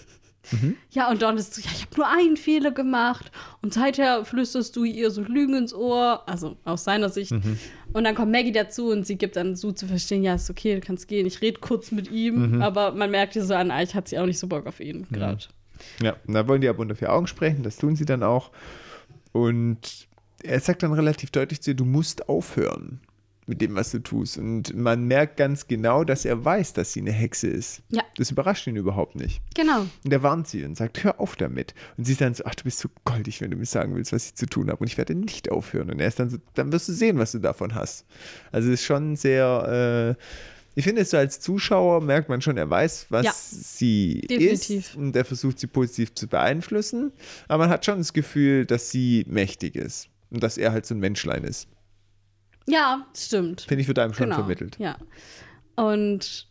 Ja, 0.91 1.11
und 1.11 1.23
Don 1.23 1.37
ist 1.37 1.55
so, 1.55 1.61
ja, 1.61 1.69
ich 1.75 1.83
habe 1.83 1.97
nur 1.97 2.09
einen 2.09 2.37
Fehler 2.37 2.71
gemacht. 2.71 3.31
Und 3.63 3.75
seither 3.75 4.25
flüsterst 4.25 4.75
du 4.77 4.85
ihr 4.85 5.11
so 5.11 5.23
Lügen 5.23 5.55
ins 5.55 5.75
Ohr, 5.75 6.23
also 6.29 6.57
aus 6.65 6.85
seiner 6.85 7.09
Sicht. 7.09 7.33
Mhm. 7.33 7.59
Und 7.93 8.05
dann 8.05 8.15
kommt 8.15 8.33
Maggie 8.33 8.53
dazu 8.53 8.91
und 8.91 9.07
sie 9.07 9.17
gibt 9.17 9.37
dann 9.37 9.57
so 9.57 9.73
zu 9.73 9.87
verstehen, 9.87 10.23
ja, 10.23 10.35
ist 10.35 10.51
okay, 10.51 10.75
du 10.75 10.81
kannst 10.81 11.09
gehen. 11.09 11.27
Ich 11.27 11.41
rede 11.43 11.61
kurz 11.61 11.91
mit 11.93 12.11
ihm, 12.11 12.53
Mhm. 12.57 12.63
aber 12.63 12.93
man 12.93 13.11
merkt 13.11 13.37
ihr 13.37 13.45
so 13.45 13.55
an, 13.55 13.71
eigentlich 13.71 13.95
hat 13.95 14.09
sie 14.09 14.19
auch 14.19 14.27
nicht 14.27 14.39
so 14.39 14.47
Bock 14.47 14.67
auf 14.67 14.81
ihn 14.81 15.07
gerade. 15.11 15.45
Ja, 16.03 16.17
und 16.27 16.35
da 16.35 16.47
wollen 16.49 16.61
die 16.61 16.69
aber 16.69 16.81
unter 16.81 16.97
vier 16.97 17.13
Augen 17.13 17.27
sprechen, 17.27 17.63
das 17.63 17.77
tun 17.77 17.95
sie 17.97 18.05
dann 18.05 18.23
auch. 18.23 18.51
Und 19.33 20.09
er 20.43 20.61
sagt 20.61 20.83
dann 20.83 20.93
relativ 20.93 21.31
deutlich 21.31 21.61
zu 21.63 21.71
ihr, 21.71 21.77
du 21.77 21.85
musst 21.85 22.29
aufhören 22.29 23.01
mit 23.49 23.61
dem, 23.61 23.75
was 23.75 23.91
du 23.91 23.99
tust. 24.01 24.39
Und 24.39 24.77
man 24.77 25.05
merkt 25.07 25.37
ganz 25.39 25.67
genau, 25.67 26.05
dass 26.05 26.25
er 26.25 26.45
weiß, 26.45 26.75
dass 26.75 26.93
sie 26.93 27.01
eine 27.01 27.13
Hexe 27.13 27.49
ist. 27.49 27.83
Ja. 27.89 28.03
Das 28.17 28.31
überrascht 28.31 28.67
ihn 28.67 28.77
überhaupt 28.77 29.17
nicht. 29.17 29.41
Genau. 29.55 29.87
Und 30.05 30.13
er 30.13 30.23
warnt 30.23 30.47
sie 30.49 30.65
und 30.65 30.77
sagt, 30.77 31.03
hör 31.03 31.19
auf 31.19 31.35
damit. 31.37 31.75
Und 31.97 32.05
sie 32.05 32.13
ist 32.13 32.21
dann 32.21 32.35
so, 32.35 32.45
ach, 32.47 32.55
du 32.55 32.65
bist 32.65 32.79
so 32.79 32.89
goldig, 33.05 33.41
wenn 33.41 33.51
du 33.51 33.57
mir 33.57 33.67
sagen 33.67 33.95
willst, 33.97 34.13
was 34.13 34.27
ich 34.27 34.35
zu 34.35 34.47
tun 34.47 34.69
habe. 34.71 34.79
Und 34.81 34.87
ich 34.87 34.99
werde 34.99 35.15
nicht 35.15 35.51
aufhören. 35.51 35.91
Und 35.91 35.99
er 36.01 36.09
ist 36.09 36.21
dann 36.21 36.31
so, 36.31 36.37
dann 36.55 36.71
wirst 36.73 36.89
du 36.89 36.93
sehen, 36.93 37.19
was 37.19 37.33
du 37.33 37.39
davon 37.39 37.75
hast. 37.75 38.05
Also 38.53 38.69
es 38.69 38.81
ist 38.81 38.87
schon 38.87 39.17
sehr, 39.17 40.17
äh, 40.19 40.23
ich 40.75 40.85
finde 40.85 41.03
es 41.03 41.11
so 41.11 41.17
als 41.17 41.41
Zuschauer 41.41 42.01
merkt 42.03 42.29
man 42.29 42.41
schon, 42.41 42.57
er 42.57 42.71
weiß, 42.71 43.07
was 43.09 43.25
Ja. 43.25 43.33
sie 43.35 44.21
Definitiv. 44.31 44.91
ist. 44.91 44.97
Und 44.97 45.17
er 45.17 45.25
versucht, 45.25 45.59
sie 45.59 45.67
positiv 45.67 46.15
zu 46.15 46.29
beeinflussen. 46.29 47.13
Aber 47.49 47.65
man 47.65 47.71
hat 47.71 47.85
schon 47.87 47.99
das 47.99 48.13
Gefühl, 48.13 48.67
dass 48.67 48.91
sie 48.91 49.25
mächtig 49.27 49.75
ist. 49.75 50.09
Und 50.31 50.43
dass 50.43 50.59
er 50.59 50.73
halt 50.73 50.85
so 50.87 50.95
ein 50.95 51.01
Menschlein 51.01 51.43
ist. 51.45 51.67
Ja, 52.69 53.07
stimmt. 53.17 53.63
Finde 53.63 53.83
ich, 53.83 53.89
wird 53.89 53.99
einem 53.99 54.13
schon 54.13 54.27
genau. 54.27 54.37
vermittelt. 54.37 54.77
Ja. 54.79 54.97
Und 55.75 56.47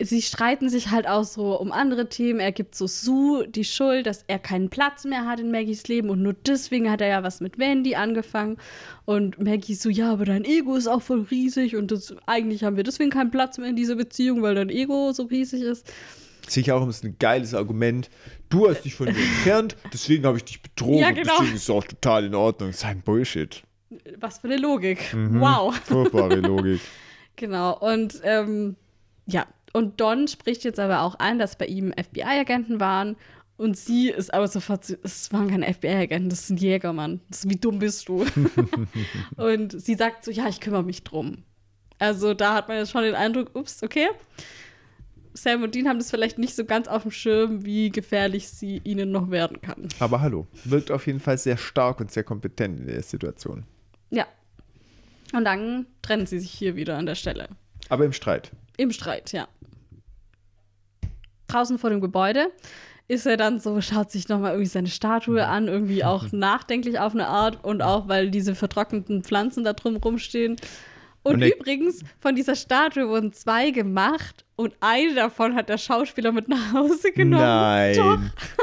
sie 0.00 0.22
streiten 0.22 0.68
sich 0.68 0.90
halt 0.90 1.06
auch 1.06 1.24
so 1.24 1.58
um 1.58 1.72
andere 1.72 2.08
Themen. 2.08 2.40
Er 2.40 2.52
gibt 2.52 2.74
so 2.74 2.86
Sue 2.86 3.46
die 3.48 3.64
Schuld, 3.64 4.06
dass 4.06 4.24
er 4.28 4.38
keinen 4.38 4.70
Platz 4.70 5.04
mehr 5.04 5.26
hat 5.26 5.40
in 5.40 5.50
Maggies 5.50 5.88
Leben 5.88 6.08
und 6.08 6.22
nur 6.22 6.34
deswegen 6.34 6.90
hat 6.90 7.00
er 7.00 7.08
ja 7.08 7.22
was 7.22 7.40
mit 7.40 7.58
Wendy 7.58 7.96
angefangen. 7.96 8.56
Und 9.04 9.38
Maggie 9.42 9.74
so, 9.74 9.90
ja, 9.90 10.12
aber 10.12 10.24
dein 10.24 10.44
Ego 10.44 10.76
ist 10.76 10.86
auch 10.86 11.02
voll 11.02 11.26
riesig 11.30 11.76
und 11.76 11.90
das, 11.90 12.14
eigentlich 12.26 12.64
haben 12.64 12.76
wir 12.76 12.84
deswegen 12.84 13.10
keinen 13.10 13.30
Platz 13.30 13.58
mehr 13.58 13.68
in 13.68 13.76
dieser 13.76 13.96
Beziehung, 13.96 14.40
weil 14.42 14.54
dein 14.54 14.70
Ego 14.70 15.12
so 15.12 15.24
riesig 15.24 15.62
ist. 15.62 15.92
Sicher 16.48 16.76
auch 16.76 16.90
so 16.90 17.06
ein 17.06 17.16
geiles 17.18 17.54
Argument. 17.54 18.08
Du 18.48 18.68
hast 18.68 18.82
dich 18.82 18.94
von 18.94 19.06
mir 19.06 19.18
entfernt, 19.18 19.76
deswegen 19.92 20.24
habe 20.24 20.38
ich 20.38 20.44
dich 20.44 20.62
betrogen. 20.62 20.98
Ja, 20.98 21.10
genau. 21.10 21.34
Deswegen 21.38 21.56
ist 21.56 21.64
es 21.64 21.70
auch 21.70 21.84
total 21.84 22.24
in 22.24 22.34
Ordnung. 22.34 22.72
Sein 22.72 23.02
Bullshit. 23.02 23.62
Was 24.18 24.38
für 24.38 24.48
eine 24.48 24.56
Logik. 24.56 25.12
Mhm. 25.14 25.40
Wow. 25.40 25.74
Furchtbare 25.74 26.36
Logik. 26.36 26.80
Genau. 27.36 27.78
Und 27.78 28.20
ähm, 28.22 28.76
ja, 29.24 29.46
und 29.72 29.98
Don 29.98 30.28
spricht 30.28 30.62
jetzt 30.62 30.78
aber 30.78 31.00
auch 31.00 31.18
an, 31.20 31.38
dass 31.38 31.56
bei 31.56 31.64
ihm 31.64 31.90
FBI-Agenten 31.92 32.80
waren. 32.80 33.16
Und 33.56 33.76
sie 33.76 34.10
ist 34.10 34.32
aber 34.32 34.48
sofort, 34.48 34.84
so, 34.84 34.94
es 35.02 35.32
waren 35.32 35.48
keine 35.48 35.72
FBI-Agenten, 35.72 36.30
das 36.30 36.40
ist 36.40 36.50
ein 36.50 36.56
Jäger, 36.56 36.92
Mann. 36.92 37.20
Das 37.28 37.44
ist, 37.44 37.50
wie 37.50 37.56
dumm 37.56 37.78
bist 37.78 38.08
du? 38.08 38.24
und 39.36 39.80
sie 39.80 39.94
sagt 39.94 40.24
so, 40.24 40.30
ja, 40.30 40.48
ich 40.48 40.60
kümmere 40.60 40.82
mich 40.82 41.04
drum. 41.04 41.44
Also 41.98 42.32
da 42.32 42.54
hat 42.54 42.68
man 42.68 42.78
jetzt 42.78 42.90
schon 42.90 43.02
den 43.02 43.14
Eindruck, 43.14 43.50
ups, 43.54 43.82
okay. 43.82 44.08
Sam 45.34 45.62
und 45.62 45.74
Dean 45.74 45.88
haben 45.88 45.98
das 45.98 46.10
vielleicht 46.10 46.38
nicht 46.38 46.56
so 46.56 46.64
ganz 46.64 46.88
auf 46.88 47.02
dem 47.02 47.10
Schirm, 47.10 47.64
wie 47.64 47.90
gefährlich 47.90 48.48
sie 48.48 48.80
ihnen 48.84 49.12
noch 49.12 49.30
werden 49.30 49.60
kann. 49.60 49.88
Aber 49.98 50.20
hallo, 50.20 50.46
wirkt 50.64 50.90
auf 50.90 51.06
jeden 51.06 51.20
Fall 51.20 51.38
sehr 51.38 51.56
stark 51.56 52.00
und 52.00 52.10
sehr 52.10 52.24
kompetent 52.24 52.80
in 52.80 52.86
der 52.86 53.02
Situation. 53.02 53.64
Ja. 54.10 54.26
Und 55.32 55.44
dann 55.44 55.86
trennen 56.02 56.26
sie 56.26 56.40
sich 56.40 56.50
hier 56.50 56.76
wieder 56.76 56.98
an 56.98 57.06
der 57.06 57.14
Stelle. 57.14 57.48
Aber 57.88 58.04
im 58.04 58.12
Streit. 58.12 58.50
Im 58.76 58.90
Streit, 58.90 59.32
ja. 59.32 59.48
Draußen 61.48 61.78
vor 61.78 61.90
dem 61.90 62.00
Gebäude 62.00 62.50
ist 63.08 63.26
er 63.26 63.36
dann 63.36 63.58
so, 63.58 63.80
schaut 63.80 64.12
sich 64.12 64.28
nochmal 64.28 64.52
irgendwie 64.52 64.70
seine 64.70 64.88
Statue 64.88 65.44
an, 65.44 65.66
irgendwie 65.66 66.04
auch 66.04 66.26
nachdenklich 66.32 67.00
auf 67.00 67.12
eine 67.12 67.26
Art 67.26 67.64
und 67.64 67.82
auch, 67.82 68.06
weil 68.08 68.30
diese 68.30 68.54
vertrockneten 68.54 69.24
Pflanzen 69.24 69.64
da 69.64 69.72
drum 69.72 69.96
rumstehen. 69.96 70.56
Und, 71.22 71.34
Und 71.34 71.42
übrigens, 71.42 72.02
von 72.18 72.34
dieser 72.34 72.54
Statue 72.54 73.08
wurden 73.08 73.32
zwei 73.32 73.70
gemacht 73.70 74.46
und 74.56 74.74
eine 74.80 75.14
davon 75.14 75.54
hat 75.54 75.68
der 75.68 75.76
Schauspieler 75.76 76.32
mit 76.32 76.48
nach 76.48 76.72
Hause 76.72 77.12
genommen. 77.12 77.42
Nein. 77.42 77.96
Doch. 77.96 78.18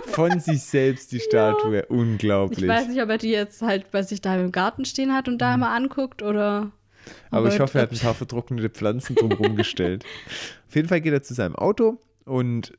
Von 0.07 0.39
sich 0.39 0.63
selbst 0.63 1.11
die 1.11 1.19
Statue. 1.27 1.85
Unglaublich. 1.85 2.63
Ich 2.63 2.67
weiß 2.67 2.87
nicht, 2.87 3.01
ob 3.01 3.09
er 3.09 3.19
die 3.19 3.29
jetzt 3.29 3.61
halt 3.61 3.91
bei 3.91 4.01
sich 4.01 4.21
daheim 4.21 4.45
im 4.45 4.51
Garten 4.51 4.85
stehen 4.85 5.13
hat 5.13 5.27
und 5.27 5.37
da 5.39 5.53
immer 5.53 5.69
anguckt 5.69 6.23
oder. 6.23 6.71
Aber 7.29 7.53
ich 7.53 7.59
hoffe, 7.59 7.77
er 7.77 7.83
hat 7.83 7.91
ein 7.91 7.99
paar 7.99 8.15
vertrocknete 8.15 8.69
Pflanzen 8.69 9.15
drumherum 9.15 9.55
gestellt. 9.55 10.03
Auf 10.67 10.75
jeden 10.75 10.87
Fall 10.87 11.01
geht 11.01 11.13
er 11.13 11.21
zu 11.21 11.33
seinem 11.33 11.55
Auto 11.55 11.99
und 12.25 12.73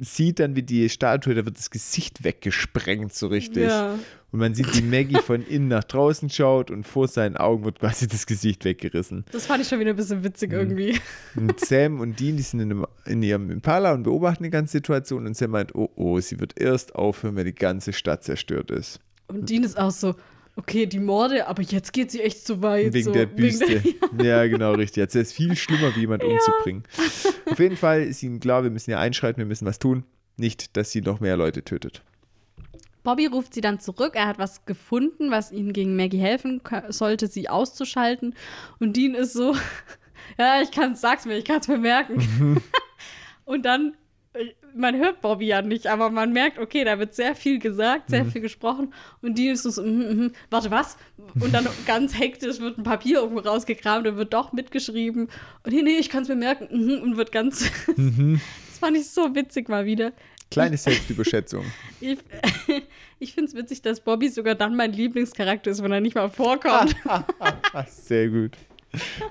sieht 0.00 0.38
dann, 0.40 0.56
wie 0.56 0.62
die 0.62 0.88
Statue, 0.88 1.34
da 1.34 1.44
wird 1.44 1.56
das 1.58 1.70
Gesicht 1.70 2.24
weggesprengt, 2.24 3.14
so 3.14 3.26
richtig. 3.28 3.64
Ja. 3.68 3.98
Und 4.32 4.40
man 4.40 4.54
sieht, 4.54 4.74
wie 4.76 4.82
Maggie 4.82 5.20
von 5.20 5.42
innen 5.46 5.68
nach 5.68 5.84
draußen 5.84 6.28
schaut 6.28 6.70
und 6.70 6.84
vor 6.86 7.08
seinen 7.08 7.36
Augen 7.36 7.64
wird 7.64 7.78
quasi 7.80 8.06
das 8.06 8.26
Gesicht 8.26 8.64
weggerissen. 8.64 9.24
Das 9.32 9.46
fand 9.46 9.62
ich 9.62 9.68
schon 9.68 9.80
wieder 9.80 9.90
ein 9.90 9.96
bisschen 9.96 10.18
Mhm. 10.18 10.24
witzig 10.24 10.52
irgendwie. 10.52 10.98
Und 11.36 11.58
Sam 11.60 12.00
und 12.00 12.18
Dean, 12.20 12.36
die 12.36 12.42
sind 12.42 12.60
in, 12.60 12.70
einem, 12.72 12.86
in 13.06 13.22
ihrem 13.22 13.50
Impala 13.50 13.92
und 13.94 14.02
beobachten 14.02 14.42
die 14.44 14.50
ganze 14.50 14.72
Situation. 14.72 15.26
Und 15.26 15.36
Sam 15.36 15.50
meint, 15.52 15.74
oh 15.74 15.90
oh, 15.96 16.20
sie 16.20 16.38
wird 16.40 16.60
erst 16.60 16.94
aufhören, 16.94 17.36
wenn 17.36 17.46
die 17.46 17.54
ganze 17.54 17.92
Stadt 17.92 18.24
zerstört 18.24 18.70
ist. 18.70 19.00
Und 19.28 19.48
Dean 19.48 19.64
ist 19.64 19.78
auch 19.78 19.90
so, 19.90 20.14
okay, 20.56 20.86
die 20.86 20.98
Morde, 20.98 21.46
aber 21.46 21.62
jetzt 21.62 21.92
geht 21.92 22.10
sie 22.10 22.20
echt 22.22 22.46
zu 22.46 22.62
weit. 22.62 22.92
Wegen 22.92 23.04
so. 23.04 23.12
der 23.12 23.26
Büste. 23.26 23.82
der- 24.12 24.26
ja, 24.26 24.46
genau, 24.46 24.72
richtig. 24.72 24.96
Jetzt 25.02 25.14
ist 25.14 25.28
es 25.28 25.32
viel 25.32 25.54
schlimmer, 25.56 25.94
wie 25.94 26.00
jemand 26.00 26.24
umzubringen. 26.24 26.82
Auf 27.50 27.58
jeden 27.58 27.76
Fall 27.76 28.02
ist 28.02 28.22
ihnen 28.22 28.40
klar, 28.40 28.62
wir 28.62 28.70
müssen 28.70 28.90
ja 28.90 28.98
einschreiten, 28.98 29.38
wir 29.38 29.46
müssen 29.46 29.66
was 29.66 29.78
tun. 29.78 30.04
Nicht, 30.36 30.76
dass 30.76 30.90
sie 30.90 31.00
noch 31.00 31.20
mehr 31.20 31.36
Leute 31.36 31.62
tötet. 31.62 32.02
Bobby 33.02 33.26
ruft 33.26 33.54
sie 33.54 33.60
dann 33.60 33.78
zurück. 33.78 34.14
Er 34.16 34.26
hat 34.26 34.38
was 34.38 34.64
gefunden, 34.66 35.30
was 35.30 35.52
ihnen 35.52 35.72
gegen 35.72 35.94
Maggie 35.94 36.18
helfen 36.18 36.60
sollte, 36.88 37.28
sie 37.28 37.48
auszuschalten. 37.48 38.34
Und 38.80 38.96
Dean 38.96 39.14
ist 39.14 39.32
so, 39.32 39.54
ja, 40.38 40.60
ich 40.60 40.72
kann 40.72 40.96
sag's 40.96 41.24
mir, 41.24 41.36
ich 41.38 41.44
kann's 41.44 41.68
mir 41.68 41.78
merken. 41.78 42.60
Und 43.44 43.64
dann, 43.64 43.94
man 44.74 44.96
hört 44.96 45.20
Bobby 45.20 45.46
ja 45.46 45.62
nicht, 45.62 45.86
aber 45.86 46.10
man 46.10 46.32
merkt, 46.32 46.58
okay, 46.58 46.84
da 46.84 46.98
wird 46.98 47.14
sehr 47.14 47.34
viel 47.34 47.58
gesagt, 47.58 48.10
sehr 48.10 48.24
viel 48.26 48.40
gesprochen. 48.40 48.92
Und 49.22 49.38
Dean 49.38 49.54
ist 49.54 49.62
so, 49.62 49.82
mhm, 49.82 49.98
mhm, 49.98 50.32
warte, 50.50 50.70
was? 50.70 50.96
Und 51.40 51.54
dann 51.54 51.66
ganz 51.86 52.18
hektisch 52.18 52.60
wird 52.60 52.78
ein 52.78 52.82
Papier 52.82 53.20
irgendwo 53.20 53.40
rausgekramt 53.40 54.06
und 54.06 54.16
wird 54.16 54.32
doch 54.32 54.52
mitgeschrieben. 54.52 55.28
Und 55.64 55.72
nee, 55.72 55.82
nee, 55.82 55.96
ich 55.98 56.10
kann's 56.10 56.28
mir 56.28 56.36
merken. 56.36 56.68
mhm, 56.70 57.02
Und 57.02 57.16
wird 57.16 57.32
ganz, 57.32 57.60
das 57.86 58.78
fand 58.78 58.96
ich 58.96 59.08
so 59.08 59.34
witzig 59.34 59.68
mal 59.68 59.86
wieder. 59.86 60.12
Kleine 60.50 60.76
Selbstüberschätzung. 60.76 61.64
Ich, 61.98 62.18
ich 63.18 63.32
finde 63.32 63.48
es 63.48 63.56
witzig, 63.56 63.80
dass 63.80 64.00
Bobby 64.00 64.28
sogar 64.28 64.54
dann 64.54 64.76
mein 64.76 64.92
Lieblingscharakter 64.92 65.70
ist, 65.70 65.82
wenn 65.82 65.90
er 65.90 66.00
nicht 66.00 66.14
mal 66.14 66.28
vorkommt. 66.28 66.94
Sehr 67.88 68.28
gut. 68.28 68.52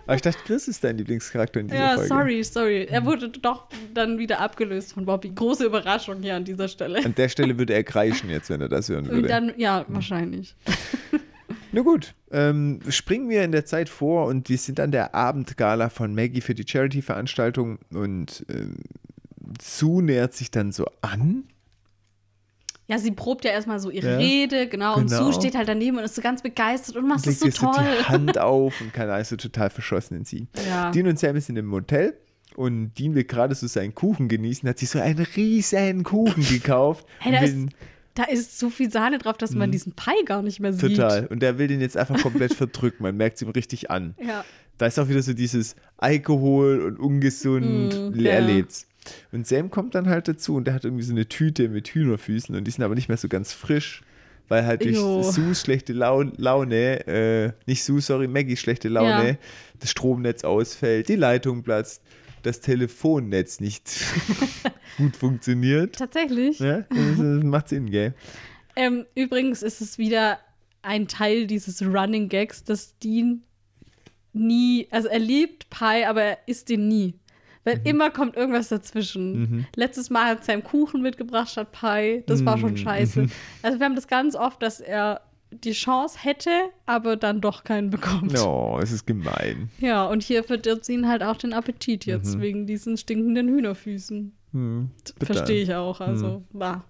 Aber 0.06 0.16
ich 0.16 0.22
dachte, 0.22 0.40
Chris 0.46 0.68
ist 0.68 0.84
dein 0.84 0.98
Lieblingscharakter 0.98 1.60
in 1.60 1.68
dieser 1.68 1.80
ja, 1.80 1.96
Folge. 1.96 2.08
sorry, 2.08 2.44
sorry. 2.44 2.86
Er 2.86 3.06
wurde 3.06 3.30
doch 3.30 3.68
dann 3.94 4.18
wieder 4.18 4.40
abgelöst 4.40 4.94
von 4.94 5.06
Bobby. 5.06 5.32
Große 5.34 5.66
Überraschung 5.66 6.22
hier 6.22 6.36
an 6.36 6.46
dieser 6.46 6.68
Stelle. 6.68 7.04
An 7.04 7.16
der 7.16 7.30
Stelle 7.30 7.58
würde 7.58 7.74
er 7.74 7.84
kreischen 7.84 8.30
jetzt, 8.30 8.50
wenn 8.50 8.62
er 8.62 8.70
das 8.70 8.90
hören 8.90 9.08
würde. 9.08 9.28
dann, 9.28 9.54
ja, 9.58 9.86
wahrscheinlich. 9.88 10.56
Na 11.72 11.82
gut, 11.82 12.14
ähm, 12.32 12.80
springen 12.88 13.30
wir 13.30 13.44
in 13.44 13.52
der 13.52 13.66
Zeit 13.66 13.90
vor 13.90 14.28
und 14.28 14.48
wir 14.48 14.58
sind 14.58 14.80
an 14.80 14.92
der 14.92 15.14
Abendgala 15.14 15.90
von 15.90 16.16
Maggie 16.16 16.40
für 16.40 16.56
die 16.56 16.66
Charity-Veranstaltung 16.66 17.80
und 17.94 18.46
ähm, 18.50 18.78
Sue 19.62 20.02
nähert 20.02 20.34
sich 20.34 20.52
dann 20.52 20.72
so 20.72 20.86
an. 21.02 21.44
Ja, 22.88 23.00
sie 23.00 23.12
probt 23.12 23.44
ja 23.46 23.52
erstmal 23.52 23.80
so 23.80 23.90
ihre 23.90 24.12
Ja, 24.12 24.18
Rede, 24.18 24.68
genau. 24.68 24.96
Und 24.98 25.08
genau. 25.10 25.24
Sue 25.24 25.34
steht 25.34 25.56
halt 25.56 25.68
daneben 25.68 25.98
und 25.98 26.04
ist 26.04 26.16
so 26.16 26.22
ganz 26.22 26.42
begeistert 26.44 26.96
und 26.98 27.08
macht 27.08 27.26
legt 27.26 27.40
so 27.40 27.50
so 27.50 27.66
toll. 27.72 27.84
die 28.00 28.04
Hand 28.06 28.38
auf 28.38 28.80
und 28.80 28.94
kann 28.94 29.10
also 29.10 29.36
total 29.36 29.70
verschossen 29.72 30.18
in 30.18 30.26
sie. 30.26 30.48
Ja. 30.68 30.92
Dean 30.92 31.08
und 31.08 31.18
Sam 31.18 31.40
sind 31.40 31.58
im 31.58 31.66
Motel 31.66 32.16
und 32.56 32.94
Dean 33.00 33.16
will 33.16 33.24
gerade 33.24 33.56
so 33.56 33.66
seinen 33.68 33.96
Kuchen 33.96 34.28
genießen, 34.28 34.70
hat 34.70 34.78
sich 34.78 34.90
so 34.90 35.00
einen 35.00 35.26
riesen 35.36 36.04
Kuchen 36.04 36.44
gekauft. 36.48 37.08
Hey, 37.20 37.32
da 37.32 37.40
und 37.40 37.44
ist, 37.46 37.76
da 38.14 38.24
ist 38.26 38.60
so 38.60 38.70
viel 38.70 38.92
Sahne 38.92 39.18
drauf, 39.18 39.38
dass 39.38 39.52
man 39.52 39.72
diesen 39.72 39.94
Pie 39.94 40.24
gar 40.26 40.42
nicht 40.44 40.60
mehr 40.60 40.72
sieht. 40.72 40.92
Mhm. 40.92 40.96
total. 40.96 41.26
Und 41.28 41.40
der 41.42 41.58
will 41.58 41.68
den 41.68 41.82
jetzt 41.82 41.98
einfach 41.98 42.22
komplett 42.22 42.54
verdrücken. 42.56 43.02
Man 43.04 43.18
merkt 43.18 43.38
es 43.38 43.42
ihm 43.42 43.50
richtig 43.50 43.90
an. 43.92 44.14
Ja. 44.24 44.46
Da 44.78 44.86
ist 44.86 45.00
auch 45.00 45.10
wieder 45.10 45.22
so 45.22 45.34
dieses 45.34 45.76
Alkohol 45.98 46.82
und 46.82 47.00
ungesund, 47.00 47.94
Mm, 47.96 48.14
leer 48.14 48.42
ja. 48.42 48.46
Und 49.32 49.46
Sam 49.48 49.70
kommt 49.70 49.96
dann 49.96 50.10
halt 50.10 50.28
dazu 50.28 50.56
und 50.56 50.66
der 50.66 50.74
hat 50.74 50.84
irgendwie 50.86 51.04
so 51.04 51.14
eine 51.14 51.28
Tüte 51.28 51.70
mit 51.70 51.88
Hühnerfüßen 51.90 52.56
und 52.56 52.64
die 52.66 52.72
sind 52.72 52.84
aber 52.84 52.96
nicht 52.96 53.08
mehr 53.08 53.18
so 53.18 53.28
ganz 53.28 53.54
frisch, 53.54 54.02
weil 54.48 54.66
halt 54.66 54.84
durch 54.84 54.96
Jo. 54.96 55.24
Sues 55.24 55.62
schlechte 55.62 55.94
Lau 55.94 56.22
Laune, 56.38 57.06
äh, 57.08 57.52
nicht 57.66 57.84
Sue, 57.84 58.02
sorry, 58.02 58.28
Maggies 58.28 58.60
schlechte 58.60 58.90
Laune, 58.90 59.30
Ja. 59.30 59.38
das 59.80 59.92
Stromnetz 59.92 60.44
ausfällt, 60.44 61.10
die 61.10 61.16
Leitung 61.16 61.64
platzt, 61.64 62.02
das 62.44 62.60
Telefonnetz 62.62 63.60
nicht 63.60 63.90
gut 64.98 65.16
funktioniert. 65.16 65.96
Tatsächlich. 65.98 66.60
Ja, 66.60 66.82
das, 66.90 67.18
macht 67.44 67.70
Sinn, 67.70 67.90
gell? 67.90 68.14
Ähm, 68.76 69.06
übrigens 69.16 69.64
ist 69.64 69.82
es 69.82 69.98
wieder 69.98 70.40
ein 70.84 71.08
Teil 71.08 71.48
dieses 71.48 71.82
Running 71.82 72.30
Gags, 72.30 72.64
dass 72.64 72.98
Dean 73.00 73.42
nie, 74.34 74.88
also 74.92 75.08
er 75.08 75.20
liebt 75.20 75.70
Pie, 75.70 76.06
aber 76.06 76.22
er 76.22 76.38
isst 76.46 76.70
den 76.70 76.88
nie. 76.88 77.16
Weil 77.66 77.82
immer 77.84 78.12
kommt 78.12 78.38
irgendwas 78.38 78.70
dazwischen. 78.70 79.68
Letztes 79.76 80.10
Mal 80.10 80.26
hat 80.26 80.46
Sam 80.46 80.64
Kuchen 80.64 81.02
mitgebracht 81.02 81.50
statt 81.50 81.74
Pie. 81.74 82.24
Das 82.28 82.46
war 82.46 82.58
schon 82.58 82.78
scheiße. 82.78 83.28
Also 83.64 83.80
wir 83.80 83.86
haben 83.86 83.96
das 83.96 84.08
ganz 84.08 84.36
oft, 84.36 84.62
dass 84.62 84.80
er 84.80 85.22
die 85.52 85.72
Chance 85.72 86.20
hätte, 86.22 86.50
aber 86.86 87.16
dann 87.16 87.42
doch 87.42 87.64
keinen 87.64 87.90
bekommt. 87.90 88.38
Oh, 88.40 88.80
es 88.82 88.92
ist 88.92 89.08
gemein. 89.08 89.70
Ja, 89.80 90.06
und 90.06 90.22
hier 90.22 90.44
verdirbt 90.44 90.86
sie 90.86 90.94
ihn 90.94 91.08
halt 91.08 91.24
auch 91.24 91.38
den 91.38 91.54
Appetit 91.54 92.06
jetzt, 92.06 92.40
wegen 92.40 92.68
diesen 92.68 92.98
stinkenden 92.98 93.48
Hühnerfüßen. 93.48 94.34
Verstehe 95.22 95.64
ich 95.64 95.74
auch. 95.74 96.02
Also, 96.02 96.44
bah. 96.52 96.84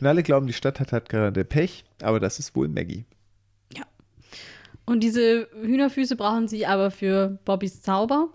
Und 0.00 0.06
alle 0.06 0.22
glauben, 0.22 0.46
die 0.46 0.52
Stadt 0.52 0.80
hat 0.80 0.92
halt 0.92 1.08
gerade 1.08 1.44
Pech, 1.44 1.84
aber 2.02 2.20
das 2.20 2.38
ist 2.38 2.54
wohl 2.54 2.68
Maggie. 2.68 3.06
Ja. 3.74 3.84
Und 4.84 5.00
diese 5.00 5.48
Hühnerfüße 5.62 6.16
brauchen 6.16 6.46
sie 6.48 6.66
aber 6.66 6.90
für 6.90 7.38
Bobbys 7.44 7.82
Zauber. 7.82 8.28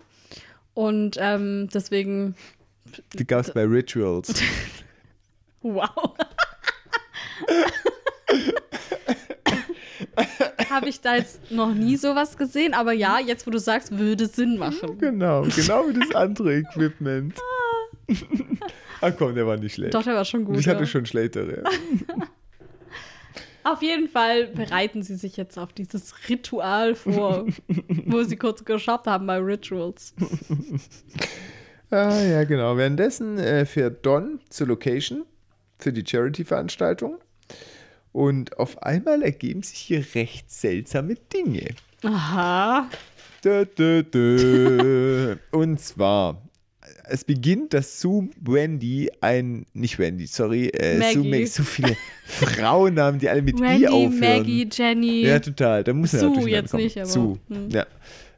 Und 0.78 1.16
ähm, 1.18 1.68
deswegen. 1.74 2.36
Die 3.14 3.26
gab 3.26 3.40
es 3.40 3.52
bei 3.52 3.64
Rituals. 3.64 4.32
Wow. 5.60 5.90
Habe 10.70 10.88
ich 10.88 11.00
da 11.00 11.16
jetzt 11.16 11.50
noch 11.50 11.74
nie 11.74 11.96
sowas 11.96 12.38
gesehen, 12.38 12.74
aber 12.74 12.92
ja, 12.92 13.18
jetzt 13.18 13.44
wo 13.44 13.50
du 13.50 13.58
sagst, 13.58 13.98
würde 13.98 14.26
Sinn 14.26 14.56
machen. 14.56 14.98
Genau, 14.98 15.42
genau 15.42 15.88
wie 15.88 15.94
das 15.94 16.14
andere 16.14 16.58
Equipment. 16.58 17.34
ah 19.00 19.10
komm, 19.10 19.34
der 19.34 19.48
war 19.48 19.56
nicht 19.56 19.74
schlecht. 19.74 19.94
Doch, 19.94 20.04
der 20.04 20.14
war 20.14 20.24
schon 20.24 20.44
gut. 20.44 20.58
ich 20.58 20.68
hatte 20.68 20.80
ja. 20.80 20.86
schon 20.86 21.04
schlechtere. 21.04 21.64
Auf 23.70 23.82
jeden 23.82 24.08
Fall 24.08 24.46
bereiten 24.46 25.02
sie 25.02 25.16
sich 25.16 25.36
jetzt 25.36 25.58
auf 25.58 25.74
dieses 25.74 26.14
Ritual 26.30 26.94
vor, 26.94 27.46
wo 28.06 28.22
sie 28.22 28.36
kurz 28.38 28.64
geshoppt 28.64 29.06
haben 29.06 29.26
bei 29.26 29.36
Rituals. 29.36 30.14
ah 31.90 32.18
ja, 32.18 32.44
genau. 32.44 32.78
Währenddessen 32.78 33.36
äh, 33.36 33.66
fährt 33.66 34.06
Don 34.06 34.40
zur 34.48 34.68
Location 34.68 35.26
für 35.78 35.92
die 35.92 36.02
Charity-Veranstaltung. 36.06 37.18
Und 38.12 38.58
auf 38.58 38.82
einmal 38.82 39.22
ergeben 39.22 39.62
sich 39.62 39.78
hier 39.80 40.02
recht 40.14 40.50
seltsame 40.50 41.16
Dinge. 41.30 41.68
Aha. 42.04 42.88
Dö, 43.44 43.66
dö, 43.66 44.02
dö. 44.02 45.36
Und 45.50 45.78
zwar, 45.78 46.40
es 47.10 47.24
beginnt, 47.24 47.74
dass 47.74 48.00
Sue 48.00 48.28
Wendy 48.40 49.10
ein, 49.20 49.66
nicht 49.74 49.98
Wendy, 49.98 50.26
sorry, 50.26 50.68
äh, 50.68 50.94
Sue 51.12 51.18
Maggie. 51.18 51.30
Maggie, 51.30 51.46
so 51.46 51.62
viele 51.62 51.96
Frauennamen, 52.24 53.18
die 53.20 53.28
alle 53.28 53.42
mit 53.42 53.58
I 53.58 53.62
Wendy, 53.62 53.86
aufhören. 53.88 54.18
Maggie, 54.38 54.68
Jenny. 54.70 55.22
Ja, 55.26 55.38
total. 55.38 55.84
Da 55.84 55.92
muss 55.92 56.12
Sue 56.12 56.48
jetzt 56.48 56.74
nicht, 56.74 56.96
aber- 56.96 57.06
Sue. 57.06 57.38
hm. 57.48 57.68
Ja. 57.70 57.86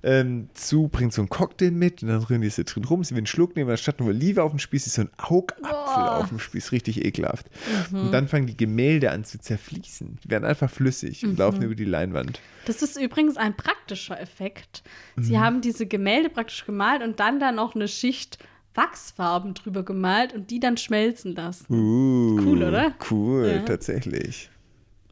Ähm, 0.02 0.48
Sue 0.55 0.88
bringt 0.88 1.12
so 1.12 1.20
einen 1.20 1.28
Cocktail 1.28 1.72
mit 1.72 2.02
und 2.02 2.09
dann 2.09 2.22
rühren 2.22 2.40
die 2.40 2.48
sie 2.48 2.64
drin 2.64 2.84
rum. 2.84 3.05
Sie 3.05 3.10
will 3.10 3.18
einen 3.18 3.26
Schluck 3.26 3.55
nehmen, 3.55 3.68
anstatt 3.70 4.01
nur 4.01 4.09
Olive 4.09 4.42
auf 4.42 4.51
dem 4.51 4.59
Spieß 4.59 4.86
ist 4.86 4.94
so 4.94 5.02
ein 5.02 5.10
Augapfel 5.18 5.62
Boah. 5.70 6.16
auf 6.20 6.30
dem 6.30 6.38
Spieß. 6.38 6.72
Richtig 6.72 7.05
ekelhaft. 7.05 7.47
Mhm. 7.90 7.98
Und 8.06 8.12
dann 8.12 8.26
fangen 8.26 8.47
die 8.47 8.56
Gemälde 8.56 9.10
an 9.10 9.24
zu 9.24 9.38
zerfließen. 9.38 10.18
Die 10.24 10.30
werden 10.30 10.47
einfach 10.47 10.70
flüssig 10.70 11.22
Mhm. 11.22 11.30
und 11.30 11.38
laufen 11.38 11.60
über 11.62 11.74
die 11.74 11.84
Leinwand. 11.84 12.40
Das 12.64 12.80
ist 12.80 12.98
übrigens 12.98 13.36
ein 13.36 13.55
praktischer 13.55 14.18
Effekt. 14.18 14.82
Sie 15.18 15.32
Mhm. 15.32 15.40
haben 15.40 15.60
diese 15.60 15.84
Gemälde 15.86 16.30
praktisch 16.30 16.64
gemalt 16.64 17.02
und 17.02 17.20
dann 17.20 17.38
da 17.38 17.52
noch 17.52 17.74
eine 17.74 17.86
Schicht 17.86 18.38
Wachsfarben 18.74 19.55
drüber 19.55 19.82
gemalt 19.82 20.32
und 20.32 20.51
die 20.51 20.60
dann 20.60 20.76
schmelzen 20.76 21.34
lassen. 21.34 21.66
Uh, 21.72 22.38
Cool, 22.40 22.62
oder? 22.62 22.94
Cool, 23.10 23.52
Ja. 23.56 23.62
tatsächlich. 23.62 24.51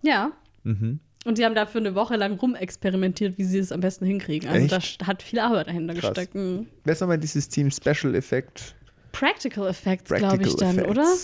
Ja. 0.03 0.33
Mhm. 0.65 1.01
Und 1.25 1.37
die 1.39 1.45
haben 1.45 1.55
dafür 1.55 1.81
eine 1.81 1.95
Woche 1.95 2.17
lang 2.17 2.35
rumexperimentiert, 2.39 3.37
wie 3.37 3.45
sie 3.45 3.59
es 3.59 3.73
am 3.73 3.81
besten 3.81 4.07
hinkriegen. 4.07 4.49
Also 4.49 4.67
da 4.69 4.77
Echt? 4.77 5.01
st- 5.03 5.07
hat 5.07 5.23
viel 5.23 5.41
Arbeit 5.41 5.67
dahinter 5.67 5.95
Krass. 5.95 6.11
gesteckt. 6.11 6.35
Mhm. 6.35 6.67
Wer 6.85 6.93
ist 6.93 7.01
nochmal 7.01 7.19
dieses 7.19 7.49
Team 7.49 7.71
Special 7.71 8.15
Effect? 8.15 8.75
Practical 9.13 9.67
Effects, 9.67 10.11
glaube 10.15 10.43
ich 10.45 10.55
dann, 10.55 10.79
Effects. 10.79 10.91
oder? 10.91 11.15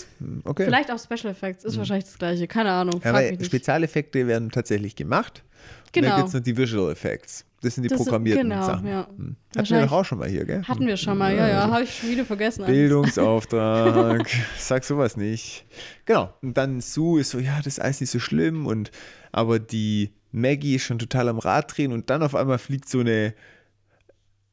Okay. 0.43 0.65
Vielleicht 0.65 0.91
auch 0.91 0.99
Special 0.99 1.31
Effects, 1.31 1.63
ist 1.63 1.77
wahrscheinlich 1.77 2.05
das 2.05 2.17
gleiche. 2.17 2.47
Keine 2.47 2.71
Ahnung, 2.71 2.99
frag 2.99 3.13
Aber 3.15 3.21
mich 3.21 3.39
nicht. 3.39 3.45
Spezialeffekte 3.45 4.27
werden 4.27 4.49
tatsächlich 4.51 4.95
gemacht. 4.95 5.43
Und 5.85 5.93
Genau. 5.93 6.07
dann 6.09 6.17
gibt 6.17 6.27
es 6.29 6.33
noch 6.33 6.41
die 6.41 6.57
Visual 6.57 6.91
Effects. 6.91 7.45
Das 7.61 7.75
sind 7.75 7.83
die 7.83 7.89
Das 7.89 7.97
programmierten 7.97 8.49
genau, 8.49 8.65
Sachen. 8.65 8.87
ja. 8.87 9.07
Hm. 9.07 9.35
Hatten 9.57 9.69
wir 9.69 9.81
doch 9.81 9.91
auch 9.91 10.05
schon 10.05 10.19
mal 10.19 10.29
hier, 10.29 10.45
gell? 10.45 10.63
Hatten 10.63 10.85
wir 10.85 10.97
schon 10.97 11.17
mal, 11.17 11.35
ja, 11.35 11.47
ja, 11.47 11.69
habe 11.71 11.83
ich 11.83 11.95
schon 11.97 12.09
wieder 12.11 12.25
vergessen. 12.25 12.65
Bildungsauftrag. 12.65 14.29
Sag 14.57 14.83
sowas 14.83 15.17
nicht. 15.17 15.65
Genau. 16.05 16.33
Und 16.41 16.55
dann 16.57 16.81
Sue 16.81 17.21
ist 17.21 17.31
so, 17.31 17.39
ja, 17.39 17.57
das 17.57 17.67
ist 17.67 17.79
alles 17.79 18.01
nicht 18.01 18.11
so 18.11 18.19
schlimm. 18.19 18.65
Und 18.67 18.91
aber 19.31 19.57
die 19.59 20.11
Maggie 20.31 20.75
ist 20.75 20.83
schon 20.83 20.99
total 20.99 21.29
am 21.29 21.39
Rad 21.39 21.75
drehen 21.77 21.91
und 21.91 22.09
dann 22.09 22.21
auf 22.23 22.35
einmal 22.35 22.57
fliegt 22.59 22.87
so 22.89 22.99
eine 22.99 23.33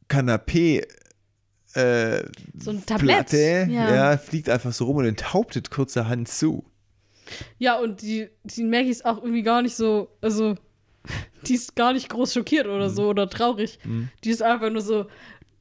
Kanapee. 0.09 0.83
Äh, 1.75 2.23
So 2.59 2.71
ein 2.71 2.85
Tablett. 2.85 3.29
Platte, 3.29 3.67
ja. 3.71 3.95
Ja. 3.95 4.17
fliegt 4.19 4.49
einfach 4.49 4.73
so 4.73 4.85
rum 4.85 4.97
und 4.97 5.07
enthauptet 5.07 5.71
kurzerhand 5.71 6.29
Sue. 6.29 6.63
Ja, 7.59 7.79
und 7.79 8.03
die, 8.03 8.29
die 8.45 8.65
Maggie 8.65 8.91
ist 8.91 9.05
auch 9.05 9.19
irgendwie 9.23 9.43
gar 9.43 9.63
nicht 9.63 9.75
so, 9.75 10.09
also, 10.21 10.55
die 11.47 11.55
ist 11.55 11.75
gar 11.77 11.93
nicht 11.93 12.09
groß 12.09 12.35
schockiert 12.35 12.67
oder 12.67 12.89
Mhm. 12.89 12.95
so 12.95 13.09
oder 13.09 13.29
traurig. 13.29 13.79
Die 14.25 14.31
ist 14.31 14.43
einfach 14.43 14.71
nur 14.71 14.83
so, 14.83 15.07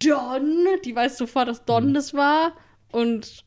Don, 0.03 0.65
die 0.85 0.95
weiß 0.95 1.17
sofort, 1.17 1.47
dass 1.47 1.63
Don 1.65 1.89
Mhm. 1.89 1.93
das 1.93 2.13
war. 2.13 2.53
Und 2.91 3.43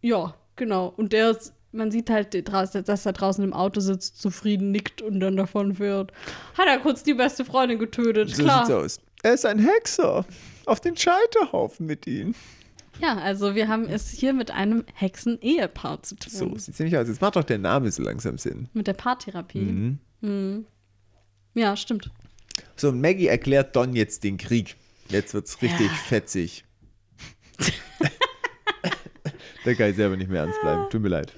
ja, 0.00 0.34
genau. 0.56 0.92
Und 0.96 1.12
der 1.12 1.30
ist, 1.30 1.54
man 1.72 1.90
sieht 1.90 2.10
halt, 2.10 2.34
draußen- 2.34 2.82
dass 2.84 3.06
er 3.06 3.12
draußen 3.12 3.42
im 3.44 3.52
Auto 3.52 3.80
sitzt, 3.80 4.20
zufrieden 4.20 4.70
nickt 4.72 5.00
und 5.02 5.20
dann 5.20 5.36
davon 5.36 5.76
fährt. 5.76 6.12
Hat 6.58 6.66
er 6.66 6.78
kurz 6.80 7.02
die 7.02 7.14
beste 7.14 7.44
Freundin 7.44 7.78
getötet, 7.78 8.34
So 8.34 8.42
klar. 8.42 8.66
sieht's 8.66 8.76
aus. 8.76 9.00
Er 9.22 9.34
ist 9.34 9.46
ein 9.46 9.58
Hexer. 9.60 10.24
Auf 10.66 10.80
den 10.80 10.96
Scheiterhaufen 10.96 11.86
mit 11.86 12.06
ihm. 12.06 12.34
Ja, 13.00 13.16
also 13.16 13.54
wir 13.54 13.68
haben 13.68 13.88
es 13.88 14.10
hier 14.10 14.32
mit 14.32 14.50
einem 14.50 14.84
Hexen-Ehepaar 14.94 16.02
zu 16.02 16.14
tun. 16.16 16.30
So 16.30 16.56
sieht's 16.58 16.78
nämlich 16.78 16.96
aus. 16.96 17.08
Jetzt 17.08 17.20
macht 17.20 17.36
doch 17.36 17.44
der 17.44 17.58
Name 17.58 17.90
so 17.90 18.02
langsam 18.02 18.38
Sinn. 18.38 18.68
Mit 18.74 18.86
der 18.86 18.92
Paartherapie. 18.92 19.60
Mhm. 19.60 19.98
Mhm. 20.20 20.66
Ja, 21.54 21.76
stimmt. 21.76 22.10
So, 22.76 22.88
und 22.88 23.00
Maggie 23.00 23.26
erklärt 23.26 23.76
Don 23.76 23.94
jetzt 23.94 24.24
den 24.24 24.36
Krieg. 24.38 24.76
Jetzt 25.08 25.34
wird's 25.34 25.60
richtig 25.62 25.86
Ja. 25.88 25.92
fetzig. 26.06 26.64
Der 29.64 29.74
kann 29.76 29.90
ich 29.90 29.96
selber 29.96 30.16
nicht 30.16 30.30
mehr 30.30 30.42
ernst 30.42 30.60
bleiben. 30.60 30.86
Tut 30.90 31.02
mir 31.02 31.08
leid. 31.08 31.32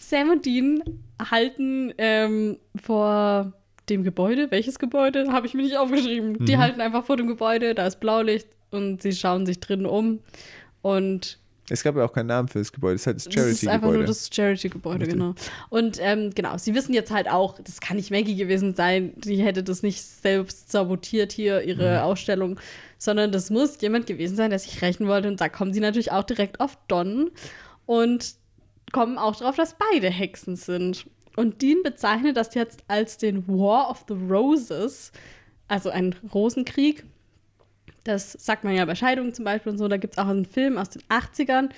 Sam 0.00 0.30
und 0.30 0.46
Dean 0.46 0.82
halten 1.30 1.92
ähm, 1.98 2.58
vor 2.82 3.52
dem 3.88 4.02
Gebäude. 4.02 4.50
Welches 4.50 4.78
Gebäude? 4.78 5.30
Habe 5.32 5.46
ich 5.46 5.54
mir 5.54 5.62
nicht 5.62 5.76
aufgeschrieben. 5.76 6.44
Die 6.46 6.56
halten 6.58 6.80
einfach 6.80 7.04
vor 7.04 7.16
dem 7.16 7.26
Gebäude, 7.26 7.74
da 7.74 7.86
ist 7.86 8.00
Blaulicht 8.00 8.48
und 8.70 9.02
sie 9.02 9.12
schauen 9.12 9.44
sich 9.46 9.60
drinnen 9.60 9.86
um. 9.86 10.20
Und 10.82 11.38
Es 11.72 11.82
gab 11.82 11.96
ja 11.96 12.04
auch 12.04 12.12
keinen 12.12 12.26
Namen 12.26 12.48
für 12.48 12.58
das 12.58 12.72
Gebäude. 12.72 12.96
Es 12.96 13.02
ist 13.02 13.06
halt 13.06 13.16
das 13.16 13.24
das 13.24 13.34
ist 13.34 13.68
einfach 13.68 13.88
nur 13.88 14.04
Charity-Gebäude. 14.04 14.04
das 14.06 14.30
Charity-Gebäude, 14.32 15.06
genau. 15.06 15.34
Und 15.68 15.98
ähm, 16.00 16.30
genau, 16.34 16.58
sie 16.58 16.74
wissen 16.74 16.92
jetzt 16.94 17.10
halt 17.10 17.28
auch, 17.30 17.58
das 17.60 17.80
kann 17.80 17.96
nicht 17.96 18.10
Maggie 18.10 18.36
gewesen 18.36 18.74
sein, 18.74 19.12
die 19.16 19.36
hätte 19.42 19.62
das 19.62 19.82
nicht 19.82 20.02
selbst 20.02 20.70
sabotiert 20.72 21.32
hier, 21.32 21.62
ihre 21.62 21.98
Mhm. 21.98 22.04
Ausstellung, 22.04 22.60
sondern 22.98 23.32
das 23.32 23.50
muss 23.50 23.80
jemand 23.80 24.06
gewesen 24.06 24.36
sein, 24.36 24.50
der 24.50 24.58
sich 24.58 24.82
rächen 24.82 25.06
wollte. 25.06 25.28
Und 25.28 25.40
da 25.40 25.48
kommen 25.48 25.72
sie 25.72 25.80
natürlich 25.80 26.12
auch 26.12 26.24
direkt 26.24 26.60
auf 26.60 26.76
Don 26.88 27.30
und 27.86 28.34
kommen 28.92 29.18
auch 29.18 29.36
darauf, 29.36 29.56
dass 29.56 29.76
beide 29.92 30.08
Hexen 30.10 30.56
sind. 30.56 31.06
Und 31.36 31.62
Dean 31.62 31.82
bezeichnet 31.84 32.36
das 32.36 32.54
jetzt 32.54 32.80
als 32.88 33.16
den 33.16 33.46
War 33.46 33.88
of 33.90 34.04
the 34.08 34.14
Roses, 34.14 35.12
also 35.68 35.88
ein 35.90 36.14
Rosenkrieg. 36.34 37.04
Das 38.04 38.32
sagt 38.32 38.64
man 38.64 38.74
ja 38.74 38.84
bei 38.84 38.94
Scheidungen 38.94 39.34
zum 39.34 39.44
Beispiel 39.44 39.72
und 39.72 39.78
so. 39.78 39.88
Da 39.88 39.96
gibt 39.96 40.14
es 40.14 40.18
auch 40.18 40.28
einen 40.28 40.46
Film 40.46 40.78
aus 40.78 40.90
den 40.90 41.02
80ern 41.08 41.70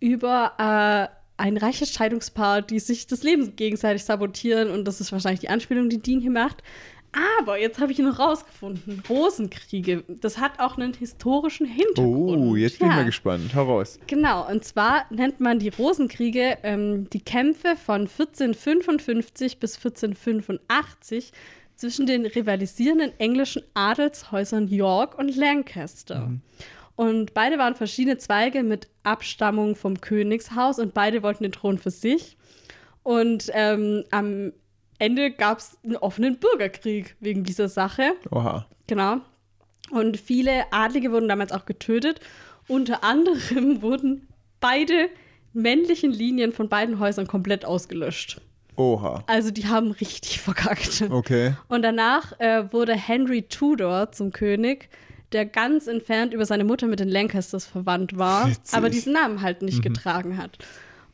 über 0.00 0.52
äh, 0.58 1.42
ein 1.42 1.56
reiches 1.56 1.92
Scheidungspaar, 1.92 2.62
die 2.62 2.78
sich 2.78 3.06
das 3.06 3.22
Leben 3.22 3.56
gegenseitig 3.56 4.04
sabotieren. 4.04 4.70
Und 4.70 4.84
das 4.86 5.00
ist 5.00 5.12
wahrscheinlich 5.12 5.40
die 5.40 5.48
Anspielung, 5.48 5.88
die 5.88 5.98
Dean 5.98 6.20
hier 6.20 6.30
macht. 6.30 6.62
Aber 7.38 7.58
jetzt 7.58 7.78
habe 7.78 7.92
ich 7.92 7.98
noch 7.98 8.18
rausgefunden: 8.18 9.02
Rosenkriege. 9.08 10.02
Das 10.08 10.38
hat 10.38 10.58
auch 10.60 10.78
einen 10.78 10.94
historischen 10.94 11.66
Hintergrund. 11.66 12.38
Oh, 12.42 12.56
jetzt 12.56 12.78
bin 12.78 12.88
ich 12.88 12.92
Ja. 12.94 13.00
mal 13.00 13.04
gespannt. 13.04 13.54
Hau 13.54 13.64
raus. 13.64 13.98
Genau, 14.06 14.48
und 14.50 14.64
zwar 14.64 15.04
nennt 15.10 15.38
man 15.38 15.58
die 15.58 15.68
Rosenkriege 15.68 16.56
ähm, 16.62 17.10
die 17.10 17.20
Kämpfe 17.20 17.76
von 17.76 18.02
1455 18.02 19.58
bis 19.58 19.76
1485 19.76 21.32
zwischen 21.82 22.06
den 22.06 22.26
rivalisierenden 22.26 23.12
englischen 23.18 23.64
Adelshäusern 23.74 24.68
York 24.68 25.18
und 25.18 25.34
Lancaster. 25.34 26.30
Und 26.94 27.34
beide 27.34 27.58
waren 27.58 27.74
verschiedene 27.74 28.18
Zweige 28.18 28.62
mit 28.62 28.88
Abstammung 29.02 29.74
vom 29.74 30.00
Königshaus 30.00 30.78
und 30.78 30.94
beide 30.94 31.24
wollten 31.24 31.42
den 31.42 31.50
Thron 31.50 31.78
für 31.78 31.90
sich. 31.90 32.36
Und 33.02 33.50
ähm, 33.52 34.04
am 34.12 34.52
Ende 35.00 35.32
gab 35.32 35.58
es 35.58 35.76
einen 35.82 35.96
offenen 35.96 36.38
Bürgerkrieg 36.38 37.16
wegen 37.18 37.42
dieser 37.42 37.68
Sache. 37.68 38.12
Oha. 38.30 38.68
Genau. 38.86 39.16
Und 39.90 40.20
viele 40.20 40.72
Adlige 40.72 41.10
wurden 41.10 41.28
damals 41.28 41.50
auch 41.50 41.66
getötet. 41.66 42.20
Unter 42.68 43.02
anderem 43.02 43.82
wurden 43.82 44.28
beide 44.60 45.08
männlichen 45.52 46.12
Linien 46.12 46.52
von 46.52 46.68
beiden 46.68 47.00
Häusern 47.00 47.26
komplett 47.26 47.64
ausgelöscht. 47.64 48.40
Oha. 48.76 49.22
Also 49.26 49.50
die 49.50 49.66
haben 49.66 49.90
richtig 49.92 50.40
verkackt. 50.42 51.04
Okay. 51.10 51.54
Und 51.68 51.82
danach 51.82 52.38
äh, 52.40 52.72
wurde 52.72 52.94
Henry 52.94 53.42
Tudor 53.42 54.12
zum 54.12 54.32
König, 54.32 54.88
der 55.32 55.46
ganz 55.46 55.86
entfernt 55.86 56.34
über 56.34 56.44
seine 56.46 56.64
Mutter 56.64 56.86
mit 56.86 57.00
den 57.00 57.08
Lancasters 57.08 57.66
verwandt 57.66 58.16
war, 58.18 58.48
Witzig. 58.48 58.74
aber 58.76 58.90
diesen 58.90 59.12
Namen 59.14 59.40
halt 59.42 59.62
nicht 59.62 59.82
getragen 59.82 60.36
hat. 60.36 60.58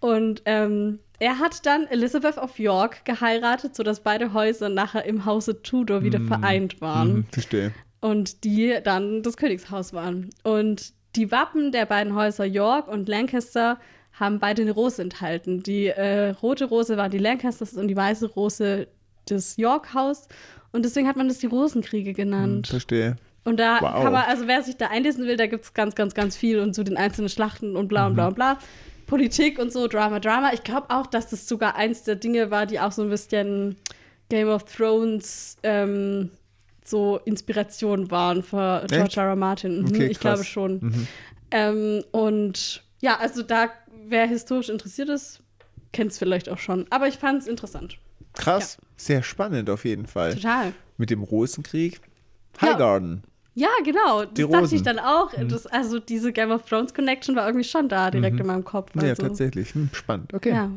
Und 0.01 0.43
ähm, 0.45 0.99
er 1.21 1.39
hat 1.41 1.67
dann 1.67 1.87
Elizabeth 1.89 2.39
of 2.39 2.59
York 2.59 3.05
geheiratet, 3.05 3.75
sodass 3.75 4.01
beide 4.01 4.33
Häuser 4.33 4.69
nachher 4.69 5.05
im 5.05 5.25
Hause 5.25 5.63
Tudor 5.63 6.03
wieder 6.05 6.21
vereint 6.21 6.81
waren 6.81 7.09
Hm, 7.09 7.25
verstehe. 7.33 7.73
und 8.01 8.45
die 8.45 8.77
dann 8.85 9.23
das 9.25 9.37
Königshaus 9.37 9.93
waren. 9.93 10.31
Und 10.45 10.93
die 11.17 11.33
Wappen 11.33 11.73
der 11.73 11.87
beiden 11.87 12.15
Häuser 12.15 12.45
York 12.45 12.87
und 12.87 13.09
Lancaster 13.09 13.79
haben 14.19 14.39
beide 14.39 14.63
eine 14.63 14.73
Rose 14.73 15.01
enthalten. 15.03 15.63
Die 15.63 15.87
äh, 15.87 16.31
rote 16.31 16.65
Rose 16.67 16.97
war 16.97 17.09
die 17.09 17.19
Lancasters 17.19 17.75
und 17.75 17.89
die 17.89 17.97
weiße 17.97 18.27
Rose 18.31 18.89
das 19.27 19.57
York-Haus. 19.57 20.27
Und 20.73 20.85
deswegen 20.85 21.07
hat 21.09 21.17
man 21.17 21.29
das 21.29 21.39
die 21.39 21.47
Rosenkriege 21.47 22.11
Hm, 22.11 22.17
genannt. 22.17 22.67
verstehe. 22.69 23.17
Und 23.45 23.59
da 23.59 23.79
Wow. 23.81 24.03
kann 24.03 24.13
man, 24.13 24.25
also 24.27 24.47
wer 24.47 24.63
sich 24.63 24.77
da 24.77 24.89
einlesen 24.89 25.27
will, 25.27 25.37
da 25.37 25.47
gibt 25.47 25.65
es 25.65 25.73
ganz, 25.75 25.95
ganz, 25.95 26.15
ganz 26.15 26.37
viel 26.37 26.59
und 26.61 26.75
zu 26.75 26.83
den 26.85 26.97
einzelnen 26.97 27.29
Schlachten 27.29 27.77
und 27.77 27.89
bla 27.89 28.07
und 28.07 28.15
bla 28.15 28.29
und 28.29 28.35
bla. 28.35 28.59
Politik 29.07 29.59
und 29.59 29.73
so, 29.73 29.87
Drama, 29.87 30.21
Drama. 30.21 30.53
Ich 30.53 30.63
glaube 30.65 30.91
auch, 30.91 31.07
dass 31.07 31.31
das 31.31 31.49
sogar 31.49 31.77
eins 31.77 32.03
der 32.03 32.17
Dinge 32.17 32.51
war, 32.51 32.67
die 32.67 32.79
auch 32.81 32.93
so 32.93 33.03
ein 33.03 33.09
bisschen 33.09 33.77
Game 34.29 34.49
of 34.49 34.65
Thrones 34.65 35.57
ähm, 35.63 36.31
so 36.85 37.19
Inspiration 37.25 38.11
waren 38.11 38.43
für 38.43 38.85
George? 38.89 39.15
R. 39.21 39.29
R. 39.29 39.37
Martin. 39.37 39.81
Mhm, 39.81 39.87
Okay, 39.89 40.07
ich 40.09 40.21
glaube 40.21 40.45
schon. 40.45 40.75
Mhm. 40.81 41.07
Ähm, 41.51 42.05
und 42.11 42.83
ja, 43.01 43.17
also 43.19 43.43
da, 43.43 43.69
wer 44.09 44.27
historisch 44.27 44.69
interessiert 44.69 45.09
ist, 45.09 45.41
kennt 45.93 46.13
es 46.13 46.19
vielleicht 46.19 46.49
auch 46.49 46.59
schon. 46.59 46.87
Aber 46.91 47.09
ich 47.09 47.17
fand 47.19 47.43
es 47.43 47.49
interessant. 47.49 47.99
Krass, 48.35 48.79
sehr 48.97 49.23
spannend 49.23 49.71
auf 49.71 49.85
jeden 49.85 50.07
Fall. 50.07 50.35
Total. 50.35 50.73
Mit 50.97 51.11
dem 51.11 51.23
Rosenkrieg. 51.23 52.01
Ja. 52.61 52.73
Highgarden. 52.73 53.23
Ja, 53.55 53.69
genau. 53.85 54.23
Das 54.25 54.35
Die 54.35 54.43
dachte 54.43 54.57
Rosen. 54.59 54.77
ich 54.77 54.83
dann 54.83 54.99
auch. 55.01 55.33
Das, 55.49 55.67
also 55.67 55.99
diese 55.99 56.33
Game 56.33 56.53
of 56.53 56.65
Thrones 56.69 56.95
Connection 56.95 57.35
war 57.35 57.47
irgendwie 57.47 57.65
schon 57.67 57.89
da, 57.89 58.09
direkt 58.11 58.39
in 58.39 58.47
meinem 58.47 58.63
Kopf. 58.65 58.93
Ja, 58.95 59.03
Also, 59.03 59.23
tatsächlich. 59.23 59.75
Hm, 59.75 59.91
spannend. 59.93 60.33
Okay. 60.33 60.51
Ja. 60.51 60.71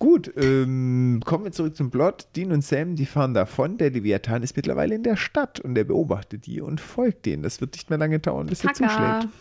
Gut, 0.00 0.32
ähm, 0.36 1.22
kommen 1.24 1.44
wir 1.44 1.52
zurück 1.52 1.76
zum 1.76 1.90
Plot. 1.92 2.26
Dean 2.34 2.50
und 2.50 2.62
Sam, 2.64 2.96
die 2.96 3.06
fahren 3.06 3.32
davon. 3.32 3.78
Der 3.78 3.90
Leviathan 3.90 4.42
ist 4.42 4.56
mittlerweile 4.56 4.96
in 4.96 5.04
der 5.04 5.16
Stadt 5.16 5.60
und 5.60 5.78
er 5.78 5.84
beobachtet 5.84 6.46
die 6.46 6.60
und 6.60 6.80
folgt 6.80 7.26
denen. 7.26 7.44
Das 7.44 7.60
wird 7.60 7.74
nicht 7.74 7.90
mehr 7.90 7.98
lange 7.98 8.18
dauern, 8.18 8.46
bis 8.48 8.64
er 8.64 8.72
Kaka. 8.72 9.20
zuschlägt. 9.20 9.34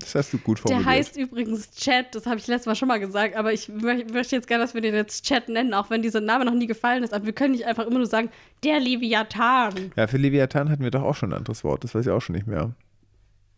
Das 0.00 0.14
hast 0.14 0.32
du 0.32 0.38
gut 0.38 0.58
Der 0.58 0.62
formuliert. 0.76 0.86
heißt 0.90 1.16
übrigens 1.16 1.70
Chat, 1.72 2.14
das 2.14 2.26
habe 2.26 2.36
ich 2.38 2.46
letztes 2.46 2.66
Mal 2.66 2.74
schon 2.74 2.88
mal 2.88 2.98
gesagt, 3.00 3.36
aber 3.36 3.52
ich 3.52 3.68
mö- 3.68 4.12
möchte 4.12 4.36
jetzt 4.36 4.46
gerne, 4.48 4.64
dass 4.64 4.74
wir 4.74 4.80
den 4.80 4.94
jetzt 4.94 5.24
Chat 5.24 5.48
nennen, 5.48 5.74
auch 5.74 5.90
wenn 5.90 6.02
dieser 6.02 6.20
Name 6.20 6.44
noch 6.44 6.54
nie 6.54 6.66
gefallen 6.66 7.02
ist. 7.02 7.12
Aber 7.14 7.26
wir 7.26 7.32
können 7.32 7.52
nicht 7.52 7.66
einfach 7.66 7.86
immer 7.86 7.98
nur 7.98 8.06
sagen, 8.06 8.30
der 8.64 8.80
Leviathan. 8.80 9.92
ja, 9.96 10.06
für 10.06 10.16
Leviathan 10.18 10.70
hatten 10.70 10.82
wir 10.82 10.90
doch 10.90 11.02
auch 11.02 11.14
schon 11.16 11.32
ein 11.32 11.38
anderes 11.38 11.64
Wort. 11.64 11.84
Das 11.84 11.94
weiß 11.94 12.06
ich 12.06 12.12
auch 12.12 12.20
schon 12.22 12.34
nicht 12.36 12.46
mehr. 12.46 12.72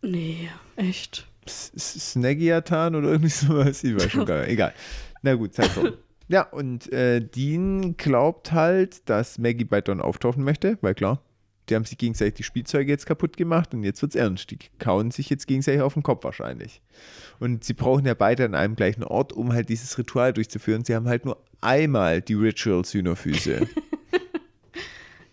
Nee, 0.01 0.49
echt. 0.75 1.27
S- 1.45 1.71
S- 1.75 2.11
Snaggiathan 2.13 2.95
oder 2.95 3.09
irgendwie 3.09 3.29
sowas. 3.29 3.83
Ich 3.83 3.95
weiß 3.95 4.11
schon 4.11 4.25
gar 4.25 4.41
nicht. 4.41 4.49
Egal. 4.49 4.73
Na 5.21 5.35
gut, 5.35 5.53
Zeit 5.53 5.75
rum. 5.77 5.93
Ja, 6.27 6.43
und 6.43 6.89
äh, 6.93 7.19
Dean 7.19 7.97
glaubt 7.97 8.53
halt, 8.53 9.09
dass 9.09 9.37
Maggie 9.37 9.65
bei 9.65 9.81
Don 9.81 9.99
auftauchen 9.99 10.45
möchte, 10.45 10.77
weil 10.79 10.93
klar, 10.95 11.21
die 11.71 11.75
haben 11.75 11.85
sich 11.85 11.97
gegenseitig 11.97 12.35
die 12.35 12.43
Spielzeuge 12.43 12.91
jetzt 12.91 13.05
kaputt 13.05 13.37
gemacht 13.37 13.73
und 13.73 13.83
jetzt 13.83 14.01
wird's 14.01 14.15
ernst. 14.15 14.51
Die 14.51 14.59
kauen 14.77 15.09
sich 15.09 15.29
jetzt 15.29 15.47
gegenseitig 15.47 15.81
auf 15.81 15.93
den 15.93 16.03
Kopf 16.03 16.23
wahrscheinlich. 16.23 16.81
Und 17.39 17.63
sie 17.63 17.73
brauchen 17.73 18.05
ja 18.05 18.13
beide 18.13 18.45
an 18.45 18.53
einem 18.53 18.75
gleichen 18.75 19.03
Ort, 19.03 19.33
um 19.33 19.53
halt 19.53 19.69
dieses 19.69 19.97
Ritual 19.97 20.33
durchzuführen. 20.33 20.83
Sie 20.83 20.93
haben 20.93 21.07
halt 21.07 21.25
nur 21.25 21.41
einmal 21.61 22.21
die 22.21 22.35
Ritual-Synophüse. 22.35 23.67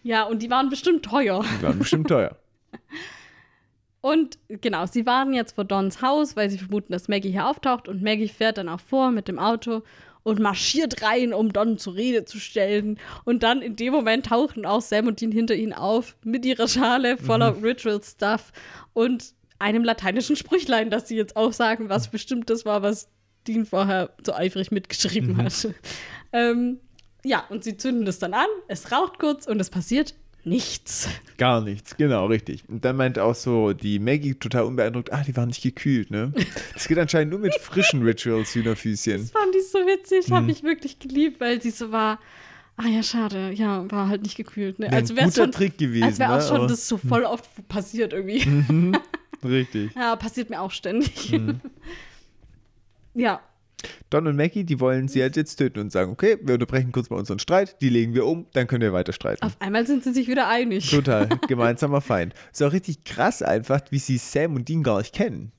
Ja, 0.08 0.22
und 0.22 0.42
die 0.42 0.48
waren 0.48 0.70
bestimmt 0.70 1.04
teuer. 1.04 1.44
Die 1.58 1.62
waren 1.62 1.78
bestimmt 1.78 2.08
teuer. 2.08 2.34
Und 4.00 4.38
genau, 4.48 4.86
sie 4.86 5.04
waren 5.04 5.34
jetzt 5.34 5.56
vor 5.56 5.64
Dons 5.64 6.00
Haus, 6.00 6.36
weil 6.36 6.48
sie 6.48 6.56
vermuten, 6.56 6.92
dass 6.92 7.08
Maggie 7.08 7.32
hier 7.32 7.46
auftaucht. 7.46 7.88
Und 7.88 8.02
Maggie 8.02 8.28
fährt 8.28 8.56
dann 8.56 8.70
auch 8.70 8.80
vor 8.80 9.10
mit 9.10 9.28
dem 9.28 9.38
Auto 9.38 9.82
und 10.28 10.40
marschiert 10.40 11.02
rein, 11.02 11.32
um 11.32 11.52
Don 11.52 11.78
zur 11.78 11.94
Rede 11.94 12.26
zu 12.26 12.38
stellen. 12.38 12.98
Und 13.24 13.42
dann 13.42 13.62
in 13.62 13.76
dem 13.76 13.94
Moment 13.94 14.26
tauchen 14.26 14.66
auch 14.66 14.82
Sam 14.82 15.06
und 15.06 15.20
Dean 15.20 15.32
hinter 15.32 15.54
ihnen 15.54 15.72
auf 15.72 16.16
mit 16.22 16.44
ihrer 16.44 16.68
Schale 16.68 17.16
voller 17.16 17.62
Ritual-Stuff 17.62 18.52
und 18.92 19.32
einem 19.58 19.84
lateinischen 19.84 20.36
Sprüchlein, 20.36 20.90
das 20.90 21.08
sie 21.08 21.16
jetzt 21.16 21.34
auch 21.34 21.52
sagen, 21.52 21.88
was 21.88 22.08
bestimmt 22.08 22.50
das 22.50 22.66
war, 22.66 22.82
was 22.82 23.08
Dean 23.46 23.64
vorher 23.64 24.10
so 24.24 24.34
eifrig 24.34 24.70
mitgeschrieben 24.70 25.36
hat. 25.38 25.68
Ähm, 26.30 26.80
ja, 27.24 27.44
und 27.48 27.64
sie 27.64 27.78
zünden 27.78 28.04
das 28.04 28.18
dann 28.18 28.34
an, 28.34 28.46
es 28.68 28.92
raucht 28.92 29.18
kurz 29.18 29.46
und 29.46 29.58
es 29.60 29.70
passiert 29.70 30.14
nichts. 30.48 31.08
Gar 31.36 31.60
nichts, 31.60 31.96
genau, 31.96 32.26
richtig. 32.26 32.64
Und 32.68 32.84
dann 32.84 32.96
meint 32.96 33.18
auch 33.18 33.34
so 33.34 33.72
die 33.72 33.98
Maggie 33.98 34.34
total 34.34 34.64
unbeeindruckt, 34.64 35.12
ah, 35.12 35.22
die 35.26 35.36
waren 35.36 35.48
nicht 35.48 35.62
gekühlt, 35.62 36.10
ne? 36.10 36.32
Das 36.74 36.88
geht 36.88 36.98
anscheinend 36.98 37.30
nur 37.32 37.40
mit 37.40 37.54
frischen 37.54 38.02
Ritual-Synophysien. 38.02 39.20
Das 39.20 39.30
fand 39.30 39.54
ich 39.54 39.68
so 39.70 39.78
witzig, 39.78 40.30
habe 40.32 40.50
ich 40.50 40.62
wirklich 40.62 40.98
geliebt, 40.98 41.40
weil 41.40 41.60
sie 41.62 41.70
so 41.70 41.92
war. 41.92 42.18
Ah 42.76 42.86
ja, 42.86 43.02
schade, 43.02 43.50
ja, 43.52 43.90
war 43.90 44.08
halt 44.08 44.22
nicht 44.22 44.36
gekühlt. 44.36 44.78
Ne? 44.78 44.92
Als 44.92 45.14
wäre 45.16 45.26
guter 45.26 45.42
schon, 45.42 45.52
Trick 45.52 45.78
gewesen, 45.78 46.04
als 46.04 46.18
wäre 46.20 46.32
auch 46.32 46.36
ne? 46.36 46.42
schon 46.46 46.56
Aber- 46.58 46.66
das 46.68 46.86
so 46.86 46.96
voll 46.96 47.24
oft 47.24 47.48
passiert 47.68 48.12
irgendwie. 48.12 48.92
Richtig. 49.44 49.90
Ja, 49.96 50.14
passiert 50.16 50.48
mir 50.50 50.60
auch 50.60 50.70
ständig. 50.70 51.32
Mhm. 51.32 51.60
ja, 53.14 53.40
Don 54.10 54.26
und 54.26 54.36
Maggie, 54.36 54.64
die 54.64 54.80
wollen 54.80 55.06
sie 55.08 55.22
halt 55.22 55.36
jetzt 55.36 55.56
töten 55.56 55.78
und 55.80 55.92
sagen, 55.92 56.10
okay, 56.10 56.36
wir 56.42 56.54
unterbrechen 56.54 56.90
kurz 56.92 57.10
mal 57.10 57.16
unseren 57.16 57.38
Streit, 57.38 57.80
die 57.80 57.88
legen 57.90 58.14
wir 58.14 58.26
um, 58.26 58.46
dann 58.52 58.66
können 58.66 58.82
wir 58.82 58.92
weiter 58.92 59.12
streiten. 59.12 59.42
auf 59.44 59.56
einmal 59.60 59.86
sind 59.86 60.02
sie 60.02 60.12
sich 60.12 60.26
wieder 60.28 60.48
einig. 60.48 60.90
Total, 60.90 61.28
gemeinsamer 61.48 62.00
Feind. 62.00 62.34
Ist 62.52 62.62
auch 62.62 62.72
richtig 62.72 63.04
krass 63.04 63.42
einfach, 63.42 63.80
wie 63.90 63.98
sie 63.98 64.18
Sam 64.18 64.56
und 64.56 64.68
Dean 64.68 64.82
gar 64.82 64.98
nicht 64.98 65.14
kennen. 65.14 65.52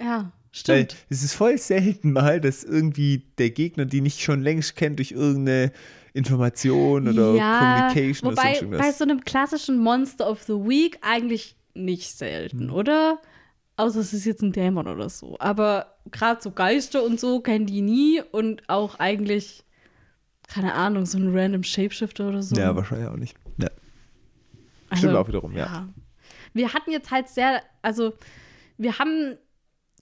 Ja, 0.00 0.16
Weil 0.18 0.30
stimmt. 0.52 0.96
es 1.10 1.22
ist 1.22 1.34
voll 1.34 1.58
selten 1.58 2.12
mal, 2.12 2.40
dass 2.40 2.64
irgendwie 2.64 3.26
der 3.38 3.50
Gegner 3.50 3.84
die 3.84 4.00
nicht 4.00 4.20
schon 4.20 4.40
längst 4.42 4.76
kennt 4.76 4.98
durch 4.98 5.12
irgendeine 5.12 5.72
Information 6.26 7.08
oder 7.08 7.34
ja, 7.34 7.58
Communication 7.88 8.28
oder 8.32 8.36
wobei 8.42 8.54
sonst 8.54 8.78
bei 8.78 8.92
so 8.92 9.04
einem 9.04 9.20
klassischen 9.24 9.78
Monster 9.78 10.28
of 10.30 10.42
the 10.44 10.52
Week 10.54 10.98
eigentlich 11.02 11.56
nicht 11.74 12.16
selten, 12.16 12.66
Mhm. 12.66 12.72
oder? 12.72 13.18
Außer 13.76 14.00
es 14.00 14.12
ist 14.12 14.26
jetzt 14.26 14.42
ein 14.42 14.52
Dämon 14.52 14.86
oder 14.86 15.08
so. 15.08 15.36
Aber 15.38 15.91
gerade 16.10 16.42
so 16.42 16.50
Geister 16.50 17.02
und 17.04 17.18
so 17.20 17.40
kennen 17.40 17.66
die 17.66 17.80
nie 17.82 18.20
und 18.32 18.68
auch 18.68 18.98
eigentlich, 18.98 19.64
keine 20.48 20.74
Ahnung, 20.74 21.06
so 21.06 21.18
ein 21.18 21.34
random 21.36 21.62
Shapeshifter 21.62 22.28
oder 22.28 22.42
so. 22.42 22.56
Ja, 22.56 22.74
wahrscheinlich 22.76 23.08
auch 23.08 23.16
nicht. 23.16 23.36
Ja. 23.58 23.68
Also, 24.90 25.02
Stimmt 25.08 25.16
auch 25.16 25.28
wiederum, 25.28 25.56
ja. 25.56 25.88
Wir 26.52 26.74
hatten 26.74 26.90
jetzt 26.90 27.10
halt 27.10 27.28
sehr, 27.28 27.62
also 27.80 28.12
wir 28.76 28.98
haben 28.98 29.36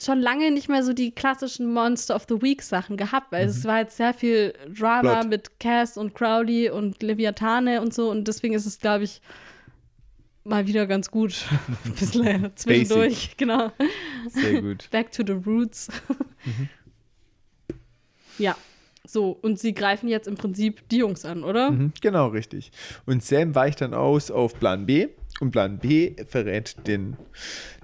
schon 0.02 0.18
lange 0.18 0.50
nicht 0.50 0.68
mehr 0.70 0.82
so 0.82 0.92
die 0.94 1.12
klassischen 1.12 1.72
Monster 1.72 2.16
of 2.16 2.24
the 2.28 2.40
Week 2.40 2.62
Sachen 2.62 2.96
gehabt, 2.96 3.30
weil 3.32 3.46
es 3.46 3.64
war 3.66 3.80
jetzt 3.80 3.98
sehr 3.98 4.14
viel 4.14 4.54
Drama 4.76 5.02
Mhm. 5.16 5.20
Plot. 5.20 5.28
mit 5.28 5.60
Cass 5.60 5.96
und 5.98 6.14
Crowley 6.14 6.70
und 6.70 7.02
Leviathane 7.02 7.82
und 7.82 7.92
so 7.92 8.10
und 8.10 8.26
deswegen 8.26 8.54
ist 8.54 8.64
es, 8.66 8.78
glaube 8.80 9.04
ich, 9.04 9.20
mal 10.44 10.66
wieder 10.66 10.86
ganz 10.86 11.10
gut. 11.10 11.46
Ein 11.84 11.92
bisschen 11.92 12.50
zwischendurch, 12.56 13.36
genau. 13.36 13.72
Sehr 14.28 14.62
gut. 14.62 14.88
Back 14.90 15.12
to 15.12 15.22
the 15.26 15.32
roots. 15.32 15.88
Mhm. 16.44 16.68
Ja, 18.38 18.56
so, 19.06 19.30
und 19.30 19.58
sie 19.58 19.74
greifen 19.74 20.08
jetzt 20.08 20.28
im 20.28 20.36
Prinzip 20.36 20.88
die 20.88 20.98
Jungs 20.98 21.24
an, 21.24 21.42
oder? 21.42 21.72
Mhm, 21.72 21.92
genau, 22.00 22.28
richtig. 22.28 22.70
Und 23.06 23.24
Sam 23.24 23.54
weicht 23.54 23.80
dann 23.80 23.92
aus 23.92 24.30
auf 24.30 24.58
Plan 24.58 24.86
B. 24.86 25.08
Und 25.40 25.52
Plan 25.52 25.78
B 25.78 26.14
verrät 26.28 26.76
den 26.86 27.16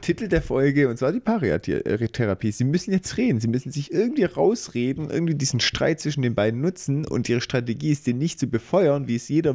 Titel 0.03 0.29
der 0.29 0.43
Folge, 0.43 0.89
und 0.89 0.99
zwar 0.99 1.11
die 1.11 1.21
Paria-Therapie. 1.21 2.53
Sie 2.53 2.65
müssen 2.65 2.93
jetzt 2.93 3.17
reden. 3.17 3.41
Sie 3.41 3.49
müssen 3.49 3.73
sich 3.73 3.93
irgendwie 3.93 4.25
rausreden, 4.25 5.11
irgendwie 5.11 5.35
diesen 5.35 5.61
Streit 5.61 6.01
zwischen 6.01 6.23
den 6.23 6.35
beiden 6.35 6.61
nutzen. 6.61 7.07
Und 7.07 7.29
ihre 7.29 7.41
Strategie 7.41 7.93
ist, 7.93 8.07
den 8.07 8.19
nicht 8.19 8.39
zu 8.39 8.47
befeuern, 8.47 9.09
wie 9.09 9.17
es 9.17 9.29
jeder 9.29 9.55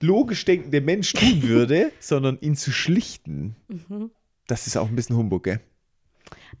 logisch 0.00 0.44
denkende 0.44 0.80
Mensch 0.80 1.12
tun 1.12 1.42
würde, 1.42 1.92
sondern 2.00 2.38
ihn 2.40 2.56
zu 2.56 2.72
schlichten. 2.72 3.56
Das 4.46 4.66
ist 4.66 4.76
auch 4.76 4.88
ein 4.88 4.96
bisschen 4.96 5.16
Humbug, 5.16 5.44
gell? 5.44 5.60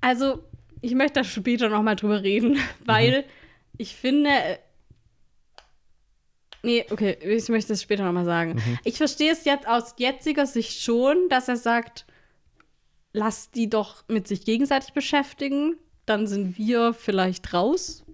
Also, 0.00 0.44
ich 0.80 0.94
möchte 0.94 1.20
da 1.20 1.24
später 1.24 1.68
noch 1.68 1.82
mal 1.82 1.96
drüber 1.96 2.22
reden, 2.22 2.58
weil 2.84 3.24
ich 3.76 3.96
finde. 3.96 4.30
äh, 4.30 4.58
Nee, 6.62 6.84
okay, 6.90 7.16
ich 7.22 7.48
möchte 7.48 7.72
es 7.72 7.80
später 7.80 8.04
noch 8.04 8.12
mal 8.12 8.26
sagen. 8.26 8.60
Ich 8.84 8.98
verstehe 8.98 9.32
es 9.32 9.46
jetzt 9.46 9.66
aus 9.66 9.94
jetziger 9.96 10.44
Sicht 10.44 10.82
schon, 10.82 11.30
dass 11.30 11.48
er 11.48 11.56
sagt, 11.56 12.04
lass 13.14 13.50
die 13.50 13.70
doch 13.70 14.04
mit 14.08 14.28
sich 14.28 14.44
gegenseitig 14.44 14.92
beschäftigen, 14.92 15.76
dann 16.04 16.26
sind 16.26 16.58
wir 16.58 16.92
vielleicht 16.92 17.54
raus. 17.54 18.04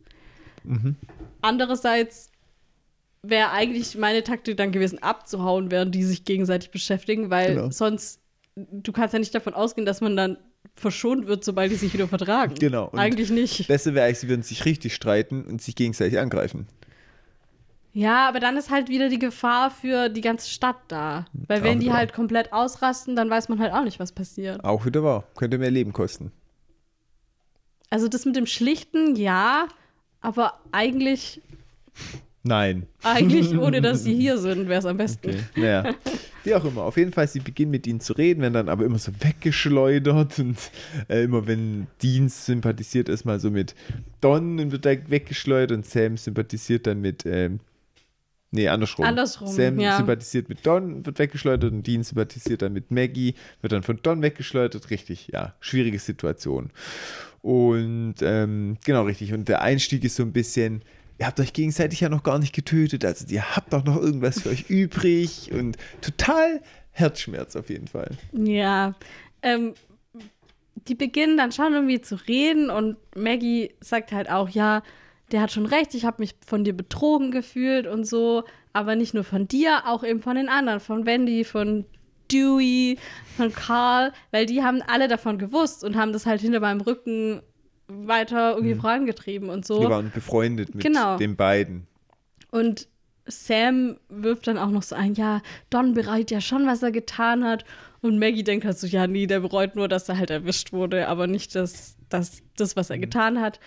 Andererseits 1.43 2.31
wäre 3.23 3.51
eigentlich 3.51 3.97
meine 3.97 4.23
Taktik 4.23 4.57
dann 4.57 4.73
gewesen, 4.73 5.03
abzuhauen, 5.03 5.71
während 5.71 5.95
die 5.95 6.05
sich 6.05 6.25
gegenseitig 6.25 6.71
beschäftigen, 6.71 7.31
weil 7.31 7.55
Genau. 7.55 7.71
sonst, 7.71 8.21
du 8.55 8.93
kannst 8.93 9.13
ja 9.13 9.19
nicht 9.19 9.35
davon 9.35 9.55
ausgehen, 9.55 9.87
dass 9.87 10.01
man 10.01 10.17
dann 10.17 10.39
verschont 10.75 11.27
wird, 11.27 11.45
sobald 11.45 11.71
die 11.73 11.77
sich 11.77 11.93
wieder 11.93 12.09
vertragen. 12.09 12.55
Genau. 12.59 12.89
Und 12.89 12.99
Eigentlich 12.99 13.31
nicht. 13.31 13.67
Besser 13.69 13.95
wäre 13.95 14.07
eigentlich, 14.07 14.19
sie 14.19 14.29
würden 14.29 14.43
sich 14.43 14.65
richtig 14.65 14.95
streiten 14.95 15.45
und 15.45 15.63
sich 15.63 15.75
gegenseitig 15.77 16.19
angreifen. 16.19 16.67
Ja, 17.93 18.29
aber 18.29 18.41
dann 18.41 18.59
ist 18.59 18.69
halt 18.69 18.91
wieder 18.91 19.09
die 19.09 19.19
Gefahr 19.19 19.71
für 19.71 20.11
die 20.11 20.21
ganze 20.21 20.51
Stadt 20.51 20.77
da. 20.89 21.25
Weil 21.33 21.63
wenn 21.63 21.79
Auch 21.79 21.83
die 21.83 21.93
halt 21.93 22.13
komplett 22.13 22.53
ausrasten, 22.53 23.17
dann 23.17 23.31
weiß 23.31 23.49
man 23.49 23.59
halt 23.59 23.73
auch 23.73 23.85
nicht, 23.85 23.99
was 23.99 24.13
passiert. 24.13 24.63
Auch 24.65 24.85
wieder 24.85 25.03
wahr. 25.03 25.25
Könnte 25.35 25.57
mehr 25.57 25.71
Leben 25.71 25.95
kosten. 25.95 26.31
Also 27.89 28.09
das 28.09 28.27
mit 28.27 28.37
dem 28.37 28.45
Schlichten, 28.47 29.17
ja, 29.17 29.69
aber 30.21 30.61
eigentlich, 30.73 31.41
Nein. 32.47 32.87
eigentlich 33.03 33.57
ohne 33.59 33.81
dass 33.81 34.05
sie 34.05 34.15
hier 34.15 34.39
sind, 34.39 34.69
wäre 34.69 34.79
es 34.79 34.87
am 34.87 34.97
besten. 34.97 35.31
Okay. 35.31 35.41
Naja, 35.57 35.95
wie 36.45 36.55
auch 36.55 36.65
immer. 36.65 36.83
Auf 36.83 36.97
jeden 36.97 37.13
Fall, 37.13 37.27
sie 37.27 37.41
beginnen 37.41 37.73
mit 37.73 37.87
ihnen 37.87 38.01
zu 38.01 38.13
reden, 38.13 38.41
werden 38.41 38.55
dann 38.55 38.69
aber 38.69 38.85
immer 38.85 38.99
so 38.99 39.13
weggeschleudert 39.21 40.39
und 40.39 40.57
äh, 41.09 41.25
immer 41.25 41.47
wenn 41.47 41.89
Dean 42.03 42.29
sympathisiert 42.29 43.09
erstmal 43.09 43.41
so 43.41 43.51
mit 43.51 43.75
Don 44.21 44.61
und 44.61 44.71
wird 44.71 44.87
da 44.87 44.91
weggeschleudert 44.91 45.77
und 45.77 45.87
Sam 45.87 46.17
sympathisiert 46.17 46.87
dann 46.87 47.01
mit, 47.01 47.27
ähm, 47.27 47.61
Nee, 48.53 48.69
andersrum. 48.69 49.05
Andersrum, 49.05 49.49
Sam 49.49 49.81
ja. 49.81 49.97
sympathisiert 49.97 50.49
mit 50.49 50.65
Don, 50.65 51.05
wird 51.05 51.19
weggeschleudert 51.19 51.73
und 51.73 51.87
Dean 51.87 52.05
sympathisiert 52.05 52.63
dann 52.63 52.73
mit 52.73 52.93
Maggie, 52.93 53.35
wird 53.61 53.73
dann 53.73 53.83
von 53.83 53.99
Don 54.03 54.23
weggeschleudert. 54.23 54.89
Richtig, 54.91 55.29
ja, 55.33 55.55
schwierige 55.61 55.99
Situation. 55.99 56.71
Und 57.43 58.15
ähm, 58.23 58.79
genau, 58.85 59.03
richtig. 59.03 59.33
Und 59.35 59.49
der 59.49 59.63
Einstieg 59.63 60.05
ist 60.05 60.17
so 60.17 60.23
ein 60.23 60.33
bisschen, 60.33 60.83
ihr 61.19 61.27
habt 61.27 61.41
euch 61.41 61.53
gegenseitig 61.53 62.01
ja 62.01 62.09
noch 62.09 62.23
gar 62.23 62.39
nicht 62.39 62.55
getötet, 62.55 63.05
also 63.05 63.27
ihr 63.29 63.57
habt 63.57 63.73
doch 63.73 63.85
noch 63.85 63.97
irgendwas 63.97 64.43
für 64.43 64.51
euch 64.51 64.65
übrig 64.71 65.51
und 65.53 65.77
total 66.01 66.61
Herzschmerz 66.93 67.57
auf 67.57 67.69
jeden 67.71 67.89
Fall. 67.89 68.11
Ja. 68.33 68.95
Ähm, 69.43 69.75
die 70.89 70.95
beginnen 70.95 71.37
dann 71.37 71.53
schon 71.53 71.73
irgendwie 71.73 72.01
zu 72.01 72.17
reden 72.27 72.71
und 72.71 72.97
Maggie 73.15 73.73
sagt 73.81 74.13
halt 74.13 74.31
auch, 74.31 74.49
ja, 74.49 74.83
der 75.33 75.41
hat 75.41 75.51
schon 75.51 75.67
recht, 75.67 75.95
ich 75.95 76.05
habe 76.05 76.23
mich 76.23 76.37
von 76.47 76.65
dir 76.65 76.73
betrogen 76.73 77.31
gefühlt 77.31 77.87
und 77.87 78.05
so, 78.07 78.45
aber 78.73 78.95
nicht 78.95 79.15
nur 79.15 79.25
von 79.25 79.49
dir, 79.49 79.83
auch 79.87 80.05
eben 80.05 80.21
von 80.21 80.37
den 80.37 80.49
anderen, 80.49 80.81
von 80.81 81.07
Wendy, 81.07 81.45
von 81.45 81.85
Dewey, 82.31 82.99
von 83.37 83.53
Carl, 83.53 84.13
weil 84.31 84.47
die 84.47 84.63
haben 84.63 84.83
alle 84.83 85.09
davon 85.09 85.39
gewusst 85.39 85.83
und 85.85 85.97
haben 85.97 86.13
das 86.13 86.27
halt 86.27 86.41
hinter 86.41 86.61
meinem 86.61 86.81
Rücken 86.81 87.43
weiter 87.89 88.55
irgendwie 88.55 88.75
vorangetrieben 88.75 89.49
und 89.51 89.65
so. 89.65 89.81
Wir 89.81 89.91
waren 89.91 90.11
befreundet 90.13 90.75
mit 90.75 90.85
Genau. 90.85 91.17
den 91.17 91.37
beiden. 91.37 91.87
Und 92.51 92.89
Sam 93.27 93.97
wirft 94.09 94.47
dann 94.47 94.59
auch 94.59 94.71
noch 94.71 94.83
so 94.83 94.95
ein, 94.95 95.15
ja, 95.15 95.43
Don 95.71 95.95
bereut 95.95 96.31
ja 96.31 96.41
schon, 96.41 96.67
was 96.67 96.83
er 96.83 96.93
getan 96.93 97.45
hat. 97.45 97.65
Und 98.01 98.19
Maggie 98.19 98.45
denkt 98.45 98.65
halt 98.65 98.79
so, 98.79 98.87
ja, 98.87 99.07
nee, 99.07 99.27
der 99.27 99.41
bereut 99.41 99.75
nur, 99.75 99.89
dass 99.89 100.09
er 100.09 100.19
halt 100.19 100.31
erwischt 100.31 100.73
wurde, 100.73 101.09
aber 101.09 101.27
nicht 101.27 101.55
das, 101.55 101.97
das, 102.09 102.43
das 102.57 102.77
was 102.77 102.91
er 102.91 102.99
getan 102.99 103.41
hat. 103.41 103.59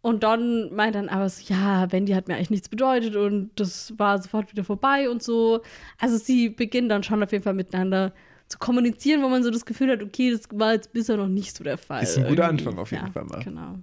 Und 0.00 0.22
Don 0.22 0.74
meint 0.74 0.94
dann 0.94 1.08
aber 1.08 1.28
so, 1.28 1.42
ja, 1.52 1.90
Wendy 1.90 2.12
hat 2.12 2.28
mir 2.28 2.34
eigentlich 2.36 2.50
nichts 2.50 2.68
bedeutet 2.68 3.16
und 3.16 3.50
das 3.56 3.94
war 3.98 4.20
sofort 4.20 4.52
wieder 4.52 4.64
vorbei 4.64 5.08
und 5.08 5.22
so. 5.22 5.62
Also 5.98 6.18
sie 6.18 6.50
beginnen 6.50 6.88
dann 6.90 7.02
schon 7.02 7.22
auf 7.22 7.32
jeden 7.32 7.44
Fall 7.44 7.54
miteinander 7.54 8.12
zu 8.54 8.58
kommunizieren, 8.58 9.22
wo 9.22 9.28
man 9.28 9.42
so 9.42 9.50
das 9.50 9.66
Gefühl 9.66 9.90
hat, 9.90 10.02
okay, 10.02 10.30
das 10.30 10.42
war 10.52 10.74
jetzt 10.74 10.92
bisher 10.92 11.16
noch 11.16 11.26
nicht 11.26 11.56
so 11.56 11.64
der 11.64 11.76
Fall. 11.76 12.02
Ist 12.04 12.16
ein 12.16 12.28
guter 12.28 12.44
irgendwie. 12.44 12.66
Anfang 12.66 12.78
auf 12.78 12.92
jeden 12.92 13.06
ja, 13.06 13.10
Fall 13.10 13.24
mal. 13.24 13.42
Genau. 13.42 13.78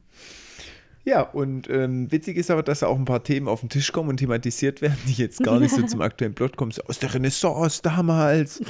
Ja, 1.03 1.21
und 1.23 1.69
ähm, 1.69 2.09
witzig 2.11 2.37
ist 2.37 2.49
aber, 2.49 2.63
dass 2.63 2.83
auch 2.83 2.97
ein 2.97 3.05
paar 3.05 3.23
Themen 3.23 3.47
auf 3.47 3.59
den 3.59 3.69
Tisch 3.69 3.91
kommen 3.91 4.09
und 4.09 4.17
thematisiert 4.17 4.81
werden, 4.81 4.97
die 5.07 5.13
jetzt 5.13 5.43
gar 5.43 5.59
nicht 5.59 5.75
so 5.75 5.81
zum 5.87 6.01
aktuellen 6.01 6.35
Plot 6.35 6.55
kommen. 6.55 6.71
So 6.71 6.83
aus 6.83 6.99
der 6.99 7.13
Renaissance 7.13 7.81
damals, 7.81 8.61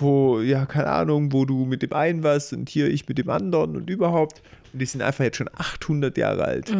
wo, 0.00 0.40
ja, 0.40 0.66
keine 0.66 0.88
Ahnung, 0.88 1.32
wo 1.32 1.44
du 1.44 1.64
mit 1.64 1.82
dem 1.82 1.92
einen 1.92 2.24
warst 2.24 2.52
und 2.52 2.68
hier 2.68 2.88
ich 2.88 3.06
mit 3.08 3.18
dem 3.18 3.30
anderen 3.30 3.76
und 3.76 3.88
überhaupt. 3.88 4.42
Und 4.72 4.80
die 4.80 4.86
sind 4.86 5.02
einfach 5.02 5.22
jetzt 5.22 5.36
schon 5.36 5.50
800 5.54 6.16
Jahre 6.18 6.44
alt. 6.44 6.72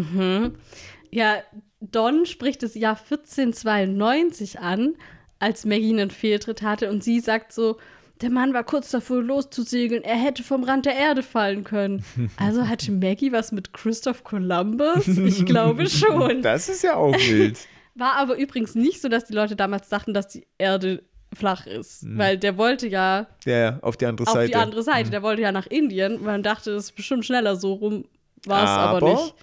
Ja, 1.13 1.37
Don 1.81 2.27
spricht 2.27 2.63
das 2.65 2.75
Jahr 2.75 2.99
1492 2.99 4.59
an, 4.59 4.95
als 5.39 5.65
Maggie 5.67 5.93
einen 5.93 6.11
Fehltritt 6.11 6.63
hatte 6.63 6.91
und 6.91 7.05
sie 7.05 7.21
sagt 7.21 7.53
so, 7.53 7.77
der 8.21 8.31
Mann 8.31 8.55
war 8.55 8.65
kurz 8.65 8.91
davor 8.91 9.23
loszusegeln, 9.23 10.03
er 10.03 10.17
hätte 10.17 10.43
vom 10.43 10.65
Rand 10.65 10.87
der 10.87 10.95
Erde 10.97 11.23
fallen 11.23 11.65
können. 11.65 12.05
Also 12.39 12.67
hatte 12.69 12.91
Maggie 12.93 13.33
was 13.33 13.53
mit 13.53 13.73
Christoph 13.73 14.25
Columbus? 14.25 15.07
Ich 15.09 15.45
glaube 15.45 15.87
schon. 15.89 16.43
Das 16.43 16.69
ist 16.69 16.83
ja 16.83 16.97
auch 16.97 17.13
wild. 17.15 17.59
War 17.95 18.17
aber 18.17 18.37
übrigens 18.37 18.75
nicht 18.75 19.01
so, 19.01 19.09
dass 19.09 19.25
die 19.25 19.33
Leute 19.33 19.57
damals 19.57 19.89
dachten, 19.89 20.13
dass 20.13 20.29
die 20.29 20.47
Erde 20.59 21.03
flach 21.35 21.67
ist, 21.67 22.05
weil 22.17 22.37
der 22.39 22.57
wollte 22.59 22.87
ja 22.89 23.27
Ja, 23.45 23.79
auf 23.83 23.97
die 23.97 24.07
andere 24.07 24.27
auf 24.27 24.35
Seite. 24.35 24.49
die 24.49 24.57
andere 24.57 24.83
Seite, 24.83 25.11
der 25.11 25.23
wollte 25.23 25.43
ja 25.43 25.51
nach 25.53 25.67
Indien, 25.67 26.23
man 26.23 26.43
dachte, 26.43 26.73
das 26.75 26.85
ist 26.85 26.93
bestimmt 26.93 27.25
schneller 27.25 27.57
so 27.57 27.73
rum, 27.75 28.05
war 28.45 28.65
es 28.65 28.71
aber, 28.71 28.97
Aber 28.99 29.13
nicht. 29.13 29.35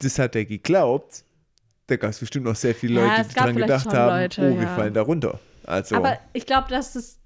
Das 0.00 0.18
hat 0.18 0.36
er 0.36 0.44
geglaubt. 0.44 1.24
Da 1.86 1.96
gab 1.96 2.10
es 2.10 2.18
bestimmt 2.18 2.44
noch 2.44 2.54
sehr 2.56 2.74
viele 2.74 3.00
Ja, 3.00 3.06
Leute, 3.06 3.20
es 3.22 3.28
die 3.28 3.34
dran 3.34 3.56
gedacht 3.56 3.86
haben, 3.86 4.20
Leute, 4.20 4.42
oh, 4.42 4.56
wir 4.56 4.62
ja. 4.66 4.74
fallen 4.76 4.94
da 4.94 5.02
runter. 5.02 5.40
Also, 5.64 5.96
Aber 5.96 6.18
ich 6.32 6.44
glaube, 6.44 6.68
dass 6.68 6.94
es 6.96 7.17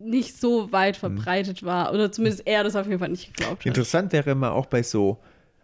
nicht 0.00 0.40
so 0.40 0.72
weit 0.72 0.96
Mhm. 0.96 1.00
verbreitet 1.00 1.62
war. 1.62 1.92
Oder 1.92 2.10
zumindest 2.10 2.46
er 2.46 2.64
das 2.64 2.74
auf 2.74 2.86
jeden 2.86 2.98
Fall 2.98 3.10
nicht 3.10 3.34
geglaubt 3.34 3.60
hat. 3.60 3.66
Interessant 3.66 4.12
wäre 4.12 4.34
mal 4.34 4.50
auch 4.50 4.66
bei 4.66 4.82
so, 4.82 5.18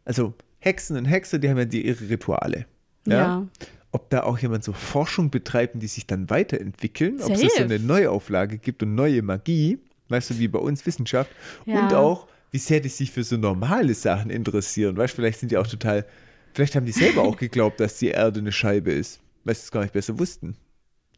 also 0.05 0.35
Hexen 0.61 0.97
und 0.97 1.07
Hexer, 1.07 1.39
die 1.39 1.49
haben 1.49 1.59
ja 1.59 1.65
die, 1.65 1.87
ihre 1.87 2.09
Rituale. 2.09 2.67
Ja? 3.07 3.17
Ja. 3.17 3.47
Ob 3.93 4.11
da 4.11 4.25
auch 4.25 4.39
jemand 4.39 4.63
so 4.65 4.73
Forschung 4.73 5.31
betreibt, 5.31 5.81
die 5.81 5.87
sich 5.87 6.07
dann 6.07 6.29
weiterentwickeln, 6.29 7.21
ob 7.23 7.33
es 7.33 7.41
so 7.41 7.49
Safe. 7.49 7.65
eine 7.65 7.79
Neuauflage 7.79 8.59
gibt 8.59 8.83
und 8.83 8.95
neue 8.95 9.23
Magie, 9.23 9.79
weißt 10.09 10.31
du, 10.31 10.39
wie 10.39 10.49
bei 10.49 10.59
uns 10.59 10.85
Wissenschaft. 10.85 11.31
Ja. 11.65 11.83
Und 11.87 11.95
auch, 11.95 12.27
wie 12.51 12.59
sehr 12.59 12.81
die 12.81 12.89
sich 12.91 13.11
für 13.11 13.25
so 13.25 13.37
normale 13.37 13.95
Sachen 13.95 14.31
interessieren. 14.31 14.97
Weißt 14.97 15.15
du, 15.15 15.17
vielleicht 15.17 15.41
sind 15.41 15.51
die 15.51 15.57
auch 15.57 15.67
total, 15.67 16.05
vielleicht 16.53 16.75
haben 16.77 16.85
die 16.87 16.93
selber 16.93 17.23
auch 17.23 17.37
geglaubt, 17.39 17.81
dass 17.81 17.99
die 17.99 18.09
Erde 18.09 18.41
eine 18.41 18.53
Scheibe 18.53 18.93
ist, 18.93 19.21
weil 19.45 19.55
sie 19.55 19.63
es 19.63 19.71
gar 19.71 19.81
nicht 19.83 19.93
besser 19.93 20.19
wussten. 20.19 20.57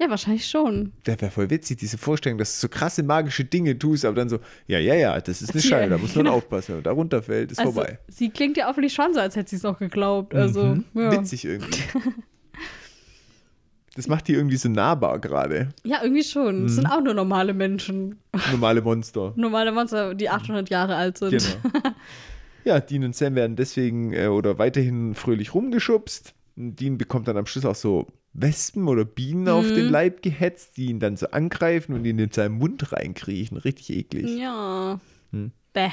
Ja, 0.01 0.09
wahrscheinlich 0.09 0.47
schon. 0.47 0.93
Der 1.07 1.21
wäre 1.21 1.31
voll 1.33 1.51
witzig, 1.51 1.79
diese 1.79 1.99
Vorstellung, 1.99 2.39
dass 2.39 2.55
du 2.55 2.61
so 2.61 2.69
krasse 2.69 3.03
magische 3.03 3.45
Dinge 3.45 3.77
tust, 3.79 4.05
aber 4.05 4.15
dann 4.15 4.29
so, 4.29 4.39
ja, 4.69 4.79
ja, 4.79 4.95
ja, 4.95 5.21
das 5.21 5.43
ist 5.43 5.51
eine 5.53 5.61
Ja, 5.61 5.69
Scheibe, 5.69 5.91
da 5.91 5.99
muss 5.99 6.15
man 6.15 6.27
genau. 6.27 6.37
aufpassen. 6.37 6.69
Wenn 6.69 6.77
man 6.77 6.85
da 6.85 6.93
runterfällt, 6.93 7.51
ist 7.53 7.59
Also, 7.59 7.73
vorbei. 7.73 7.99
sie 8.07 8.31
klingt 8.31 8.57
ja 8.57 8.71
offensichtlich 8.71 8.95
schon 9.05 9.13
so, 9.15 9.19
als 9.21 9.35
hätte 9.35 9.51
sie 9.51 9.57
es 9.57 9.65
auch 9.65 9.79
geglaubt. 9.79 10.35
Also, 10.37 10.65
Mhm. 10.67 10.85
ja. 10.95 11.13
Witzig 11.13 11.45
irgendwie. 11.45 11.81
Das 13.97 14.07
macht 14.07 14.29
die 14.29 14.35
irgendwie 14.35 14.57
so 14.57 14.69
nahbar 14.69 15.19
gerade. 15.19 15.71
Ja, 15.83 16.03
irgendwie 16.05 16.23
schon. 16.23 16.61
Mhm. 16.61 16.67
Es 16.67 16.77
sind 16.77 16.87
auch 16.87 17.03
nur 17.03 17.15
normale 17.15 17.53
Menschen. 17.53 18.21
Normale 18.53 18.81
Monster. 18.81 19.33
Normale 19.35 19.73
Monster, 19.73 20.15
die 20.15 20.29
800 20.31 20.71
Jahre 20.71 20.95
alt 20.95 21.19
sind. 21.19 21.31
Genau. 21.33 21.95
Ja, 22.65 22.79
Dean 22.79 23.03
und 23.03 23.17
Sam 23.17 23.35
werden 23.35 23.57
deswegen 23.57 24.13
äh, 24.13 24.27
oder 24.29 24.59
weiterhin 24.59 25.15
fröhlich 25.17 25.53
rumgeschubst. 25.55 26.35
Und 26.57 26.79
Dean 26.79 26.97
bekommt 26.99 27.27
dann 27.27 27.37
am 27.39 27.47
Schluss 27.47 27.65
auch 27.65 27.75
so 27.75 28.07
Wespen 28.41 28.89
oder 28.89 29.05
Bienen 29.05 29.49
auf 29.49 29.69
Mhm. 29.71 29.75
den 29.75 29.89
Leib 29.91 30.23
gehetzt, 30.23 30.77
die 30.77 30.87
ihn 30.87 31.01
dann 31.01 31.17
so 31.17 31.29
angreifen 31.29 31.95
und 31.95 32.05
ihn 32.05 32.19
in 32.19 32.31
seinen 32.31 32.57
Mund 32.59 32.93
reinkriechen. 32.93 33.57
Richtig 33.57 33.91
eklig. 33.91 34.39
Ja. 34.39 35.01
Hm. 35.33 35.53
Bäh. 35.73 35.91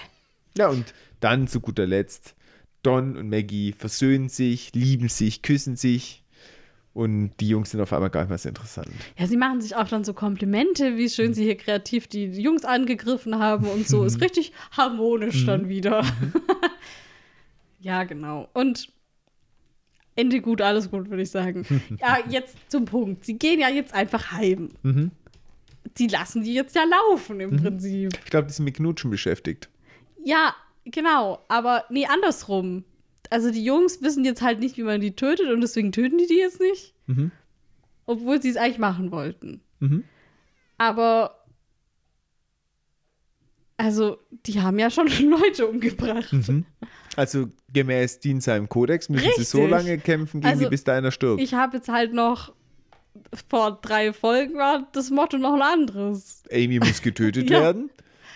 Ja, 0.58 0.70
und 0.70 0.94
dann 1.20 1.48
zu 1.48 1.60
guter 1.60 1.86
Letzt, 1.86 2.36
Don 2.84 3.18
und 3.18 3.30
Maggie 3.30 3.72
versöhnen 3.74 4.30
sich, 4.30 4.74
lieben 4.74 5.10
sich, 5.10 5.42
küssen 5.42 5.76
sich. 5.76 6.22
Und 6.94 7.32
die 7.42 7.50
Jungs 7.50 7.72
sind 7.72 7.82
auf 7.82 7.92
einmal 7.92 8.10
gar 8.10 8.22
nicht 8.22 8.30
mehr 8.30 8.38
so 8.38 8.48
interessant. 8.48 8.88
Ja, 9.18 9.28
sie 9.28 9.36
machen 9.36 9.60
sich 9.60 9.76
auch 9.76 9.88
dann 9.90 10.06
so 10.06 10.14
Komplimente, 10.14 10.96
wie 10.96 11.10
schön 11.10 11.34
sie 11.34 11.44
hier 11.44 11.58
kreativ 11.58 12.08
die 12.08 12.24
Jungs 12.28 12.64
angegriffen 12.64 13.38
haben 13.38 13.68
und 13.68 13.86
so. 13.86 14.06
Ist 14.06 14.22
richtig 14.22 14.54
harmonisch 14.72 15.42
Mhm. 15.42 15.48
dann 15.48 15.68
wieder. 15.68 16.06
ja, 17.80 18.04
genau. 18.06 18.48
Und 18.54 18.90
Ende 20.16 20.42
gut, 20.42 20.62
alles 20.62 20.90
gut, 20.90 21.10
würde 21.10 21.24
ich 21.24 21.32
sagen. 21.32 21.66
ja, 22.02 22.20
jetzt 22.30 22.56
zum 22.70 22.86
Punkt. 22.86 23.26
Sie 23.26 23.38
gehen 23.38 23.60
ja 23.60 23.70
jetzt 23.70 23.94
einfach 23.94 24.32
heim. 24.32 24.70
Mhm. 24.84 25.12
Sie 25.96 26.08
lassen 26.08 26.44
die 26.44 26.54
jetzt 26.54 26.76
ja 26.76 26.84
laufen 26.84 27.40
im 27.40 27.58
Prinzip. 27.58 28.18
Ich 28.24 28.32
glaube, 28.32 28.48
die 28.48 28.54
sind 28.54 28.66
mit 28.66 28.76
Knutschen 28.76 29.12
beschäftigt. 29.12 29.70
Ja, 30.24 30.56
genau. 30.86 31.40
Aber 31.48 31.86
nee, 31.90 32.06
andersrum. 32.06 32.84
Also 33.30 33.52
die 33.52 33.64
Jungs 33.64 34.02
wissen 34.02 34.26
jetzt 34.26 34.42
halt 34.42 34.60
nicht, 34.60 34.78
wie 34.78 34.84
man 34.84 35.02
die 35.02 35.16
tötet 35.16 35.52
und 35.52 35.62
deswegen 35.62 35.92
töten 35.92 36.18
die 36.18 36.28
die 36.28 36.38
jetzt 36.38 36.60
nicht. 36.60 36.94
Mhm. 37.08 37.32
Obwohl 38.06 38.42
sie 38.42 38.50
es 38.50 38.58
eigentlich 38.58 38.78
machen 38.78 39.12
wollten. 39.12 39.62
Mhm. 39.80 40.04
Aber 40.78 41.35
also, 43.78 44.18
die 44.46 44.62
haben 44.62 44.80
ja 44.80 44.90
schon 44.90 45.08
Leute 45.30 45.68
umgebracht. 45.68 46.32
Mhm. 46.32 46.66
Also 47.16 47.48
gemäß 47.74 48.20
Dean 48.20 48.42
seinem 48.42 48.68
Kodex 48.70 49.10
müssen 49.10 49.30
sie 49.38 49.44
so 49.44 49.60
Richtig. 49.60 49.72
lange 49.72 49.98
kämpfen, 50.00 50.42
gegen 50.42 50.52
Also, 50.52 50.64
die, 50.66 50.70
bis 50.70 50.84
da 50.84 50.94
einer 50.96 51.12
stirbt. 51.12 51.42
Ich 51.42 51.54
habe 51.54 51.78
jetzt 51.78 51.90
halt 51.90 52.14
noch 52.14 52.54
vor 53.50 53.80
drei 53.82 54.12
Folgen 54.14 54.56
war 54.56 54.88
das 54.92 55.10
Motto 55.10 55.38
noch 55.38 55.54
ein 55.54 55.62
anderes. 55.62 56.44
Amy 56.52 56.80
muss 56.80 57.02
getötet 57.02 57.50
Ja. 57.50 57.62
werden. 57.62 57.90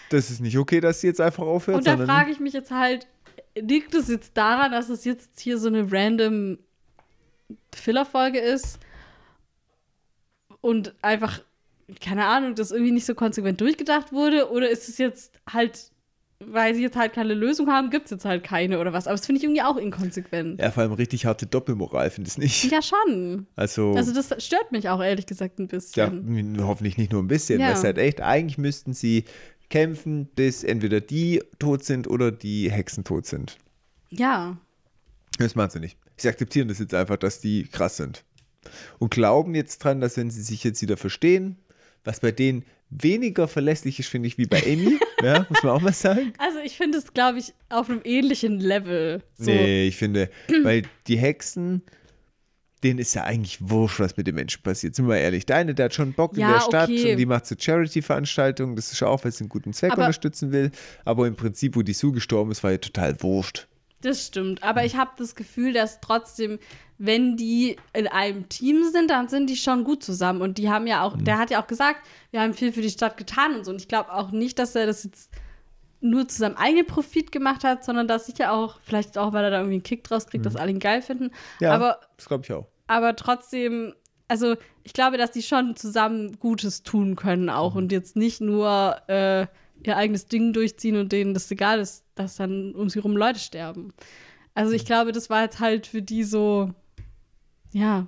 Das 0.10 0.30
ist 0.32 0.40
nicht 0.40 0.58
okay, 0.58 0.80
dass 0.80 1.02
sie 1.02 1.08
jetzt 1.08 1.22
einfach 1.22 1.44
aufhört, 1.44 1.78
Und 1.80 1.88
da 1.88 1.98
frage 1.98 2.32
ich 2.32 2.40
mich 2.40 2.54
jetzt 2.54 2.72
halt, 2.72 3.08
liegt 3.56 3.94
es 3.94 4.08
jetzt 4.08 4.36
daran, 4.38 4.72
dass 4.72 4.90
es 4.90 5.04
jetzt 5.06 5.40
hier 5.40 5.58
so 5.58 5.68
eine 5.68 5.92
random 5.92 6.58
Filler-Folge 7.76 8.40
ist 8.40 8.80
und 10.62 10.96
einfach, 11.02 11.42
keine 12.02 12.26
Ahnung, 12.26 12.56
das 12.56 12.72
irgendwie 12.72 12.92
nicht 12.92 13.06
so 13.06 13.16
konsequent 13.16 13.60
durchgedacht 13.62 14.12
wurde? 14.12 14.52
Oder 14.52 14.70
ist 14.70 14.90
es 14.90 14.98
jetzt 14.98 15.34
halt, 15.50 15.92
weil 16.40 16.74
sie 16.76 16.82
jetzt 16.82 16.96
halt 16.96 17.14
keine 17.14 17.34
Lösung 17.34 17.70
haben, 17.70 17.90
gibt 17.90 18.06
es 18.06 18.12
jetzt 18.12 18.26
halt 18.26 18.44
keine 18.44 18.80
oder 18.80 18.94
was? 18.94 19.08
Aber 19.08 19.16
das 19.18 19.26
finde 19.26 19.38
ich 19.40 19.44
irgendwie 19.44 19.62
auch 19.62 19.78
inkonsequent. 19.78 20.60
ja, 20.62 20.72
vor 20.72 20.84
allem 20.84 20.94
richtig 20.94 21.26
harte 21.26 21.46
Doppelmoral, 21.46 22.10
finde 22.10 22.30
ich 22.30 22.38
nicht. 22.38 22.72
Ja, 22.72 22.82
schon. 22.82 23.48
Also, 23.56 23.94
Also 23.94 24.14
das 24.14 24.44
stört 24.44 24.72
mich 24.72 24.88
auch 24.90 25.02
ehrlich 25.02 25.26
gesagt 25.26 25.60
ein 25.60 25.64
ja, 25.64 25.68
bisschen. 25.68 26.58
hoffentlich 26.66 26.98
nicht 26.98 27.12
nur 27.12 27.22
ein 27.22 27.28
bisschen, 27.28 27.60
Ja. 27.60 27.68
weil 27.68 27.74
es 27.76 27.84
halt 27.84 27.98
echt, 27.98 28.22
eigentlich 28.22 28.58
müssten 28.58 28.94
sie 28.94 29.26
kämpfen, 29.70 30.26
bis 30.36 30.64
entweder 30.64 31.00
die 31.02 31.44
tot 31.60 31.84
sind 31.84 32.08
oder 32.08 32.32
die 32.32 32.72
Hexen 32.72 33.04
tot 33.04 33.26
sind. 33.26 33.58
Ja. 34.10 34.58
Das 35.38 35.56
machen 35.56 35.70
sie 35.72 35.80
nicht. 35.80 35.98
Sie 36.18 36.28
akzeptieren 36.28 36.68
das 36.68 36.80
jetzt 36.80 36.94
einfach, 36.94 37.18
dass 37.18 37.40
die 37.40 37.64
krass 37.64 37.98
sind. 37.98 38.24
Und 38.98 39.12
glauben 39.12 39.56
jetzt 39.56 39.78
dran, 39.80 40.02
dass 40.02 40.18
wenn 40.18 40.32
sie 40.32 40.42
sich 40.42 40.64
jetzt 40.64 40.82
wieder 40.82 40.98
verstehen, 40.98 41.58
was 42.04 42.20
bei 42.20 42.32
denen 42.32 42.64
weniger 42.90 43.48
verlässlich 43.48 44.00
ist, 44.00 44.10
finde 44.10 44.28
ich, 44.28 44.38
wie 44.38 44.46
bei 44.48 44.64
Amy, 44.64 44.98
ja, 45.22 45.46
muss 45.50 45.62
man 45.64 45.74
auch 45.74 45.82
mal 45.82 45.94
sagen. 45.94 46.34
Also 46.40 46.58
ich 46.64 46.76
finde 46.78 46.98
es, 46.98 47.14
glaube 47.14 47.38
ich, 47.40 47.54
auf 47.70 47.90
einem 47.90 48.02
ähnlichen 48.04 48.60
Level. 48.60 49.22
So. 49.38 49.52
Nee, 49.52 49.88
ich 49.88 49.96
finde, 49.98 50.30
weil 50.64 50.84
die 51.08 51.18
Hexen, 51.18 51.84
denen 52.84 52.98
ist 53.00 53.14
ja 53.14 53.26
eigentlich 53.26 53.58
wurscht, 53.70 54.00
was 54.00 54.16
mit 54.18 54.26
den 54.26 54.36
Menschen 54.36 54.64
passiert. 54.64 54.96
Sind 54.96 55.08
wir 55.08 55.18
ehrlich. 55.18 55.46
Der 55.46 55.58
eine, 55.58 55.76
der 55.76 55.86
hat 55.86 55.94
schon 55.94 56.14
Bock 56.14 56.34
in 56.34 56.40
Ja, 56.40 56.54
der 56.54 56.62
Stadt 56.62 56.90
okay. 56.90 57.12
und 57.12 57.18
die 57.18 57.26
macht 57.26 57.46
so 57.46 57.54
Charity-Veranstaltungen. 57.60 58.76
Das 58.76 58.92
ist 58.92 59.04
auch, 59.04 59.24
weil 59.24 59.32
sie 59.34 59.42
einen 59.44 59.50
guten 59.50 59.74
Zweck 59.74 59.92
Aber- 59.92 60.04
unterstützen 60.04 60.52
will. 60.52 60.72
Aber 61.06 61.28
im 61.28 61.36
Prinzip, 61.36 61.76
wo 61.76 61.82
die 61.82 61.94
Sue 61.94 62.14
gestorben 62.14 62.52
ist, 62.52 62.64
war 62.64 62.72
ja 62.72 62.78
total 62.78 63.22
wurscht. 63.22 63.68
Das 64.02 64.28
stimmt. 64.28 64.64
Aber 64.64 64.86
ich 64.86 64.96
habe 64.96 65.12
das 65.18 65.36
Gefühl, 65.36 65.74
dass 65.74 66.00
trotzdem, 66.00 66.60
wenn 66.98 67.36
die 67.38 67.76
in 67.94 68.08
einem 68.08 68.48
Team 68.50 68.84
sind, 68.92 69.10
dann 69.10 69.28
sind 69.28 69.50
die 69.50 69.58
schon 69.58 69.84
gut 69.84 70.04
zusammen. 70.04 70.42
Und 70.42 70.58
die 70.58 70.70
haben 70.70 70.88
ja 70.88 71.04
auch, 71.04 71.18
der 71.18 71.38
hat 71.38 71.50
ja 71.52 71.62
auch 71.62 71.68
gesagt, 71.68 72.06
wir 72.32 72.42
haben 72.42 72.54
viel 72.54 72.72
für 72.72 72.82
die 72.82 72.90
Stadt 72.90 73.18
getan 73.18 73.56
und 73.56 73.66
so. 73.66 73.72
Und 73.72 73.82
ich 73.82 73.88
glaube 73.88 74.14
auch 74.14 74.32
nicht, 74.32 74.58
dass 74.60 74.76
er 74.76 74.86
das 74.86 75.04
jetzt 75.04 75.32
nur 76.02 76.28
zu 76.30 76.38
seinem 76.38 76.56
eigenen 76.56 76.86
Profit 76.86 77.32
gemacht 77.32 77.66
hat, 77.66 77.84
sondern 77.84 78.08
dass 78.08 78.26
sicher 78.26 78.54
auch, 78.54 78.80
vielleicht 78.84 79.18
auch, 79.18 79.34
weil 79.34 79.44
er 79.44 79.52
da 79.52 79.58
irgendwie 79.58 79.76
einen 79.76 79.84
Kick 79.84 80.04
draus 80.06 80.28
kriegt, 80.28 80.46
dass 80.46 80.56
alle 80.56 80.72
ihn 80.72 80.80
geil 80.80 81.02
finden. 81.02 81.32
Ja, 81.60 81.74
Aber, 81.74 82.00
das 82.16 82.26
glaube 82.28 82.44
ich 82.46 82.54
auch. 82.54 82.68
aber 82.88 83.18
trotzdem, 83.18 83.94
also 84.30 84.56
ich 84.84 84.94
glaube, 84.94 85.18
dass 85.18 85.32
die 85.32 85.44
schon 85.44 85.76
zusammen 85.76 86.40
Gutes 86.40 86.84
tun 86.84 87.18
können 87.18 87.50
auch 87.50 87.76
und 87.76 87.92
jetzt 87.92 88.16
nicht 88.16 88.40
nur 88.40 88.96
äh, 89.08 89.48
ihr 89.86 89.98
eigenes 89.98 90.28
Ding 90.28 90.54
durchziehen 90.54 90.96
und 90.96 91.12
denen 91.12 91.34
das 91.34 91.50
egal 91.52 91.80
ist, 91.80 92.06
dass 92.16 92.36
dann 92.36 92.74
um 92.76 92.90
sie 92.90 93.00
rum 93.00 93.16
Leute 93.16 93.40
sterben. 93.40 93.94
Also 94.54 94.74
ich 94.74 94.86
glaube, 94.86 95.12
das 95.12 95.30
war 95.30 95.44
jetzt 95.44 95.60
halt 95.60 95.88
für 95.88 96.02
die 96.02 96.24
so, 96.24 96.74
ja, 97.72 98.08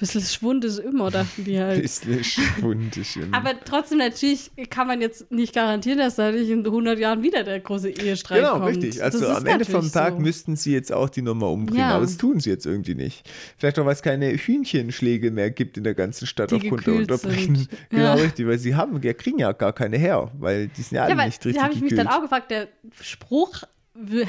bisschen 0.00 0.20
Schwund 0.22 0.64
ist 0.64 0.78
immer, 0.78 1.10
dachten 1.10 1.44
die 1.44 1.60
halt. 1.60 1.80
Bisschen 1.82 2.24
schwundig. 2.24 3.18
Aber 3.32 3.52
trotzdem, 3.64 3.98
natürlich 3.98 4.50
kann 4.70 4.86
man 4.86 5.00
jetzt 5.00 5.30
nicht 5.30 5.54
garantieren, 5.54 5.98
dass 5.98 6.16
da 6.16 6.32
nicht 6.32 6.48
in 6.50 6.64
100 6.64 6.98
Jahren 6.98 7.22
wieder 7.22 7.44
der 7.44 7.60
große 7.60 7.90
Ehestreit 7.90 8.38
Genau, 8.40 8.54
kommt. 8.54 8.66
richtig. 8.66 9.02
Also 9.02 9.20
Das 9.20 9.30
ist 9.30 9.36
am 9.36 9.46
Ende 9.46 9.64
vom 9.64 9.92
Tag 9.92 10.14
so. 10.14 10.20
müssten 10.20 10.56
sie 10.56 10.72
jetzt 10.72 10.92
auch 10.92 11.08
die 11.08 11.22
Nummer 11.22 11.50
umbringen, 11.50 11.80
Ja. 11.80 11.90
aber 11.96 12.04
das 12.04 12.16
tun 12.16 12.40
sie 12.40 12.50
jetzt 12.50 12.66
irgendwie 12.66 12.94
nicht. 12.94 13.28
Vielleicht 13.58 13.78
auch, 13.78 13.84
weil 13.84 13.92
es 13.94 14.02
keine 14.02 14.30
Hühnchenschläge 14.32 15.30
mehr 15.30 15.50
gibt 15.50 15.76
in 15.76 15.84
der 15.84 15.94
ganzen 15.94 16.26
Stadt 16.26 16.50
Die 16.50 16.56
aufgrund 16.56 16.86
der 16.86 16.94
Unterbrechung. 16.94 17.56
sind. 17.56 17.68
Genau, 17.90 18.02
Ja. 18.02 18.14
richtig, 18.14 18.46
weil 18.46 18.58
sie 18.58 18.74
haben, 18.74 19.00
ja, 19.02 19.12
kriegen 19.12 19.38
ja 19.38 19.52
gar 19.52 19.72
keine 19.72 19.96
her, 19.98 20.30
weil 20.38 20.68
die 20.68 20.82
sind 20.82 20.96
ja 20.96 21.02
alle 21.02 21.12
Ja, 21.12 21.18
weil 21.18 21.26
nicht 21.26 21.44
da 21.44 21.48
richtig 21.48 21.62
habe 21.62 21.74
ich 21.74 21.80
mich 21.82 21.94
dann 21.94 22.06
auch 22.08 22.22
gefragt, 22.22 22.50
der 22.50 22.68
Spruch 23.00 23.62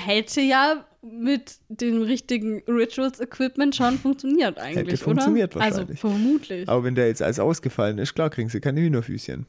hätte 0.06 0.42
ja 0.42 0.86
mit 1.02 1.58
dem 1.70 2.02
richtigen 2.02 2.62
Rituals-Equipment 2.68 3.76
schon 3.76 3.98
funktioniert 3.98 4.60
eigentlich, 4.60 4.94
Hätte 4.94 5.04
funktioniert 5.04 5.56
oder? 5.56 5.66
Also 5.66 5.80
wahrscheinlich. 5.80 6.00
vermutlich. 6.00 6.70
aber 6.70 6.84
wenn 6.84 6.96
der 6.96 7.08
jetzt 7.08 7.22
alles 7.22 7.40
ausgefallen 7.40 7.98
ist, 7.98 8.14
klar 8.14 8.30
kriegen 8.30 8.50
sie 8.50 8.60
keine 8.60 8.82
Hühnerfüßchen. 8.82 9.46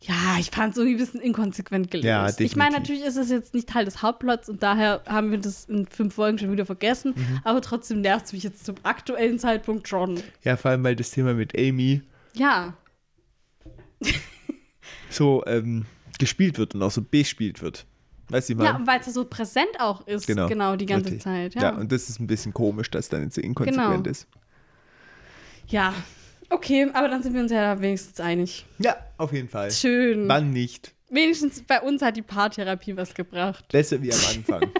Ja, 0.00 0.36
ich 0.38 0.50
fand 0.50 0.72
es 0.72 0.78
irgendwie 0.78 0.94
ein 0.94 0.98
bisschen 0.98 1.20
inkonsequent 1.20 1.90
gelöst. 1.90 2.06
Ja, 2.06 2.28
ich 2.38 2.54
meine, 2.54 2.76
natürlich 2.76 3.02
ist 3.02 3.16
es 3.16 3.30
jetzt 3.30 3.52
nicht 3.52 3.68
Teil 3.68 3.84
des 3.84 4.00
Hauptplots 4.00 4.48
und 4.48 4.62
daher 4.62 5.02
haben 5.06 5.32
wir 5.32 5.38
das 5.38 5.64
in 5.64 5.86
fünf 5.86 6.14
Folgen 6.14 6.38
schon 6.38 6.52
wieder 6.52 6.66
vergessen. 6.66 7.14
Mhm. 7.16 7.40
Aber 7.42 7.60
trotzdem 7.60 8.00
nervt 8.00 8.26
es 8.26 8.32
mich 8.32 8.44
jetzt 8.44 8.64
zum 8.64 8.76
aktuellen 8.84 9.40
Zeitpunkt 9.40 9.88
schon. 9.88 10.20
Ja, 10.44 10.56
vor 10.56 10.70
allem, 10.70 10.84
weil 10.84 10.94
das 10.94 11.10
Thema 11.10 11.34
mit 11.34 11.58
Amy 11.58 12.02
Ja, 12.34 12.74
so 15.10 15.44
ähm, 15.46 15.86
gespielt 16.18 16.58
wird 16.58 16.74
und 16.74 16.82
auch 16.82 16.90
so 16.90 17.02
bespielt 17.02 17.62
wird. 17.62 17.86
Weißt 18.30 18.48
du, 18.48 18.52
ich 18.52 18.58
ja, 18.58 18.64
meine? 18.64 18.78
und 18.80 18.86
weil 18.86 19.00
es 19.00 19.06
so 19.12 19.24
präsent 19.24 19.68
auch 19.78 20.06
ist, 20.06 20.26
Genau, 20.26 20.48
genau, 20.48 20.76
die 20.76 20.86
ganze 20.86 21.06
richtig. 21.06 21.22
Zeit. 21.22 21.54
Ja. 21.54 21.62
Ja. 21.62 21.70
und 21.76 21.90
das 21.90 22.08
ist 22.08 22.20
ein 22.20 22.26
bisschen 22.26 22.52
komisch, 22.52 22.90
dass 22.90 23.08
dann 23.08 23.22
jetzt 23.24 23.34
so 23.36 23.40
inkonsequent 23.40 24.04
Genau. 24.04 24.10
ist. 24.10 24.26
ja, 25.68 25.94
okay, 26.50 26.88
aber 26.92 27.08
dann 27.08 27.22
sind 27.22 27.34
wir 27.34 27.40
uns 27.40 27.52
ja 27.52 27.80
wenigstens 27.80 28.20
einig. 28.20 28.66
Ja, 28.78 28.96
auf 29.16 29.32
jeden 29.32 29.48
Fall. 29.48 29.70
Schön. 29.70 30.28
Wann 30.28 30.52
nicht? 30.52 30.92
Wenigstens 31.10 31.62
bei 31.62 31.80
uns 31.80 32.02
hat 32.02 32.16
die 32.16 32.22
Paartherapie 32.22 32.96
was 32.96 33.14
gebracht. 33.14 33.66
Besser 33.72 34.02
wie 34.02 34.12
am 34.12 34.20
Anfang. 34.36 34.70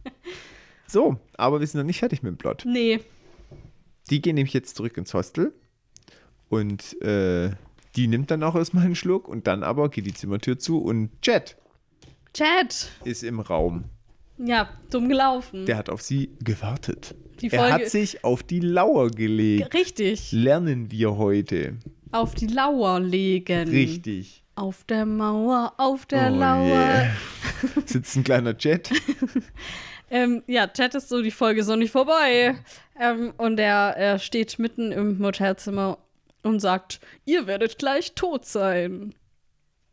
so, 0.88 1.16
aber 1.36 1.60
wir 1.60 1.66
sind 1.66 1.78
noch 1.80 1.86
nicht 1.86 2.00
fertig 2.00 2.22
mit 2.22 2.30
dem 2.30 2.36
Plot. 2.36 2.64
Nee. 2.66 3.00
Die 4.10 4.20
gehen 4.20 4.34
nämlich 4.34 4.52
jetzt 4.54 4.76
zurück 4.76 4.96
ins 4.96 5.14
Hostel 5.14 5.52
und 6.48 7.00
äh, 7.02 7.50
die 7.94 8.08
nimmt 8.08 8.30
dann 8.30 8.42
auch 8.42 8.56
erstmal 8.56 8.84
einen 8.84 8.96
Schluck 8.96 9.28
und 9.28 9.46
dann 9.46 9.62
aber 9.62 9.88
geht 9.88 10.06
die 10.06 10.14
Zimmertür 10.14 10.58
zu 10.58 10.82
und 10.82 11.10
Jet 11.22 11.56
Chat. 12.34 12.90
ist 13.04 13.22
im 13.22 13.40
Raum. 13.40 13.84
Ja, 14.38 14.68
dumm 14.90 15.08
gelaufen. 15.08 15.66
Der 15.66 15.76
hat 15.76 15.90
auf 15.90 16.02
sie 16.02 16.30
gewartet. 16.42 17.14
Die 17.40 17.50
er 17.50 17.72
hat 17.72 17.88
sich 17.88 18.24
auf 18.24 18.42
die 18.42 18.60
Lauer 18.60 19.10
gelegt. 19.10 19.74
Richtig. 19.74 20.32
Lernen 20.32 20.90
wir 20.90 21.16
heute. 21.16 21.76
Auf 22.10 22.34
die 22.34 22.46
Lauer 22.46 23.00
legen. 23.00 23.68
Richtig. 23.68 24.42
Auf 24.54 24.84
der 24.84 25.06
Mauer, 25.06 25.72
auf 25.78 26.06
der 26.06 26.30
Oh 26.32 26.36
Lauer. 26.36 26.66
yeah. 26.66 27.10
Sitzt 27.86 28.16
ein 28.16 28.24
kleiner 28.24 28.54
Jet. 28.58 28.90
Ähm, 30.14 30.42
ja, 30.46 30.66
Chat 30.66 30.94
ist 30.94 31.08
so, 31.08 31.22
die 31.22 31.30
Folge 31.30 31.62
ist 31.62 31.68
noch 31.68 31.76
nicht 31.76 31.90
vorbei. 31.90 32.54
Ähm, 33.00 33.32
und 33.38 33.58
er, 33.58 33.96
er 33.96 34.18
steht 34.18 34.58
mitten 34.58 34.92
im 34.92 35.16
Motelzimmer 35.18 35.96
und 36.42 36.60
sagt, 36.60 37.00
ihr 37.24 37.46
werdet 37.46 37.78
gleich 37.78 38.12
tot 38.14 38.44
sein. 38.44 39.14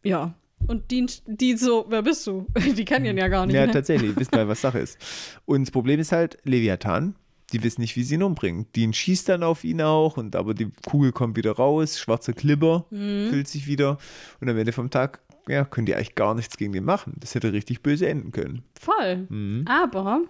Ja. 0.04 0.34
Und 0.68 0.92
die, 0.92 1.06
die 1.26 1.58
so, 1.58 1.86
wer 1.90 2.02
bist 2.04 2.28
du? 2.28 2.46
Die 2.78 2.86
kennen 2.86 3.06
ihn 3.06 3.18
ja 3.18 3.28
gar 3.28 3.46
nicht. 3.46 3.56
Ja, 3.56 3.66
ne? 3.66 3.72
tatsächlich, 3.72 4.16
wissen 4.18 4.36
halt, 4.36 4.48
was 4.50 4.62
Sache 4.62 4.80
ist. 4.80 4.98
Und 5.46 5.62
das 5.62 5.72
Problem 5.72 6.00
ist 6.00 6.12
halt, 6.12 6.38
Leviathan, 6.44 7.16
die 7.54 7.64
wissen 7.64 7.82
nicht, 7.82 7.96
wie 7.96 8.04
sie 8.04 8.16
ihn 8.16 8.24
umbringen. 8.24 8.68
Dean 8.76 8.94
schießt 8.94 9.28
dann 9.30 9.42
auf 9.42 9.64
ihn 9.64 9.82
auch, 9.82 10.18
und 10.18 10.36
aber 10.36 10.54
die 10.54 10.70
Kugel 10.86 11.12
kommt 11.12 11.36
wieder 11.38 11.54
raus, 11.54 11.98
schwarzer 12.00 12.34
Klibber 12.34 12.86
Mhm. 12.92 13.30
füllt 13.30 13.48
sich 13.48 13.66
wieder. 13.66 13.98
Und 14.40 14.50
am 14.50 14.58
Ende 14.58 14.72
vom 14.72 14.92
Tag, 14.92 15.22
ja, 15.48 15.66
können 15.66 15.88
die 15.88 15.96
eigentlich 15.96 16.14
gar 16.14 16.36
nichts 16.36 16.58
gegen 16.58 16.74
den 16.74 16.84
machen. 16.86 17.14
Das 17.20 17.34
hätte 17.34 17.52
richtig 17.52 17.82
böse 17.82 18.08
enden 18.08 18.32
können. 18.32 18.62
Voll. 18.80 19.26
Mhm. 19.30 19.66
Aber 19.68 20.22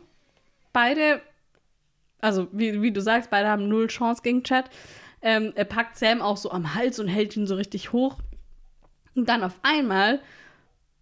beide, 0.71 1.19
also 2.21 2.47
wie, 2.53 2.81
wie 2.81 2.91
du 2.91 3.01
sagst, 3.01 3.29
beide 3.29 3.49
haben 3.49 3.67
null 3.67 3.87
Chance 3.87 4.21
gegen 4.23 4.43
Chad. 4.43 4.69
Ähm, 5.21 5.51
er 5.55 5.65
packt 5.65 5.97
Sam 5.97 6.21
auch 6.21 6.37
so 6.37 6.51
am 6.51 6.73
Hals 6.75 6.99
und 6.99 7.09
hält 7.09 7.35
ihn 7.35 7.47
so 7.47 7.55
richtig 7.55 7.91
hoch. 7.91 8.19
Und 9.19 9.29
dann 9.29 9.43
auf 9.43 9.53
einmal, 9.63 10.19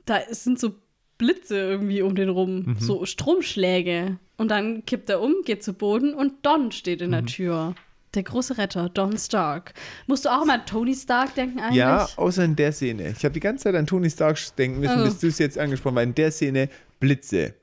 da 0.06 0.20
sind 0.30 0.60
so 0.60 0.76
Blitze 1.18 1.58
irgendwie 1.58 2.02
um 2.02 2.16
den 2.16 2.30
rum, 2.30 2.64
Mhm. 2.66 2.76
so 2.80 3.06
Stromschläge. 3.06 4.18
Und 4.38 4.50
dann 4.52 4.86
kippt 4.86 5.10
er 5.10 5.22
um, 5.22 5.34
geht 5.46 5.64
zu 5.64 5.74
Boden 5.74 6.14
und 6.14 6.34
Don 6.46 6.72
steht 6.72 7.02
in 7.02 7.12
der 7.12 7.22
Mhm. 7.24 7.28
Tür. 7.28 7.76
Der 8.14 8.24
große 8.24 8.58
Retter, 8.58 8.90
Don 8.90 9.18
Stark. 9.18 9.74
Musst 10.08 10.26
du 10.26 10.30
auch 10.30 10.46
mal 10.46 10.60
an 10.60 10.66
Tony 10.66 10.96
Stark 10.96 11.36
denken 11.36 11.60
eigentlich? 11.60 11.76
Ja, 11.78 12.08
außer 12.16 12.44
in 12.46 12.56
der 12.56 12.72
Szene. 12.72 13.10
Ich 13.16 13.24
habe 13.24 13.34
die 13.34 13.40
ganze 13.40 13.66
Zeit 13.66 13.76
an 13.76 13.86
Tony 13.86 14.10
Stark 14.10 14.38
denken 14.58 14.80
müssen, 14.80 15.02
Oh. 15.02 15.06
bis 15.06 15.20
du 15.20 15.28
es 15.28 15.38
jetzt 15.40 15.58
angesprochen 15.60 15.96
hast. 15.96 16.02
weil 16.02 16.08
In 16.08 16.16
der 16.16 16.32
Szene 16.32 16.70
Blitze. 17.00 17.54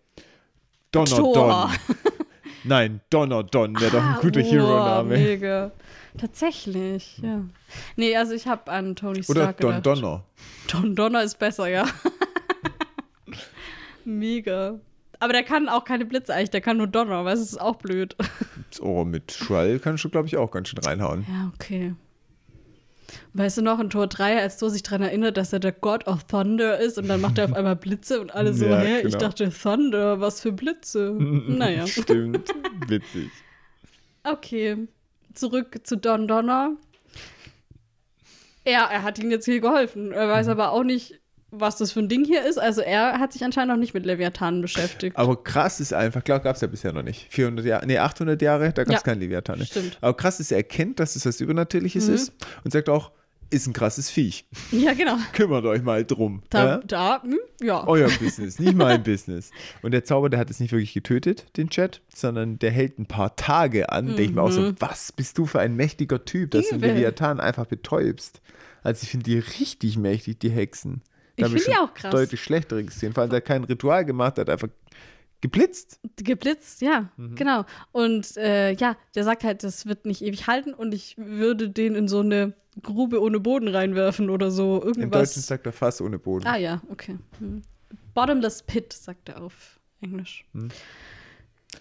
Donner 0.93 1.06
Thor. 1.16 1.35
Don. 1.89 1.97
Nein, 2.65 3.01
Donner 3.11 3.43
Don 3.43 3.78
wäre 3.81 3.91
doch 3.93 4.03
ein 4.03 4.15
Ah, 4.16 4.19
guter 4.20 4.41
oh, 4.41 4.45
Hero-Name. 4.45 5.16
Mega. 5.19 5.70
Tatsächlich, 6.19 7.19
ja. 7.19 7.43
Nee, 7.97 8.16
also 8.16 8.35
ich 8.35 8.47
habe 8.47 8.70
an 8.70 8.97
Tony 8.97 9.20
Oder 9.28 9.43
Stark 9.43 9.57
Don 9.59 9.70
gedacht. 9.77 9.86
Donner. 9.86 10.24
Don 10.70 10.95
Donner 10.97 11.23
ist 11.23 11.39
besser, 11.39 11.69
ja. 11.69 11.85
Mega. 14.05 14.78
Aber 15.20 15.32
der 15.32 15.43
kann 15.43 15.69
auch 15.69 15.85
keine 15.85 16.05
Blitze 16.05 16.35
eigentlich, 16.35 16.51
der 16.51 16.61
kann 16.61 16.77
nur 16.77 16.86
Donner, 16.86 17.24
weil 17.24 17.35
es 17.35 17.41
ist 17.41 17.61
auch 17.61 17.77
blöd. 17.77 18.16
Oh, 18.81 19.05
mit 19.05 19.32
Schwall 19.32 19.78
kannst 19.78 20.05
du, 20.05 20.11
glaube 20.11 20.27
ich, 20.27 20.36
auch 20.36 20.51
ganz 20.51 20.69
schön 20.69 20.78
reinhauen. 20.81 21.24
Ja, 21.28 21.51
okay. 21.55 21.95
Weißt 23.35 23.59
du 23.59 23.62
noch, 23.62 23.81
in 23.81 23.90
Tor 23.90 24.06
3, 24.06 24.40
als 24.40 24.56
Thor 24.59 24.70
sich 24.70 24.82
daran 24.82 25.02
erinnert, 25.02 25.36
dass 25.36 25.52
er 25.52 25.59
der 25.60 25.72
God 25.72 26.06
of 26.06 26.24
Thunder 26.24 26.78
ist 26.78 26.98
und 26.98 27.09
dann 27.09 27.20
macht 27.20 27.39
er 27.39 27.44
auf 27.47 27.52
einmal 27.52 27.76
Blitze 27.76 28.20
und 28.20 28.35
alle 28.35 28.55
so, 28.55 28.64
Ja, 28.66 28.78
hä, 28.81 28.97
ich 28.98 29.02
genau. 29.05 29.18
dachte 29.18 29.51
Thunder, 29.51 30.20
was 30.20 30.40
für 30.40 30.52
Blitze? 30.52 31.12
naja. 31.18 31.86
Stimmt. 31.86 32.48
Witzig. 32.89 33.31
Okay, 34.22 34.89
zurück 35.35 35.81
zu 35.85 35.97
Don 35.97 36.26
Donner. 36.28 36.76
Ja, 38.66 38.89
er 38.90 39.02
hat 39.02 39.18
ihm 39.18 39.31
jetzt 39.31 39.44
hier 39.44 39.60
geholfen. 39.60 40.12
Er 40.12 40.26
Mhm. 40.26 40.31
weiß 40.31 40.48
aber 40.48 40.70
auch 40.72 40.85
nicht, 40.85 41.20
was 41.60 41.76
das 41.76 41.93
für 41.93 42.01
ein 42.01 42.09
Ding 42.09 42.24
hier 42.24 42.44
ist. 42.44 42.59
Also 42.59 42.81
er 42.81 43.18
hat 43.18 43.32
sich 43.32 43.44
anscheinend 43.44 43.72
noch 43.72 43.78
nicht 43.81 43.94
mit 43.94 44.05
Leviathanen 44.06 44.60
beschäftigt. 44.62 45.16
Aber 45.16 45.43
krass 45.43 45.81
ist 45.81 45.93
einfach, 45.93 46.22
klar 46.24 46.40
gab 46.40 46.56
es 46.56 46.62
ja 46.62 46.68
bisher 46.68 46.93
noch 46.93 47.02
nicht. 47.02 47.26
400 47.31 47.64
Jahre, 47.66 47.86
nee, 47.86 47.98
800 47.98 48.40
Jahre, 48.43 48.72
da 48.72 48.85
gab 48.85 48.94
es 48.97 49.01
Ja, 49.01 49.05
kein 49.05 49.20
Leviathan. 49.20 49.64
stimmt. 49.64 49.98
Aber 50.01 50.16
krass 50.16 50.40
ist, 50.40 50.51
er 50.52 50.59
erkennt, 50.59 51.01
dass 51.01 51.16
es 51.16 51.26
was 51.26 51.40
Übernatürliches 51.40 52.09
Mhm. 52.09 52.14
ist 52.14 52.32
und 52.64 52.70
sagt 52.72 52.89
auch, 52.89 53.12
ist 53.51 53.66
ein 53.68 53.72
krasses 53.74 54.10
Viech. 54.10 54.47
Ja, 54.72 54.94
genau. 54.94 55.16
Kümmert 55.32 55.64
euch 55.66 55.82
mal 55.82 56.05
drum. 56.05 56.43
Da, 56.51 56.64
ja? 56.66 56.78
da 56.78 57.22
hm, 57.22 57.39
ja. 57.60 57.86
Euer 57.86 58.09
Business, 58.20 58.59
nicht 58.59 58.74
mein 58.74 59.02
Business. 59.05 59.51
Und 59.82 59.93
der 59.93 60.02
Zauber, 60.05 60.28
der 60.31 60.40
hat 60.40 60.51
es 60.51 60.59
nicht 60.59 60.72
wirklich 60.72 60.94
getötet, 60.94 61.47
den 61.56 61.68
Chat, 61.68 62.01
sondern 62.12 62.59
der 62.59 62.70
hält 62.72 62.98
ein 62.98 63.06
paar 63.06 63.36
Tage 63.36 63.90
an. 63.93 64.06
Denke 64.06 64.22
ich 64.22 64.32
mir 64.32 64.43
auch 64.43 64.51
so, 64.51 64.72
was 64.81 65.12
bist 65.12 65.39
du 65.39 65.47
für 65.47 65.60
ein 65.60 65.76
mächtiger 65.76 66.24
Typ, 66.24 66.51
dass 66.52 66.68
du 66.68 66.74
Mhm. 66.74 66.78
Übel. 66.78 66.89
den 66.89 66.97
Leviathan 66.97 67.39
einfach 67.39 67.66
betäubst. 67.66 68.40
Also 68.82 69.05
ich 69.05 69.10
finde 69.10 69.24
die 69.24 69.39
richtig 69.39 69.98
mächtig, 69.98 70.40
die 70.40 70.51
Hexen. 70.51 71.02
Da 71.36 71.39
Ich 71.39 71.44
hab 71.44 71.51
find 71.52 71.66
die 71.66 71.73
schon 71.73 71.85
auch 71.89 71.94
krass. 71.94 72.11
Deutlich 72.12 72.43
schlechtere 72.43 72.85
gesehen. 72.85 73.12
Vor 73.12 73.23
allem, 73.23 73.31
der 73.31 73.39
hat 73.39 73.44
kein 73.47 73.65
Ritual 73.65 74.05
gemacht, 74.05 74.36
der 74.36 74.43
hat 74.43 74.51
einfach 74.51 74.69
geblitzt. 75.40 76.01
Geblitzt, 76.16 76.81
ja, 76.81 77.11
Mhm. 77.16 77.35
genau. 77.35 77.65
Und 77.93 78.36
äh, 78.36 78.73
ja, 78.73 78.97
der 79.15 79.24
sagt 79.24 79.44
halt, 79.44 79.62
das 79.62 79.86
wird 79.86 80.06
nicht 80.06 80.23
ewig 80.23 80.47
halten 80.47 80.73
und 80.73 80.94
ich 80.94 81.16
würde 81.19 81.69
den 81.69 81.94
in 81.94 82.09
so 82.09 82.20
eine 82.20 82.55
Grube 82.82 83.20
ohne 83.20 83.40
Boden 83.40 83.69
reinwerfen 83.69 84.31
oder 84.31 84.51
so. 84.51 84.77
Im 84.77 84.81
Deutschen 84.81 85.01
Irgendwas. 85.02 85.35
sagt 85.47 85.66
er 85.66 85.73
Fass 85.73 86.01
ohne 86.01 86.19
Boden. 86.19 86.47
Ah 86.47 86.56
ja, 86.56 86.81
okay. 86.89 87.19
Hm. 87.39 87.62
Bottomless 88.15 88.62
Pit, 88.62 88.93
sagt 88.93 89.28
er 89.28 89.43
auf 89.43 89.78
Englisch. 90.01 90.44
Hm. 90.55 90.69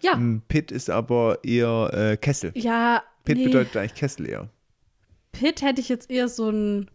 Ja, 0.01 0.19
Pit 0.47 0.71
ist 0.71 0.89
aber 0.89 1.39
eher 1.43 1.89
äh, 1.93 2.17
Kessel. 2.17 2.51
ja, 2.55 3.03
Pit 3.23 3.37
Nee. 3.37 3.45
bedeutet 3.45 3.77
eigentlich 3.77 3.93
Kessel 3.95 4.27
eher. 4.27 4.49
Pit 5.31 5.61
hätte 5.61 5.79
ich 5.81 5.89
jetzt 5.89 6.09
eher 6.11 6.27
so 6.27 6.49
ein 6.49 6.89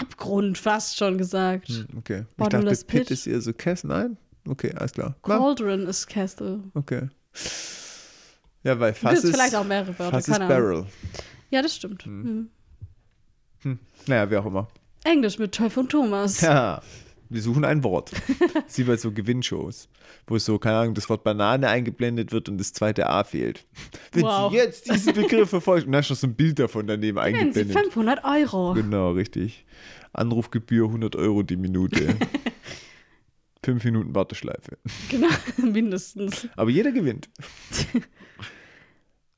Abgrund 0.00 0.58
fast 0.58 0.96
schon 0.96 1.18
gesagt. 1.18 1.68
Hm, 1.68 1.86
okay. 1.98 2.24
Boah, 2.36 2.44
ich 2.44 2.50
dachte, 2.50 2.66
das 2.66 2.84
Pit 2.84 3.02
Pit. 3.02 3.10
ist 3.10 3.26
eher 3.26 3.40
so 3.40 3.52
Kessel. 3.52 3.88
Nein? 3.88 4.16
Okay, 4.48 4.72
alles 4.76 4.92
klar. 4.92 5.16
Cauldron 5.22 5.86
ist 5.86 6.06
Castle. 6.06 6.60
okay. 6.74 7.08
Ja, 8.62 8.80
weil 8.80 8.94
Fass 8.94 9.22
ist, 9.24 9.34
vielleicht 9.34 9.54
auch 9.54 9.64
mehrere 9.64 9.98
Wörter, 9.98 10.10
Fass 10.10 10.28
ist. 10.28 10.38
Barrel. 10.38 10.86
Ja, 11.50 11.62
das 11.62 11.76
stimmt. 11.76 12.04
Hm. 12.04 12.48
Naja, 14.06 14.30
wie 14.30 14.36
auch 14.36 14.46
immer. 14.46 14.68
Englisch 15.04 15.38
mit 15.38 15.54
Teufel 15.54 15.80
und 15.80 15.90
Thomas. 15.90 16.40
Ja, 16.40 16.82
wir 17.34 17.42
suchen 17.42 17.64
ein 17.64 17.82
Wort. 17.84 18.12
Das 18.54 18.78
wie 18.78 18.84
bei 18.84 18.96
so 18.96 19.10
Gewinnshows, 19.12 19.88
wo 20.26 20.38
so, 20.38 20.58
keine 20.58 20.78
Ahnung, 20.78 20.94
das 20.94 21.08
Wort 21.10 21.24
Banane 21.24 21.68
eingeblendet 21.68 22.32
wird 22.32 22.48
und 22.48 22.58
das 22.58 22.72
zweite 22.72 23.08
A 23.08 23.24
fehlt. 23.24 23.66
Wenn 24.12 24.22
Wow. 24.22 24.50
Sie 24.52 24.56
jetzt 24.58 24.90
diesen 24.90 25.14
Begriff 25.14 25.50
verfolgen, 25.50 25.92
dann 25.92 26.00
ist 26.00 26.10
noch 26.10 26.16
so 26.16 26.26
ein 26.26 26.34
Bild 26.34 26.58
davon 26.58 26.86
daneben 26.86 27.18
Kennen 27.18 27.52
Sie 27.52 27.60
eingeblendet. 27.60 27.78
500 27.94 28.24
Euro. 28.24 28.74
Genau, 28.74 29.10
richtig. 29.12 29.66
Anrufgebühr 30.12 30.86
100 30.86 31.16
Euro 31.16 31.42
die 31.42 31.56
Minute. 31.56 32.16
Fünf 33.64 33.82
Minuten 33.84 34.14
Warteschleife. 34.14 34.78
Genau, 35.10 35.28
mindestens. 35.56 36.46
Aber 36.54 36.70
jeder 36.70 36.92
gewinnt. 36.92 37.28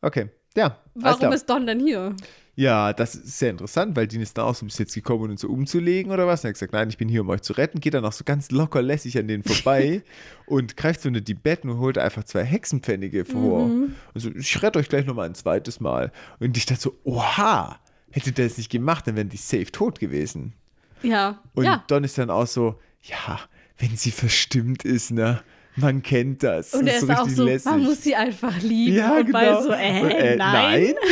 Okay, 0.02 0.28
ja. 0.56 0.80
Warum 0.94 1.32
ist 1.32 1.46
Don 1.48 1.66
denn 1.66 1.80
hier? 1.80 2.14
Ja, 2.58 2.94
das 2.94 3.14
ist 3.14 3.38
sehr 3.38 3.50
interessant, 3.50 3.94
weil 3.96 4.06
Dean 4.06 4.22
ist 4.22 4.38
da 4.38 4.44
auch 4.44 4.54
so 4.54 4.64
bis 4.64 4.78
jetzt 4.78 4.94
gekommen, 4.94 5.24
um 5.24 5.30
uns 5.32 5.42
so 5.42 5.48
umzulegen 5.48 6.10
oder 6.10 6.26
was. 6.26 6.40
Und 6.40 6.46
er 6.46 6.48
hat 6.48 6.54
gesagt, 6.54 6.72
nein, 6.72 6.88
ich 6.88 6.96
bin 6.96 7.06
hier, 7.06 7.20
um 7.20 7.28
euch 7.28 7.42
zu 7.42 7.52
retten. 7.52 7.80
Geht 7.80 7.92
dann 7.92 8.04
auch 8.06 8.12
so 8.12 8.24
ganz 8.24 8.50
locker 8.50 8.80
lässig 8.80 9.18
an 9.18 9.28
denen 9.28 9.42
vorbei 9.42 10.02
und 10.46 10.74
greift 10.74 11.02
so 11.02 11.08
unter 11.08 11.20
die 11.20 11.34
Betten 11.34 11.68
und 11.68 11.78
holt 11.78 11.98
einfach 11.98 12.24
zwei 12.24 12.44
Hexenpfennige 12.44 13.26
vor. 13.26 13.64
Und 13.64 13.94
so, 14.14 14.30
ich 14.34 14.62
rette 14.62 14.78
euch 14.78 14.88
gleich 14.88 15.04
nochmal 15.04 15.26
ein 15.26 15.34
zweites 15.34 15.80
Mal. 15.80 16.10
Und 16.40 16.56
ich 16.56 16.64
dachte 16.64 16.80
so, 16.80 16.98
oha, 17.04 17.78
hätte 18.10 18.32
der 18.32 18.46
es 18.46 18.56
nicht 18.56 18.70
gemacht, 18.70 19.06
dann 19.06 19.16
wären 19.16 19.28
die 19.28 19.36
safe 19.36 19.70
tot 19.70 19.98
gewesen. 19.98 20.54
Ja, 21.02 21.42
Und 21.54 21.66
ja. 21.66 21.84
Don 21.88 22.04
ist 22.04 22.16
dann 22.16 22.30
auch 22.30 22.46
so, 22.46 22.80
ja, 23.02 23.38
wenn 23.76 23.94
sie 23.98 24.10
verstimmt 24.10 24.82
ist, 24.82 25.10
ne, 25.10 25.42
man 25.76 26.02
kennt 26.02 26.42
das. 26.42 26.72
Und 26.72 26.86
das 26.86 26.94
er 26.94 27.02
ist 27.02 27.10
auch 27.10 27.18
richtig 27.24 27.36
so, 27.36 27.44
lässig. 27.44 27.70
man 27.70 27.82
muss 27.82 28.02
sie 28.02 28.16
einfach 28.16 28.62
lieben. 28.62 28.96
Ja, 28.96 29.18
und 29.18 29.26
genau. 29.26 29.38
bei 29.38 29.62
so, 29.62 29.72
äh, 29.72 30.00
Und, 30.00 30.10
äh, 30.10 30.36
nein. 30.36 30.94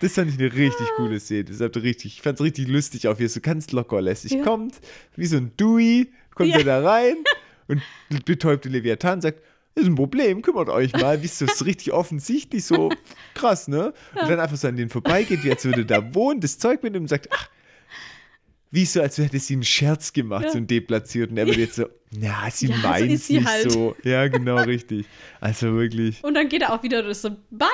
Das 0.00 0.14
fand 0.14 0.30
ich 0.32 0.38
eine 0.38 0.52
richtig 0.52 0.86
coole 0.96 1.20
Szene. 1.20 1.44
Das 1.44 1.60
hat 1.60 1.76
richtig, 1.76 2.14
ich 2.16 2.22
fand 2.22 2.38
es 2.38 2.44
richtig 2.44 2.68
lustig 2.68 3.06
auf, 3.08 3.18
wie 3.18 3.24
er 3.24 3.28
so 3.28 3.40
ganz 3.40 3.70
locker 3.72 4.00
lässig 4.02 4.32
Ja. 4.32 4.42
kommt, 4.42 4.80
wie 5.16 5.26
so 5.26 5.36
ein 5.36 5.52
Dewey, 5.56 6.10
kommt 6.34 6.50
Ja. 6.50 6.58
er 6.58 6.64
da 6.64 6.80
rein 6.82 7.16
und 7.68 7.82
betäubte 8.24 8.68
Leviathan 8.68 9.20
sagt, 9.20 9.40
ist 9.74 9.86
ein 9.86 9.94
Problem, 9.94 10.42
kümmert 10.42 10.68
euch 10.68 10.92
mal. 10.92 11.22
Wie 11.22 11.26
ist 11.26 11.40
das 11.40 11.64
richtig 11.64 11.92
offensichtlich 11.92 12.64
so 12.64 12.90
krass, 13.34 13.68
ne? 13.68 13.94
Und 14.20 14.28
dann 14.28 14.38
einfach 14.40 14.56
so 14.56 14.68
an 14.68 14.76
den 14.76 14.90
vorbeigeht, 14.90 15.44
wie 15.44 15.50
als 15.50 15.64
würde 15.64 15.86
da 15.86 16.14
wohnen, 16.14 16.40
das 16.40 16.58
Zeug 16.58 16.82
mit 16.82 16.94
ihm 16.94 17.02
und 17.02 17.08
sagt, 17.08 17.28
ach, 17.30 17.48
wie 18.70 18.84
so, 18.84 19.00
als 19.00 19.16
hätte 19.18 19.38
sie 19.38 19.54
einen 19.54 19.62
Scherz 19.64 20.12
gemacht, 20.12 20.44
Ja. 20.46 20.50
so 20.52 20.58
ein 20.58 20.66
deplatziert. 20.66 21.30
Und 21.30 21.38
er 21.38 21.46
wird 21.46 21.56
jetzt 21.56 21.76
so, 21.76 21.86
ja, 22.18 22.48
sie 22.50 22.66
Ja, 22.68 22.76
so 22.76 22.88
meint 22.88 23.10
es 23.12 23.26
sie 23.26 23.38
nicht 23.38 23.48
halt. 23.48 23.70
so. 23.72 23.96
Ja, 24.02 24.28
genau, 24.28 24.56
richtig. 24.56 25.06
Also 25.40 25.72
wirklich. 25.74 26.22
Und 26.22 26.34
dann 26.34 26.48
geht 26.48 26.62
er 26.62 26.72
auch 26.72 26.82
wieder 26.82 27.02
durch 27.02 27.18
so, 27.18 27.30
bye. 27.50 27.68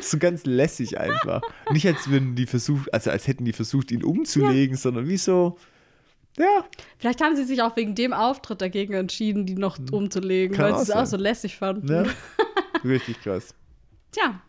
So 0.00 0.18
ganz 0.18 0.44
lässig 0.44 0.98
einfach. 0.98 1.42
Nicht 1.70 1.86
als 1.86 2.08
würden 2.10 2.34
die 2.34 2.46
versucht, 2.46 2.92
also 2.92 3.10
als 3.10 3.26
hätten 3.26 3.44
die 3.44 3.52
versucht, 3.52 3.90
ihn 3.90 4.02
umzulegen, 4.04 4.76
sondern 4.76 5.08
wie 5.08 5.16
so, 5.16 5.58
ja, 6.38 6.64
Vielleicht 6.98 7.20
haben 7.20 7.34
sie 7.34 7.44
sich 7.44 7.62
auch 7.62 7.74
wegen 7.76 7.94
dem 7.96 8.12
Auftritt 8.12 8.60
dagegen 8.60 8.92
entschieden, 8.94 9.44
die 9.44 9.54
noch 9.56 9.76
umzulegen, 9.90 10.56
Hm. 10.56 10.62
Kann 10.64 10.72
weil 10.72 10.84
sie 10.84 10.90
es 10.92 10.96
auch 10.96 11.06
so 11.06 11.16
lässig 11.16 11.56
fanden. 11.56 11.86
ne? 11.86 12.06
Richtig 12.84 13.20
krass. 13.20 13.54
Tja. 14.12 14.40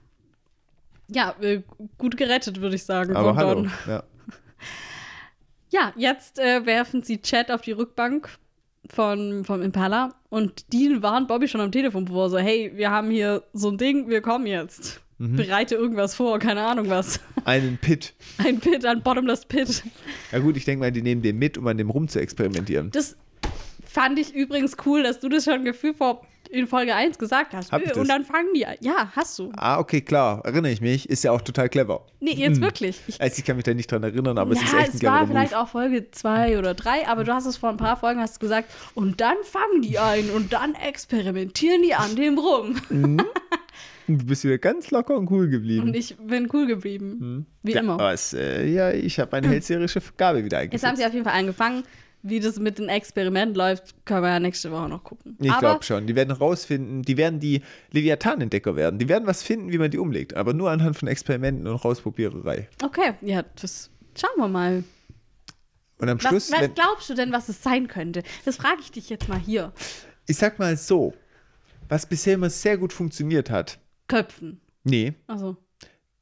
Ja, 1.12 1.36
äh, 1.42 1.64
gut 1.98 2.16
gerettet, 2.18 2.62
würde 2.62 2.76
ich 2.76 2.84
sagen. 2.84 3.16
Aber 3.16 3.36
hallo. 3.36 3.66
Ja. 3.88 4.04
Ja, 5.72 5.94
jetzt 5.96 6.40
äh, 6.40 6.66
werfen 6.66 7.04
sie 7.04 7.22
Chat 7.22 7.52
auf 7.52 7.62
die 7.62 7.74
Rückbank 7.74 8.30
von, 8.94 9.46
vom 9.46 9.62
Impala 9.62 10.16
und 10.30 10.72
Dean 10.74 11.02
warnt 11.02 11.28
Bobby 11.28 11.48
schon 11.48 11.62
am 11.62 11.72
Telefon 11.72 12.08
vor, 12.08 12.30
so, 12.30 12.38
hey, 12.38 12.72
wir 12.76 12.92
haben 12.92 13.10
hier 13.10 13.44
so 13.54 13.70
ein 13.70 13.78
Ding, 13.78 14.10
wir 14.10 14.22
kommen 14.22 14.46
jetzt. 14.46 15.02
Mhm. 15.18 15.36
Bereite 15.36 15.76
irgendwas 15.76 16.16
vor, 16.16 16.40
keine 16.40 16.66
Ahnung 16.66 16.90
was. 16.90 17.20
Einen 17.44 17.78
Pit. 17.78 18.14
Ein 18.38 18.60
Pit, 18.60 18.86
ein 18.86 19.04
Bottomless 19.04 19.46
Pit. 19.46 19.84
Ja 20.32 20.40
gut, 20.40 20.56
ich 20.56 20.66
denke 20.66 20.80
mal, 20.80 20.92
die 20.92 21.02
nehmen 21.02 21.22
den 21.22 21.38
mit, 21.38 21.58
um 21.58 21.68
an 21.68 21.78
dem 21.78 21.90
rum 21.90 22.08
zu 22.08 22.20
experimentieren. 22.20 22.90
Das 22.92 23.18
fand 23.92 24.20
ich 24.20 24.34
übrigens 24.34 24.78
cool, 24.86 25.04
dass 25.04 25.20
du 25.20 25.30
das 25.30 25.44
schon 25.46 25.64
Gefühl 25.66 25.94
vor 25.94 26.22
in 26.52 26.66
Folge 26.66 26.96
1 26.96 27.20
gesagt 27.20 27.54
hast. 27.54 27.72
Hab 27.72 27.96
und 27.96 28.08
dann 28.10 28.26
fangen 28.26 28.48
die 28.56 28.66
an. 28.66 28.76
Ja, 28.80 29.12
hast 29.16 29.38
du. 29.38 29.52
Ah, 29.56 29.78
okay, 29.80 30.02
klar, 30.02 30.42
erinnere 30.44 30.72
ich 30.72 30.82
mich. 30.82 31.08
Ist 31.08 31.24
ja 31.24 31.32
auch 31.32 31.42
total 31.42 31.70
clever. 31.70 32.08
Nee, 32.20 32.32
jetzt 32.34 32.60
wirklich. 32.60 33.00
Ich, 33.08 33.22
Also 33.22 33.38
ich 33.38 33.46
kann 33.46 33.56
mich 33.56 33.66
da 33.66 33.74
nicht 33.76 33.92
dran 33.92 34.02
erinnern, 34.02 34.38
aber 34.40 34.54
es 34.54 34.62
ist 34.64 34.72
ja, 34.74 34.80
echt 34.80 34.90
ein 34.90 34.96
es 34.96 35.04
war 35.04 35.28
vielleicht 35.28 35.52
Move. 35.52 35.62
auch 35.62 35.68
Folge 35.68 36.10
2 36.10 36.58
oder 36.58 36.74
3, 36.74 37.08
aber 37.08 37.24
du 37.24 37.34
hast 37.34 37.46
es 37.46 37.58
vor 37.58 37.70
ein 37.70 37.78
paar 37.78 37.98
Folgen 37.98 38.20
hast 38.20 38.40
gesagt, 38.40 38.68
und 38.96 39.22
dann 39.22 39.36
fangen 39.44 39.84
die 39.84 40.00
ein 40.00 40.32
und 40.32 40.52
dann 40.52 40.74
experimentieren 40.74 41.84
die 41.84 41.94
an 41.94 42.16
dem 42.16 42.38
rum. 42.40 42.76
Du 44.08 44.26
bist 44.26 44.44
wieder 44.44 44.58
ganz 44.58 44.90
locker 44.90 45.16
und 45.16 45.30
cool 45.30 45.48
geblieben. 45.50 45.90
Und 45.90 45.94
ich 45.96 46.18
bin 46.18 46.50
cool 46.52 46.66
geblieben. 46.66 47.46
Wie 47.62 47.74
Hm. 47.74 47.76
ja, 47.76 47.82
immer. 47.82 48.00
Was, 48.00 48.34
äh, 48.34 48.66
ja, 48.66 48.90
ich 48.92 49.20
habe 49.20 49.30
meine 49.34 49.48
hellseherische 49.50 50.02
Gabe 50.18 50.44
wieder 50.44 50.64
Jetzt 50.64 50.84
haben 50.84 50.90
eingesetzt. 50.90 50.98
sie 50.98 51.06
auf 51.06 51.14
jeden 51.14 51.26
Fall 51.26 51.40
angefangen. 51.40 51.84
Wie 52.22 52.40
das 52.42 52.60
mit 52.60 52.78
dem 52.80 52.90
Experiment 52.90 53.56
läuft, 53.56 54.06
können 54.06 54.24
wir 54.24 54.30
ja 54.30 54.40
nächste 54.40 54.72
Woche 54.72 54.90
noch 54.90 55.04
gucken. 55.04 55.38
Ich 55.40 55.58
glaube 55.58 55.84
schon. 55.84 56.06
Die 56.06 56.16
werden 56.16 56.32
rausfinden, 56.32 57.02
die 57.04 57.16
werden 57.16 57.40
die 57.40 57.62
Leviathan-Entdecker 57.92 58.76
werden. 58.76 59.00
Die 59.00 59.08
werden 59.08 59.26
was 59.26 59.42
finden, 59.42 59.72
wie 59.72 59.78
man 59.78 59.90
die 59.90 59.98
umlegt. 60.00 60.34
Aber 60.36 60.54
nur 60.54 60.70
anhand 60.70 60.98
von 60.98 61.08
Experimenten 61.08 61.66
und 61.68 61.76
Rausprobiererei. 61.76 62.68
okay, 62.84 63.14
ja, 63.22 63.44
das 63.62 63.90
schauen 64.20 64.32
wir 64.38 64.48
mal. 64.50 64.84
Und 66.00 66.10
am 66.10 66.18
Was, 66.22 66.28
Schluss, 66.30 66.52
was 66.52 66.62
wenn, 66.62 66.74
glaubst 66.74 67.10
du 67.10 67.14
denn, 67.14 67.32
was 67.32 67.48
es 67.50 67.64
sein 67.64 67.88
könnte? 67.88 68.24
Das 68.46 68.58
frage 68.58 68.78
ich 68.82 68.92
dich 68.92 69.10
jetzt 69.10 69.28
mal 69.30 69.40
hier. 69.40 69.72
ich 70.28 70.38
sag 70.38 70.60
mal 70.60 70.76
so, 70.78 71.14
was 71.88 72.06
bisher 72.06 72.34
immer 72.36 72.50
sehr 72.50 72.78
gut 72.78 72.92
funktioniert 72.94 73.50
hat. 73.50 73.80
Köpfen. 74.08 74.60
Nee, 74.84 75.14
Also, 75.28 75.56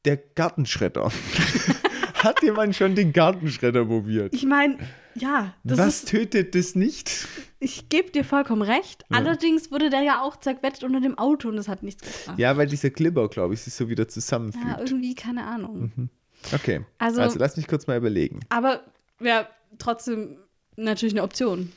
der 0.04 0.16
Gartenschredder. 0.16 1.10
hat 2.24 2.42
jemand 2.42 2.74
schon 2.76 2.94
den 2.94 3.12
Gartenschredder 3.12 3.84
probiert? 3.84 4.34
ich 4.34 4.44
meine, 4.44 4.78
ja, 5.14 5.54
das 5.64 5.78
was 5.78 5.86
ist, 5.88 6.08
tötet 6.08 6.54
das 6.54 6.74
nicht? 6.74 7.26
ich 7.60 7.88
gebe 7.88 8.10
dir 8.10 8.24
vollkommen 8.24 8.62
recht. 8.62 9.04
Allerdings 9.10 9.70
wurde 9.70 9.90
der 9.90 10.02
ja 10.02 10.22
auch 10.22 10.36
zerquetscht 10.38 10.84
unter 10.84 11.00
dem 11.00 11.18
Auto 11.18 11.48
und 11.48 11.56
das 11.56 11.68
hat 11.68 11.82
nichts 11.82 12.02
gebracht. 12.02 12.38
Ja, 12.38 12.56
weil 12.56 12.66
dieser 12.68 12.90
Glibber, 12.90 13.28
glaube 13.28 13.54
ich, 13.54 13.60
sich 13.62 13.74
so 13.74 13.88
wieder 13.88 14.06
zusammenfügt. 14.08 14.64
Ja, 14.64 14.78
irgendwie, 14.78 15.14
keine 15.14 15.44
Ahnung. 15.44 16.10
okay, 16.54 16.84
Also- 16.98 17.20
also, 17.20 17.38
lass 17.38 17.56
mich 17.56 17.66
kurz 17.66 17.86
mal 17.86 17.96
überlegen. 17.96 18.40
Aber 18.48 18.82
wäre 19.18 19.48
trotzdem 19.78 20.38
natürlich 20.76 21.14
eine 21.14 21.22
Option. 21.22 21.72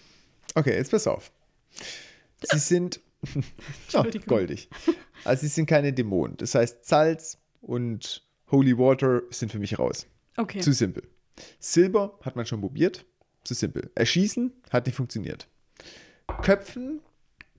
Okay, 0.55 0.75
jetzt 0.75 0.91
pass 0.91 1.07
auf. 1.07 1.31
Sie 2.43 2.59
sind 2.59 2.99
oh, 3.93 4.03
goldig. 4.27 4.69
Also 5.23 5.41
sie 5.41 5.47
sind 5.47 5.67
keine 5.67 5.93
Dämonen. 5.93 6.37
Das 6.37 6.55
heißt, 6.55 6.85
Salz 6.85 7.37
und 7.61 8.23
Holy 8.49 8.77
Water 8.77 9.21
sind 9.29 9.51
für 9.51 9.59
mich 9.59 9.77
raus. 9.79 10.07
Okay. 10.41 10.59
Zu 10.59 10.73
simpel. 10.73 11.03
Silber 11.59 12.17
hat 12.21 12.35
man 12.35 12.45
schon 12.45 12.61
probiert. 12.61 13.05
Zu 13.43 13.53
simpel. 13.53 13.91
Erschießen 13.95 14.51
hat 14.69 14.85
nicht 14.85 14.95
funktioniert. 14.95 15.47
Köpfen 16.41 16.99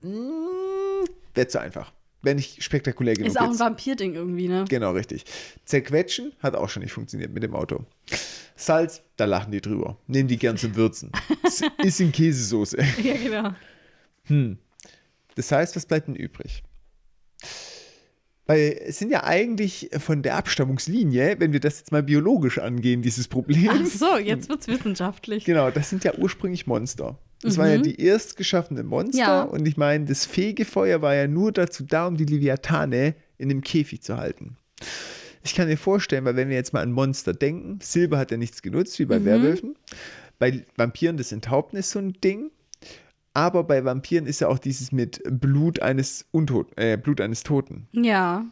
wäre 0.01 1.47
zu 1.47 1.59
einfach. 1.59 1.93
Wäre 2.21 2.35
nicht 2.35 2.63
spektakulär 2.63 3.15
genug. 3.15 3.29
Ist 3.29 3.37
auch 3.37 3.43
ein 3.43 3.51
jetzt. 3.51 3.59
Vampir-Ding 3.59 4.15
irgendwie, 4.15 4.47
ne? 4.47 4.65
Genau, 4.69 4.91
richtig. 4.91 5.25
Zerquetschen 5.65 6.33
hat 6.39 6.55
auch 6.55 6.69
schon 6.69 6.83
nicht 6.83 6.93
funktioniert 6.93 7.33
mit 7.33 7.43
dem 7.43 7.53
Auto. 7.53 7.85
Salz, 8.55 9.01
da 9.17 9.25
lachen 9.25 9.51
die 9.51 9.59
drüber. 9.61 9.97
Nehmen 10.07 10.29
die 10.29 10.37
gern 10.37 10.57
zum 10.57 10.75
Würzen. 10.75 11.11
Ist 11.83 11.99
in 11.99 12.11
Käsesoße. 12.11 12.77
Ja, 13.01 13.55
genau. 14.27 14.57
Das 15.35 15.51
heißt, 15.51 15.75
was 15.75 15.85
bleibt 15.85 16.07
denn 16.07 16.15
übrig? 16.15 16.63
Weil 18.45 18.77
es 18.87 18.99
sind 18.99 19.09
ja 19.09 19.23
eigentlich 19.23 19.89
von 19.99 20.21
der 20.21 20.35
Abstammungslinie, 20.35 21.37
wenn 21.39 21.53
wir 21.53 21.61
das 21.61 21.79
jetzt 21.79 21.91
mal 21.93 22.03
biologisch 22.03 22.59
angehen, 22.59 23.01
dieses 23.01 23.27
Problem. 23.29 23.69
Ach 23.71 23.85
so, 23.85 24.17
jetzt 24.17 24.49
wird's 24.49 24.67
wissenschaftlich. 24.67 25.45
Genau, 25.45 25.71
das 25.71 25.89
sind 25.89 26.03
ja 26.03 26.13
ursprünglich 26.17 26.67
Monster. 26.67 27.17
Das 27.41 27.57
waren 27.57 27.69
ja 27.69 27.77
die 27.77 27.99
erst 28.01 28.37
geschaffenen 28.37 28.85
Monster. 28.85 29.17
Mhm. 29.17 29.19
Ja. 29.19 29.41
Und 29.43 29.67
ich 29.67 29.75
meine, 29.77 30.05
das 30.05 30.25
Fegefeuer 30.25 31.01
war 31.01 31.13
ja 31.13 31.27
nur 31.27 31.51
dazu 31.51 31.83
da, 31.83 32.07
um 32.07 32.15
die 32.17 32.25
Leviathane 32.25 33.15
in 33.37 33.49
dem 33.49 33.61
Käfig 33.61 34.01
zu 34.01 34.17
halten. 34.17 34.57
Ich 35.43 35.53
kann 35.55 35.67
mir 35.67 35.77
vorstellen, 35.77 36.23
weil 36.23 36.37
wenn 36.37 36.47
wir 36.49 36.55
jetzt 36.55 36.71
mal 36.73 36.81
an 36.81 36.93
Monster 36.93 37.33
denken, 37.33 37.79
Silber 37.81 38.17
hat 38.17 38.31
ja 38.31 38.37
nichts 38.37 38.61
genutzt, 38.61 38.97
wie 38.99 39.05
bei 39.05 39.19
Mhm. 39.19 39.25
Werwölfen. 39.25 39.75
Bei 40.39 40.63
Vampiren 40.77 41.17
das 41.17 41.31
Enthaupten 41.33 41.77
ist 41.77 41.91
so 41.91 41.99
ein 41.99 42.13
Ding. 42.23 42.51
Aber 43.33 43.63
bei 43.63 43.83
Vampiren 43.83 44.27
ist 44.27 44.41
ja 44.41 44.47
auch 44.47 44.59
dieses 44.59 44.91
mit 44.91 45.21
Blut 45.27 45.81
eines, 45.81 46.25
Untot 46.31 46.67
äh, 46.75 46.97
Blut 46.97 47.19
eines 47.19 47.43
Toten. 47.43 47.87
Ja. 47.91 48.45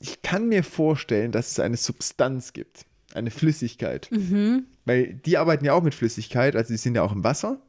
Ich 0.00 0.22
kann 0.22 0.48
mir 0.48 0.64
vorstellen, 0.64 1.30
dass 1.30 1.50
es 1.52 1.60
eine 1.60 1.76
Substanz 1.76 2.52
gibt, 2.52 2.86
eine 3.14 3.30
Flüssigkeit. 3.30 4.08
Mhm. 4.10 4.64
Weil 4.86 5.14
die 5.14 5.36
arbeiten 5.36 5.64
ja 5.64 5.74
auch 5.74 5.82
mit 5.82 5.94
Flüssigkeit, 5.94 6.56
also 6.56 6.72
die 6.72 6.78
sind 6.78 6.94
ja 6.96 7.02
auch 7.02 7.12
im 7.12 7.22
Wasser. 7.22 7.60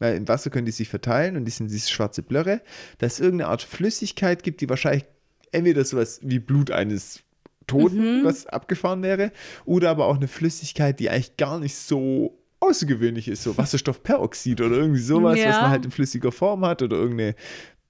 Weil 0.00 0.16
im 0.16 0.28
Wasser 0.28 0.50
können 0.50 0.66
die 0.66 0.72
sich 0.72 0.88
verteilen 0.88 1.36
und 1.36 1.44
die 1.44 1.50
sind 1.50 1.70
diese 1.70 1.88
schwarze 1.88 2.22
Blöre. 2.22 2.60
Dass 2.98 3.14
es 3.14 3.20
irgendeine 3.20 3.50
Art 3.50 3.62
Flüssigkeit 3.62 4.42
gibt, 4.42 4.60
die 4.60 4.68
wahrscheinlich 4.68 5.04
entweder 5.50 5.84
sowas 5.84 6.20
wie 6.22 6.38
Blut 6.40 6.70
eines 6.70 7.20
Toten, 7.66 8.20
Mhm. 8.20 8.24
was 8.24 8.46
abgefahren 8.46 9.02
wäre, 9.02 9.32
oder 9.64 9.90
aber 9.90 10.06
auch 10.06 10.16
eine 10.16 10.28
Flüssigkeit, 10.28 11.00
die 11.00 11.10
eigentlich 11.10 11.36
gar 11.36 11.58
nicht 11.58 11.74
so 11.74 12.38
außergewöhnlich 12.60 13.28
ist, 13.28 13.42
so 13.44 13.56
Wasserstoffperoxid 13.56 14.60
oder 14.60 14.76
irgendwie 14.76 15.00
sowas, 15.00 15.34
was 15.38 15.44
Ja. 15.44 15.60
man 15.62 15.70
halt 15.70 15.84
in 15.84 15.90
flüssiger 15.90 16.32
Form 16.32 16.64
hat 16.64 16.82
oder 16.82 16.96
irgendeine 16.96 17.34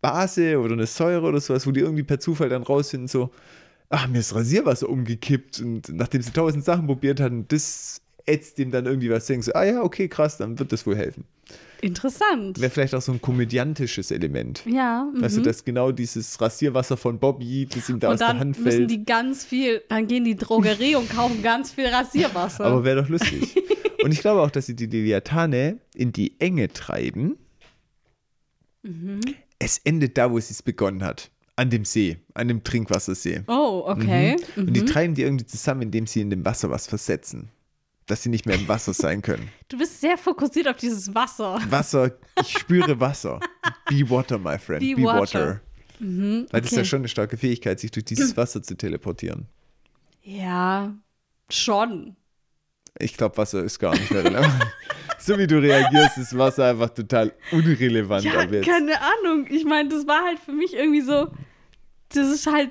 Base 0.01 0.59
oder 0.59 0.75
eine 0.75 0.87
Säure 0.87 1.27
oder 1.27 1.41
sowas, 1.41 1.67
wo 1.67 1.71
die 1.71 1.81
irgendwie 1.81 2.03
per 2.05 2.21
Zufall 2.21 2.49
dann 2.49 2.63
rausfinden, 2.63 3.09
so, 3.09 3.31
ach, 3.89 4.07
mir 4.09 4.19
ist 4.19 4.35
Rasierwasser 4.35 4.89
umgekippt 4.89 5.61
und 5.61 5.89
nachdem 5.89 6.23
sie 6.23 6.31
tausend 6.33 6.65
Sachen 6.65 6.87
probiert 6.87 7.21
hatten, 7.21 7.47
das 7.49 8.01
ätzt 8.27 8.59
dem 8.59 8.71
dann 8.71 8.85
irgendwie 8.87 9.11
was, 9.11 9.27
denken 9.27 9.43
so, 9.43 9.53
ah 9.55 9.65
ja, 9.65 9.83
okay, 9.83 10.07
krass, 10.09 10.37
dann 10.37 10.59
wird 10.59 10.71
das 10.73 10.87
wohl 10.87 10.97
helfen. 10.97 11.25
Interessant. 11.81 12.61
Wäre 12.61 12.71
vielleicht 12.71 12.95
auch 12.95 13.01
so 13.01 13.13
ein 13.13 13.23
komödiantisches 13.23 14.11
Element. 14.11 14.63
Ja. 14.67 15.07
Weißt 15.15 15.37
du, 15.37 15.41
mhm. 15.41 15.45
dass 15.45 15.65
genau 15.65 15.93
dieses 15.93 16.39
Rasierwasser 16.41 16.97
von 16.97 17.19
Bobby, 17.19 17.67
das 17.73 17.89
ihm 17.89 18.01
da 18.01 18.09
aus 18.09 18.13
und 18.15 18.21
der 18.21 18.29
dann 18.29 18.39
Hand 18.41 18.59
müssen 18.59 18.79
fällt. 18.79 18.91
die 18.91 19.05
ganz 19.05 19.45
viel, 19.45 19.83
dann 19.89 20.07
gehen 20.09 20.25
die 20.25 20.37
Drogerie 20.37 20.97
und 20.97 21.09
kaufen 21.09 21.43
ganz 21.43 21.71
viel 21.73 21.87
Rasierwasser. 21.89 22.65
Aber 22.65 22.85
wäre 22.85 23.03
doch 23.03 23.09
lustig. 23.09 23.55
Und 24.03 24.13
ich 24.13 24.21
glaube 24.21 24.43
auch, 24.43 24.51
dass 24.51 24.67
sie 24.67 24.77
die 24.77 24.87
Leviathane 24.87 25.79
in 25.95 26.13
die 26.13 26.41
Enge 26.41 26.69
treiben. 26.69 27.37
Mhm. 28.83 29.21
Es 29.59 29.79
endet 29.79 30.17
da, 30.19 30.31
wo 30.31 30.39
sie 30.39 30.53
es 30.53 30.63
begonnen 30.63 31.03
hat. 31.03 31.31
An 31.57 31.71
dem 31.71 31.85
See, 31.85 32.19
an 32.35 32.47
dem 32.49 32.63
Trinkwassersee. 32.63 33.43
oh, 33.49 33.83
okay. 33.87 34.37
Und 34.57 34.73
die 34.75 34.83
Mhm. 34.83 34.87
treiben 34.87 35.15
die 35.15 35.23
irgendwie 35.23 35.47
zusammen, 35.47 35.83
indem 35.83 36.07
sie 36.07 36.21
in 36.21 36.31
dem 36.31 36.45
Wasser 36.45 36.71
was 36.71 36.87
versetzen. 36.87 37.49
Dass 38.07 38.23
sie 38.23 38.29
nicht 38.29 38.47
mehr 38.47 38.55
im 38.57 38.69
Wasser 38.69 38.95
sein 38.95 39.21
können. 39.23 39.49
Du 39.69 39.77
bist 39.77 40.01
sehr 40.01 40.17
fokussiert 40.17 40.69
auf 40.69 40.77
dieses 40.77 41.13
Wasser. 41.15 41.59
Wasser, 41.69 42.13
ich 42.41 42.57
spüre 42.59 42.99
Wasser. 43.01 43.41
Be 43.91 44.09
water, 44.09 44.39
my 44.39 44.57
friend. 44.59 44.81
Be 44.81 44.95
Be, 44.95 45.03
water. 45.03 45.21
water. 45.21 45.61
Mhm, 45.99 46.47
Weil 46.51 46.61
das 46.61 46.71
ist 46.71 46.77
ja 46.79 46.85
schon 46.85 47.01
eine 47.01 47.09
starke 47.09 47.37
Fähigkeit, 47.37 47.81
sich 47.81 47.91
durch 47.91 48.05
dieses 48.05 48.37
Wasser 48.37 48.63
zu 48.63 48.77
teleportieren. 48.77 49.47
Ja, 50.23 50.97
schon. 51.51 52.15
Ich 52.99 53.17
glaube, 53.17 53.37
Wasser 53.37 53.63
ist 53.63 53.79
gar 53.79 53.93
nicht 53.93 54.11
mehr 54.11 54.25
relevant. 54.25 54.67
so 55.19 55.39
wie 55.39 55.47
du 55.47 55.61
reagierst, 55.61 56.19
ist 56.19 56.37
Wasser 56.37 56.67
einfach 56.67 56.91
total 56.91 57.33
unrelevant. 57.53 58.25
Ja, 58.25 58.47
keine 58.47 58.95
Ahnung. 59.01 59.47
Ich 59.51 59.65
meine, 59.65 59.89
das 59.89 60.07
war 60.07 60.25
halt 60.25 60.39
für 60.39 60.53
mich 60.53 60.75
irgendwie 60.75 61.01
so, 61.01 61.29
das 62.11 62.29
ist 62.29 62.47
halt, 62.47 62.71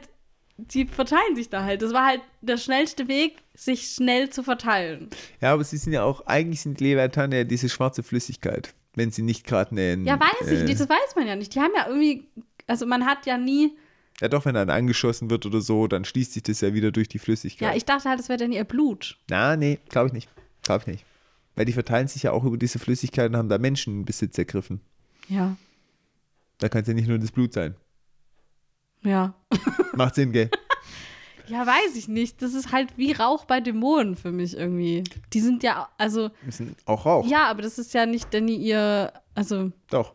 die 0.57 0.85
verteilen 0.85 1.35
sich 1.35 1.49
da 1.49 1.63
halt. 1.63 1.81
Das 1.81 1.93
war 1.93 2.05
halt 2.05 2.21
der 2.41 2.57
schnellste 2.57 3.07
Weg, 3.07 3.37
sich 3.53 3.87
schnell 3.87 4.29
zu 4.29 4.43
verteilen. 4.43 5.09
Ja, 5.41 5.53
aber 5.53 5.63
sie 5.63 5.77
sind 5.77 5.93
ja 5.93 6.03
auch, 6.03 6.25
eigentlich 6.25 6.61
sind 6.61 6.81
Leviathan 6.81 7.31
ja 7.31 7.43
diese 7.43 7.69
schwarze 7.69 8.03
Flüssigkeit, 8.03 8.73
wenn 8.95 9.11
sie 9.11 9.21
nicht 9.21 9.45
gerade 9.45 9.71
einen. 9.71 10.05
Ja, 10.05 10.19
weiß 10.19 10.51
ich 10.51 10.59
äh, 10.59 10.63
nicht, 10.63 10.79
das 10.79 10.89
weiß 10.89 11.15
man 11.15 11.27
ja 11.27 11.35
nicht. 11.35 11.53
Die 11.53 11.59
haben 11.59 11.73
ja 11.75 11.87
irgendwie, 11.87 12.27
also 12.65 12.85
man 12.85 13.05
hat 13.05 13.25
ja 13.25 13.37
nie, 13.37 13.77
Ja, 14.19 14.27
doch, 14.29 14.45
wenn 14.45 14.55
dann 14.55 14.69
angeschossen 14.69 15.29
wird 15.29 15.45
oder 15.45 15.61
so, 15.61 15.87
dann 15.87 16.03
schließt 16.05 16.33
sich 16.33 16.43
das 16.43 16.61
ja 16.61 16.73
wieder 16.73 16.91
durch 16.91 17.07
die 17.07 17.19
Flüssigkeit. 17.19 17.69
ja, 17.69 17.75
ich 17.75 17.85
dachte 17.85 18.09
halt, 18.09 18.19
das 18.19 18.29
wäre 18.29 18.39
dann 18.39 18.51
ihr 18.51 18.63
Blut. 18.63 19.17
Na, 19.29 19.55
nee, 19.55 19.79
glaube 19.89 20.07
ich 20.07 20.13
nicht. 20.13 20.29
Glaube 20.63 20.81
ich 20.81 20.87
nicht. 20.87 21.05
Weil 21.55 21.65
die 21.65 21.73
verteilen 21.73 22.07
sich 22.07 22.23
ja 22.23 22.31
auch 22.31 22.43
über 22.43 22.57
diese 22.57 22.79
Flüssigkeit 22.79 23.29
und 23.29 23.37
haben 23.37 23.49
da 23.49 23.57
Menschen 23.57 23.99
in 23.99 24.05
Besitz 24.05 24.37
ergriffen. 24.37 24.81
Ja, 25.29 25.55
Da 26.59 26.69
kann 26.69 26.81
es 26.81 26.87
ja 26.87 26.93
nicht 26.95 27.07
nur 27.07 27.19
das 27.19 27.31
Blut 27.31 27.53
sein. 27.53 27.75
ja. 29.03 29.33
Macht 29.93 30.15
Sinn, 30.15 30.31
gell? 30.31 30.49
Ja, 31.47 31.65
weiß 31.65 31.95
ich 31.95 32.07
nicht. 32.07 32.41
Das 32.41 32.53
ist 32.53 32.71
halt 32.71 32.97
wie 32.97 33.13
Rauch 33.13 33.45
bei 33.45 33.61
Dämonen 33.61 34.15
für 34.15 34.31
mich 34.31 34.55
irgendwie. 34.55 35.03
Die 35.33 35.39
sind 35.39 35.63
ja, 35.63 35.89
also, 35.97 36.29
Müssen 36.43 36.75
auch 36.85 37.05
Rauch. 37.05 37.25
ja, 37.27 37.47
aber 37.47 37.61
das 37.61 37.79
ist 37.79 37.93
ja 37.93 38.05
nicht 38.05 38.31
denn 38.33 38.47
ihr, 38.49 39.13
also, 39.33 39.71
Doch. 39.89 40.13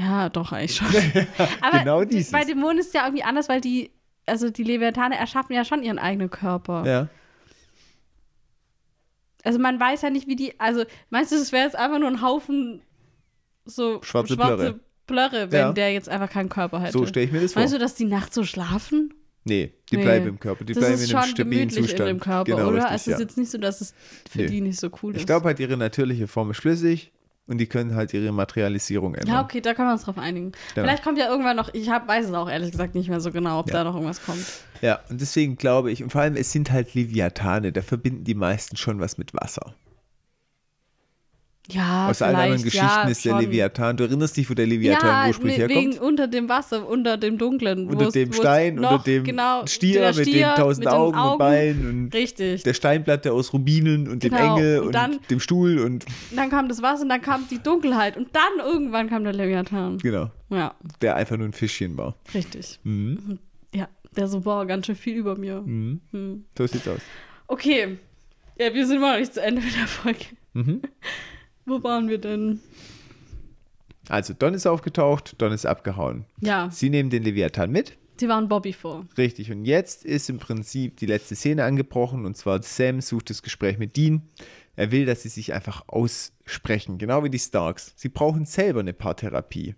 Ja, 0.00 0.28
doch, 0.28 0.52
eigentlich 0.52 0.76
schon. 0.76 0.86
aber 1.60 1.78
Genau 1.78 2.04
die- 2.04 2.16
dieses. 2.16 2.32
bei 2.32 2.44
Dämonen 2.44 2.78
ist 2.78 2.94
ja 2.94 3.04
irgendwie 3.04 3.22
anders, 3.24 3.48
weil 3.48 3.60
die, 3.60 3.90
also 4.26 4.50
die 4.50 4.62
Leviathane 4.64 5.16
erschaffen 5.18 5.54
ja 5.54 5.64
schon 5.64 5.82
ihren 5.82 5.98
eigenen 5.98 6.30
Körper. 6.30 6.84
Ja. 6.86 7.08
Also 9.42 9.58
man 9.58 9.80
weiß 9.80 10.02
ja 10.02 10.10
nicht, 10.10 10.26
wie 10.26 10.36
die, 10.36 10.58
also 10.60 10.84
meinst 11.08 11.32
du, 11.32 11.36
das 11.36 11.52
wäre 11.52 11.64
jetzt 11.64 11.76
einfach 11.76 11.98
nur 11.98 12.08
ein 12.08 12.20
Haufen 12.22 12.82
so 13.64 14.02
Schwarze 14.02 14.36
Blöre. 14.36 14.80
Blöre, 15.06 15.50
wenn 15.50 15.58
Ja. 15.60 15.72
der 15.72 15.92
jetzt 15.92 16.08
einfach 16.08 16.30
keinen 16.30 16.48
Körper 16.48 16.80
hätte? 16.80 16.92
So 16.92 17.06
stelle 17.06 17.26
ich 17.26 17.32
mir 17.32 17.40
das 17.40 17.52
vor. 17.54 17.60
Meinst 17.62 17.74
du, 17.74 17.78
dass 17.78 17.94
die 17.94 18.04
nachts 18.04 18.34
so 18.34 18.44
schlafen? 18.44 19.14
nee, 19.44 19.72
die 19.90 19.96
Nee. 19.96 20.02
bleiben 20.02 20.26
im 20.28 20.38
Körper. 20.38 20.64
Die 20.64 20.74
das 20.74 20.80
bleiben 20.82 20.94
ist 20.96 21.08
in 21.10 21.16
einem 21.16 21.24
schon 21.24 21.30
stabilen 21.34 21.68
gemütlich 21.68 21.86
Zustand. 21.90 22.10
in 22.10 22.16
dem 22.16 22.20
Körper, 22.20 22.44
genau, 22.44 22.68
oder? 22.68 22.76
Richtig, 22.76 22.90
also 22.90 22.94
es 22.96 23.06
ja. 23.06 23.12
ist 23.14 23.20
jetzt 23.20 23.38
nicht 23.38 23.50
so, 23.50 23.58
dass 23.58 23.80
es 23.80 23.94
für 24.30 24.38
Nee. 24.42 24.46
die 24.46 24.60
nicht 24.60 24.78
so 24.78 24.90
cool 25.02 25.14
ist. 25.14 25.20
Ich 25.20 25.26
glaube 25.26 25.46
halt, 25.46 25.58
ihre 25.58 25.76
natürliche 25.78 26.28
Form 26.28 26.50
ist 26.50 26.58
schlüssig 26.58 27.10
und 27.50 27.58
die 27.58 27.66
können 27.66 27.94
halt 27.94 28.14
ihre 28.14 28.32
Materialisierung 28.32 29.14
ändern. 29.14 29.34
ja, 29.34 29.42
okay, 29.42 29.60
da 29.60 29.74
können 29.74 29.88
wir 29.88 29.92
uns 29.92 30.04
drauf 30.04 30.16
einigen. 30.18 30.52
Genau. 30.74 30.86
Vielleicht 30.86 31.02
kommt 31.04 31.18
ja 31.18 31.28
irgendwann 31.28 31.56
noch, 31.56 31.74
ich 31.74 31.90
hab, 31.90 32.08
weiß 32.08 32.26
es 32.28 32.32
auch 32.32 32.48
ehrlich 32.48 32.70
gesagt 32.70 32.94
nicht 32.94 33.08
mehr 33.08 33.20
so 33.20 33.30
genau, 33.32 33.58
ob 33.60 33.68
Ja. 33.68 33.74
da 33.74 33.84
noch 33.84 33.94
irgendwas 33.94 34.22
kommt. 34.24 34.44
Ja, 34.80 35.00
und 35.10 35.20
deswegen 35.20 35.56
glaube 35.56 35.90
ich, 35.92 36.02
und 36.02 36.10
vor 36.10 36.22
allem, 36.22 36.36
es 36.36 36.52
sind 36.52 36.72
halt 36.72 36.94
Leviathane, 36.94 37.72
da 37.72 37.82
verbinden 37.82 38.24
die 38.24 38.34
meisten 38.34 38.76
schon 38.76 38.98
was 39.00 39.18
mit 39.18 39.34
Wasser. 39.34 39.74
Ja, 41.72 42.08
Aus 42.08 42.22
allen 42.22 42.36
anderen 42.36 42.62
Geschichten 42.62 42.86
ja, 42.86 43.08
ist 43.08 43.24
der 43.24 43.30
schon. 43.30 43.40
Leviathan, 43.40 43.96
du 43.96 44.04
erinnerst 44.04 44.36
dich, 44.36 44.48
wo 44.50 44.54
der 44.54 44.66
Leviathan 44.66 45.08
ja, 45.08 45.28
ursprünglich 45.28 45.58
ne- 45.58 45.68
wegen 45.68 45.80
herkommt? 45.92 46.00
unter 46.08 46.26
dem 46.28 46.48
Wasser, 46.48 46.88
unter 46.88 47.16
dem 47.16 47.38
Dunklen. 47.38 47.86
Unter 47.88 48.10
dem 48.10 48.32
Stein, 48.32 48.74
noch, 48.76 48.92
unter 48.92 49.04
dem 49.04 49.24
genau, 49.24 49.66
Stier 49.66 50.00
der 50.00 50.08
mit 50.10 50.18
den 50.18 50.24
Stier 50.32 50.54
tausend 50.56 50.84
mit 50.84 50.92
den 50.92 50.98
Augen, 50.98 51.18
und 51.18 51.38
Beinen 51.38 51.88
und 52.04 52.14
Richtig. 52.14 52.62
der 52.62 52.74
Steinplatte 52.74 53.32
aus 53.32 53.52
Rubinen 53.52 54.08
und 54.08 54.22
dem 54.22 54.30
Genau, 54.30 54.56
Engel 54.56 54.78
und 54.80 54.86
und, 54.86 54.94
dann- 54.94 55.18
dem 55.30 55.40
Stuhl 55.40 55.78
und 55.78 56.04
Dann 56.34 56.50
kam 56.50 56.68
das 56.68 56.82
Wasser 56.82 57.02
und 57.02 57.08
dann 57.08 57.22
kam 57.22 57.46
die 57.50 57.58
Dunkelheit 57.62 58.16
und 58.16 58.28
dann 58.34 58.66
irgendwann 58.66 59.08
kam 59.08 59.24
der 59.24 59.32
Leviathan. 59.32 59.98
genau, 59.98 60.30
Ja, 60.50 60.74
der 61.00 61.16
einfach 61.16 61.36
nur 61.36 61.46
ein 61.48 61.52
Fischchen 61.52 61.96
war. 61.96 62.14
richtig. 62.34 62.78
Mhm. 62.84 63.38
Ja, 63.74 63.88
der 64.16 64.26
so, 64.26 64.40
boah, 64.40 64.66
ganz 64.66 64.86
schön 64.86 64.96
viel 64.96 65.14
über 65.16 65.36
mir. 65.36 65.60
Mhm. 65.62 66.00
Hm. 66.10 66.44
So 66.58 66.66
sieht's 66.66 66.88
aus. 66.88 67.00
Okay. 67.46 67.98
Ja, 68.58 68.74
wir 68.74 68.86
sind 68.86 68.96
immer 68.96 69.12
noch 69.12 69.20
nicht 69.20 69.32
zu 69.32 69.40
Ende 69.42 69.62
mit 69.62 69.74
der 69.74 69.86
Folge. 69.86 70.24
Mhm. 70.52 70.82
Wo 71.66 71.82
waren 71.82 72.08
wir 72.08 72.18
denn? 72.18 72.60
Also, 74.08 74.34
Don 74.34 74.54
ist 74.54 74.66
aufgetaucht, 74.66 75.34
Don 75.38 75.52
ist 75.52 75.66
abgehauen. 75.66 76.24
Ja, 76.40 76.68
Sie 76.70 76.90
nehmen 76.90 77.10
den 77.10 77.22
Leviathan 77.22 77.70
mit. 77.70 77.96
sie 78.18 78.28
waren 78.28 78.48
Bobby 78.48 78.72
vor. 78.72 79.06
Richtig, 79.16 79.50
und 79.52 79.64
jetzt 79.64 80.04
ist 80.04 80.28
im 80.30 80.38
Prinzip 80.38 80.96
die 80.96 81.06
letzte 81.06 81.36
Szene 81.36 81.64
angebrochen 81.64 82.26
und 82.26 82.36
zwar 82.36 82.62
Sam 82.62 83.00
sucht 83.00 83.30
das 83.30 83.42
Gespräch 83.42 83.78
mit 83.78 83.96
Dean. 83.96 84.22
Er 84.76 84.90
will, 84.90 85.04
dass 85.06 85.22
sie 85.22 85.28
sich 85.28 85.52
einfach 85.52 85.84
aussprechen, 85.88 86.98
genau 86.98 87.22
wie 87.24 87.30
die 87.30 87.38
Starks. 87.38 87.92
Sie 87.96 88.08
brauchen 88.08 88.46
selber 88.46 88.80
eine 88.80 88.92
Paartherapie. 88.94 89.74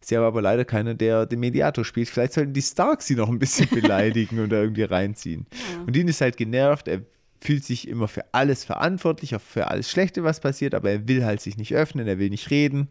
Sie 0.00 0.16
haben 0.16 0.24
aber 0.24 0.40
leider 0.42 0.64
keiner, 0.64 0.94
der 0.94 1.26
den 1.26 1.40
Mediator 1.40 1.84
spielt. 1.84 2.08
Vielleicht 2.08 2.34
sollten 2.34 2.52
die 2.52 2.62
Starks 2.62 3.06
sie 3.06 3.16
noch 3.16 3.28
ein 3.28 3.38
bisschen 3.40 3.68
beleidigen 3.80 4.38
und 4.38 4.50
da 4.50 4.60
irgendwie 4.60 4.84
reinziehen. 4.84 5.46
Und 5.86 5.96
Dean 5.96 6.06
ist 6.08 6.20
halt 6.20 6.36
genervt, 6.36 6.86
er 6.88 7.02
fühlt 7.46 7.64
sich 7.64 7.86
immer 7.86 8.08
für 8.08 8.24
alles 8.32 8.64
verantwortlich, 8.64 9.36
auch 9.36 9.40
für 9.40 9.68
alles 9.68 9.88
Schlechte, 9.88 10.24
was 10.24 10.40
passiert, 10.40 10.74
aber 10.74 10.90
er 10.90 11.06
will 11.06 11.24
halt 11.24 11.40
sich 11.40 11.56
nicht 11.56 11.72
öffnen, 11.74 12.08
er 12.08 12.18
will 12.18 12.28
nicht 12.28 12.50
reden. 12.50 12.88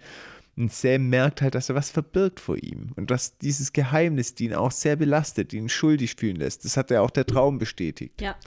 Und 0.56 0.72
Sam 0.72 1.10
merkt 1.10 1.42
halt, 1.42 1.56
dass 1.56 1.68
er 1.68 1.76
was 1.76 1.90
verbirgt 1.90 2.40
vor 2.40 2.56
ihm. 2.56 2.94
Und 2.96 3.12
dass 3.12 3.38
dieses 3.38 3.74
Geheimnis, 3.74 4.34
die 4.34 4.46
ihn 4.46 4.54
auch 4.54 4.72
sehr 4.72 4.96
belastet, 4.96 5.52
ihn 5.52 5.68
schuldig 5.68 6.16
fühlen 6.16 6.38
lässt. 6.38 6.64
Das 6.64 6.78
hat 6.78 6.90
ja 6.90 7.02
auch 7.02 7.10
der 7.10 7.26
Traum 7.26 7.60
bestätigt. 7.60 8.22
Ja. 8.22 8.38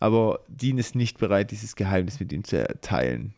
Aber 0.00 0.40
Dean 0.48 0.78
ist 0.78 0.96
nicht 0.96 1.18
bereit, 1.18 1.52
dieses 1.52 1.76
Geheimnis 1.76 2.18
mit 2.18 2.32
ihm 2.32 2.42
zu 2.42 2.66
teilen. 2.80 3.32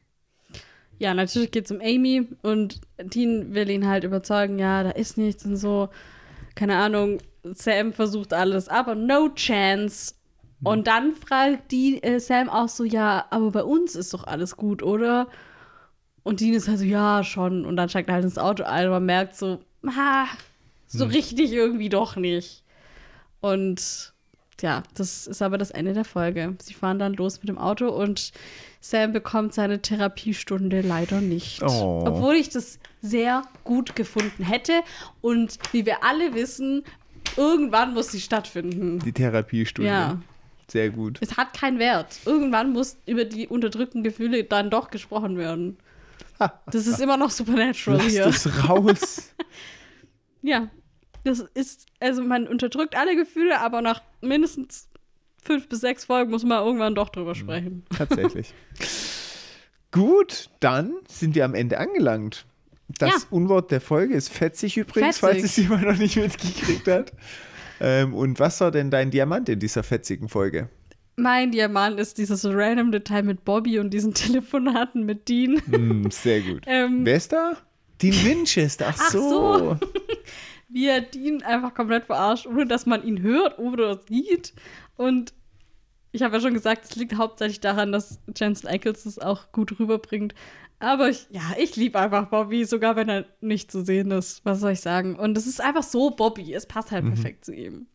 Ja, 0.99 1.13
natürlich 1.13 1.51
geht 1.51 1.67
es 1.67 1.73
um 1.73 1.83
Amy 1.83 2.27
und 2.41 2.81
Dean 3.03 3.53
will 3.53 3.69
ihn 3.69 3.87
halt 3.87 4.05
überzeugen, 4.05 4.59
ja, 4.59 4.83
da 4.83 4.91
ist 4.93 5.19
nichts 5.19 5.45
und 5.45 5.57
so. 5.57 5.91
Keine 6.55 6.77
Ahnung, 6.77 7.19
Sam 7.43 7.93
versucht 7.93 8.33
alles, 8.33 8.69
aber 8.69 8.95
no 8.95 9.29
chance. 9.35 10.15
Und 10.65 10.87
dann 10.87 11.15
fragt 11.15 11.71
die, 11.71 12.03
äh, 12.03 12.19
Sam 12.19 12.49
auch 12.49 12.69
so, 12.69 12.85
ja, 12.85 13.27
aber 13.31 13.51
bei 13.51 13.65
uns 13.65 13.95
ist 13.95 14.15
doch 14.15 14.27
alles 14.27 14.57
gut, 14.57 14.83
oder? 14.83 15.29
Und 16.23 16.41
Dean 16.41 16.55
ist 16.55 16.69
halt 16.69 16.79
so, 16.79 16.85
ja, 16.85 17.23
schon. 17.23 17.65
Und 17.65 17.77
dann 17.77 17.89
steigt 17.89 18.09
er 18.09 18.15
halt 18.15 18.25
ins 18.25 18.39
Auto 18.39 18.65
ein 18.65 18.87
und 18.87 18.93
man 18.93 19.07
merkt 19.07 19.37
so, 19.37 19.61
ah, 19.87 20.27
so 20.87 21.05
richtig 21.05 21.53
irgendwie 21.53 21.89
doch 21.89 22.17
nicht. 22.17 22.65
Und 23.41 24.15
ja, 24.63 24.83
das 24.95 25.27
ist 25.27 25.43
aber 25.43 25.59
das 25.59 25.71
Ende 25.71 25.93
der 25.93 26.05
Folge. 26.05 26.57
Sie 26.63 26.75
fahren 26.75 26.99
dann 26.99 27.15
los 27.15 27.41
mit 27.41 27.49
dem 27.49 27.59
Auto 27.59 27.89
und 27.89 28.33
Sam 28.81 29.13
bekommt 29.13 29.53
seine 29.55 29.83
Therapiestunde 29.83 30.81
leider 30.81 31.21
nicht. 31.21 31.63
Oh. 31.63 32.05
Obwohl 32.07 32.35
ich 32.37 32.49
das 32.49 32.79
sehr 33.03 33.43
gut 33.65 33.97
gefunden 33.97 34.45
hätte. 34.45 34.73
Und 35.21 35.59
wie 35.73 35.85
wir 35.85 36.05
alle 36.05 36.35
wissen, 36.35 36.85
irgendwann 37.37 37.95
muss 37.95 38.13
sie 38.13 38.21
stattfinden. 38.21 39.01
Die 39.01 39.13
Therapiestunde. 39.13 39.91
Ja. 39.91 40.19
Sehr 40.75 40.91
gut. 40.91 41.19
Es 41.21 41.37
hat 41.37 41.55
keinen 41.57 41.79
Wert. 41.79 42.19
Irgendwann 42.27 42.73
muss 42.73 42.97
über 43.07 43.25
die 43.25 43.47
unterdrückten 43.47 44.03
Gefühle 44.03 44.43
dann 44.43 44.71
doch 44.71 44.91
gesprochen 44.91 45.39
werden. 45.39 45.77
Das 46.67 46.89
ist 46.89 46.99
immer 47.01 47.17
noch 47.17 47.31
Supernatural 47.31 48.01
Lass 48.03 48.13
hier. 48.13 48.25
das 48.25 48.69
raus. 48.69 49.35
Ja. 50.43 50.69
Das 51.23 51.39
ist, 51.55 51.87
also 52.01 52.23
man 52.25 52.49
unterdrückt 52.49 52.97
alle 52.97 53.15
Gefühle, 53.15 53.61
aber 53.61 53.83
nach 53.83 54.03
mindestens 54.21 54.89
fünf 55.45 55.69
bis 55.69 55.81
sechs 55.81 56.07
Folgen 56.07 56.33
muss 56.33 56.43
man 56.43 56.63
irgendwann 56.65 56.97
doch 56.97 57.09
drüber 57.09 57.37
sprechen. 57.37 57.85
Tatsächlich. 57.97 58.53
Gut, 59.93 60.51
dann 60.59 60.93
sind 61.09 61.37
wir 61.37 61.45
am 61.45 61.55
Ende 61.55 61.79
angelangt. 61.79 62.47
Das 62.89 63.11
Ja. 63.11 63.17
Unwort 63.31 63.71
der 63.71 63.81
Folge 63.81 64.15
ist 64.15 64.29
fetzig 64.29 64.77
übrigens, 64.77 65.19
Fetzig. 65.19 65.21
falls 65.21 65.45
es 65.45 65.57
jemand 65.57 65.85
noch 65.85 65.97
nicht 65.97 66.17
mitgekriegt 66.17 66.89
hat. 66.89 67.13
Ähm, 67.85 68.15
und 68.15 68.41
was 68.41 68.63
war 68.63 68.71
denn 68.71 68.91
dein 68.91 69.11
Diamant 69.11 69.47
in 69.51 69.59
dieser 69.61 69.83
fetzigen 69.83 70.31
Folge? 70.31 70.71
Mein 71.17 71.53
Diamant 71.53 72.01
ist 72.01 72.17
dieses 72.17 72.47
random 72.47 72.91
Detail 72.91 73.23
mit 73.23 73.45
Bobby 73.45 73.79
und 73.79 73.91
diesen 73.91 74.15
Telefonaten 74.15 75.05
mit 75.05 75.29
Dean. 75.29 75.61
Hm, 75.71 76.11
sehr 76.11 76.41
gut. 76.41 76.63
Ähm, 76.67 77.05
Wer 77.05 77.17
ist 77.17 77.31
da? 77.33 77.59
Dean 78.01 78.15
Winchester. 78.25 78.87
Ach, 78.89 78.99
Ach 78.99 79.11
so. 79.11 79.59
so. 79.59 79.79
Wie 80.71 80.89
er 80.89 81.03
Dean 81.03 81.43
einfach 81.43 81.75
komplett 81.75 82.07
verarscht, 82.07 82.47
ohne 82.47 82.67
dass 82.67 82.87
man 82.87 83.05
ihn 83.05 83.21
hört 83.21 83.59
oder 83.59 84.01
sieht. 84.09 84.55
Und 84.97 85.35
ich 86.11 86.23
habe 86.23 86.37
ja 86.37 86.41
schon 86.41 86.55
gesagt, 86.55 86.85
es 86.87 86.97
liegt 86.97 87.17
hauptsächlich 87.17 87.61
daran, 87.61 87.93
dass 87.93 88.19
Jensen 88.35 88.67
Ackles 88.67 89.05
es 89.05 89.19
auch 89.19 89.53
gut 89.53 89.79
rüberbringt. 89.79 90.35
Aber 90.85 91.09
ich, 91.09 91.27
ja, 91.31 91.41
ich 91.59 91.77
liebe 91.77 91.99
einfach 91.99 92.29
Bobby, 92.29 92.67
sogar 92.67 92.95
wenn 92.95 93.09
er 93.09 93.25
nicht 93.41 93.73
zu 93.73 93.83
sehen 93.83 94.11
ist. 94.11 94.45
Was 94.45 94.61
soll 94.61 94.73
ich 94.73 94.81
sagen? 94.81 95.17
Und 95.17 95.37
es 95.39 95.47
ist 95.47 95.63
einfach 95.63 95.83
so 95.83 96.11
Bobby. 96.11 96.53
Es 96.53 96.67
passt 96.67 96.91
halt 96.91 97.07
perfekt 97.07 97.47
zu 97.47 97.55
ihm. 97.55 97.87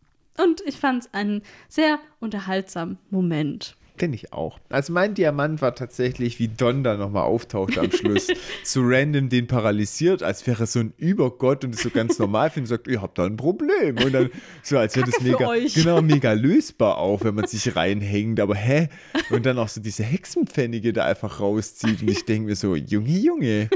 Und 0.42 0.62
ich 0.66 0.78
fand 0.78 1.04
es 1.04 1.14
einen 1.14 1.44
sehr 1.68 2.00
unterhaltsamen 2.20 2.98
Moment. 3.12 3.76
Finde 4.00 4.16
ich 4.16 4.32
auch. 4.32 4.60
Also 4.70 4.94
mein 4.94 5.14
Diamant 5.14 5.62
war 5.62 5.76
tatsächlich, 5.76 6.40
wie 6.40 6.48
Don 6.48 6.86
da 6.86 6.96
nochmal 6.96 7.24
auftaucht 7.24 7.78
am 7.78 7.92
Schluss. 7.92 8.28
so 8.64 8.80
random 8.82 9.28
den 9.28 9.46
paralysiert, 9.46 10.24
als 10.24 10.48
wäre 10.48 10.64
er 10.64 10.68
so 10.68 10.80
ein 10.80 10.94
Übergott 10.98 11.66
und 11.66 11.76
es 11.76 11.82
so 11.82 11.90
ganz 11.90 12.18
normal 12.18 12.50
findet 12.50 12.72
und 12.72 12.78
sagt, 12.78 12.88
ihr 12.88 13.02
habt 13.02 13.18
da 13.18 13.26
ein 13.26 13.36
Problem. 13.36 13.98
Und 13.98 14.14
dann 14.14 14.30
so, 14.64 14.78
als 14.78 14.96
wäre 14.96 15.12
das 15.12 15.22
mega, 15.22 15.54
genau, 15.76 16.02
mega 16.02 16.32
lösbar 16.32 16.98
auch, 16.98 17.26
wenn 17.26 17.36
man 17.36 17.48
sich 17.48 17.76
reinhängt. 17.76 18.40
Aber 18.40 18.56
hä? 18.56 18.88
Und 19.32 19.46
dann 19.46 19.58
auch 19.58 19.68
so 19.68 19.82
diese 19.82 20.04
Hexenpfennige 20.04 20.94
da 20.94 21.04
einfach 21.04 21.42
rauszieht. 21.42 22.02
Und 22.02 22.10
ich 22.10 22.24
denke 22.24 22.48
mir 22.48 22.56
so, 22.56 22.78
Junge, 22.78 23.10
Junge, 23.10 23.70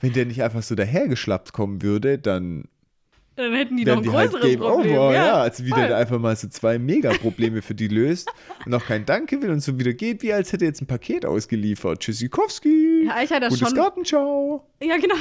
wenn 0.00 0.12
der 0.12 0.26
nicht 0.26 0.42
einfach 0.42 0.62
so 0.62 0.74
dahergeschlappt 0.74 1.54
kommen 1.54 1.80
würde, 1.80 2.18
dann 2.18 2.64
Dann 3.36 3.54
hätten 3.54 3.76
die 3.76 3.84
noch 3.84 3.92
wären 3.92 3.98
ein 4.00 4.02
die 4.02 4.10
halt 4.10 4.30
größeres 4.32 4.50
Game 4.50 4.60
Problem. 4.60 4.98
Over. 4.98 5.14
Ja, 5.14 5.34
also 5.42 5.64
wie 5.64 5.70
voll. 5.70 5.86
der 5.86 5.96
einfach 5.96 6.18
mal 6.18 6.36
so 6.36 6.48
zwei 6.48 6.78
Mega-Probleme 6.78 7.62
für 7.62 7.74
die 7.74 7.88
löst 7.88 8.30
und 8.66 8.74
auch 8.74 8.84
kein 8.84 9.06
Danke 9.06 9.40
will 9.40 9.50
und 9.50 9.60
so 9.60 9.78
wieder 9.78 9.92
geht, 9.94 10.22
wie 10.22 10.32
als 10.32 10.52
hätte 10.52 10.64
er 10.64 10.68
jetzt 10.68 10.82
ein 10.82 10.86
Paket 10.86 11.24
ausgeliefert. 11.24 12.00
Tschüssikowski. 12.00 13.04
Ja, 13.06 13.14
eigentlich 13.14 13.30
hat 13.30 13.42
er 13.42 13.48
Gutes 13.48 13.68
schon- 13.68 13.76
Gartenschau. 13.76 14.66
Ja, 14.82 14.96
genau. 14.96 15.14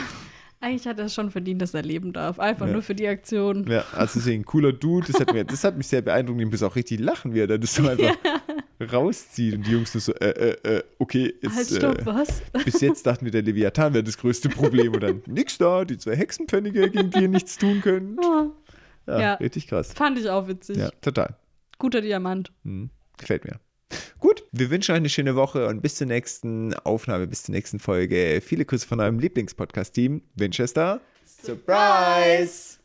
Eigentlich 0.62 0.86
hat 0.88 1.00
er 1.00 1.06
es 1.06 1.14
schon 1.14 1.32
verdient, 1.32 1.62
dass 1.62 1.74
er 1.74 1.84
leben 1.84 2.12
darf. 2.12 2.38
Einfach 2.40 2.68
Ja. 2.68 2.74
nur 2.74 2.82
für 2.82 2.94
die 2.96 3.08
Aktion. 3.08 3.66
Ja, 3.70 3.86
also 3.94 4.20
deswegen 4.20 4.44
cooler 4.44 4.74
Dude. 4.74 5.08
Das 5.10 5.20
hat, 5.22 5.32
mir, 5.34 5.46
das 5.46 5.64
hat 5.64 5.78
mich 5.78 5.88
sehr 5.88 6.02
beeindruckt. 6.02 6.42
Ich 6.42 6.48
muss 6.52 6.64
auch 6.64 6.76
richtig 6.76 7.00
lachen, 7.00 7.34
wie 7.34 7.40
er 7.40 7.48
da 7.48 7.58
das 7.58 7.74
so 7.76 7.88
einfach 7.88 8.14
rauszieht. 8.92 9.56
Und 9.56 9.66
die 9.66 9.72
Jungs 9.72 9.94
nur 9.94 10.02
so, 10.02 10.14
äh, 10.16 10.30
äh, 10.30 10.78
äh, 10.78 10.84
okay, 11.00 11.34
Halt, 11.44 11.56
jetzt, 11.70 11.76
stopp, 11.78 12.00
äh, 12.02 12.06
was? 12.06 12.42
bis 12.66 12.82
jetzt 12.82 13.06
dachten 13.06 13.26
wir, 13.26 13.32
der 13.32 13.42
Leviathan 13.44 13.94
wäre 13.94 14.04
das 14.04 14.18
größte 14.18 14.50
Problem. 14.50 14.94
Und 14.94 15.02
dann 15.02 15.22
nix 15.28 15.58
da, 15.58 15.86
die 15.86 15.98
zwei 15.98 16.16
Hexenpfennige, 16.16 16.90
gegen 16.90 17.10
die 17.10 17.22
ihr 17.22 17.28
nichts 17.30 17.58
tun 17.58 17.80
könnt. 17.82 18.20
Oh, 18.24 18.52
Ja, 19.08 19.20
Ja. 19.20 19.34
richtig 19.36 19.68
krass. 19.68 19.94
fand 19.94 20.20
ich 20.20 20.30
auch 20.30 20.48
witzig. 20.48 20.78
Ja, 20.78 20.90
total. 21.02 21.36
Guter 21.78 22.02
Diamant. 22.02 22.52
Hm, 22.66 22.90
gefällt 23.18 23.46
mir. 23.46 23.60
Gut, 24.20 24.44
wir 24.52 24.70
wünschen 24.70 24.92
euch 24.92 24.98
eine 24.98 25.10
schöne 25.10 25.36
Woche 25.36 25.68
und 25.68 25.82
bis 25.82 25.96
zur 25.96 26.08
nächsten 26.08 26.74
Aufnahme, 26.74 27.28
bis 27.28 27.44
zur 27.44 27.56
nächsten 27.56 27.80
Folge. 27.80 28.42
Viele 28.46 28.66
Grüße 28.66 28.88
von 28.88 29.00
eurem 29.00 29.20
Lieblingspodcast-Team, 29.20 30.22
Winchester. 30.36 31.02
Surprise! 31.26 32.80